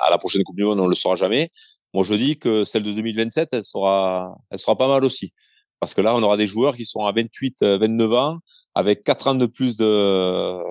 à 0.00 0.10
la 0.10 0.18
prochaine 0.18 0.42
Coupe 0.42 0.56
du 0.56 0.64
Monde, 0.64 0.80
on 0.80 0.86
le 0.86 0.94
saura 0.94 1.16
jamais. 1.16 1.50
Moi, 1.94 2.04
je 2.04 2.14
dis 2.14 2.38
que 2.38 2.64
celle 2.64 2.82
de 2.82 2.92
2027, 2.92 3.48
elle 3.52 3.64
sera, 3.64 4.36
elle 4.50 4.58
sera 4.58 4.76
pas 4.76 4.88
mal 4.88 5.04
aussi. 5.04 5.32
Parce 5.80 5.94
que 5.94 6.00
là, 6.00 6.14
on 6.14 6.22
aura 6.22 6.36
des 6.36 6.46
joueurs 6.46 6.76
qui 6.76 6.84
sont 6.84 7.04
à 7.04 7.12
28, 7.12 7.62
29 7.62 8.10
euh, 8.10 8.14
ans, 8.16 8.38
avec 8.74 9.02
4 9.02 9.28
ans 9.28 9.34
de 9.34 9.46
plus 9.46 9.76
de, 9.76 10.62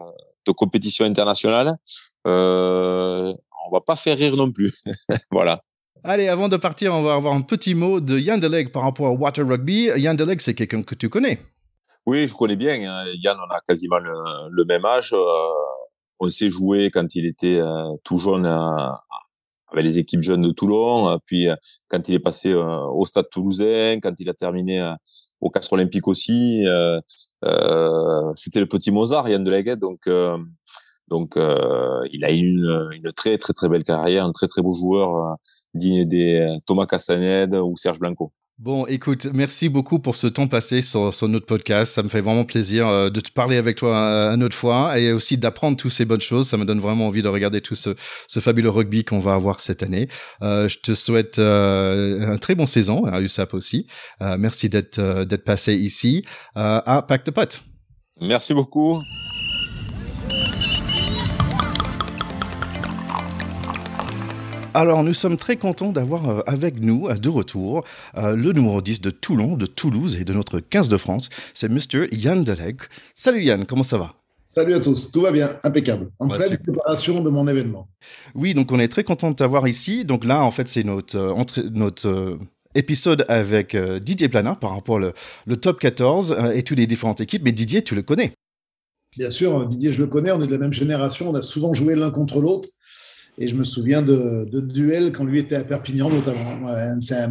compétition 0.53 1.05
internationale. 1.05 1.75
Euh, 2.27 3.33
on 3.67 3.71
va 3.71 3.81
pas 3.81 3.95
faire 3.95 4.17
rire 4.17 4.35
non 4.35 4.51
plus. 4.51 4.73
voilà. 5.31 5.61
Allez, 6.03 6.27
avant 6.27 6.49
de 6.49 6.57
partir, 6.57 6.93
on 6.93 7.01
va 7.01 7.15
avoir 7.15 7.33
un 7.33 7.41
petit 7.41 7.73
mot 7.73 7.99
de 7.99 8.19
Yann 8.19 8.39
Deleg 8.39 8.71
par 8.71 8.83
rapport 8.83 9.07
à 9.07 9.11
Water 9.11 9.47
Rugby. 9.47 9.89
Yann 9.95 10.15
Deleg, 10.15 10.39
c'est 10.39 10.53
quelqu'un 10.53 10.83
que 10.83 10.93
tu 10.93 11.09
connais. 11.09 11.39
Oui, 12.05 12.27
je 12.27 12.35
connais 12.35 12.55
bien. 12.55 12.73
Hein. 12.73 13.05
Yann, 13.21 13.37
on 13.37 13.53
a 13.53 13.61
quasiment 13.61 13.99
le, 13.99 14.65
même 14.65 14.85
âge. 14.85 15.13
on 16.19 16.29
s'est 16.29 16.49
joué 16.49 16.91
quand 16.91 17.15
il 17.15 17.25
était 17.25 17.59
tout 18.03 18.19
jeune 18.19 18.45
avec 18.45 19.83
les 19.83 19.97
équipes 19.97 20.21
jeunes 20.21 20.43
de 20.43 20.51
Toulon. 20.51 21.19
Puis 21.25 21.47
quand 21.87 22.07
il 22.07 22.15
est 22.15 22.19
passé 22.19 22.53
au 22.53 23.05
Stade 23.05 23.29
Toulousain, 23.31 23.99
quand 24.01 24.13
il 24.19 24.29
a 24.29 24.33
terminé 24.33 24.93
au 25.41 25.49
Castre 25.49 25.73
Olympique 25.73 26.07
aussi, 26.07 26.63
c'était 28.35 28.59
le 28.59 28.67
petit 28.67 28.91
Mozart, 28.91 29.27
Yann 29.27 29.43
Deleguet. 29.43 29.77
Donc 29.77 30.07
donc, 31.07 31.37
euh, 31.37 32.01
il 32.11 32.25
a 32.25 32.31
eu 32.31 32.37
une, 32.37 32.89
une, 32.93 33.11
très 33.13 33.37
très 33.37 33.53
très 33.53 33.69
belle 33.69 33.83
carrière, 33.83 34.25
un 34.25 34.31
très 34.31 34.47
très 34.47 34.61
beau 34.61 34.75
joueur, 34.75 35.15
euh, 35.15 35.35
digne 35.73 36.05
des 36.05 36.39
euh, 36.39 36.57
Thomas 36.65 36.87
Castaneda 36.87 37.63
ou 37.63 37.75
Serge 37.75 37.99
Blanco. 37.99 38.33
Bon, 38.57 38.85
écoute, 38.87 39.27
merci 39.33 39.67
beaucoup 39.67 39.99
pour 39.99 40.15
ce 40.15 40.27
temps 40.27 40.47
passé 40.47 40.81
sur, 40.81 41.11
notre 41.27 41.45
podcast. 41.45 41.93
Ça 41.93 42.03
me 42.03 42.07
fait 42.07 42.21
vraiment 42.21 42.45
plaisir 42.45 42.87
euh, 42.87 43.09
de 43.09 43.19
te 43.19 43.29
parler 43.29 43.57
avec 43.57 43.75
toi 43.75 43.97
une 44.33 44.43
autre 44.43 44.55
fois 44.55 44.97
et 44.97 45.11
aussi 45.11 45.37
d'apprendre 45.37 45.75
toutes 45.75 45.91
ces 45.91 46.05
bonnes 46.05 46.21
choses. 46.21 46.47
Ça 46.47 46.55
me 46.55 46.63
donne 46.63 46.79
vraiment 46.79 47.07
envie 47.07 47.21
de 47.21 47.27
regarder 47.27 47.59
tout 47.59 47.75
ce, 47.75 47.95
fabuleux 48.39 48.69
rugby 48.69 49.03
qu'on 49.03 49.19
va 49.19 49.33
avoir 49.33 49.59
cette 49.59 49.83
année. 49.83 50.07
Euh, 50.41 50.69
je 50.69 50.77
te 50.77 50.93
souhaite 50.93 51.37
euh, 51.37 52.33
un 52.33 52.37
très 52.37 52.55
bon 52.55 52.65
saison 52.65 53.03
à 53.05 53.19
USAP 53.19 53.53
aussi. 53.53 53.87
Euh, 54.21 54.37
merci 54.39 54.69
d'être 54.69 55.43
passé 55.43 55.75
ici 55.75 56.23
à 56.55 57.03
Pack 57.05 57.25
de 57.25 57.31
Pot. 57.31 57.61
Merci 58.21 58.53
beaucoup. 58.53 59.01
Alors, 64.77 65.05
nous 65.05 65.13
sommes 65.13 65.37
très 65.37 65.55
contents 65.55 65.93
d'avoir 65.93 66.27
euh, 66.27 66.41
avec 66.47 66.81
nous, 66.81 67.07
à 67.07 67.15
deux 67.15 67.29
retours, 67.29 67.85
euh, 68.17 68.35
le 68.35 68.51
numéro 68.51 68.81
10 68.81 68.99
de 68.99 69.09
Toulon, 69.09 69.55
de 69.55 69.65
Toulouse 69.65 70.17
et 70.19 70.25
de 70.25 70.33
notre 70.33 70.59
15 70.59 70.89
de 70.89 70.97
France. 70.97 71.29
C'est 71.53 71.69
Mr. 71.69 72.09
Yann 72.11 72.43
Deleg. 72.43 72.81
Salut 73.15 73.41
Yann, 73.41 73.65
comment 73.65 73.83
ça 73.83 73.97
va? 73.97 74.15
Salut 74.45 74.73
à 74.73 74.81
tous, 74.81 75.13
tout 75.13 75.21
va 75.21 75.31
bien, 75.31 75.57
impeccable. 75.63 76.11
En 76.19 76.27
pleine 76.27 76.57
préparation 76.57 77.23
de 77.23 77.29
mon 77.29 77.47
événement. 77.47 77.87
Oui, 78.35 78.53
donc 78.53 78.69
on 78.73 78.79
est 78.81 78.89
très 78.89 79.05
content 79.05 79.31
de 79.31 79.37
t'avoir 79.37 79.65
ici. 79.65 80.03
Donc 80.03 80.25
là, 80.25 80.43
en 80.43 80.51
fait, 80.51 80.67
c'est 80.67 80.83
notre, 80.83 81.17
euh, 81.17 81.69
notre 81.71 82.37
épisode 82.75 83.25
avec 83.29 83.77
Didier 83.77 84.27
Plana 84.27 84.55
par 84.55 84.71
rapport 84.71 84.97
au 84.97 85.11
le 85.45 85.55
top 85.55 85.79
14 85.79 86.35
et 86.53 86.63
toutes 86.63 86.79
les 86.79 86.87
différentes 86.87 87.21
équipes. 87.21 87.43
Mais 87.45 87.53
Didier, 87.53 87.81
tu 87.81 87.95
le 87.95 88.01
connais? 88.01 88.33
Bien 89.15 89.29
sûr, 89.29 89.69
Didier, 89.69 89.93
je 89.93 90.01
le 90.01 90.07
connais, 90.07 90.31
on 90.31 90.41
est 90.41 90.47
de 90.47 90.51
la 90.51 90.57
même 90.57 90.73
génération, 90.73 91.29
on 91.29 91.35
a 91.35 91.41
souvent 91.41 91.73
joué 91.73 91.95
l'un 91.95 92.11
contre 92.11 92.41
l'autre. 92.41 92.67
Et 93.37 93.47
je 93.47 93.55
me 93.55 93.63
souviens 93.63 94.01
de, 94.01 94.47
de 94.49 94.61
duels 94.61 95.11
quand 95.11 95.25
lui 95.25 95.39
était 95.39 95.55
à 95.55 95.63
Perpignan, 95.63 96.09
notamment. 96.09 96.59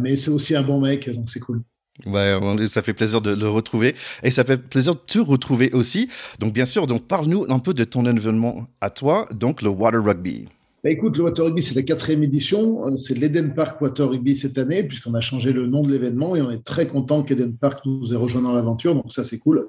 mais 0.01 0.15
c'est 0.15 0.31
aussi 0.31 0.55
un 0.55 0.61
bon 0.61 0.81
mec, 0.81 1.09
donc 1.09 1.29
c'est 1.29 1.39
cool. 1.39 1.61
Ouais, 2.05 2.33
ça 2.67 2.81
fait 2.81 2.93
plaisir 2.93 3.21
de 3.21 3.33
le 3.33 3.47
retrouver 3.47 3.95
et 4.21 4.29
ça 4.29 4.43
fait 4.43 4.57
plaisir 4.57 4.95
de 4.95 4.99
te 5.07 5.17
retrouver 5.17 5.71
aussi. 5.71 6.09
Donc 6.39 6.53
bien 6.53 6.65
sûr, 6.65 6.87
donc 6.87 7.07
parle-nous 7.07 7.45
un 7.47 7.59
peu 7.59 7.73
de 7.73 7.83
ton 7.85 8.05
événement 8.05 8.67
à 8.81 8.89
toi, 8.89 9.27
donc 9.33 9.61
le 9.61 9.69
Water 9.69 10.03
Rugby. 10.03 10.45
Bah 10.83 10.91
écoute, 10.91 11.17
le 11.17 11.23
Water 11.23 11.45
Rugby, 11.45 11.63
c'est 11.63 11.73
la 11.73 11.81
quatrième 11.81 12.21
édition. 12.21 12.85
Euh, 12.85 12.97
c'est 12.97 13.17
l'Eden 13.17 13.55
Park 13.55 13.81
Water 13.81 14.07
Rugby 14.07 14.35
cette 14.35 14.59
année, 14.59 14.83
puisqu'on 14.83 15.15
a 15.15 15.21
changé 15.21 15.51
le 15.51 15.65
nom 15.65 15.81
de 15.81 15.91
l'événement 15.91 16.35
et 16.35 16.43
on 16.43 16.51
est 16.51 16.63
très 16.63 16.85
content 16.85 17.23
qu'Eden 17.23 17.57
Park 17.57 17.83
nous 17.85 18.13
ait 18.13 18.17
rejoint 18.17 18.43
dans 18.43 18.53
l'aventure. 18.53 18.93
Donc 18.93 19.11
ça, 19.11 19.23
c'est 19.23 19.39
cool. 19.39 19.67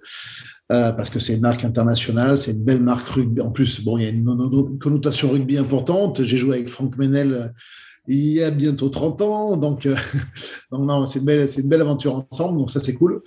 Euh, 0.73 0.91
parce 0.91 1.11
que 1.11 1.21
c'est 1.21 1.35
une 1.35 1.43
marque 1.43 1.65
internationale, 1.65 2.37
c'est 2.39 2.51
une 2.51 2.65
belle 2.65 2.83
marque 2.83 3.09
rugby. 3.09 3.41
En 3.41 3.51
plus, 3.51 3.85
bon, 3.85 3.99
il 3.99 4.03
y 4.03 4.07
a 4.07 4.11
une 4.11 4.79
connotation 4.81 5.31
rugby 5.31 5.59
importante. 5.59 6.23
J'ai 6.25 6.39
joué 6.39 6.57
avec 6.57 6.69
Franck 6.69 6.97
Menel 6.99 7.33
euh, 7.33 7.47
il 8.09 8.27
y 8.27 8.43
a 8.43 8.51
bientôt 8.51 8.89
30 8.89 9.23
ans, 9.23 9.57
donc, 9.57 9.89
non, 10.71 11.07
c'est 11.07 11.19
une, 11.19 11.25
belle, 11.25 11.49
une 11.59 11.69
belle 11.69 11.81
aventure 11.81 12.15
ensemble, 12.15 12.59
donc 12.59 12.71
ça 12.71 12.79
c'est 12.79 12.95
cool. 12.95 13.21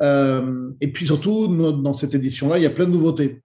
et 0.00 0.92
puis 0.92 1.04
surtout, 1.04 1.48
dans 1.48 1.92
cette 1.92 2.14
édition-là, 2.14 2.58
il 2.58 2.62
y 2.62 2.66
a 2.66 2.70
plein 2.70 2.86
de 2.86 2.92
nouveautés. 2.92 3.42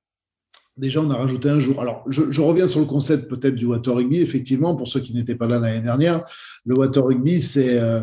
Déjà, 0.78 1.02
on 1.02 1.10
a 1.10 1.16
rajouté 1.16 1.50
un 1.50 1.60
jour. 1.60 1.82
Alors, 1.82 2.04
je, 2.08 2.42
reviens 2.42 2.68
sur 2.68 2.82
le 2.82 2.86
concept 2.86 3.30
peut-être 3.30 3.56
du 3.56 3.66
water 3.66 3.96
rugby. 3.96 4.20
Effectivement, 4.20 4.76
pour 4.76 4.90
ceux 4.90 5.00
qui 5.00 5.14
n'étaient 5.14 5.36
pas 5.36 5.48
là 5.48 5.58
l'année 5.58 5.80
dernière, 5.80 6.26
le 6.66 6.76
water 6.76 7.06
rugby, 7.06 7.42
c'est 7.42 7.80
euh, 7.80 8.02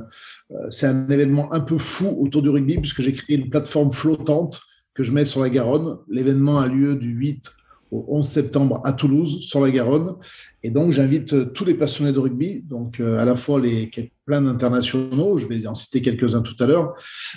c'est 0.70 0.86
un 0.86 1.06
événement 1.08 1.52
un 1.52 1.60
peu 1.60 1.76
fou 1.76 2.16
autour 2.18 2.40
du 2.40 2.48
rugby 2.48 2.78
puisque 2.78 3.02
j'ai 3.02 3.12
créé 3.12 3.36
une 3.36 3.50
plateforme 3.50 3.92
flottante 3.92 4.62
que 4.94 5.04
je 5.04 5.12
mets 5.12 5.24
sur 5.24 5.40
la 5.40 5.50
Garonne. 5.50 5.98
L'événement 6.08 6.58
a 6.58 6.66
lieu 6.66 6.94
du 6.96 7.10
8 7.10 7.52
au 7.92 8.06
11 8.08 8.26
septembre 8.26 8.80
à 8.84 8.92
Toulouse, 8.92 9.40
sur 9.42 9.60
la 9.60 9.70
Garonne. 9.70 10.16
Et 10.62 10.70
donc, 10.70 10.90
j'invite 10.92 11.34
euh, 11.34 11.44
tous 11.44 11.64
les 11.64 11.74
passionnés 11.74 12.12
de 12.12 12.18
rugby, 12.18 12.62
donc 12.62 12.98
euh, 12.98 13.18
à 13.18 13.24
la 13.24 13.36
fois 13.36 13.60
les 13.60 13.90
plein 14.24 14.40
d'internationaux, 14.40 15.38
je 15.38 15.46
vais 15.46 15.66
en 15.66 15.74
citer 15.74 16.00
quelques-uns 16.00 16.40
tout 16.40 16.56
à 16.60 16.66
l'heure, 16.66 16.94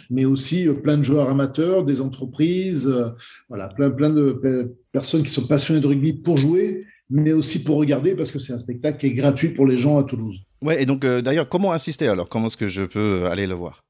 mais 0.10 0.24
aussi 0.24 0.68
euh, 0.68 0.74
plein 0.74 0.98
de 0.98 1.04
joueurs 1.04 1.30
amateurs, 1.30 1.84
des 1.84 2.00
entreprises, 2.00 2.92
voilà, 3.50 3.68
plein, 3.68 3.92
plein 3.92 4.10
de 4.10 4.74
personnes 4.94 5.24
qui 5.24 5.30
sont 5.30 5.46
passionnées 5.46 5.82
de 5.82 5.88
rugby 5.88 6.14
pour 6.14 6.38
jouer, 6.38 6.86
mais 7.10 7.34
aussi 7.34 7.62
pour 7.62 7.78
regarder, 7.78 8.16
parce 8.16 8.32
que 8.32 8.40
c'est 8.40 8.54
un 8.54 8.60
spectacle 8.60 8.98
qui 8.98 9.08
est 9.08 9.14
gratuit 9.14 9.50
pour 9.50 9.68
les 9.68 9.78
gens 9.78 9.98
à 9.98 10.04
Toulouse. 10.04 10.40
Ouais, 10.62 10.82
et 10.82 10.86
donc 10.86 11.06
d'ailleurs, 11.06 11.50
comment 11.50 11.72
assister 11.74 12.08
alors? 12.08 12.30
Comment 12.30 12.48
est-ce 12.48 12.58
que 12.58 12.68
je 12.68 12.84
peux 12.84 13.26
aller 13.26 13.46
le 13.46 13.56
voir? 13.56 13.84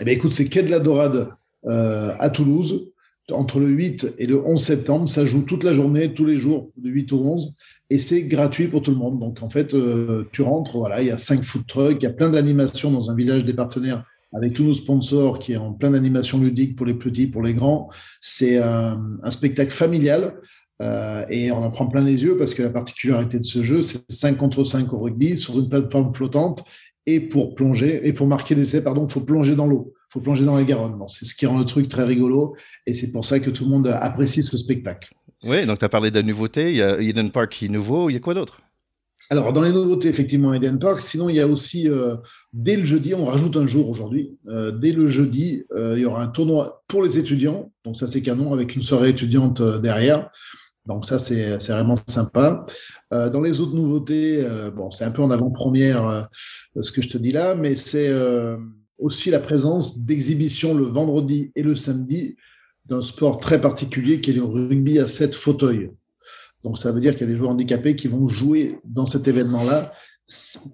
Eh 0.00 0.04
bien, 0.04 0.14
écoute, 0.14 0.32
c'est 0.32 0.46
Quai 0.46 0.62
de 0.62 0.70
la 0.70 0.80
Dorade 0.80 1.30
à 1.66 2.30
Toulouse 2.30 2.89
entre 3.32 3.60
le 3.60 3.68
8 3.68 4.14
et 4.18 4.26
le 4.26 4.44
11 4.44 4.62
septembre. 4.62 5.08
Ça 5.08 5.24
joue 5.24 5.42
toute 5.42 5.64
la 5.64 5.72
journée, 5.72 6.14
tous 6.14 6.24
les 6.24 6.38
jours, 6.38 6.70
de 6.76 6.88
8 6.88 7.12
au 7.12 7.18
11. 7.18 7.54
Et 7.90 7.98
c'est 7.98 8.22
gratuit 8.22 8.68
pour 8.68 8.82
tout 8.82 8.92
le 8.92 8.96
monde. 8.96 9.18
Donc, 9.18 9.42
en 9.42 9.50
fait, 9.50 9.74
euh, 9.74 10.28
tu 10.32 10.42
rentres, 10.42 10.78
voilà, 10.78 11.02
il 11.02 11.08
y 11.08 11.10
a 11.10 11.18
cinq 11.18 11.42
food 11.42 11.66
trucks, 11.66 11.96
il 12.00 12.04
y 12.04 12.06
a 12.06 12.12
plein 12.12 12.30
d'animations 12.30 12.90
dans 12.90 13.10
un 13.10 13.14
village 13.14 13.44
des 13.44 13.54
partenaires 13.54 14.04
avec 14.32 14.52
tous 14.52 14.64
nos 14.64 14.74
sponsors 14.74 15.40
qui 15.40 15.54
est 15.54 15.56
en 15.56 15.72
plein 15.72 15.90
d'animations 15.90 16.38
ludiques 16.38 16.76
pour 16.76 16.86
les 16.86 16.94
petits, 16.94 17.26
pour 17.26 17.42
les 17.42 17.52
grands. 17.52 17.90
C'est 18.20 18.58
un, 18.58 19.00
spectacle 19.30 19.72
familial. 19.72 20.34
Euh, 20.80 21.26
et 21.28 21.52
on 21.52 21.58
en 21.58 21.70
prend 21.70 21.86
plein 21.86 22.00
les 22.00 22.22
yeux 22.22 22.38
parce 22.38 22.54
que 22.54 22.62
la 22.62 22.70
particularité 22.70 23.38
de 23.38 23.44
ce 23.44 23.62
jeu, 23.62 23.82
c'est 23.82 24.00
5 24.08 24.38
contre 24.38 24.64
5 24.64 24.90
au 24.94 25.00
rugby 25.00 25.36
sur 25.36 25.58
une 25.58 25.68
plateforme 25.68 26.14
flottante. 26.14 26.64
Et 27.06 27.18
pour 27.18 27.54
plonger, 27.54 28.06
et 28.06 28.12
pour 28.12 28.26
marquer 28.26 28.54
des 28.54 28.62
essais, 28.62 28.84
pardon, 28.84 29.04
il 29.06 29.12
faut 29.12 29.20
plonger 29.20 29.56
dans 29.56 29.66
l'eau 29.66 29.92
faut 30.10 30.20
plonger 30.20 30.44
dans 30.44 30.56
la 30.56 30.64
Garonne. 30.64 31.02
C'est 31.08 31.24
ce 31.24 31.34
qui 31.34 31.46
rend 31.46 31.58
le 31.58 31.64
truc 31.64 31.88
très 31.88 32.04
rigolo 32.04 32.56
et 32.86 32.94
c'est 32.94 33.12
pour 33.12 33.24
ça 33.24 33.40
que 33.40 33.50
tout 33.50 33.64
le 33.64 33.70
monde 33.70 33.88
apprécie 33.88 34.42
ce 34.42 34.58
spectacle. 34.58 35.14
Oui, 35.42 35.64
donc 35.64 35.78
tu 35.78 35.84
as 35.84 35.88
parlé 35.88 36.10
de 36.10 36.16
la 36.16 36.22
nouveauté, 36.22 36.70
il 36.70 36.76
y 36.76 36.82
a 36.82 37.00
Eden 37.00 37.30
Park 37.30 37.52
qui 37.52 37.66
est 37.66 37.68
nouveau, 37.68 38.10
il 38.10 38.14
y 38.14 38.16
a 38.16 38.20
quoi 38.20 38.34
d'autre? 38.34 38.60
Alors, 39.32 39.52
dans 39.52 39.62
les 39.62 39.72
nouveautés, 39.72 40.08
effectivement, 40.08 40.52
Eden 40.52 40.80
Park. 40.80 41.00
Sinon, 41.00 41.28
il 41.28 41.36
y 41.36 41.40
a 41.40 41.46
aussi, 41.46 41.88
euh, 41.88 42.16
dès 42.52 42.74
le 42.74 42.84
jeudi, 42.84 43.14
on 43.14 43.26
rajoute 43.26 43.56
un 43.56 43.66
jour 43.66 43.88
aujourd'hui. 43.88 44.36
Euh, 44.48 44.72
dès 44.72 44.90
le 44.90 45.06
jeudi, 45.06 45.64
euh, 45.72 45.94
il 45.96 46.02
y 46.02 46.04
aura 46.04 46.24
un 46.24 46.26
tournoi 46.26 46.82
pour 46.88 47.00
les 47.02 47.16
étudiants. 47.16 47.70
Donc, 47.84 47.96
ça, 47.96 48.08
c'est 48.08 48.22
canon, 48.22 48.52
avec 48.52 48.74
une 48.74 48.82
soirée 48.82 49.10
étudiante 49.10 49.62
derrière. 49.62 50.30
Donc, 50.86 51.06
ça, 51.06 51.20
c'est 51.20 51.58
vraiment 51.68 51.94
sympa. 52.08 52.66
dans 53.12 53.40
les 53.40 53.60
autres 53.60 53.76
nouveautés, 53.76 54.44
bon, 54.74 54.90
c'est 54.90 55.04
un 55.04 55.12
peu 55.12 55.22
en 55.22 55.30
avant-première 55.30 56.28
ce 56.80 56.90
que 56.90 57.02
je 57.02 57.08
te 57.08 57.18
dis 57.18 57.30
là, 57.30 57.54
mais 57.54 57.76
c'est 57.76 58.10
aussi 59.00 59.30
la 59.30 59.40
présence 59.40 60.04
d'exhibitions 60.04 60.74
le 60.74 60.84
vendredi 60.84 61.50
et 61.56 61.62
le 61.62 61.74
samedi 61.74 62.36
d'un 62.86 63.02
sport 63.02 63.38
très 63.38 63.60
particulier 63.60 64.20
qui 64.20 64.30
est 64.30 64.34
le 64.34 64.44
rugby 64.44 64.98
à 64.98 65.08
sept 65.08 65.34
fauteuils. 65.34 65.90
Donc 66.64 66.78
ça 66.78 66.92
veut 66.92 67.00
dire 67.00 67.12
qu'il 67.12 67.22
y 67.26 67.30
a 67.30 67.32
des 67.32 67.38
joueurs 67.38 67.50
handicapés 67.50 67.96
qui 67.96 68.08
vont 68.08 68.28
jouer 68.28 68.78
dans 68.84 69.06
cet 69.06 69.28
événement-là. 69.28 69.92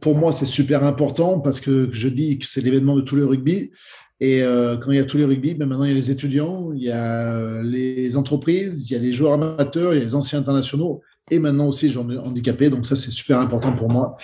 Pour 0.00 0.16
moi, 0.16 0.32
c'est 0.32 0.46
super 0.46 0.84
important 0.84 1.40
parce 1.40 1.60
que 1.60 1.88
je 1.92 2.08
dis 2.08 2.38
que 2.38 2.46
c'est 2.46 2.60
l'événement 2.60 2.96
de 2.96 3.02
tous 3.02 3.16
les 3.16 3.22
rugby. 3.22 3.70
Et 4.18 4.42
euh, 4.42 4.76
quand 4.78 4.90
il 4.90 4.96
y 4.96 5.00
a 5.00 5.04
tous 5.04 5.18
les 5.18 5.24
rugby, 5.24 5.54
ben 5.54 5.68
maintenant 5.68 5.84
il 5.84 5.90
y 5.90 5.92
a 5.92 5.94
les 5.94 6.10
étudiants, 6.10 6.72
il 6.72 6.82
y 6.82 6.90
a 6.90 7.62
les 7.62 8.16
entreprises, 8.16 8.90
il 8.90 8.94
y 8.94 8.96
a 8.96 8.98
les 8.98 9.12
joueurs 9.12 9.34
amateurs, 9.34 9.92
il 9.94 9.98
y 9.98 10.00
a 10.00 10.04
les 10.04 10.14
anciens 10.14 10.38
internationaux 10.38 11.02
et 11.30 11.38
maintenant 11.38 11.68
aussi 11.68 11.86
les 11.86 11.92
gens 11.92 12.08
handicapés. 12.08 12.70
Donc 12.70 12.86
ça, 12.86 12.96
c'est 12.96 13.10
super 13.10 13.40
important 13.40 13.72
pour 13.72 13.90
moi 13.90 14.16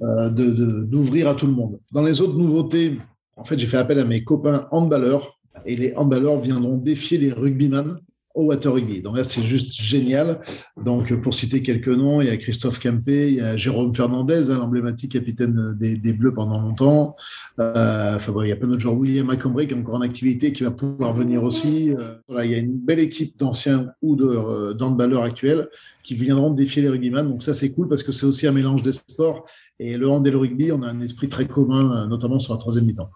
euh, 0.00 0.30
d'ouvrir 0.30 1.28
à 1.28 1.34
tout 1.34 1.46
le 1.46 1.52
monde. 1.52 1.78
Dans 1.92 2.02
les 2.02 2.20
autres 2.20 2.36
nouveautés, 2.36 2.98
en 3.36 3.44
fait, 3.44 3.58
j'ai 3.58 3.66
fait 3.66 3.76
appel 3.76 3.98
à 3.98 4.04
mes 4.04 4.24
copains 4.24 4.68
handballeurs 4.70 5.38
et 5.66 5.76
les 5.76 5.94
handballeurs 5.94 6.40
viendront 6.40 6.76
défier 6.76 7.18
les 7.18 7.32
rugbyman 7.32 8.00
au 8.34 8.46
Water 8.46 8.72
Rugby. 8.72 9.00
Donc 9.00 9.16
là, 9.16 9.24
c'est 9.24 9.42
juste 9.42 9.80
génial. 9.80 10.40
Donc, 10.76 11.14
pour 11.20 11.32
citer 11.32 11.62
quelques 11.62 11.88
noms, 11.88 12.20
il 12.20 12.26
y 12.26 12.30
a 12.30 12.36
Christophe 12.36 12.80
Campé, 12.80 13.28
il 13.28 13.34
y 13.36 13.40
a 13.40 13.56
Jérôme 13.56 13.94
Fernandez, 13.94 14.50
hein, 14.50 14.58
l'emblématique 14.58 15.12
capitaine 15.12 15.76
des, 15.78 16.12
Bleus 16.12 16.34
pendant 16.34 16.60
longtemps. 16.60 17.14
Euh, 17.60 18.16
enfin, 18.16 18.32
il 18.42 18.48
y 18.48 18.52
a 18.52 18.56
plein 18.56 18.68
d'autres 18.68 18.80
joueurs. 18.80 18.96
William 18.96 19.26
McCombray, 19.26 19.68
qui 19.68 19.74
est 19.74 19.76
encore 19.76 19.94
en 19.94 20.00
activité, 20.00 20.52
qui 20.52 20.64
va 20.64 20.72
pouvoir 20.72 21.12
venir 21.12 21.44
aussi. 21.44 21.92
Euh, 21.92 22.16
voilà, 22.28 22.44
il 22.44 22.50
y 22.50 22.54
a 22.54 22.58
une 22.58 22.76
belle 22.76 22.98
équipe 22.98 23.38
d'anciens 23.38 23.90
ou 24.02 24.16
euh, 24.20 24.74
d'handballeurs 24.74 25.22
actuels 25.22 25.68
qui 26.02 26.14
viendront 26.14 26.50
défier 26.50 26.82
les 26.82 26.88
rugbyman. 26.88 27.28
Donc 27.28 27.42
ça, 27.42 27.54
c'est 27.54 27.72
cool 27.72 27.88
parce 27.88 28.02
que 28.02 28.10
c'est 28.10 28.26
aussi 28.26 28.46
un 28.46 28.52
mélange 28.52 28.82
des 28.82 28.92
sports. 28.92 29.46
Et 29.80 29.96
le 29.96 30.08
hand 30.08 30.24
et 30.26 30.30
le 30.30 30.38
rugby, 30.38 30.70
on 30.70 30.82
a 30.82 30.88
un 30.88 31.00
esprit 31.00 31.28
très 31.28 31.46
commun, 31.46 32.06
notamment 32.06 32.38
sur 32.38 32.52
la 32.52 32.60
troisième 32.60 32.84
mi-temps. 32.84 33.10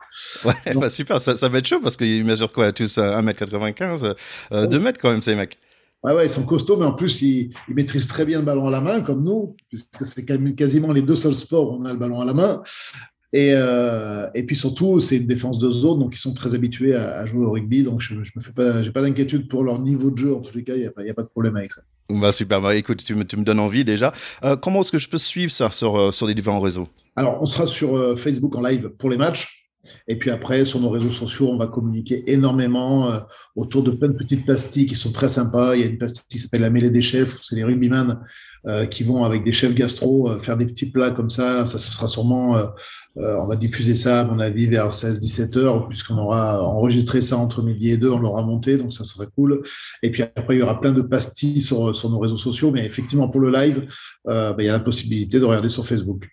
Ouais, 0.44 0.74
bah, 0.74 0.90
super, 0.90 1.20
ça, 1.20 1.35
va 1.48 1.59
être 1.59 1.66
chaud 1.66 1.80
parce 1.80 1.97
qu'ils 1.97 2.24
mesurent 2.24 2.52
quoi 2.52 2.72
Tous 2.72 2.98
1m95, 2.98 4.16
euh, 4.52 4.66
2 4.66 4.78
mètres 4.80 4.98
quand 5.01 5.10
même, 5.10 5.22
ces 5.22 5.36
mecs. 5.36 5.59
Ouais, 6.02 6.14
ouais, 6.14 6.26
ils 6.26 6.30
sont 6.30 6.44
costauds, 6.47 6.76
mais 6.76 6.86
en 6.86 6.93
plus, 6.93 7.22
ils, 7.22 7.52
maîtrisent 7.68 8.06
très 8.06 8.24
bien 8.24 8.39
le 8.39 8.44
ballon 8.44 8.66
à 8.66 8.70
la 8.70 8.80
main, 8.80 9.01
comme 9.01 9.24
nous, 9.24 9.56
puisque 9.68 10.06
c'est 10.06 10.24
quasiment 10.24 10.93
les 10.93 11.02
deux 11.02 11.16
seuls 11.16 11.35
sports 11.35 11.72
où 11.72 11.80
on 11.80 11.85
a 11.85 11.93
le 11.93 11.98
ballon 11.98 12.20
à 12.20 12.24
la 12.24 12.35
main. 12.35 12.62
Et, 13.32 13.51
euh, 13.52 14.28
et 14.35 14.44
puis 14.44 14.56
surtout, 14.56 15.01
c'est 15.01 15.18
une 15.18 15.26
défense 15.26 15.59
de 15.59 15.70
zone, 15.70 15.98
donc 15.98 16.14
ils 16.14 16.20
sont 16.20 16.35
très 16.35 16.55
habitués 16.55 16.94
à, 16.94 17.26
jouer 17.26 17.44
au 17.44 17.51
rugby. 17.51 17.82
Donc 17.82 18.01
je, 18.01 18.22
je 18.22 18.32
me 18.36 18.43
fais 18.43 18.52
pas, 18.52 18.82
j'ai 18.82 18.90
pas 18.90 19.02
d'inquiétude 19.02 19.48
pour 19.48 19.64
leur 19.64 19.80
niveau 19.80 20.10
de 20.10 20.18
jeu. 20.18 20.35
En 20.35 20.40
tous 20.40 20.56
les 20.56 20.64
cas, 20.64 20.74
il 20.74 20.80
n'y 20.80 20.86
a, 20.86 21.10
a, 21.10 21.14
pas 21.14 21.22
de 21.22 21.28
problème 21.28 21.56
avec 21.56 21.72
ça. 21.72 21.82
Bah 22.09 22.32
super. 22.32 22.60
Bah, 22.60 22.74
écoute, 22.74 23.05
tu 23.05 23.14
me, 23.14 23.24
donnes 23.24 23.60
envie 23.60 23.85
déjà. 23.85 24.12
Euh, 24.44 24.56
comment 24.56 24.80
est-ce 24.80 24.93
que 24.93 24.98
je 24.98 25.09
peux 25.09 25.18
suivre 25.18 25.52
ça 25.52 25.70
sur, 25.70 25.98
euh, 25.98 26.10
sur 26.10 26.26
les 26.26 26.35
différents 26.35 26.60
réseaux? 26.60 26.89
Alors, 27.16 27.39
on 27.43 27.47
sera 27.47 27.66
sur 27.66 27.97
euh, 27.97 28.16
Facebook 28.16 28.56
en 28.56 28.62
live 28.62 28.90
pour 28.98 29.10
les 29.10 29.16
matchs. 29.16 29.66
Et 30.06 30.18
puis 30.18 30.30
après, 30.30 30.64
sur 30.64 30.80
nos 30.80 30.90
réseaux 30.90 31.10
sociaux, 31.10 31.48
on 31.48 31.56
va 31.56 31.66
communiquer 31.66 32.30
énormément 32.30 33.22
autour 33.56 33.82
de 33.82 33.90
plein 33.90 34.09
de 34.09 34.16
petites 34.18 34.44
pastilles 34.44 34.85
qui 34.85 34.97
sont 34.97 35.12
très 35.12 35.30
sympas. 35.30 35.76
Il 35.76 35.80
y 35.80 35.85
a 35.85 35.86
une 35.86 35.97
pastille 35.97 36.24
qui 36.28 36.39
s'appelle 36.39 36.60
la 36.60 36.68
mêlée 36.68 36.90
des 36.90 37.01
chefs, 37.01 37.39
c'est 37.43 37.56
les 37.56 37.64
rugbyman 37.64 38.20
euh, 38.66 38.86
qui 38.86 39.05
vont 39.05 39.24
avec 39.24 39.44
des 39.44 39.52
chefs 39.52 39.74
gastro 39.74 40.30
euh, 40.30 40.39
faire 40.40 40.56
des 40.56 40.66
petits 40.66 40.86
plats 40.86 41.10
comme 41.10 41.30
ça. 41.30 41.66
Ça, 41.66 41.78
ce 41.78 41.93
sera 41.93 42.09
sûrement, 42.09 42.56
euh, 42.56 42.66
on 43.16 43.47
va 43.47 43.56
diffuser 43.56 43.94
ça, 43.94 44.20
à 44.20 44.24
mon 44.24 44.39
avis, 44.40 44.66
vers 44.66 44.89
16-17 44.89 45.59
heures, 45.59 45.89
puisqu'on 45.89 46.18
aura 46.18 46.62
enregistré 46.62 47.20
ça 47.20 47.36
entre 47.36 47.62
midi 47.62 47.90
et 47.90 47.97
deux, 47.97 48.10
on 48.10 48.18
l'aura 48.18 48.43
monté, 48.43 48.76
donc 48.76 48.93
ça 48.93 49.05
serait 49.05 49.28
cool. 49.35 49.62
Et 50.02 50.10
puis 50.10 50.22
après, 50.22 50.56
il 50.56 50.59
y 50.59 50.62
aura 50.62 50.80
plein 50.80 50.93
de 50.93 51.02
pastilles 51.02 51.60
sur, 51.60 51.94
sur 51.94 52.10
nos 52.10 52.18
réseaux 52.18 52.39
sociaux, 52.39 52.70
mais 52.70 52.85
effectivement, 52.85 53.28
pour 53.28 53.40
le 53.40 53.51
live, 53.51 53.86
bah, 54.24 54.55
il 54.59 54.64
y 54.64 54.68
a 54.68 54.72
la 54.72 54.80
possibilité 54.80 55.40
de 55.40 55.44
regarder 55.44 55.68
sur 55.68 55.86
Facebook 55.86 56.28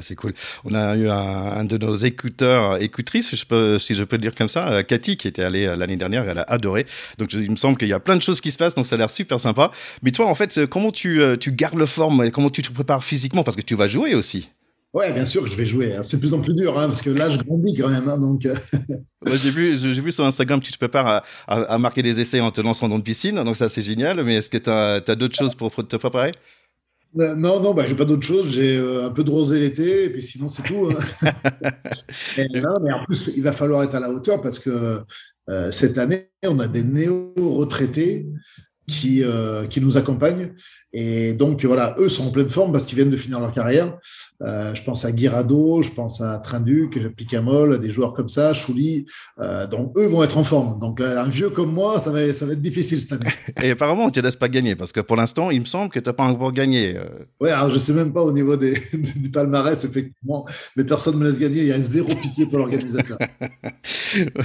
c'est 0.00 0.16
cool. 0.16 0.34
On 0.64 0.74
a 0.74 0.96
eu 0.96 1.08
un, 1.08 1.64
de 1.64 1.78
nos 1.78 1.94
écouteurs, 1.94 2.82
écoutrices, 2.82 3.34
je 3.34 3.44
peux, 3.44 3.78
si 3.78 3.94
je 3.94 4.04
peux 4.04 4.18
dire 4.18 4.34
comme 4.34 4.48
ça, 4.48 4.68
euh, 4.68 4.82
Cathy, 4.82 5.16
qui 5.16 5.28
était 5.28 5.42
allée 5.42 5.66
euh, 5.66 5.76
l'année 5.76 5.96
dernière, 5.96 6.28
elle 6.28 6.38
a 6.38 6.42
adoré. 6.42 6.86
Donc 7.18 7.32
il 7.32 7.50
me 7.50 7.56
semble 7.56 7.78
qu'il 7.78 7.88
y 7.88 7.92
a 7.92 8.00
plein 8.00 8.16
de 8.16 8.22
choses 8.22 8.40
qui 8.40 8.50
se 8.50 8.58
passent, 8.58 8.74
donc 8.74 8.86
ça 8.86 8.96
a 8.96 8.98
l'air 8.98 9.10
super 9.10 9.40
sympa. 9.40 9.70
Mais 10.02 10.10
toi, 10.10 10.26
en 10.26 10.34
fait, 10.34 10.66
comment 10.66 10.90
tu, 10.90 11.20
euh, 11.20 11.36
tu 11.36 11.52
gardes 11.52 11.78
le 11.78 11.86
forme, 11.86 12.30
comment 12.30 12.50
tu 12.50 12.62
te 12.62 12.72
prépares 12.72 13.04
physiquement? 13.04 13.44
Parce 13.44 13.56
que 13.56 13.62
tu 13.62 13.76
vas 13.76 13.86
jouer 13.86 14.14
aussi. 14.14 14.48
Ouais, 14.94 15.12
bien 15.12 15.26
sûr 15.26 15.44
que 15.44 15.50
je 15.50 15.54
vais 15.54 15.66
jouer. 15.66 15.96
C'est 16.02 16.16
de 16.16 16.20
plus 16.20 16.32
en 16.32 16.40
plus 16.40 16.54
dur, 16.54 16.78
hein, 16.78 16.86
parce 16.86 17.02
que 17.02 17.10
là, 17.10 17.28
je 17.28 17.36
grandis 17.36 17.76
quand 17.76 17.88
même. 17.88 18.08
Hein, 18.08 18.18
donc... 18.18 18.48
j'ai 19.26 19.50
vu, 19.50 19.76
j'ai 19.76 20.00
vu 20.00 20.10
sur 20.10 20.24
Instagram 20.24 20.60
que 20.60 20.66
tu 20.66 20.72
te 20.72 20.78
prépares 20.78 21.22
à, 21.46 21.78
marquer 21.78 22.02
des 22.02 22.18
essais 22.20 22.40
en 22.40 22.50
te 22.50 22.60
lançant 22.60 22.88
dans 22.88 22.96
une 22.96 23.02
piscine, 23.02 23.44
donc 23.44 23.54
ça 23.54 23.68
c'est 23.68 23.82
génial. 23.82 24.24
Mais 24.24 24.36
est-ce 24.36 24.50
que 24.50 24.58
tu 24.58 24.70
as, 24.70 25.02
as 25.06 25.14
d'autres 25.14 25.36
choses 25.36 25.54
pour 25.54 25.72
te 25.72 25.96
préparer? 25.96 26.32
Euh, 27.16 27.34
non, 27.34 27.60
non, 27.60 27.74
bah, 27.74 27.84
j'ai 27.86 27.94
pas 27.94 28.04
d'autre 28.04 28.26
chose. 28.26 28.48
J'ai 28.50 28.76
euh, 28.76 29.06
un 29.06 29.10
peu 29.10 29.24
de 29.24 29.30
rosé 29.30 29.58
l'été, 29.58 30.04
et 30.04 30.10
puis 30.10 30.22
sinon, 30.22 30.48
c'est 30.48 30.62
tout. 30.62 30.90
Hein. 30.90 31.30
mais 32.82 32.92
en 32.92 33.04
plus, 33.04 33.30
il 33.36 33.42
va 33.42 33.52
falloir 33.52 33.82
être 33.82 33.94
à 33.94 34.00
la 34.00 34.10
hauteur 34.10 34.40
parce 34.40 34.58
que 34.58 35.02
euh, 35.48 35.70
cette 35.72 35.98
année, 35.98 36.30
on 36.44 36.58
a 36.60 36.68
des 36.68 36.82
néo-retraités 36.82 38.26
qui, 38.86 39.22
qui 39.68 39.80
nous 39.82 39.98
accompagnent 39.98 40.54
et 40.92 41.34
donc, 41.34 41.64
voilà, 41.64 41.94
eux 41.98 42.08
sont 42.08 42.28
en 42.28 42.30
pleine 42.30 42.48
forme 42.48 42.72
parce 42.72 42.86
qu'ils 42.86 42.96
viennent 42.96 43.10
de 43.10 43.16
finir 43.16 43.40
leur 43.40 43.52
carrière. 43.52 43.98
Euh, 44.42 44.74
je 44.74 44.82
pense 44.82 45.04
à 45.04 45.12
Guirado, 45.12 45.82
je 45.82 45.90
pense 45.90 46.20
à 46.20 46.38
Trinduc, 46.38 47.14
Picamol, 47.14 47.78
des 47.80 47.90
joueurs 47.90 48.14
comme 48.14 48.28
ça, 48.28 48.54
Chouli. 48.54 49.04
Euh, 49.38 49.66
donc, 49.66 49.92
eux 49.98 50.06
vont 50.06 50.22
être 50.22 50.38
en 50.38 50.44
forme. 50.44 50.78
Donc, 50.78 51.00
euh, 51.00 51.18
un 51.18 51.28
vieux 51.28 51.50
comme 51.50 51.72
moi, 51.72 51.98
ça 52.00 52.10
va, 52.10 52.32
ça 52.32 52.46
va 52.46 52.52
être 52.52 52.62
difficile 52.62 53.00
cette 53.00 53.12
année. 53.12 53.30
Et 53.62 53.70
apparemment, 53.70 54.04
on 54.04 54.06
ne 54.06 54.12
te 54.12 54.20
laisse 54.20 54.36
pas 54.36 54.48
gagner 54.48 54.76
parce 54.76 54.92
que 54.92 55.00
pour 55.00 55.16
l'instant, 55.16 55.50
il 55.50 55.60
me 55.60 55.66
semble 55.66 55.90
que 55.90 55.98
tu 55.98 56.08
n'as 56.08 56.14
pas 56.14 56.24
encore 56.24 56.52
gagné. 56.52 56.96
Oui, 57.40 57.50
alors 57.50 57.68
je 57.68 57.74
ne 57.74 57.80
sais 57.80 57.92
même 57.92 58.12
pas 58.12 58.22
au 58.22 58.32
niveau 58.32 58.56
des, 58.56 58.80
du 59.16 59.30
palmarès, 59.30 59.84
effectivement, 59.84 60.46
mais 60.76 60.84
personne 60.84 61.14
ne 61.14 61.20
me 61.20 61.26
laisse 61.26 61.38
gagner. 61.38 61.62
Il 61.62 61.68
y 61.68 61.72
a 61.72 61.78
zéro 61.78 62.14
pitié 62.14 62.46
pour 62.46 62.58
l'organisateur. 62.58 63.18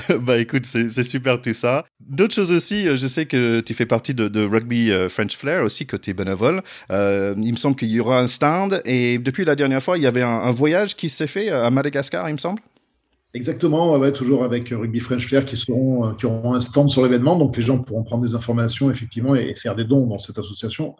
bah 0.21 0.39
écoute, 0.39 0.65
c'est 0.65 1.03
super 1.03 1.39
tout 1.41 1.53
ça. 1.53 1.85
D'autres 2.01 2.33
choses 2.33 2.51
aussi, 2.51 2.85
je 2.97 3.07
sais 3.07 3.27
que 3.27 3.61
tu 3.61 3.73
fais 3.73 3.85
partie 3.85 4.13
de, 4.13 4.27
de 4.27 4.43
Rugby 4.43 4.91
French 5.09 5.37
Flair 5.37 5.63
aussi, 5.63 5.85
côté 5.85 6.13
Bonavent 6.13 6.32
vol. 6.35 6.61
Euh, 6.91 7.33
il 7.37 7.51
me 7.51 7.57
semble 7.57 7.75
qu'il 7.75 7.89
y 7.89 7.99
aura 7.99 8.19
un 8.19 8.27
stand 8.27 8.81
et 8.85 9.17
depuis 9.17 9.45
la 9.45 9.55
dernière 9.55 9.81
fois, 9.81 9.97
il 9.97 10.03
y 10.03 10.07
avait 10.07 10.21
un, 10.21 10.51
voyage 10.51 10.95
qui 10.95 11.09
s'est 11.09 11.27
fait 11.27 11.49
à 11.49 11.69
Madagascar, 11.69 12.29
il 12.29 12.33
me 12.33 12.37
semble? 12.37 12.61
Exactement, 13.33 13.97
ouais, 13.97 14.11
toujours 14.11 14.43
avec 14.43 14.69
Rugby 14.69 14.99
French 14.99 15.25
Flair 15.25 15.45
qui, 15.45 15.57
seront, 15.57 16.05
euh, 16.05 16.13
qui 16.13 16.27
auront 16.27 16.53
un 16.53 16.61
stand 16.61 16.89
sur 16.89 17.01
l'événement, 17.01 17.35
donc 17.35 17.57
les 17.57 17.63
gens 17.63 17.79
pourront 17.79 18.03
prendre 18.03 18.23
des 18.23 18.35
informations 18.35 18.91
effectivement 18.91 19.33
et, 19.33 19.55
faire 19.55 19.75
des 19.75 19.85
dons 19.85 20.05
dans 20.05 20.19
cette 20.19 20.37
association. 20.37 20.95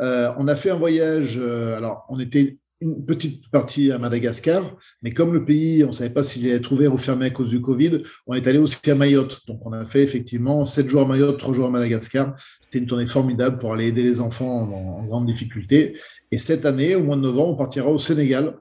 Euh, 0.00 0.32
on 0.38 0.48
a 0.48 0.56
fait 0.56 0.70
un 0.70 0.76
voyage, 0.76 1.36
alors 1.36 2.06
on 2.08 2.18
était 2.18 2.56
une 2.80 3.04
petite 3.04 3.48
partie 3.50 3.90
à 3.90 3.98
Madagascar, 3.98 4.76
mais 5.02 5.10
comme 5.10 5.32
le 5.32 5.44
pays, 5.44 5.82
on 5.84 5.88
ne 5.88 5.92
savait 5.92 6.10
pas 6.10 6.22
s'il 6.22 6.44
allait 6.44 6.56
être 6.56 6.70
ouvert 6.72 6.92
ou 6.92 6.98
fermé 6.98 7.26
à 7.26 7.30
cause 7.30 7.48
du 7.48 7.62
Covid, 7.62 8.02
on 8.26 8.34
est 8.34 8.46
allé 8.46 8.58
aussi 8.58 8.78
à 8.90 8.94
Mayotte. 8.94 9.40
Donc 9.46 9.64
on 9.64 9.72
a 9.72 9.84
fait 9.86 10.02
effectivement 10.02 10.66
7 10.66 10.88
jours 10.88 11.02
à 11.02 11.06
Mayotte, 11.06 11.38
3 11.38 11.54
jours 11.54 11.66
à 11.66 11.70
Madagascar. 11.70 12.36
C'était 12.60 12.78
une 12.78 12.86
tournée 12.86 13.06
formidable 13.06 13.58
pour 13.58 13.72
aller 13.72 13.86
aider 13.86 14.02
les 14.02 14.20
enfants 14.20 14.62
en, 14.62 15.04
grande 15.04 15.26
difficulté. 15.26 15.96
Et 16.30 16.38
cette 16.38 16.66
année, 16.66 16.94
au 16.96 17.02
mois 17.02 17.16
de 17.16 17.22
novembre, 17.22 17.54
on 17.54 17.56
partira 17.56 17.88
au 17.88 17.98
Sénégal. 17.98 18.56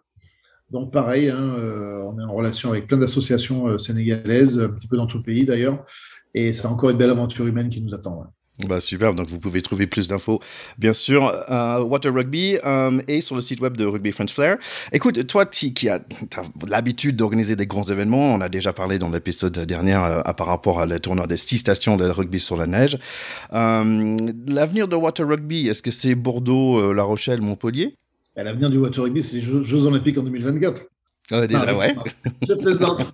Donc 0.72 0.94
pareil, 0.94 1.30
hein, 1.30 1.56
euh, 1.60 2.02
on 2.04 2.20
est 2.20 2.24
en 2.24 2.34
relation 2.34 2.70
avec 2.70 2.88
plein 2.88 2.98
d'associations 2.98 3.68
euh, 3.68 3.78
sénégalaises, 3.78 4.60
un 4.60 4.70
petit 4.70 4.88
peu 4.88 4.98
dans 4.98 5.08
tout 5.08 5.18
le 5.18 5.24
pays 5.24 5.46
d'ailleurs. 5.46 5.86
Et 6.34 6.54
c'est 6.54 6.66
encore 6.66 6.90
une 6.90 6.98
belle 6.98 7.10
aventure 7.10 7.48
humaine 7.48 7.70
qui 7.70 7.82
nous 7.82 7.94
attend. 7.94 8.26
Bah, 8.60 8.80
superbe, 8.80 9.18
donc 9.18 9.28
vous 9.28 9.40
pouvez 9.40 9.62
trouver 9.62 9.86
plus 9.86 10.08
d'infos, 10.08 10.40
bien 10.78 10.94
sûr, 10.94 11.26
à 11.48 11.84
Water 11.84 12.14
Rugby 12.14 12.58
euh, 12.64 13.02
et 13.10 13.20
sur 13.20 13.36
le 13.36 13.42
site 13.42 13.60
web 13.60 13.76
de 13.76 13.84
Rugby 13.84 14.14
French 14.14 14.34
Flair. 14.34 14.58
Écoute, 14.94 15.28
toi 15.28 15.46
qui 15.46 15.90
as, 15.90 16.00
l'habitude 16.66 17.18
d'organiser 17.18 17.58
des 17.58 17.68
grands 17.68 17.84
événements, 17.84 18.34
on 18.34 18.40
a 18.40 18.48
déjà 18.48 18.72
parlé 18.72 18.98
dans 18.98 19.10
l'épisode 19.10 19.60
dernier 19.60 19.96
euh, 19.96 20.22
par 20.34 20.48
rapport 20.48 20.80
à 20.80 20.86
la 20.86 21.00
tournoi 21.00 21.28
des 21.28 21.36
six 21.36 21.58
stations 21.58 21.98
de 21.98 22.06
rugby 22.06 22.40
sur 22.40 22.56
la 22.56 22.66
neige. 22.66 22.98
Euh, 23.52 24.16
l'avenir 24.48 24.88
de 24.88 24.96
Water 24.96 25.28
Rugby, 25.28 25.68
est-ce 25.68 25.82
que 25.82 25.92
c'est 25.92 26.16
Bordeaux, 26.16 26.94
La 26.94 27.04
Rochelle, 27.04 27.42
Montpellier? 27.42 27.98
Bah, 28.38 28.44
L'avenir 28.44 28.70
du 28.70 28.78
Water 28.78 29.04
Rugby, 29.04 29.22
c'est 29.22 29.36
les 29.36 29.42
Jeux, 29.42 29.86
Olympiques 29.86 30.18
en 30.18 30.24
2024. 30.24 30.82
déjà, 31.46 31.76
ouais. 31.76 31.94
Je 32.48 32.54
plaisante. 32.54 33.06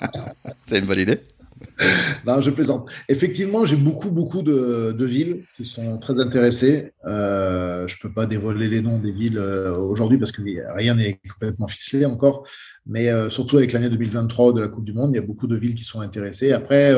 c'est 0.66 0.80
une 0.80 0.86
bonne 0.86 0.98
idée. 0.98 1.20
non, 2.26 2.40
je 2.40 2.50
plaisante. 2.50 2.90
Effectivement, 3.08 3.64
j'ai 3.64 3.76
beaucoup, 3.76 4.10
beaucoup 4.10 4.42
de, 4.42 5.04
villes 5.04 5.44
qui 5.56 5.64
sont 5.64 5.98
très 5.98 6.20
intéressées. 6.20 6.92
Euh, 7.06 7.86
je 7.88 7.96
ne 7.96 8.02
peux 8.02 8.12
pas 8.12 8.26
dévoiler 8.26 8.68
les 8.68 8.80
noms 8.80 8.98
des 8.98 9.12
villes 9.12 9.38
euh, 9.38 9.76
aujourd'hui 9.76 10.18
parce 10.18 10.32
que 10.32 10.42
rien 10.74 10.94
n'est 10.94 11.20
complètement 11.30 11.68
ficelé 11.68 12.04
encore. 12.04 12.46
Mais 12.86 13.08
euh, 13.08 13.30
surtout 13.30 13.56
avec 13.56 13.72
l'année 13.72 13.90
2023 13.90 14.52
de 14.54 14.60
la 14.60 14.68
Coupe 14.68 14.84
du 14.84 14.92
Monde, 14.92 15.10
il 15.12 15.16
y 15.16 15.18
a 15.18 15.26
beaucoup 15.26 15.46
de 15.46 15.56
villes 15.56 15.74
qui 15.74 15.84
sont 15.84 16.00
intéressées. 16.00 16.52
Après, 16.52 16.92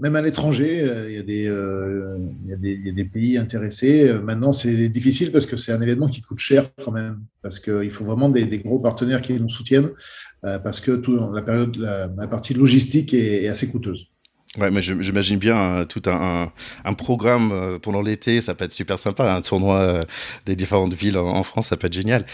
même 0.00 0.16
à 0.16 0.22
l'étranger, 0.22 0.80
euh, 0.80 1.10
il, 1.10 1.24
euh, 1.48 2.16
il, 2.44 2.86
y 2.86 2.88
a 2.88 2.92
des 2.92 3.04
pays 3.04 3.36
intéressés. 3.36 4.12
Maintenant, 4.22 4.52
c'est 4.52 4.88
difficile 4.88 5.30
parce 5.30 5.46
que 5.46 5.56
c'est 5.56 5.72
un 5.72 5.80
événement 5.80 6.08
qui 6.08 6.22
coûte 6.22 6.38
cher 6.38 6.70
quand 6.82 6.92
même, 6.92 7.20
parce 7.42 7.60
qu'il 7.60 7.90
faut 7.90 8.04
vraiment 8.04 8.28
des, 8.28 8.46
gros 8.58 8.78
partenaires 8.78 9.20
qui 9.20 9.34
nous 9.34 9.48
soutiennent, 9.48 9.90
parce 10.42 10.80
que 10.80 10.92
tout, 10.92 11.18
la, 11.32 11.42
période, 11.42 11.76
la, 11.76 12.08
partie 12.28 12.54
logistique 12.54 13.12
est, 13.12 13.48
assez 13.48 13.68
coûteuse. 13.68 14.06
Ouais, 14.58 14.70
mais 14.70 14.80
j'imagine 14.80 15.38
bien 15.38 15.84
tout 15.86 16.02
un, 16.06 16.50
programme 16.96 17.78
pendant 17.82 18.00
l'été, 18.00 18.40
ça 18.40 18.54
peut 18.54 18.64
être 18.64 18.72
super 18.72 18.98
sympa, 18.98 19.30
un 19.34 19.42
tournoi 19.42 20.00
des 20.46 20.56
différentes 20.56 20.94
villes 20.94 21.18
en 21.18 21.42
France, 21.42 21.68
ça 21.68 21.76
peut 21.76 21.88
être 21.88 21.92
génial. 21.92 22.24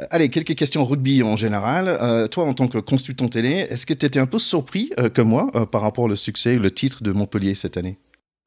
Euh, 0.00 0.06
allez, 0.10 0.28
quelques 0.28 0.54
questions 0.54 0.84
rugby 0.84 1.22
en 1.22 1.36
général. 1.36 1.88
Euh, 1.88 2.26
toi, 2.26 2.44
en 2.44 2.54
tant 2.54 2.68
que 2.68 2.78
consultant 2.78 3.28
télé, 3.28 3.66
est-ce 3.70 3.86
que 3.86 3.94
tu 3.94 4.06
étais 4.06 4.20
un 4.20 4.26
peu 4.26 4.38
surpris, 4.38 4.92
euh, 4.98 5.08
comme 5.08 5.28
moi, 5.28 5.50
par 5.70 5.82
rapport 5.82 6.04
au 6.04 6.16
succès, 6.16 6.56
le 6.56 6.70
titre 6.70 7.02
de 7.02 7.12
Montpellier 7.12 7.54
cette 7.54 7.76
année? 7.76 7.98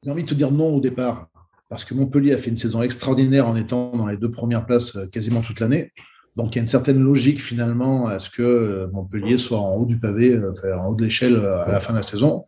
J'ai 0.02 0.10
envie 0.10 0.24
de 0.24 0.28
te 0.28 0.34
dire 0.34 0.50
non 0.50 0.74
au 0.74 0.80
départ, 0.80 1.28
parce 1.68 1.84
que 1.84 1.94
Montpellier 1.94 2.34
a 2.34 2.38
fait 2.38 2.50
une 2.50 2.56
saison 2.56 2.82
extraordinaire 2.82 3.48
en 3.48 3.56
étant 3.56 3.92
dans 3.92 4.06
les 4.06 4.16
deux 4.16 4.30
premières 4.30 4.66
places 4.66 4.98
quasiment 5.12 5.40
toute 5.40 5.60
l'année. 5.60 5.92
Donc 6.36 6.54
il 6.54 6.56
y 6.56 6.58
a 6.58 6.62
une 6.62 6.68
certaine 6.68 6.98
logique 6.98 7.40
finalement 7.40 8.06
à 8.06 8.18
ce 8.18 8.28
que 8.28 8.90
Montpellier 8.92 9.38
soit 9.38 9.60
en 9.60 9.76
haut 9.76 9.86
du 9.86 9.98
pavé, 9.98 10.36
en 10.76 10.88
haut 10.88 10.94
de 10.94 11.04
l'échelle 11.04 11.36
à 11.36 11.70
la 11.70 11.80
fin 11.80 11.92
de 11.92 11.98
la 11.98 12.02
saison. 12.02 12.44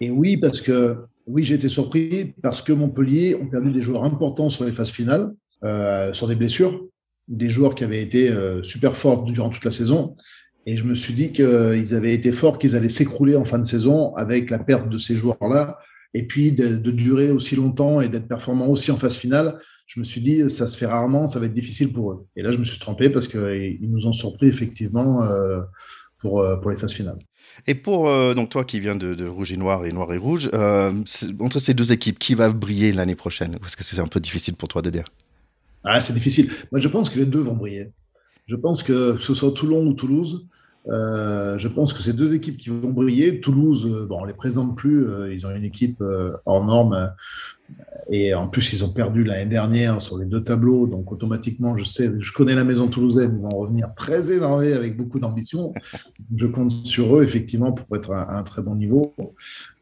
Et 0.00 0.10
oui, 0.10 0.38
parce 0.38 0.62
que 0.62 0.96
oui, 1.26 1.44
j'ai 1.44 1.56
été 1.56 1.68
surpris 1.68 2.34
parce 2.42 2.62
que 2.62 2.72
Montpellier 2.72 3.36
ont 3.36 3.46
perdu 3.46 3.70
des 3.70 3.82
joueurs 3.82 4.04
importants 4.04 4.48
sur 4.48 4.64
les 4.64 4.72
phases 4.72 4.90
finales, 4.90 5.30
sur 6.14 6.26
des 6.26 6.34
blessures 6.34 6.80
des 7.28 7.50
joueurs 7.50 7.74
qui 7.74 7.84
avaient 7.84 8.02
été 8.02 8.30
euh, 8.30 8.62
super 8.62 8.96
forts 8.96 9.24
durant 9.24 9.50
toute 9.50 9.64
la 9.64 9.72
saison. 9.72 10.16
Et 10.66 10.76
je 10.76 10.84
me 10.84 10.94
suis 10.94 11.14
dit 11.14 11.32
qu'ils 11.32 11.94
avaient 11.94 12.14
été 12.14 12.32
forts, 12.32 12.58
qu'ils 12.58 12.76
allaient 12.76 12.88
s'écrouler 12.88 13.36
en 13.36 13.44
fin 13.44 13.58
de 13.58 13.66
saison 13.66 14.14
avec 14.14 14.50
la 14.50 14.58
perte 14.58 14.88
de 14.88 14.98
ces 14.98 15.16
joueurs-là. 15.16 15.78
Et 16.14 16.26
puis 16.26 16.52
de, 16.52 16.76
durer 16.90 17.30
aussi 17.30 17.56
longtemps 17.56 18.00
et 18.00 18.08
d'être 18.08 18.28
performants 18.28 18.68
aussi 18.68 18.90
en 18.90 18.96
phase 18.96 19.16
finale, 19.16 19.58
je 19.86 19.98
me 19.98 20.04
suis 20.04 20.20
dit, 20.20 20.48
ça 20.50 20.66
se 20.66 20.76
fait 20.76 20.86
rarement, 20.86 21.26
ça 21.26 21.38
va 21.38 21.46
être 21.46 21.54
difficile 21.54 21.92
pour 21.92 22.12
eux. 22.12 22.26
Et 22.36 22.42
là, 22.42 22.50
je 22.50 22.58
me 22.58 22.64
suis 22.64 22.78
trompé 22.78 23.08
parce 23.10 23.28
qu'ils 23.28 23.78
nous 23.90 24.06
ont 24.06 24.12
surpris 24.12 24.46
effectivement 24.46 25.24
euh, 25.24 25.60
pour, 26.18 26.40
euh, 26.40 26.56
pour 26.56 26.70
les 26.70 26.76
phases 26.76 26.92
finales. 26.92 27.18
Et 27.66 27.74
pour 27.74 28.06
donc 28.34 28.48
toi 28.50 28.64
qui 28.64 28.80
viens 28.80 28.94
de, 28.94 29.26
Rouge 29.26 29.52
et 29.52 29.56
Noir 29.56 29.84
et 29.84 29.92
Noir 29.92 30.12
et 30.12 30.16
Rouge, 30.16 30.50
entre 30.52 31.58
ces 31.58 31.74
deux 31.74 31.92
équipes, 31.92 32.18
qui 32.18 32.34
va 32.34 32.50
briller 32.50 32.92
l'année 32.92 33.14
prochaine? 33.14 33.58
Parce 33.60 33.76
que 33.76 33.84
c'est 33.84 34.00
un 34.00 34.06
peu 34.06 34.20
difficile 34.20 34.54
pour 34.54 34.68
toi 34.68 34.80
de 34.80 34.90
dire. 34.90 35.04
Ah, 35.84 36.00
c'est 36.00 36.12
difficile. 36.12 36.50
Moi, 36.70 36.80
je 36.80 36.88
pense 36.88 37.10
que 37.10 37.18
les 37.18 37.26
deux 37.26 37.40
vont 37.40 37.54
briller. 37.54 37.92
Je 38.46 38.56
pense 38.56 38.82
que, 38.82 39.18
ce 39.18 39.34
soit 39.34 39.52
Toulon 39.52 39.86
ou 39.86 39.92
Toulouse, 39.94 40.46
euh, 40.88 41.58
je 41.58 41.68
pense 41.68 41.92
que 41.92 42.02
c'est 42.02 42.12
deux 42.12 42.34
équipes 42.34 42.56
qui 42.56 42.70
vont 42.70 42.90
briller. 42.90 43.40
Toulouse, 43.40 43.86
euh, 43.86 44.06
bon, 44.06 44.20
on 44.20 44.24
les 44.24 44.34
présente 44.34 44.76
plus. 44.76 45.06
Euh, 45.06 45.32
ils 45.32 45.46
ont 45.46 45.50
une 45.54 45.64
équipe 45.64 46.02
hors 46.44 46.64
norme. 46.64 47.12
Et 48.10 48.34
en 48.34 48.48
plus, 48.48 48.72
ils 48.72 48.84
ont 48.84 48.92
perdu 48.92 49.22
l'année 49.22 49.46
dernière 49.46 50.02
sur 50.02 50.18
les 50.18 50.26
deux 50.26 50.42
tableaux. 50.42 50.86
Donc, 50.86 51.12
automatiquement, 51.12 51.76
je 51.76 51.84
sais, 51.84 52.12
je 52.18 52.32
connais 52.32 52.54
la 52.54 52.64
maison 52.64 52.88
toulousaine. 52.88 53.38
Ils 53.38 53.42
vont 53.42 53.58
revenir 53.60 53.90
très 53.96 54.32
énervés 54.32 54.72
avec 54.72 54.96
beaucoup 54.96 55.20
d'ambition. 55.20 55.72
Je 56.36 56.46
compte 56.46 56.72
sur 56.72 57.16
eux, 57.16 57.22
effectivement, 57.22 57.72
pour 57.72 57.96
être 57.96 58.10
à, 58.10 58.38
un 58.38 58.42
très 58.42 58.62
bon 58.62 58.74
niveau. 58.74 59.14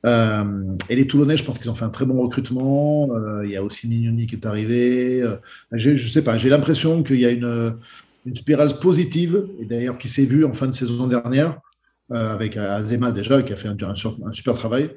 Euh, 0.07 0.45
et 0.89 0.97
les 0.97 1.07
Toulonnais, 1.07 1.37
je 1.37 1.45
pense 1.45 1.59
qu'ils 1.59 1.71
ont 1.71 1.75
fait 1.75 1.85
un 1.85 1.91
très 1.91 2.05
bon 2.05 2.21
recrutement. 2.21 3.09
Euh, 3.15 3.45
il 3.45 3.53
y 3.53 3.57
a 3.57 3.63
aussi 3.63 3.89
Mignoni 3.89 4.27
qui 4.27 4.37
est 4.37 4.47
arrivé. 4.47 5.23
Euh, 5.23 5.37
je 5.73 5.91
ne 5.91 5.97
sais 5.97 6.23
pas, 6.23 6.37
j'ai 6.37 6.51
l'impression 6.51 7.03
qu'il 7.03 7.21
y 7.21 7.27
a 7.27 7.31
une, 7.31 7.75
spirale 8.35 8.79
positive, 8.79 9.47
et 9.61 9.65
d'ailleurs 9.65 9.97
qui 9.97 10.09
s'est 10.09 10.27
vue 10.27 10.45
en 10.45 10.53
fin 10.53 10.67
de 10.67 10.73
saison 10.73 11.07
dernière, 11.07 11.59
avec 12.11 12.57
Azema 12.57 13.13
déjà, 13.13 13.43
qui 13.43 13.53
a 13.53 13.57
fait 13.57 13.69
un 13.69 14.33
super 14.33 14.55
travail 14.55 14.91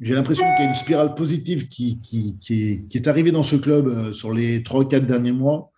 j'ai 0.00 0.14
l'impression 0.14 0.44
qu'il 0.44 0.64
y 0.64 0.66
a 0.66 0.70
une 0.70 0.76
spirale 0.76 1.14
positive 1.14 1.68
qui, 1.68 2.00
qui, 2.00 2.36
qui, 2.40 2.86
est, 2.92 3.08
arrivée 3.08 3.32
dans 3.32 3.42
ce 3.42 3.56
club 3.56 3.88
euh, 3.88 4.12
sur 4.12 4.32
les 4.32 4.62
3 4.62 4.80
ou 4.80 4.84
4 4.84 5.06
derniers 5.06 5.32
mois. 5.32 5.70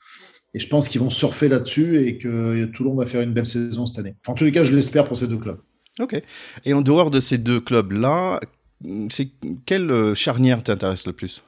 Et 0.53 0.59
je 0.59 0.69
pense 0.69 0.89
qu'ils 0.89 1.01
vont 1.01 1.11
surfer 1.11 1.49
là-dessus 1.49 1.99
et 1.99 2.19
que 2.19 2.65
Toulon 2.66 2.95
va 2.95 3.07
faire 3.07 3.20
une 3.20 3.32
belle 3.32 3.47
saison 3.47 3.87
cette 3.87 4.01
année. 4.01 4.16
en 4.27 4.35
tous 4.35 4.45
les 4.45 4.53
cas, 4.53 4.65
je 4.65 4.74
l'espère 4.74 5.05
pour 5.05 5.16
ces 5.16 5.28
deux 5.28 5.37
clubs. 5.37 5.61
Ok. 6.01 6.20
Et 6.65 6.74
en 6.74 6.82
dehors 6.82 7.11
de 7.11 7.20
ces 7.20 7.39
deux 7.39 7.61
clubs-là, 7.61 8.41
c'est 9.11 9.28
quelle 9.65 9.91
euh, 9.91 10.15
charnière 10.15 10.62
t'intéresse 10.62 11.07
le 11.07 11.12
plus? 11.12 11.45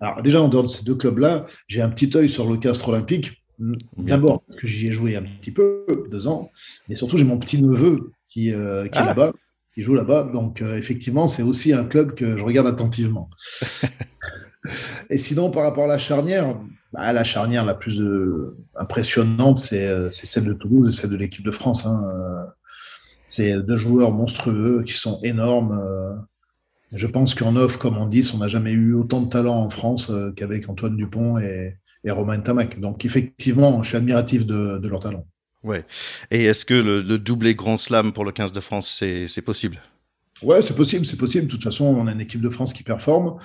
Alors 0.00 0.22
déjà, 0.22 0.42
en 0.42 0.48
dehors 0.48 0.64
de 0.64 0.68
ces 0.68 0.84
deux 0.84 0.94
clubs-là, 0.94 1.46
j'ai 1.68 1.80
un 1.80 1.90
petit 1.90 2.10
œil 2.16 2.28
sur 2.28 2.50
le 2.50 2.56
Castre 2.56 2.88
Olympique. 2.88 3.42
D'abord 3.96 4.42
parce 4.42 4.58
que 4.58 4.68
j'y 4.68 4.86
ai 4.88 4.92
joué 4.92 5.16
un 5.16 5.22
petit 5.22 5.50
peu, 5.50 5.84
deux 6.10 6.28
ans. 6.28 6.50
Mais 6.88 6.94
surtout, 6.94 7.18
j'ai 7.18 7.24
mon 7.24 7.38
petit 7.38 7.60
neveu 7.60 8.12
qui, 8.28 8.52
euh, 8.52 8.86
qui 8.88 8.98
est 8.98 9.02
ah. 9.02 9.06
là-bas 9.06 9.32
qui 9.78 9.84
joue 9.84 9.94
là-bas. 9.94 10.24
Donc, 10.32 10.60
euh, 10.60 10.76
effectivement, 10.76 11.28
c'est 11.28 11.44
aussi 11.44 11.72
un 11.72 11.84
club 11.84 12.16
que 12.16 12.36
je 12.36 12.42
regarde 12.42 12.66
attentivement. 12.66 13.30
Et 15.10 15.18
sinon, 15.18 15.52
par 15.52 15.62
rapport 15.62 15.84
à 15.84 15.86
la 15.86 15.98
charnière, 15.98 16.58
bah, 16.92 17.12
la 17.12 17.22
charnière 17.22 17.64
la 17.64 17.74
plus 17.74 18.00
euh, 18.00 18.56
impressionnante, 18.74 19.68
euh, 19.72 20.08
c'est 20.10 20.26
celle 20.26 20.46
de 20.46 20.52
Toulouse 20.52 20.88
et 20.88 21.00
celle 21.00 21.10
de 21.10 21.16
l'équipe 21.16 21.44
de 21.44 21.52
France. 21.52 21.86
Hein. 21.86 22.02
C'est 23.28 23.54
deux 23.62 23.76
joueurs 23.76 24.10
monstrueux 24.10 24.82
qui 24.82 24.94
sont 24.94 25.20
énormes. 25.22 25.80
Je 26.92 27.06
pense 27.06 27.36
qu'en 27.36 27.54
off, 27.54 27.76
comme 27.76 27.98
en 27.98 28.06
10, 28.06 28.34
on 28.34 28.38
n'a 28.38 28.48
jamais 28.48 28.72
eu 28.72 28.94
autant 28.94 29.20
de 29.20 29.28
talent 29.28 29.58
en 29.58 29.70
France 29.70 30.10
qu'avec 30.34 30.68
Antoine 30.68 30.96
Dupont 30.96 31.38
et, 31.38 31.76
Romain 32.04 32.40
Tamac. 32.40 32.80
Donc, 32.80 33.04
effectivement, 33.04 33.82
je 33.82 33.90
suis 33.90 33.96
admiratif 33.96 34.44
de, 34.44 34.78
de 34.78 34.88
leur 34.88 35.00
talent. 35.00 35.24
Ouais. 35.64 35.84
Et 36.30 36.44
est-ce 36.44 36.64
que 36.64 36.74
le, 36.74 37.18
doublé 37.18 37.54
Grand 37.54 37.76
Slam 37.76 38.12
pour 38.12 38.24
le 38.24 38.32
15 38.32 38.52
de 38.52 38.60
France, 38.60 38.88
c'est 38.98 39.42
possible? 39.42 39.80
Ouais, 40.42 40.62
c'est 40.62 40.76
possible, 40.76 41.04
c'est 41.04 41.16
possible. 41.16 41.46
De 41.46 41.50
toute 41.50 41.64
façon, 41.64 41.84
on 41.84 42.06
a 42.06 42.12
une 42.12 42.20
équipe 42.20 42.40
de 42.40 42.50
France 42.50 42.72
qui 42.72 42.84
performe. 42.84 43.38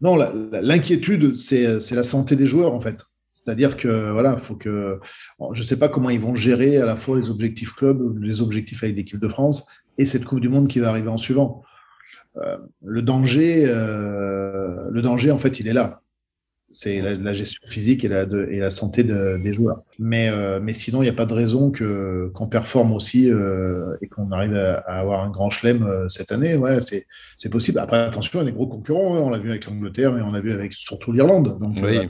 Non, 0.00 0.16
l'inquiétude, 0.52 1.34
c'est 1.34 1.92
la 1.92 2.02
santé 2.02 2.36
des 2.36 2.46
joueurs, 2.46 2.72
en 2.72 2.80
fait. 2.80 3.04
C'est-à-dire 3.32 3.76
que, 3.76 4.10
voilà, 4.10 4.36
faut 4.36 4.56
que. 4.56 5.00
Je 5.52 5.60
ne 5.60 5.66
sais 5.66 5.78
pas 5.78 5.88
comment 5.88 6.10
ils 6.10 6.20
vont 6.20 6.34
gérer 6.34 6.78
à 6.78 6.84
la 6.84 6.96
fois 6.96 7.18
les 7.18 7.30
objectifs 7.30 7.74
club, 7.74 8.20
les 8.20 8.42
objectifs 8.42 8.82
avec 8.82 8.96
l'équipe 8.96 9.20
de 9.20 9.28
France 9.28 9.66
et 9.98 10.04
cette 10.04 10.24
Coupe 10.24 10.40
du 10.40 10.48
Monde 10.48 10.68
qui 10.68 10.80
va 10.80 10.88
arriver 10.88 11.08
en 11.08 11.16
suivant. 11.16 11.62
Euh, 12.38 12.58
le 12.84 13.02
danger, 13.02 13.64
euh, 13.66 14.76
le 14.90 15.00
danger, 15.00 15.30
en 15.30 15.38
fait, 15.38 15.60
il 15.60 15.68
est 15.68 15.72
là 15.72 16.02
c'est 16.76 17.00
la, 17.00 17.32
gestion 17.32 17.66
physique 17.66 18.04
et 18.04 18.08
la, 18.08 18.24
et 18.50 18.58
la 18.58 18.70
santé 18.70 19.02
des 19.02 19.52
joueurs. 19.54 19.80
Mais, 19.98 20.28
euh, 20.28 20.60
mais 20.62 20.74
sinon, 20.74 21.00
il 21.00 21.06
n'y 21.06 21.10
a 21.10 21.14
pas 21.14 21.24
de 21.24 21.32
raison 21.32 21.70
que, 21.70 22.30
qu'on 22.34 22.48
performe 22.48 22.92
aussi 22.92 23.30
euh, 23.30 23.96
et 24.02 24.08
qu'on 24.08 24.30
arrive 24.30 24.54
à, 24.54 24.80
avoir 24.98 25.24
un 25.24 25.30
grand 25.30 25.48
chelem 25.48 25.84
euh, 25.84 26.06
cette 26.10 26.32
année. 26.32 26.54
Ouais, 26.54 26.82
c'est, 26.82 27.06
c'est 27.38 27.48
possible. 27.48 27.78
Après, 27.78 27.96
attention, 27.96 28.40
il 28.40 28.44
y 28.44 28.48
a 28.48 28.50
des 28.50 28.54
gros 28.54 28.66
concurrents. 28.66 29.16
Hein. 29.16 29.20
On 29.20 29.30
l'a 29.30 29.38
vu 29.38 29.48
avec 29.48 29.64
l'Angleterre 29.64 30.18
et 30.18 30.20
on 30.20 30.32
l'a 30.32 30.40
vu 30.40 30.52
avec 30.52 30.74
surtout 30.74 31.12
l'Irlande. 31.12 31.58
Donc, 31.58 31.78
oui. 31.82 32.00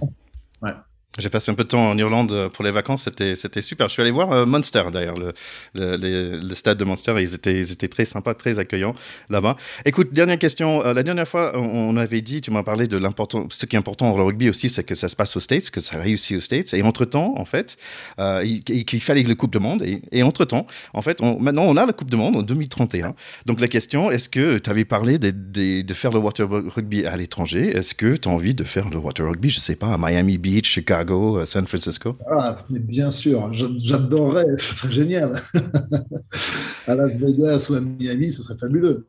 J'ai 1.19 1.31
passé 1.31 1.51
un 1.51 1.55
peu 1.55 1.65
de 1.65 1.69
temps 1.69 1.91
en 1.91 1.97
Irlande 1.97 2.33
euh, 2.33 2.49
pour 2.49 2.65
les 2.65 2.71
vacances, 2.71 3.05
c'était, 3.05 3.37
c'était 3.37 3.63
super. 3.63 3.89
Je 3.89 3.95
suis 3.95 4.03
allé 4.03 4.11
voir 4.11 4.33
euh, 4.33 4.45
Monster 4.45 4.85
d'ailleurs, 4.93 5.17
le, 5.17 5.33
le, 5.75 6.55
stade 6.55 6.77
de 6.77 6.85
Monster, 6.85 7.15
ils 7.19 7.35
étaient, 7.35 7.59
ils 7.59 7.73
étaient 7.73 7.89
très 7.89 8.05
sympas, 8.05 8.35
très 8.35 8.59
accueillants 8.59 8.95
là-bas. 9.31 9.57
Écoute, 9.85 10.13
dernière 10.13 10.39
question. 10.39 10.85
Euh, 10.85 10.93
la 10.93 11.03
dernière 11.03 11.27
fois, 11.27 11.57
on, 11.57 11.97
avait 11.97 12.21
dit, 12.21 12.41
tu 12.41 12.51
m'as 12.51 12.63
parlé 12.63 12.87
de 12.87 12.99
l'important, 12.99 13.47
ce 13.51 13.65
qui 13.65 13.77
est 13.77 13.79
important 13.79 14.11
dans 14.11 14.17
le 14.19 14.25
rugby 14.25 14.51
aussi, 14.51 14.69
c'est 14.69 14.85
que 14.85 14.95
ça 14.95 15.09
se 15.09 15.17
passe 15.17 15.37
aux 15.37 15.41
States, 15.41 15.71
que 15.71 15.81
ça 15.81 15.99
réussit 15.99 16.37
aux 16.37 16.41
States. 16.41 16.75
Et 16.75 16.83
entre-temps, 16.83 17.35
en 17.37 17.45
fait, 17.45 17.79
il, 18.19 19.01
fallait 19.01 19.23
le 19.23 19.35
Coupe 19.35 19.53
de 19.53 19.59
Monde. 19.59 19.83
Et, 19.83 20.03
et 20.13 20.23
entre-temps, 20.23 20.67
en 20.93 21.03
fait, 21.03 21.21
maintenant, 21.23 21.65
on 21.65 21.77
a 21.77 21.87
la 21.87 21.93
Coupe 21.93 22.11
de 22.11 22.17
Monde 22.17 22.37
en 22.37 22.43
2031. 22.43 23.15
Donc 23.47 23.61
la 23.61 23.69
question, 23.69 24.11
est-ce 24.11 24.29
que 24.29 24.59
tu 24.59 24.69
avais 24.71 24.85
parlé 24.85 25.19
de, 25.19 25.31
de, 25.31 25.81
de, 25.83 25.95
faire 25.95 26.13
le 26.13 26.19
water 26.19 26.49
rugby 26.49 27.07
à 27.07 27.17
l'étranger? 27.17 27.75
Est-ce 27.75 27.95
que 27.95 28.17
tu 28.17 28.29
as 28.29 28.33
envie 28.33 28.55
de 28.55 28.65
faire 28.65 28.91
le 28.91 28.99
water 28.99 29.27
rugby, 29.27 29.49
je 29.49 29.61
sais 29.61 29.77
pas, 29.77 29.95
à 29.95 29.99
Miami 29.99 30.39
Beach, 30.39 30.69
Chicago 30.69 31.06
euh, 31.15 31.47
San 31.47 31.67
Francisco 31.67 32.17
Ah, 32.31 32.59
mais 32.71 32.79
bien 32.79 33.11
sûr, 33.11 33.51
j'adorerais, 33.53 34.47
ce 34.59 34.75
serait 34.75 34.93
génial. 34.93 35.43
à 36.87 36.95
Las 36.95 37.17
Vegas 37.17 37.67
ou 37.71 37.75
à 37.75 37.81
Miami, 37.81 38.33
ce 38.33 38.43
serait 38.43 38.59
fabuleux. 38.59 39.07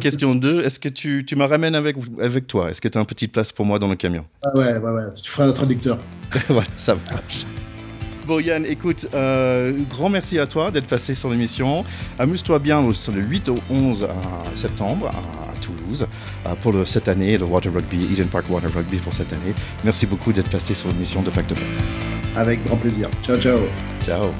Question 0.00 0.34
2, 0.34 0.62
est-ce 0.62 0.78
que 0.78 0.88
tu, 0.88 1.24
tu 1.26 1.36
me 1.36 1.44
ramènes 1.44 1.74
avec, 1.74 1.96
avec 2.20 2.46
toi? 2.46 2.70
Est-ce 2.70 2.80
que 2.80 2.88
tu 2.88 2.98
as 2.98 3.00
une 3.00 3.06
petite 3.06 3.32
place 3.32 3.52
pour 3.52 3.66
moi 3.66 3.78
dans 3.78 3.88
le 3.88 3.96
camion? 3.96 4.24
Ah 4.42 4.56
ouais, 4.56 4.78
ouais, 4.78 4.90
ouais, 4.90 5.12
tu 5.22 5.30
feras 5.30 5.46
le 5.46 5.52
traducteur. 5.52 5.98
voilà, 6.48 6.68
ça 6.76 6.94
marche. 6.94 7.46
Bon 8.30 8.38
Yann, 8.38 8.64
écoute, 8.64 9.08
euh, 9.12 9.72
grand 9.90 10.08
merci 10.08 10.38
à 10.38 10.46
toi 10.46 10.70
d'être 10.70 10.86
passé 10.86 11.16
sur 11.16 11.30
l'émission. 11.30 11.84
Amuse-toi 12.16 12.60
bien 12.60 12.80
le 12.80 13.20
8 13.20 13.48
au 13.48 13.58
11 13.68 14.06
septembre 14.54 15.08
à 15.08 15.60
Toulouse 15.60 16.06
euh, 16.46 16.54
pour 16.62 16.72
cette 16.86 17.08
année, 17.08 17.36
le 17.36 17.44
Water 17.44 17.72
Rugby, 17.72 18.06
Eden 18.12 18.28
Park 18.28 18.48
Water 18.48 18.72
Rugby 18.72 18.98
pour 18.98 19.12
cette 19.12 19.32
année. 19.32 19.52
Merci 19.82 20.06
beaucoup 20.06 20.32
d'être 20.32 20.48
passé 20.48 20.74
sur 20.74 20.90
l'émission 20.90 21.22
de 21.22 21.30
Pack 21.30 21.48
de 21.48 21.56
Avec 22.36 22.64
grand 22.64 22.76
plaisir. 22.76 23.08
Ciao, 23.24 23.36
ciao. 23.36 23.58
Ciao. 24.06 24.30